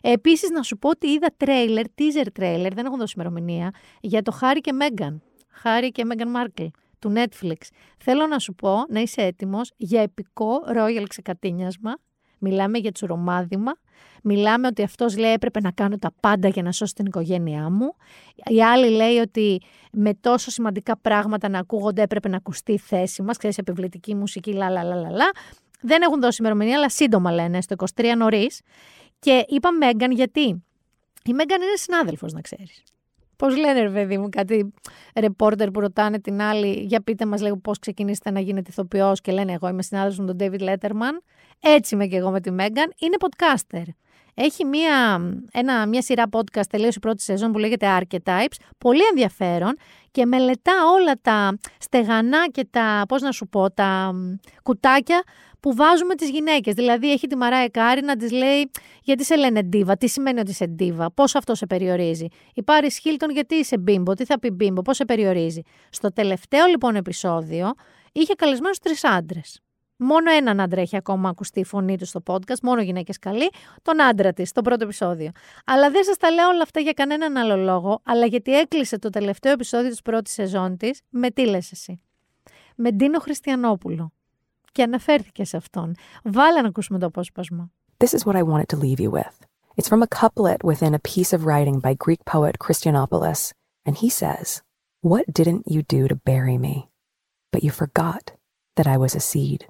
Επίσης 0.00 0.50
να 0.50 0.62
σου 0.62 0.78
πω 0.78 0.88
ότι 0.88 1.06
είδα 1.06 1.28
τρέιλερ, 1.36 1.84
teaser 1.98 2.26
trailer, 2.40 2.70
δεν 2.74 2.86
έχω 2.86 2.96
δώσει 2.96 3.14
ημερομηνία, 3.16 3.70
για 4.00 4.22
το 4.22 4.30
Χάρη 4.30 4.60
και 4.60 4.72
Μέγκαν. 4.72 5.22
Χάρη 5.48 5.90
και 5.90 6.04
Μέγκαν 6.04 6.30
Μάρκλ 6.30 6.62
του 7.04 7.12
Netflix. 7.16 7.68
Θέλω 7.98 8.26
να 8.26 8.38
σου 8.38 8.54
πω 8.54 8.84
να 8.88 9.00
είσαι 9.00 9.22
έτοιμος 9.22 9.72
για 9.76 10.02
επικό 10.02 10.62
royal 10.76 11.04
ξεκατίνιασμα. 11.08 11.96
Μιλάμε 12.38 12.78
για 12.78 12.92
τσουρομάδημα. 12.92 13.72
Μιλάμε 14.22 14.66
ότι 14.66 14.82
αυτός 14.82 15.16
λέει 15.16 15.32
έπρεπε 15.32 15.60
να 15.60 15.70
κάνω 15.70 15.98
τα 15.98 16.12
πάντα 16.20 16.48
για 16.48 16.62
να 16.62 16.72
σώσει 16.72 16.94
την 16.94 17.06
οικογένειά 17.06 17.70
μου. 17.70 17.94
Η 18.44 18.62
άλλη 18.62 18.90
λέει 18.90 19.16
ότι 19.18 19.60
με 19.92 20.14
τόσο 20.14 20.50
σημαντικά 20.50 20.96
πράγματα 20.96 21.48
να 21.48 21.58
ακούγονται 21.58 22.02
έπρεπε 22.02 22.28
να 22.28 22.36
ακουστεί 22.36 22.72
η 22.72 22.78
θέση 22.78 23.22
μας. 23.22 23.36
Ξέρεις, 23.36 23.58
επιβλητική 23.58 24.14
μουσική, 24.14 24.52
λα, 24.52 24.70
λα, 24.70 24.82
λα, 24.82 24.94
λα, 24.94 25.30
Δεν 25.80 26.02
έχουν 26.02 26.20
δώσει 26.20 26.36
ημερομηνία, 26.40 26.76
αλλά 26.76 26.88
σύντομα 26.88 27.32
λένε, 27.32 27.60
στο 27.60 27.74
23 27.96 28.14
νωρίς. 28.16 28.60
Και 29.18 29.44
είπα 29.48 29.72
Μέγκαν 29.72 30.10
γιατί; 30.10 30.64
Η 31.24 31.32
Μέγκαν 31.32 31.62
είναι 31.62 31.76
συνάδελφος, 31.76 32.32
να 32.32 32.40
ξέρεις. 32.40 32.82
Πώς 33.36 33.56
λένε, 33.56 33.80
ρε 33.80 33.90
παιδί 33.90 34.18
μου, 34.18 34.28
κάτι 34.28 34.72
ρεπόρτερ 35.20 35.70
που 35.70 35.80
ρωτάνε 35.80 36.20
την 36.20 36.40
άλλη, 36.40 36.72
για 36.72 37.02
πείτε 37.02 37.26
μας 37.26 37.42
λίγο 37.42 37.56
πώς 37.56 37.78
ξεκινήσετε 37.78 38.30
να 38.30 38.40
γίνετε 38.40 38.70
ηθοποιός 38.70 39.20
και 39.20 39.32
λένε 39.32 39.52
Εγώ 39.52 39.68
είμαι 39.68 39.82
συνάδελφος 39.82 40.26
με 40.26 40.34
τον 40.34 40.36
David 40.40 40.60
Letterman. 40.60 41.22
Έτσι 41.60 41.94
είμαι 41.94 42.06
και 42.06 42.16
εγώ 42.16 42.30
με 42.30 42.40
τη 42.40 42.50
Μέγκαν. 42.50 42.92
Είναι 42.98 43.16
podcaster. 43.20 43.84
Έχει 44.34 44.64
μία, 44.64 45.20
ένα, 45.52 45.86
μια 45.86 46.02
σειρά 46.02 46.24
podcast, 46.30 46.66
τελείωσε 46.70 46.94
η 46.96 47.00
πρώτη 47.00 47.22
σεζόν 47.22 47.52
που 47.52 47.58
λέγεται 47.58 47.86
Archetypes, 48.00 48.56
πολύ 48.78 49.02
ενδιαφέρον 49.10 49.76
και 50.10 50.26
μελετά 50.26 50.72
όλα 50.94 51.14
τα 51.22 51.58
στεγανά 51.78 52.48
και 52.48 52.66
τα, 52.70 53.04
πώς 53.08 53.22
να 53.22 53.32
σου 53.32 53.48
πω, 53.48 53.70
τα 53.70 54.12
κουτάκια 54.62 55.22
που 55.64 55.74
βάζουμε 55.74 56.14
τις 56.14 56.30
γυναίκες. 56.30 56.74
Δηλαδή 56.74 57.10
έχει 57.12 57.26
τη 57.26 57.36
Μαρά 57.36 57.56
Εκάρη 57.56 58.02
να 58.02 58.16
της 58.16 58.32
λέει 58.32 58.70
γιατί 59.02 59.24
σε 59.24 59.36
λένε 59.36 59.62
ντίβα, 59.62 59.96
τι 59.96 60.08
σημαίνει 60.08 60.40
ότι 60.40 60.50
είσαι 60.50 60.66
ντίβα, 60.66 61.10
πώς 61.12 61.34
αυτό 61.34 61.54
σε 61.54 61.66
περιορίζει. 61.66 62.26
Η 62.54 62.62
Πάρη 62.62 62.90
Χίλτον 62.90 63.30
γιατί 63.30 63.54
είσαι 63.54 63.78
μπίμπο, 63.78 64.14
τι 64.14 64.24
θα 64.24 64.38
πει 64.38 64.50
μπίμπο, 64.50 64.82
πώς 64.82 64.96
σε 64.96 65.04
περιορίζει. 65.04 65.60
Στο 65.90 66.12
τελευταίο 66.12 66.66
λοιπόν 66.66 66.96
επεισόδιο 66.96 67.72
είχε 68.12 68.34
καλεσμένους 68.34 68.78
τρεις 68.78 69.04
άντρες. 69.04 69.60
Μόνο 69.96 70.30
έναν 70.30 70.60
άντρα 70.60 70.80
έχει 70.80 70.96
ακόμα 70.96 71.28
ακουστεί 71.28 71.60
η 71.60 71.64
φωνή 71.64 71.98
του 71.98 72.06
στο 72.06 72.22
podcast, 72.26 72.60
μόνο 72.62 72.82
γυναίκες 72.82 73.18
καλοί, 73.18 73.50
τον 73.82 74.02
άντρα 74.02 74.32
της, 74.32 74.48
στο 74.48 74.62
πρώτο 74.62 74.84
επεισόδιο. 74.84 75.30
Αλλά 75.64 75.90
δεν 75.90 76.04
σας 76.04 76.16
τα 76.16 76.30
λέω 76.30 76.48
όλα 76.48 76.62
αυτά 76.62 76.80
για 76.80 76.92
κανέναν 76.92 77.36
άλλο 77.36 77.56
λόγο, 77.56 78.00
αλλά 78.04 78.26
γιατί 78.26 78.58
έκλεισε 78.58 78.98
το 78.98 79.10
τελευταίο 79.10 79.52
επεισόδιο 79.52 79.90
της 79.90 80.02
πρώτης 80.02 80.32
σεζόν 80.32 80.76
της 80.76 81.00
με 81.08 81.30
τι 81.30 81.46
λες 81.46 81.72
εσύ. 81.72 82.00
Με 82.76 82.90
Ντίνο 82.90 83.18
Χριστιανόπουλο. 83.18 84.12
Και 84.73 84.83
αναφέρθηκε 84.83 85.43
σε 85.43 85.57
αυτόν. 85.57 85.95
Βάλα 86.23 86.61
να 86.61 86.67
ακούσουμε 86.67 86.99
το 86.99 87.05
απόσπασμα. 87.05 87.71
This 88.03 88.13
is 88.13 88.25
what 88.25 88.35
I 88.35 88.43
wanted 88.43 88.69
to 88.69 88.77
leave 88.77 88.99
you 88.99 89.11
with. 89.11 89.35
It's 89.77 89.89
from 89.89 90.03
a 90.03 90.07
couplet 90.07 90.63
within 90.63 90.93
a 90.93 90.99
piece 90.99 91.31
of 91.33 91.45
writing 91.45 91.79
by 91.79 91.93
Greek 91.93 92.23
poet 92.25 92.59
Christianopoulos, 92.59 93.53
and 93.85 93.95
he 93.97 94.09
says, 94.09 94.61
What 95.01 95.25
didn't 95.33 95.63
you 95.73 95.83
do 95.83 96.07
to 96.07 96.15
bury 96.15 96.57
me? 96.57 96.89
But 97.51 97.63
you 97.63 97.71
forgot 97.71 98.33
that 98.77 98.87
I 98.87 98.97
was 98.97 99.15
a 99.15 99.19
seed. 99.19 99.67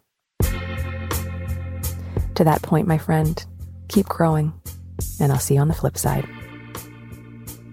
To 2.36 2.44
that 2.44 2.62
point, 2.62 2.88
my 2.88 2.98
friend, 2.98 3.46
keep 3.88 4.08
growing, 4.08 4.54
and 5.20 5.32
I'll 5.32 5.40
see 5.40 5.56
you 5.56 5.62
on 5.62 5.68
the 5.68 5.74
flip 5.74 5.98
side. 5.98 6.28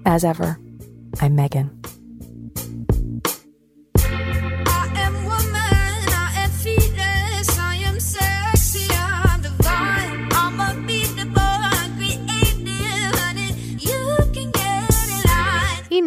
As 0.05 0.25
ever, 0.25 0.59
I'm 1.21 1.35
Megan. 1.37 1.80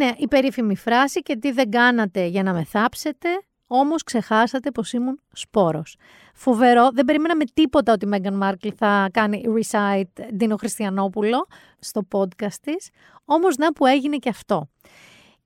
Είναι 0.04 0.14
η 0.18 0.28
περίφημη 0.28 0.76
φράση 0.76 1.20
και 1.20 1.36
τι 1.36 1.52
δεν 1.52 1.70
κάνατε 1.70 2.26
για 2.26 2.42
να 2.42 2.52
με 2.52 2.64
θάψετε, 2.64 3.28
όμως 3.66 4.02
ξεχάσατε 4.02 4.70
πως 4.70 4.92
ήμουν 4.92 5.20
σπόρος. 5.32 5.96
Φοβερό, 6.34 6.90
δεν 6.92 7.04
περιμέναμε 7.04 7.44
τίποτα 7.54 7.92
ότι 7.92 8.04
η 8.04 8.08
Μέγαν 8.08 8.36
Μάρκλ 8.36 8.68
θα 8.76 9.08
κάνει 9.12 9.44
recite 9.46 10.24
Ντίνο 10.34 10.56
Χριστιανόπουλο 10.56 11.46
στο 11.78 12.06
podcast 12.12 12.54
της, 12.60 12.90
όμως 13.24 13.56
να 13.56 13.72
που 13.72 13.86
έγινε 13.86 14.16
και 14.16 14.28
αυτό. 14.28 14.68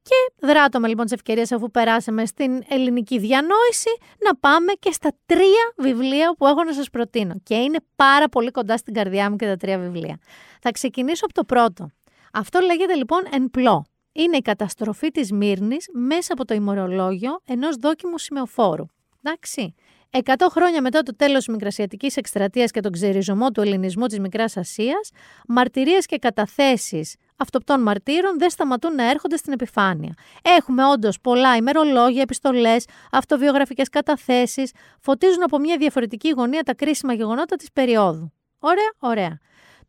Και 0.03 0.47
δράτωμε 0.47 0.89
λοιπόν 0.89 1.05
τις 1.05 1.15
ευκαιρίες 1.15 1.53
αφού 1.53 1.71
περάσαμε 1.71 2.27
στην 2.27 2.63
ελληνική 2.69 3.19
διανόηση 3.19 3.91
να 4.25 4.37
πάμε 4.37 4.73
και 4.79 4.93
στα 4.93 5.13
τρία 5.27 5.73
βιβλία 5.77 6.35
που 6.39 6.47
έχω 6.47 6.65
να 6.65 6.73
σας 6.73 6.91
προτείνω. 6.91 7.35
Και 7.43 7.55
είναι 7.55 7.79
πάρα 7.97 8.29
πολύ 8.29 8.51
κοντά 8.51 8.77
στην 8.77 8.95
καρδιά 8.95 9.31
μου 9.31 9.37
και 9.37 9.47
τα 9.47 9.57
τρία 9.57 9.79
βιβλία. 9.79 10.19
Θα 10.61 10.71
ξεκινήσω 10.71 11.25
από 11.25 11.35
το 11.35 11.45
πρώτο. 11.45 11.91
Αυτό 12.33 12.61
λέγεται 12.61 12.95
λοιπόν 12.95 13.23
εν 13.33 13.51
πλώ 13.51 13.85
είναι 14.13 14.37
η 14.37 14.41
καταστροφή 14.41 15.11
της 15.11 15.33
Μύρνης 15.33 15.89
μέσα 15.93 16.33
από 16.33 16.45
το 16.45 16.55
ημερολόγιο 16.55 17.41
ενός 17.45 17.77
δόκιμου 17.77 18.19
σημεοφόρου. 18.19 18.85
Εντάξει. 19.23 19.75
Εκατό 20.11 20.49
χρόνια 20.49 20.83
μετά 20.83 21.03
το 21.03 21.17
τέλος 21.17 21.45
της 21.45 21.55
Μικρασιατικής 21.55 22.17
Εκστρατείας 22.17 22.71
και 22.71 22.81
τον 22.81 22.93
ξεριζωμό 22.93 23.51
του 23.51 23.61
ελληνισμού 23.61 24.07
της 24.07 24.19
Μικράς 24.19 24.57
Ασίας, 24.57 25.11
μαρτυρίες 25.49 26.07
και 26.07 26.19
καταθέσεις 26.19 27.17
αυτοπτών 27.39 27.83
μαρτύρων 27.83 28.39
δεν 28.39 28.51
σταματούν 28.51 28.95
να 28.95 29.11
έρχονται 29.11 29.37
στην 29.37 29.53
επιφάνεια. 29.53 30.15
Έχουμε 30.43 30.87
όντως 30.87 31.21
πολλά 31.21 31.57
ημερολόγια, 31.57 32.23
επιστολές, 32.23 32.85
αυτοβιογραφικές 33.11 33.89
καταθέσεις, 33.89 34.73
φωτίζουν 35.01 35.43
από 35.43 35.59
μια 35.59 35.77
διαφορετική 35.77 36.31
γωνία 36.31 36.63
τα 36.63 36.75
κρίσιμα 36.75 37.13
γεγονότα 37.13 37.57
της 37.57 37.73
περίοδου. 37.73 38.33
Ωραία, 38.59 38.93
ωραία. 38.99 39.39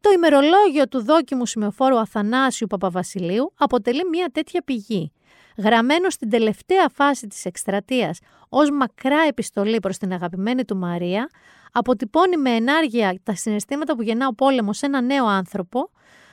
Το 0.01 0.11
ημερολόγιο 0.11 0.87
του 0.87 1.03
δόκιμου 1.03 1.45
σημεοφόρου 1.45 1.99
Αθανάσιου 1.99 2.67
Παπαβασιλείου 2.67 3.53
αποτελεί 3.57 4.09
μια 4.09 4.29
τέτοια 4.33 4.61
πηγή. 4.61 5.11
Γραμμένο 5.57 6.09
στην 6.09 6.29
τελευταία 6.29 6.89
φάση 6.89 7.27
της 7.27 7.45
εκστρατείας 7.45 8.19
ως 8.49 8.71
μακρά 8.71 9.21
επιστολή 9.27 9.79
προς 9.79 9.97
την 9.97 10.13
αγαπημένη 10.13 10.65
του 10.65 10.77
Μαρία, 10.77 11.29
αποτυπώνει 11.71 12.37
με 12.37 12.49
ενάργεια 12.49 13.19
τα 13.23 13.35
συναισθήματα 13.35 13.95
που 13.95 14.01
γεννά 14.01 14.27
ο 14.27 14.33
πόλεμος 14.33 14.77
σε 14.77 14.85
ένα 14.85 15.01
νέο 15.01 15.25
άνθρωπο, 15.25 15.79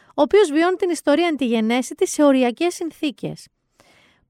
ο 0.09 0.23
οποίος 0.23 0.51
βιώνει 0.51 0.77
την 0.77 0.91
ιστορία 0.91 1.29
αντιγενέση 1.29 1.95
της 1.95 2.13
σε 2.13 2.23
οριακές 2.25 2.75
συνθήκες. 2.75 3.49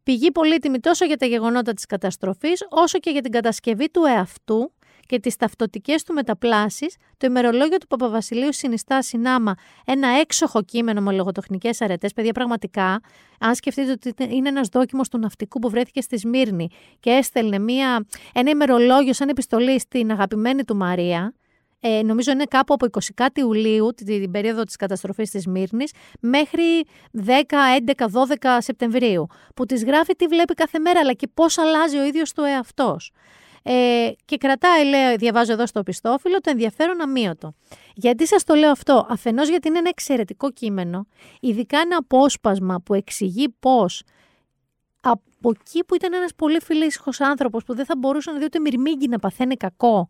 Πηγή 0.03 0.33
πολύτιμη 0.33 0.79
τόσο 0.81 1.05
για 1.05 1.17
τα 1.17 1.27
γεγονότα 1.27 1.73
της 1.73 1.87
καταστροφής, 1.87 2.67
όσο 2.69 2.99
και 2.99 3.11
για 3.11 3.21
την 3.21 3.31
κατασκευή 3.31 3.91
του 3.91 4.05
εαυτού, 4.05 4.73
και 5.07 5.20
τις 5.20 5.37
ταυτοτικές 5.37 6.03
του 6.03 6.12
μεταπλάσεις, 6.12 6.97
το 7.16 7.27
ημερολόγιο 7.27 7.78
του 7.78 7.87
Παπαβασιλείου 7.87 8.53
συνιστά 8.53 9.03
συνάμα 9.03 9.55
ένα 9.85 10.09
έξοχο 10.09 10.62
κείμενο 10.62 11.01
με 11.01 11.12
λογοτεχνικές 11.12 11.81
αρετές. 11.81 12.12
Παιδιά, 12.12 12.33
πραγματικά, 12.33 13.01
αν 13.41 13.55
σκεφτείτε 13.55 13.91
ότι 13.91 14.15
είναι 14.35 14.49
ένας 14.49 14.69
δόκιμος 14.69 15.09
του 15.09 15.19
ναυτικού 15.19 15.59
που 15.59 15.70
βρέθηκε 15.70 16.01
στη 16.01 16.19
Σμύρνη 16.19 16.69
και 17.01 17.11
έστελνε 17.11 17.59
μια, 17.59 18.07
ένα 18.35 18.51
ημερολόγιο 18.51 19.12
σαν 19.12 19.28
επιστολή 19.28 19.81
στην 19.81 20.11
αγαπημένη 20.11 20.65
του 20.65 20.77
Μαρία, 20.77 21.35
ε, 21.81 22.03
νομίζω 22.03 22.33
είναι 22.33 22.45
κάπου 22.45 22.74
από 22.74 22.87
20 22.91 22.99
κάτι 23.15 23.41
Ιουλίου, 23.41 23.93
την, 23.97 24.07
την 24.07 24.31
περίοδο 24.31 24.62
της 24.62 24.77
καταστροφής 24.77 25.31
της 25.31 25.47
Μύρνης, 25.47 25.93
μέχρι 26.20 26.85
10, 27.27 27.31
11, 27.97 28.07
12 28.07 28.57
Σεπτεμβρίου, 28.59 29.27
που 29.55 29.66
της 29.66 29.85
γράφει 29.85 30.16
τι 30.16 30.27
βλέπει 30.27 30.55
κάθε 30.55 30.78
μέρα, 30.78 31.01
αλλά 31.01 31.12
και 31.12 31.28
πώς 31.35 31.59
αλλάζει 31.59 31.99
ο 31.99 32.05
ίδιος 32.05 32.33
του 32.33 32.43
εαυτός. 32.43 33.12
Ε, 33.69 34.13
και 34.25 34.37
κρατάει, 34.37 34.85
λέω, 34.85 35.17
διαβάζω 35.17 35.53
εδώ 35.53 35.67
στο 35.67 35.83
πιστόφυλλο, 35.83 36.41
το 36.41 36.51
ενδιαφέρον 36.51 37.01
αμύωτο. 37.01 37.55
Γιατί 37.95 38.27
σας 38.27 38.45
το 38.45 38.55
λέω 38.55 38.71
αυτό, 38.71 39.07
αφενός 39.11 39.49
γιατί 39.49 39.69
είναι 39.69 39.79
ένα 39.79 39.89
εξαιρετικό 39.89 40.51
κείμενο, 40.51 41.07
ειδικά 41.41 41.79
ένα 41.79 41.97
απόσπασμα 41.97 42.81
που 42.85 42.95
εξηγεί 42.95 43.49
πώς 43.61 44.03
από 45.01 45.51
εκεί 45.51 45.85
που 45.85 45.95
ήταν 45.95 46.13
ένας 46.13 46.35
πολύ 46.35 46.61
φιλήσυχος 46.63 47.21
άνθρωπος 47.21 47.65
που 47.65 47.75
δεν 47.75 47.85
θα 47.85 47.97
μπορούσε 47.97 48.31
να 48.31 48.39
δει 48.39 48.45
ούτε 48.45 48.59
μυρμήγκι 48.59 49.09
να 49.09 49.19
παθαίνει 49.19 49.57
κακό, 49.57 50.09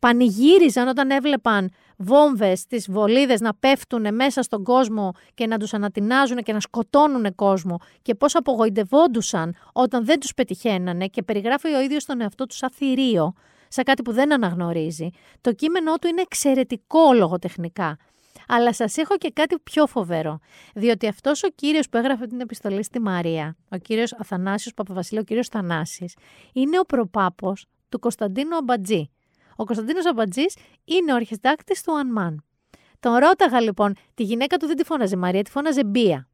πανηγύριζαν 0.00 0.88
όταν 0.88 1.10
έβλεπαν 1.10 1.70
βόμβες 1.96 2.60
στις 2.60 2.90
βολίδες 2.90 3.40
να 3.40 3.54
πέφτουν 3.54 4.14
μέσα 4.14 4.42
στον 4.42 4.64
κόσμο 4.64 5.12
και 5.34 5.46
να 5.46 5.58
τους 5.58 5.74
ανατινάζουν 5.74 6.36
και 6.36 6.52
να 6.52 6.60
σκοτώνουν 6.60 7.34
κόσμο 7.34 7.78
και 8.02 8.14
πώς 8.14 8.34
απογοητευόντουσαν 8.34 9.54
όταν 9.72 10.04
δεν 10.04 10.20
τους 10.20 10.34
πετυχαίνανε 10.34 11.06
και 11.06 11.22
περιγράφει 11.22 11.74
ο 11.74 11.80
ίδιος 11.80 12.04
τον 12.04 12.20
εαυτό 12.20 12.46
τους 12.46 12.56
σαν 12.56 12.70
θηρίο, 12.70 13.32
σαν 13.68 13.84
κάτι 13.84 14.02
που 14.02 14.12
δεν 14.12 14.32
αναγνωρίζει. 14.32 15.08
Το 15.40 15.52
κείμενό 15.52 15.96
του 15.96 16.08
είναι 16.08 16.20
εξαιρετικό 16.20 17.12
λογοτεχνικά. 17.14 17.96
Αλλά 18.48 18.72
σας 18.72 18.96
έχω 18.96 19.16
και 19.16 19.30
κάτι 19.30 19.58
πιο 19.58 19.86
φοβερό. 19.86 20.38
Διότι 20.74 21.06
αυτός 21.06 21.42
ο 21.42 21.48
κύριος 21.54 21.88
που 21.88 21.96
έγραφε 21.96 22.26
την 22.26 22.40
επιστολή 22.40 22.84
στη 22.84 23.00
Μαρία, 23.00 23.56
ο 23.70 23.76
κύριος 23.76 24.12
Αθανάσιος 24.12 24.74
Παπαβασίλειο, 24.74 25.22
ο 25.22 25.24
κύριος 25.24 25.48
Θανάσης, 25.48 26.16
είναι 26.52 26.78
ο 26.78 26.82
προπάπος 26.82 27.66
του 27.88 27.98
Κωνσταντίνου 27.98 28.56
Αμπατζή. 28.56 29.10
Ο 29.60 29.64
Κωνσταντίνος 29.64 30.06
Αμπατζής 30.06 30.56
είναι 30.84 31.12
ο 31.12 31.14
αρχιστάκτης 31.14 31.82
του 31.82 31.98
Ανμάν. 31.98 32.44
Τον 33.00 33.16
ρώταγα 33.16 33.60
λοιπόν, 33.60 33.94
τη 34.14 34.22
γυναίκα 34.22 34.56
του 34.56 34.66
δεν 34.66 34.76
τη 34.76 34.84
φώναζε 34.84 35.16
Μαρία, 35.16 35.42
τη 35.42 35.50
φώναζε 35.50 35.84
Μπία. 35.84 36.28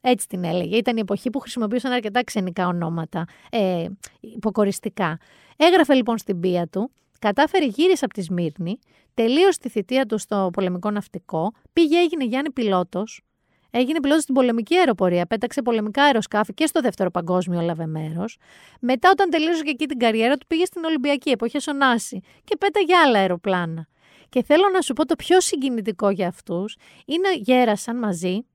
Έτσι 0.00 0.28
την 0.28 0.44
έλεγε. 0.44 0.76
Ήταν 0.76 0.96
η 0.96 1.00
εποχή 1.00 1.30
που 1.30 1.38
χρησιμοποιούσαν 1.38 1.92
αρκετά 1.92 2.24
ξενικά 2.24 2.66
ονόματα, 2.66 3.24
ε, 3.50 3.86
υποκοριστικά. 4.20 5.18
Έγραφε 5.56 5.94
λοιπόν 5.94 6.18
στην 6.18 6.40
πία 6.40 6.68
του, 6.68 6.90
κατάφερε 7.18 7.64
γύρισε 7.64 8.04
από 8.04 8.14
τη 8.14 8.22
Σμύρνη, 8.22 8.78
τελείωσε 9.14 9.58
τη 9.58 9.68
θητεία 9.68 10.06
του 10.06 10.18
στο 10.18 10.50
πολεμικό 10.52 10.90
ναυτικό, 10.90 11.52
πήγε 11.72 11.98
έγινε 11.98 12.24
Γιάννη 12.24 12.50
πιλότος, 12.50 13.22
έγινε 13.70 14.00
πιλότος 14.00 14.22
στην 14.22 14.34
πολεμική 14.34 14.76
αεροπορία, 14.76 15.26
πέταξε 15.26 15.62
πολεμικά 15.62 16.02
αεροσκάφη 16.02 16.54
και 16.54 16.66
στο 16.66 16.80
δεύτερο 16.80 17.10
παγκόσμιο 17.10 17.60
έλαβε 17.60 17.86
μέρος. 17.86 18.38
Μετά, 18.80 19.10
όταν 19.10 19.30
τελείωσε 19.30 19.62
και 19.62 19.70
εκεί 19.70 19.86
την 19.86 19.98
καριέρα 19.98 20.36
του, 20.36 20.46
πήγε 20.46 20.64
στην 20.64 20.84
Ολυμπιακή 20.84 21.30
εποχή 21.30 21.58
Σονάση 21.58 22.20
και 22.44 22.56
πέταγε 22.56 22.96
άλλα 22.96 23.18
αεροπλάνα. 23.18 23.86
Και 24.28 24.42
θέλω 24.42 24.68
να 24.72 24.80
σου 24.80 24.92
πω 24.92 25.06
το 25.06 25.16
πιο 25.16 25.40
συγκινητικό 25.40 26.10
για 26.10 26.28
αυτούς 26.28 26.76
είναι 27.04 27.34
γέρασαν 27.36 27.98
μαζί 27.98 28.46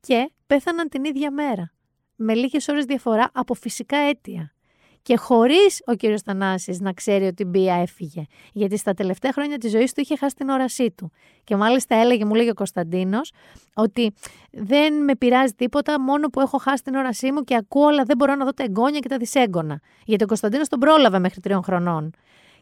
και 0.00 0.30
πέθαναν 0.46 0.88
την 0.88 1.04
ίδια 1.04 1.30
μέρα. 1.30 1.72
Με 2.16 2.34
λίγες 2.34 2.68
ώρες 2.68 2.84
διαφορά 2.84 3.30
από 3.32 3.54
φυσικά 3.54 3.96
αίτια. 3.96 4.54
Και 5.02 5.16
χωρίς 5.16 5.82
ο 5.86 5.94
κύριος 5.94 6.22
Θανάσης 6.22 6.80
να 6.80 6.92
ξέρει 6.92 7.24
ότι 7.24 7.42
η 7.42 7.46
Μπία 7.48 7.74
έφυγε. 7.74 8.24
Γιατί 8.52 8.76
στα 8.76 8.94
τελευταία 8.94 9.32
χρόνια 9.32 9.58
της 9.58 9.70
ζωής 9.70 9.92
του 9.92 10.00
είχε 10.00 10.16
χάσει 10.16 10.34
την 10.34 10.48
όρασή 10.48 10.90
του. 10.90 11.10
Και 11.44 11.56
μάλιστα 11.56 11.96
έλεγε, 11.96 12.24
μου 12.24 12.34
λέγε 12.34 12.50
ο 12.50 12.54
Κωνσταντίνος, 12.54 13.32
ότι 13.74 14.14
δεν 14.50 15.04
με 15.04 15.16
πειράζει 15.16 15.52
τίποτα, 15.52 16.00
μόνο 16.00 16.28
που 16.28 16.40
έχω 16.40 16.58
χάσει 16.58 16.82
την 16.82 16.94
όρασή 16.94 17.32
μου 17.32 17.44
και 17.44 17.56
ακούω, 17.56 17.86
αλλά 17.86 18.02
δεν 18.02 18.16
μπορώ 18.16 18.34
να 18.34 18.44
δω 18.44 18.52
τα 18.52 18.62
εγγόνια 18.62 18.98
και 18.98 19.08
τα 19.08 19.16
δυσέγγωνα. 19.16 19.80
Γιατί 20.04 20.24
ο 20.24 20.26
Κωνσταντίνος 20.26 20.68
τον 20.68 20.78
πρόλαβε 20.78 21.18
μέχρι 21.18 21.40
τριών 21.40 21.62
χρονών. 21.62 22.10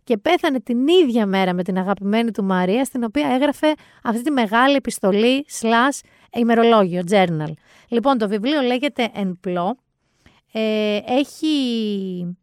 Και 0.04 0.16
πέθανε 0.16 0.60
την 0.60 0.88
ίδια 0.88 1.26
μέρα 1.26 1.52
με 1.52 1.62
την 1.62 1.78
αγαπημένη 1.78 2.30
του 2.30 2.44
Μαρία, 2.44 2.84
στην 2.84 3.04
οποία 3.04 3.28
έγραφε 3.28 3.74
αυτή 4.02 4.22
τη 4.22 4.30
μεγάλη 4.30 4.74
επιστολή, 4.74 5.46
slash 5.60 6.08
ημερολόγιο, 6.32 7.02
journal. 7.10 7.52
Λοιπόν, 7.88 8.18
το 8.18 8.28
βιβλίο 8.28 8.60
λέγεται 8.60 9.10
«Εν 9.14 9.38
πλώ». 9.40 9.76
Ε, 10.52 10.98
έχει 11.06 11.46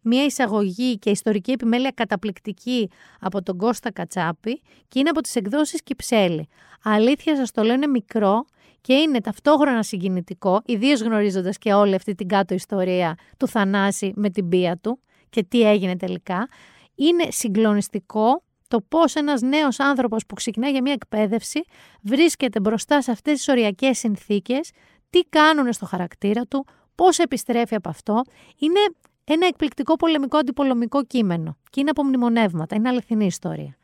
μία 0.02 0.24
εισαγωγή 0.26 0.98
και 0.98 1.10
ιστορική 1.10 1.52
επιμέλεια 1.52 1.92
καταπληκτική 1.96 2.90
από 3.20 3.44
τον 3.44 3.58
Κώστα 3.58 3.92
Κατσάπη 3.92 4.62
και 4.88 5.00
είναι 5.00 5.10
από 5.10 5.22
τις 5.22 5.36
εκδόσεις 5.36 5.84
Κυψέλη. 5.84 6.48
Αλήθεια 6.84 7.36
σας 7.36 7.52
το 7.52 7.64
λέω 7.64 7.76
είναι 7.76 7.88
μικρό 7.88 8.46
και 8.82 8.94
είναι 8.94 9.22
ταυτόχρονα 9.22 9.84
συγκινητικό, 9.84 10.62
ιδίως 10.66 11.02
γνωρίζοντας 11.02 11.58
και 11.58 11.74
όλη 11.74 11.96
αυτή 11.96 12.16
την 12.16 12.28
κάτω 12.28 12.54
ιστορία 12.54 13.16
του 13.38 13.48
Θανάση 13.48 14.12
με 14.16 14.30
την 14.30 14.50
πία 14.50 14.78
του 14.78 15.00
και 15.30 15.44
τι 15.44 15.62
έγινε 15.62 15.96
τελικά. 15.98 16.48
Είναι 16.96 17.26
συγκλονιστικό 17.30 18.44
το 18.68 18.82
πώς 18.82 19.16
ένας 19.16 19.42
νέος 19.42 19.80
άνθρωπος 19.80 20.26
που 20.26 20.36
ξεκινάει 20.36 20.72
για 20.72 20.82
μια 20.82 20.94
εκπαίδευση 20.94 21.64
βρίσκεται 22.02 22.60
μπροστά 22.60 23.02
σε 23.02 23.12
αυτές 23.12 23.34
τις 23.34 23.48
οριακές 23.48 23.98
συνθήκες, 23.98 24.72
τι 25.10 25.20
κάνουν 25.20 25.74
στο 25.74 25.86
χαρακτήρα 25.86 26.46
του, 26.46 26.66
πώς 26.98 27.20
επιστρέφει 27.20 27.76
από 27.76 27.90
αυτό. 27.90 28.22
Είναι 28.60 28.80
ένα 29.24 29.46
εκπληκτικό 29.46 29.96
πολεμικό 29.96 30.38
αντιπολεμικό 30.38 31.04
κείμενο 31.04 31.58
και 31.70 31.80
είναι 31.80 31.90
από 31.90 32.04
μνημονεύματα, 32.04 32.76
είναι 32.76 32.90
αληθινή 32.90 33.26
ιστορία. 33.26 33.78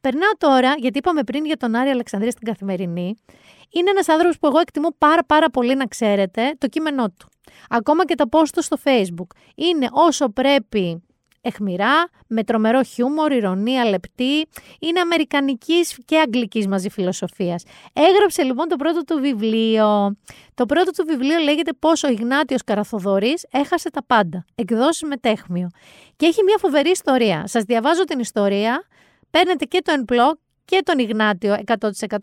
Περνάω 0.00 0.30
τώρα, 0.38 0.74
γιατί 0.78 0.98
είπαμε 0.98 1.22
πριν 1.22 1.44
για 1.44 1.56
τον 1.56 1.74
Άρη 1.74 1.90
Αλεξανδρία 1.90 2.30
στην 2.30 2.46
Καθημερινή, 2.46 3.14
είναι 3.70 3.90
ένας 3.90 4.08
άνθρωπος 4.08 4.38
που 4.38 4.46
εγώ 4.46 4.58
εκτιμώ 4.58 4.88
πάρα 4.98 5.24
πάρα 5.24 5.50
πολύ 5.50 5.74
να 5.74 5.86
ξέρετε 5.86 6.54
το 6.58 6.66
κείμενό 6.66 7.08
του. 7.08 7.28
Ακόμα 7.68 8.04
και 8.04 8.14
τα 8.14 8.24
post 8.30 8.48
του 8.52 8.62
στο 8.62 8.76
facebook. 8.84 9.36
Είναι 9.54 9.88
όσο 9.90 10.28
πρέπει 10.28 11.02
εχμηρά, 11.40 12.08
με 12.26 12.44
τρομερό 12.44 12.82
χιούμορ, 12.82 13.32
ηρωνία, 13.32 13.84
λεπτή. 13.84 14.46
Είναι 14.80 15.00
αμερικανικής 15.00 15.98
και 16.04 16.18
αγγλικής 16.18 16.66
μαζί 16.66 16.90
φιλοσοφίας. 16.90 17.64
Έγραψε 17.92 18.42
λοιπόν 18.42 18.68
το 18.68 18.76
πρώτο 18.76 19.04
του 19.04 19.20
βιβλίο. 19.20 20.16
Το 20.54 20.66
πρώτο 20.66 20.90
του 20.90 21.04
βιβλίο 21.06 21.38
λέγεται 21.38 21.72
«Πώς 21.78 22.02
ο 22.02 22.08
Ιγνάτιος 22.08 22.64
Καραθοδωρής 22.64 23.46
έχασε 23.50 23.90
τα 23.90 24.04
πάντα». 24.04 24.44
Εκδόσεις 24.54 25.08
με 25.08 25.16
τέχμιο. 25.16 25.68
Και 26.16 26.26
έχει 26.26 26.42
μια 26.42 26.56
φοβερή 26.58 26.90
ιστορία. 26.90 27.46
Σας 27.46 27.62
διαβάζω 27.62 28.04
την 28.04 28.18
ιστορία. 28.18 28.86
Παίρνετε 29.30 29.64
και 29.64 29.82
το 29.84 29.92
εμπλό 29.92 30.38
και 30.64 30.82
τον 30.84 30.98
Ιγνάτιο 30.98 31.56
100% 31.66 31.72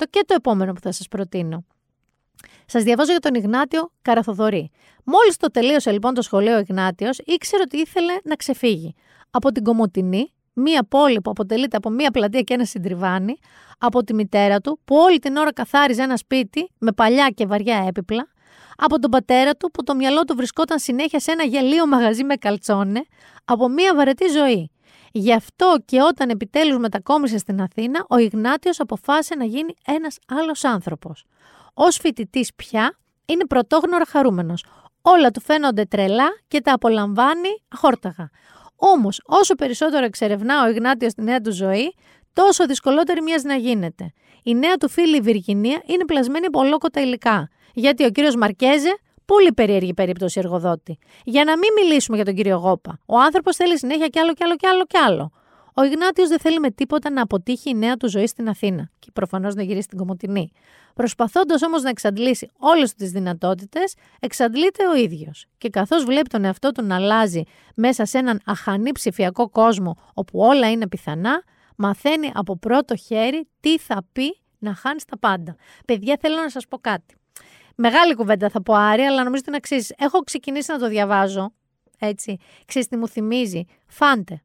και 0.09 0.23
το 0.27 0.33
επόμενο 0.33 0.73
που 0.73 0.79
θα 0.79 0.91
σας 0.91 1.07
προτείνω. 1.07 1.65
Σας 2.65 2.83
διαβάζω 2.83 3.11
για 3.11 3.19
τον 3.19 3.35
Ιγνάτιο 3.35 3.91
Καραθοδωρή. 4.01 4.71
Μόλις 5.03 5.37
το 5.37 5.51
τελείωσε 5.51 5.91
λοιπόν 5.91 6.13
το 6.13 6.21
σχολείο 6.21 6.55
ο 6.55 6.59
Ιγνάτιος, 6.59 7.19
ήξερε 7.25 7.61
ότι 7.61 7.77
ήθελε 7.77 8.13
να 8.23 8.35
ξεφύγει 8.35 8.95
από 9.31 9.51
την 9.51 9.63
Κομωτινή, 9.63 10.33
μία 10.53 10.85
πόλη 10.89 11.21
που 11.21 11.29
αποτελείται 11.29 11.77
από 11.77 11.89
μία 11.89 12.11
πλατεία 12.11 12.41
και 12.41 12.53
ένα 12.53 12.65
συντριβάνι, 12.65 13.37
από 13.77 14.03
τη 14.03 14.13
μητέρα 14.13 14.59
του 14.59 14.79
που 14.85 14.95
όλη 14.95 15.19
την 15.19 15.35
ώρα 15.35 15.53
καθάριζε 15.53 16.01
ένα 16.01 16.17
σπίτι 16.17 16.71
με 16.77 16.91
παλιά 16.91 17.29
και 17.29 17.45
βαριά 17.45 17.85
έπιπλα, 17.87 18.27
από 18.77 18.99
τον 18.99 19.11
πατέρα 19.11 19.55
του 19.55 19.71
που 19.71 19.83
το 19.83 19.95
μυαλό 19.95 20.23
του 20.23 20.35
βρισκόταν 20.35 20.79
συνέχεια 20.79 21.19
σε 21.19 21.31
ένα 21.31 21.43
γελίο 21.43 21.87
μαγαζί 21.87 22.23
με 22.23 22.35
καλτσόνε, 22.35 23.05
από 23.45 23.69
μία 23.69 23.95
βαρετή 23.95 24.27
ζωή. 24.27 24.69
Γι' 25.11 25.33
αυτό 25.33 25.75
και 25.85 26.01
όταν 26.01 26.29
επιτέλους 26.29 26.77
μετακόμισε 26.77 27.37
στην 27.37 27.61
Αθήνα, 27.61 28.05
ο 28.09 28.17
Ιγνάτιος 28.17 28.79
αποφάσισε 28.79 29.35
να 29.35 29.45
γίνει 29.45 29.73
ένας 29.85 30.17
άλλος 30.27 30.63
άνθρωπος. 30.63 31.25
Ως 31.77 31.97
φοιτητής 31.97 32.53
πια 32.53 32.97
είναι 33.25 33.45
πρωτόγνωρα 33.45 34.05
χαρούμενος. 34.05 34.65
Όλα 35.01 35.31
του 35.31 35.41
φαίνονται 35.41 35.85
τρελά 35.85 36.27
και 36.47 36.61
τα 36.61 36.73
απολαμβάνει 36.73 37.49
αχόρταγα. 37.67 38.29
Όμως, 38.75 39.21
όσο 39.25 39.55
περισσότερο 39.55 40.05
εξερευνά 40.05 40.63
ο 40.63 40.69
Ιγνάτιος 40.69 41.13
τη 41.13 41.21
νέα 41.21 41.41
του 41.41 41.51
ζωή, 41.51 41.95
τόσο 42.33 42.65
δυσκολότερη 42.65 43.21
μοιάζει 43.21 43.47
να 43.47 43.55
γίνεται. 43.55 44.13
Η 44.43 44.55
νέα 44.55 44.75
του 44.75 44.89
φίλη 44.89 45.17
η 45.17 45.21
Βιργινία 45.21 45.81
είναι 45.85 46.05
πλασμένη 46.05 46.45
από 46.45 46.59
ολόκοτα 46.59 47.01
υλικά. 47.01 47.49
Γιατί 47.73 48.05
ο 48.05 48.09
κύριος 48.09 48.35
Μαρκέζε, 48.35 48.97
πολύ 49.25 49.53
περίεργη 49.53 49.93
περίπτωση 49.93 50.39
εργοδότη. 50.39 50.97
Για 51.23 51.43
να 51.43 51.57
μην 51.57 51.69
μιλήσουμε 51.81 52.15
για 52.15 52.25
τον 52.25 52.35
κύριο 52.35 52.55
Γόπα. 52.55 52.99
Ο 53.05 53.19
άνθρωπος 53.19 53.55
θέλει 53.55 53.77
συνέχεια 53.77 54.07
κι 54.07 54.19
άλλο 54.19 54.33
κι 54.33 54.43
άλλο 54.43 54.55
κι 54.55 54.67
άλλο 54.67 54.85
κι 54.85 54.97
άλλο. 54.97 55.31
Ο 55.73 55.83
Ιγνάτιος 55.83 56.29
δεν 56.29 56.39
θέλει 56.39 56.59
με 56.59 56.71
τίποτα 56.71 57.09
να 57.09 57.21
αποτύχει 57.21 57.69
η 57.69 57.73
νέα 57.73 57.95
του 57.95 58.09
ζωή 58.09 58.27
στην 58.27 58.49
Αθήνα 58.49 58.89
και 58.99 59.09
προφανώς 59.13 59.55
να 59.55 59.63
γυρίσει 59.63 59.81
στην 59.81 59.97
Κομωτινή. 59.97 60.51
Προσπαθώντας 60.95 61.61
όμως 61.61 61.81
να 61.81 61.89
εξαντλήσει 61.89 62.49
όλες 62.57 62.93
τις 62.93 63.11
δυνατότητες, 63.11 63.93
εξαντλείται 64.19 64.87
ο 64.87 64.95
ίδιος. 64.95 65.45
Και 65.57 65.69
καθώς 65.69 66.03
βλέπει 66.03 66.29
τον 66.29 66.45
εαυτό 66.45 66.71
του 66.71 66.83
να 66.83 66.95
αλλάζει 66.95 67.41
μέσα 67.75 68.05
σε 68.05 68.17
έναν 68.17 68.41
αχανή 68.45 68.91
ψηφιακό 68.91 69.49
κόσμο 69.49 69.95
όπου 70.13 70.39
όλα 70.39 70.71
είναι 70.71 70.87
πιθανά, 70.87 71.43
μαθαίνει 71.75 72.31
από 72.33 72.57
πρώτο 72.57 72.95
χέρι 72.95 73.47
τι 73.59 73.77
θα 73.77 74.05
πει 74.11 74.37
να 74.57 74.73
χάνει 74.73 74.99
τα 75.07 75.17
πάντα. 75.17 75.55
Παιδιά, 75.85 76.17
θέλω 76.21 76.35
να 76.35 76.49
σας 76.49 76.67
πω 76.67 76.77
κάτι. 76.77 77.15
Μεγάλη 77.75 78.15
κουβέντα 78.15 78.49
θα 78.49 78.61
πω 78.61 78.73
Άρη, 78.73 79.01
αλλά 79.01 79.23
νομίζω 79.23 79.41
την 79.41 79.55
αξίζεις. 79.55 79.93
Έχω 79.97 80.19
ξεκινήσει 80.19 80.71
να 80.71 80.77
το 80.77 80.87
διαβάζω. 80.87 81.53
Έτσι. 81.99 82.37
Ξέρεις 82.65 82.87
τι 82.87 82.97
μου 82.97 83.07
θυμίζει; 83.07 83.63
Φάντε. 83.87 84.41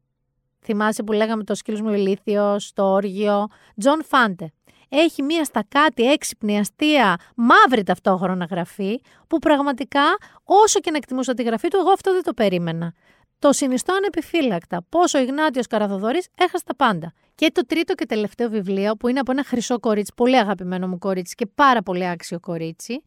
Θυμάσαι 0.60 1.02
που 1.02 1.12
λέγαμε 1.12 1.44
το 1.44 1.54
σκύλος 1.54 1.80
μου 1.80 1.92
ηλίθιος, 1.92 2.72
το 2.72 2.92
όργιο. 2.92 3.46
Τζον 3.80 4.04
Φάντε. 4.04 4.52
Έχει 4.92 5.22
μία 5.22 5.44
στακάτη, 5.44 6.10
έξυπνη, 6.10 6.58
αστεία, 6.58 7.16
μαύρη 7.36 7.82
ταυτόχρονα 7.82 8.44
γραφή, 8.44 9.00
που 9.26 9.38
πραγματικά 9.38 10.02
όσο 10.44 10.80
και 10.80 10.90
να 10.90 10.96
εκτιμούσα 10.96 11.34
τη 11.34 11.42
γραφή 11.42 11.68
του, 11.68 11.76
εγώ 11.76 11.90
αυτό 11.90 12.12
δεν 12.12 12.22
το 12.22 12.34
περίμενα. 12.34 12.92
Το 13.38 13.52
συνιστώ 13.52 13.94
ανεπιφύλακτα. 13.94 14.84
Πώς 14.88 15.18
ο 15.18 15.22
Ιγνάτιος 15.22 15.66
Καραθοδωρής 15.66 16.28
έχασε 16.38 16.64
τα 16.64 16.76
πάντα. 16.76 17.12
Και 17.34 17.50
το 17.54 17.66
τρίτο 17.66 17.94
και 17.94 18.06
τελευταίο 18.06 18.48
βιβλίο, 18.48 18.94
που 18.96 19.08
είναι 19.08 19.18
από 19.18 19.32
ένα 19.32 19.44
χρυσό 19.44 19.78
κορίτσι, 19.78 20.12
πολύ 20.16 20.36
αγαπημένο 20.36 20.88
μου 20.88 20.98
κορίτσι 20.98 21.34
και 21.34 21.46
πάρα 21.46 21.82
πολύ 21.82 22.08
άξιο 22.08 22.40
κορίτσι, 22.40 23.02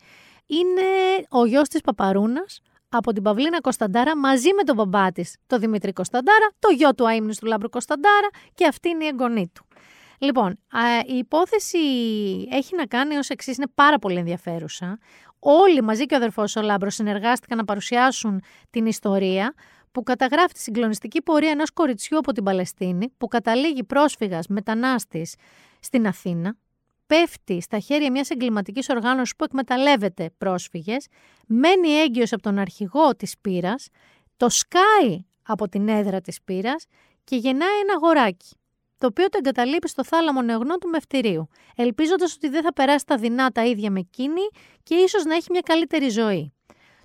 είναι 0.45 0.81
ο 1.30 1.45
γιος 1.45 1.68
της 1.68 1.81
Παπαρούνας, 1.81 2.61
από 2.89 3.14
την 3.14 3.23
Παυλίνα 3.23 3.61
Κωνσταντάρα 3.61 4.18
μαζί 4.18 4.53
με 4.53 4.64
τον 4.64 4.76
μπαμπά 4.76 5.11
της, 5.11 5.35
τον 5.47 5.60
Δημήτρη 5.60 5.93
Κωνσταντάρα, 5.93 6.49
το 6.60 6.69
γιο 6.69 6.93
του 6.95 7.07
αείμνηστου 7.07 7.45
Λάμπρου 7.45 7.69
Κωνσταντάρα 7.69 8.30
και 8.53 8.68
αυτή 8.68 8.89
είναι 8.89 9.03
η 9.03 9.07
εγγονή 9.07 9.51
του. 9.53 9.65
Λοιπόν, 10.23 10.59
η 11.05 11.17
υπόθεση 11.17 11.77
έχει 12.51 12.75
να 12.75 12.85
κάνει 12.85 13.15
ως 13.15 13.29
εξής, 13.29 13.57
είναι 13.57 13.67
πάρα 13.75 13.99
πολύ 13.99 14.17
ενδιαφέρουσα. 14.17 14.99
Όλοι 15.39 15.81
μαζί 15.81 16.05
και 16.05 16.13
ο 16.13 16.17
αδερφός 16.17 16.55
ο 16.55 16.61
Λάμπρος 16.61 16.93
συνεργάστηκαν 16.93 17.57
να 17.57 17.63
παρουσιάσουν 17.63 18.41
την 18.69 18.85
ιστορία 18.85 19.53
που 19.91 20.03
καταγράφει 20.03 20.53
τη 20.53 20.59
συγκλονιστική 20.59 21.21
πορεία 21.21 21.49
ενός 21.49 21.71
κοριτσιού 21.71 22.17
από 22.17 22.31
την 22.31 22.43
Παλαιστίνη 22.43 23.09
που 23.17 23.27
καταλήγει 23.27 23.83
πρόσφυγας 23.83 24.47
μετανάστης 24.47 25.35
στην 25.79 26.07
Αθήνα 26.07 26.55
πέφτει 27.07 27.61
στα 27.61 27.79
χέρια 27.79 28.11
μιας 28.11 28.29
εγκληματικής 28.29 28.89
οργάνωσης 28.89 29.35
που 29.35 29.43
εκμεταλλεύεται 29.43 30.29
πρόσφυγες, 30.37 31.07
μένει 31.47 31.89
έγκυος 31.89 32.33
από 32.33 32.41
τον 32.41 32.59
αρχηγό 32.59 33.15
της 33.15 33.35
πύρας, 33.41 33.87
το 34.37 34.49
σκάει 34.49 35.25
από 35.43 35.69
την 35.69 35.87
έδρα 35.87 36.21
της 36.21 36.41
πύρας 36.41 36.85
και 37.23 37.35
γεννάει 37.35 37.79
ένα 37.81 37.93
αγοράκι, 37.93 38.55
το 39.03 39.09
οποίο 39.09 39.30
το 39.30 39.38
εγκαταλείπει 39.38 39.88
στο 39.88 40.03
θάλαμο 40.03 40.41
νεογνών 40.41 40.80
του 40.80 40.89
Μευτηρίου, 40.89 41.47
ελπίζοντας 41.75 42.34
ότι 42.35 42.49
δεν 42.49 42.63
θα 42.63 42.73
περάσει 42.73 43.05
τα 43.05 43.17
δεινά 43.17 43.51
τα 43.51 43.65
ίδια 43.65 43.91
με 43.91 43.99
εκείνη 43.99 44.41
και 44.84 44.95
ίσως 44.95 45.23
να 45.23 45.35
έχει 45.35 45.47
μια 45.51 45.61
καλύτερη 45.65 46.09
ζωή. 46.09 46.53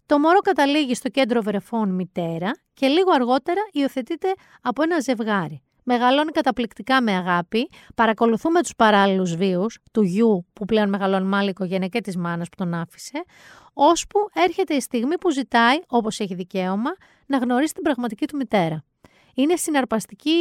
Το 0.06 0.18
μωρό 0.18 0.38
καταλήγει 0.38 0.94
στο 0.94 1.08
κέντρο 1.08 1.42
βρεφών 1.42 1.88
μητέρα 1.88 2.50
και 2.74 2.86
λίγο 2.86 3.10
αργότερα 3.12 3.60
υιοθετείται 3.72 4.34
από 4.62 4.82
ένα 4.82 5.00
ζευγάρι. 5.00 5.62
Μεγαλώνει 5.82 6.30
καταπληκτικά 6.30 7.02
με 7.02 7.12
αγάπη, 7.12 7.68
παρακολουθούμε 7.94 8.60
τους 8.62 8.74
παράλληλους 8.76 9.36
βίους 9.36 9.78
του 9.92 10.02
γιου 10.02 10.46
που 10.52 10.64
πλέον 10.64 10.88
μεγαλώνει 10.88 11.26
με 11.26 11.36
άλλη 11.36 11.50
οικογένεια 11.50 11.88
και 11.88 12.00
της 12.00 12.16
μάνας 12.16 12.48
που 12.48 12.56
τον 12.56 12.74
άφησε, 12.74 13.24
ώσπου 13.72 14.18
έρχεται 14.32 14.74
η 14.74 14.80
στιγμή 14.80 15.18
που 15.18 15.30
ζητάει, 15.30 15.76
όπως 15.88 16.20
έχει 16.20 16.34
δικαίωμα, 16.34 16.90
να 17.26 17.38
γνωρίσει 17.38 17.72
την 17.74 17.82
πραγματική 17.82 18.26
του 18.26 18.36
μητέρα. 18.36 18.84
Είναι 19.38 19.56
συναρπαστική 19.56 20.32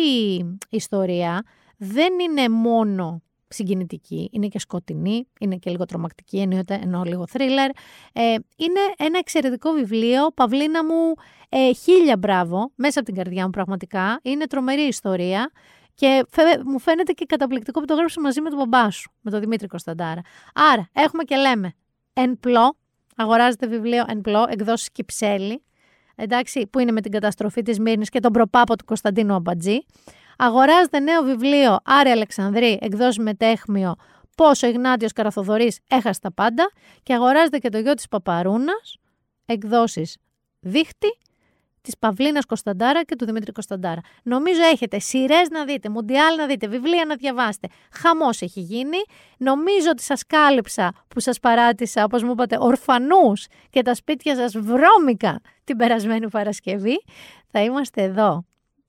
ιστορία, 0.69 1.43
δεν 1.77 2.19
είναι 2.19 2.49
μόνο 2.49 3.21
συγκινητική, 3.47 4.29
είναι 4.31 4.47
και 4.47 4.59
σκοτεινή, 4.59 5.27
είναι 5.39 5.55
και 5.55 5.69
λίγο 5.69 5.85
τρομακτική, 5.85 6.39
εννοείται, 6.39 6.79
ενώ 6.83 7.03
λίγο 7.03 7.27
θρίλερ. 7.27 7.69
Ε, 8.13 8.35
είναι 8.55 8.79
ένα 8.97 9.17
εξαιρετικό 9.17 9.71
βιβλίο, 9.71 10.31
Παυλίνα 10.31 10.85
μου, 10.85 11.13
ε, 11.49 11.73
χίλια 11.73 12.17
μπράβο, 12.17 12.71
μέσα 12.75 12.99
από 12.99 13.07
την 13.07 13.17
καρδιά 13.17 13.43
μου 13.43 13.49
πραγματικά. 13.49 14.19
Είναι 14.23 14.47
τρομερή 14.47 14.81
ιστορία 14.81 15.51
και 15.93 16.25
μου 16.65 16.79
φαίνεται 16.79 17.11
και 17.11 17.25
καταπληκτικό 17.25 17.79
που 17.79 17.85
το 17.85 17.95
γράψε 17.95 18.19
μαζί 18.19 18.41
με 18.41 18.49
τον 18.49 18.57
μπαμπά 18.57 18.91
σου, 18.91 19.11
με 19.21 19.31
τον 19.31 19.39
Δημήτρη 19.39 19.67
Κωνσταντάρα. 19.67 20.21
Άρα, 20.53 20.89
έχουμε 20.93 21.23
και 21.23 21.35
λέμε, 21.35 21.73
εν 22.13 22.39
πλώ, 22.39 22.77
αγοράζετε 23.15 23.67
βιβλίο 23.67 24.03
εν 24.07 24.21
πλώ, 24.21 24.45
εκδόσεις 24.49 24.91
Κυψέλη, 24.91 25.61
εντάξει, 26.17 26.67
που 26.67 26.79
είναι 26.79 26.91
με 26.91 27.01
την 27.01 27.11
καταστροφή 27.11 27.61
της 27.61 27.79
Μύρνης 27.79 28.09
και 28.09 28.19
τον 28.19 28.31
προπάπο 28.31 28.75
του 28.75 28.85
Κωνσταντίνου 28.85 29.33
Αμπατζή. 29.33 29.77
Αγοράζετε 30.37 30.99
νέο 30.99 31.21
βιβλίο 31.21 31.77
Άρη 31.83 32.09
Αλεξανδρή, 32.09 32.77
εκδόσει 32.81 33.21
μετέχμιο 33.21 33.95
Πόσο 34.37 34.67
ο 34.67 34.69
Ιγνάτιος 34.69 35.13
Καραθοδωρής 35.13 35.79
έχασε 35.87 36.19
τα 36.19 36.31
πάντα 36.33 36.71
και 37.03 37.13
αγοράζετε 37.13 37.57
και 37.57 37.69
το 37.69 37.77
γιο 37.77 37.93
της 37.93 38.07
Παπαρούνας, 38.07 38.97
εκδόσεις 39.45 40.17
Δίχτυ, 40.59 41.17
της 41.87 41.97
Παυλίνας 41.97 42.45
Κωνσταντάρα 42.45 43.03
και 43.03 43.15
του 43.15 43.25
Δημήτρη 43.25 43.51
Κωνσταντάρα. 43.51 44.01
Νομίζω 44.23 44.61
έχετε 44.71 44.99
σειρές 44.99 45.49
να 45.49 45.65
δείτε, 45.65 45.89
μουντιάλ 45.89 46.35
να 46.35 46.45
δείτε, 46.45 46.67
βιβλία 46.67 47.05
να 47.05 47.15
διαβάσετε. 47.15 47.67
Χαμός 47.91 48.41
έχει 48.41 48.59
γίνει. 48.59 48.97
Νομίζω 49.37 49.89
ότι 49.89 50.03
σας 50.03 50.25
κάλυψα 50.25 50.93
που 51.07 51.19
σας 51.19 51.39
παράτησα, 51.39 52.03
όπως 52.03 52.23
μου 52.23 52.31
είπατε, 52.31 52.57
ορφανούς 52.59 53.47
και 53.69 53.81
τα 53.81 53.93
σπίτια 53.93 54.35
σας 54.35 54.57
βρώμικα 54.57 55.41
την 55.63 55.77
περασμένη 55.77 56.29
Παρασκευή. 56.29 57.03
Θα 57.51 57.63
είμαστε 57.63 58.01
εδώ 58.01 58.45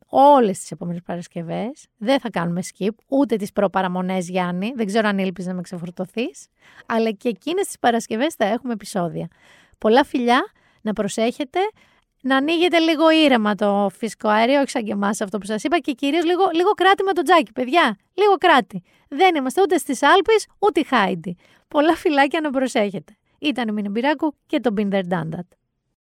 όλες 0.06 0.58
τις 0.58 0.70
επόμενες 0.70 1.02
Παρασκευές. 1.02 1.86
Δεν 1.96 2.20
θα 2.20 2.30
κάνουμε 2.30 2.60
skip, 2.74 2.94
ούτε 3.08 3.36
τις 3.36 3.52
προπαραμονές 3.52 4.28
Γιάννη. 4.28 4.72
Δεν 4.76 4.86
ξέρω 4.86 5.08
αν 5.08 5.18
ήλπιζες 5.18 5.50
να 5.50 5.56
με 5.56 5.62
ξεφορτωθείς. 5.62 6.46
Αλλά 6.86 7.10
και 7.10 7.28
εκείνες 7.28 7.66
τις 7.66 7.78
Παρασκευές 7.78 8.34
θα 8.34 8.44
έχουμε 8.44 8.72
επεισόδια. 8.72 9.28
Πολλά 9.78 10.04
φιλιά, 10.04 10.40
να 10.82 10.92
προσέχετε. 10.92 11.58
Να 12.22 12.36
ανοίγετε 12.36 12.78
λίγο 12.78 13.10
ήρεμα 13.10 13.54
το 13.54 13.90
φυσικό 13.98 14.28
αέριο, 14.28 14.60
όχι 14.60 14.70
σαν 14.70 14.84
και 14.84 14.92
εμά 14.92 15.08
αυτό 15.08 15.38
που 15.38 15.46
σας 15.46 15.62
είπα, 15.62 15.78
και 15.78 15.92
κυρίως 15.92 16.24
λίγο, 16.24 16.50
λίγο 16.52 16.70
κράτη 16.70 17.02
με 17.02 17.12
το 17.12 17.22
τζάκι, 17.22 17.52
παιδιά. 17.52 17.96
Λίγο 18.14 18.34
κράτη. 18.34 18.82
Δεν 19.08 19.34
είμαστε 19.34 19.62
ούτε 19.62 19.78
στις 19.78 20.02
Άλπε 20.02 20.32
ούτε 20.58 20.84
Χάιντι. 20.84 21.36
Πολλά 21.68 21.94
φυλάκια 21.94 22.40
να 22.40 22.50
προσέχετε. 22.50 23.16
Ήταν 23.38 23.68
η 23.68 23.72
Μινεμπυράκου 23.72 24.34
και 24.46 24.60
το 24.60 24.74
Binder 24.76 25.02
Dandat. 25.10 25.57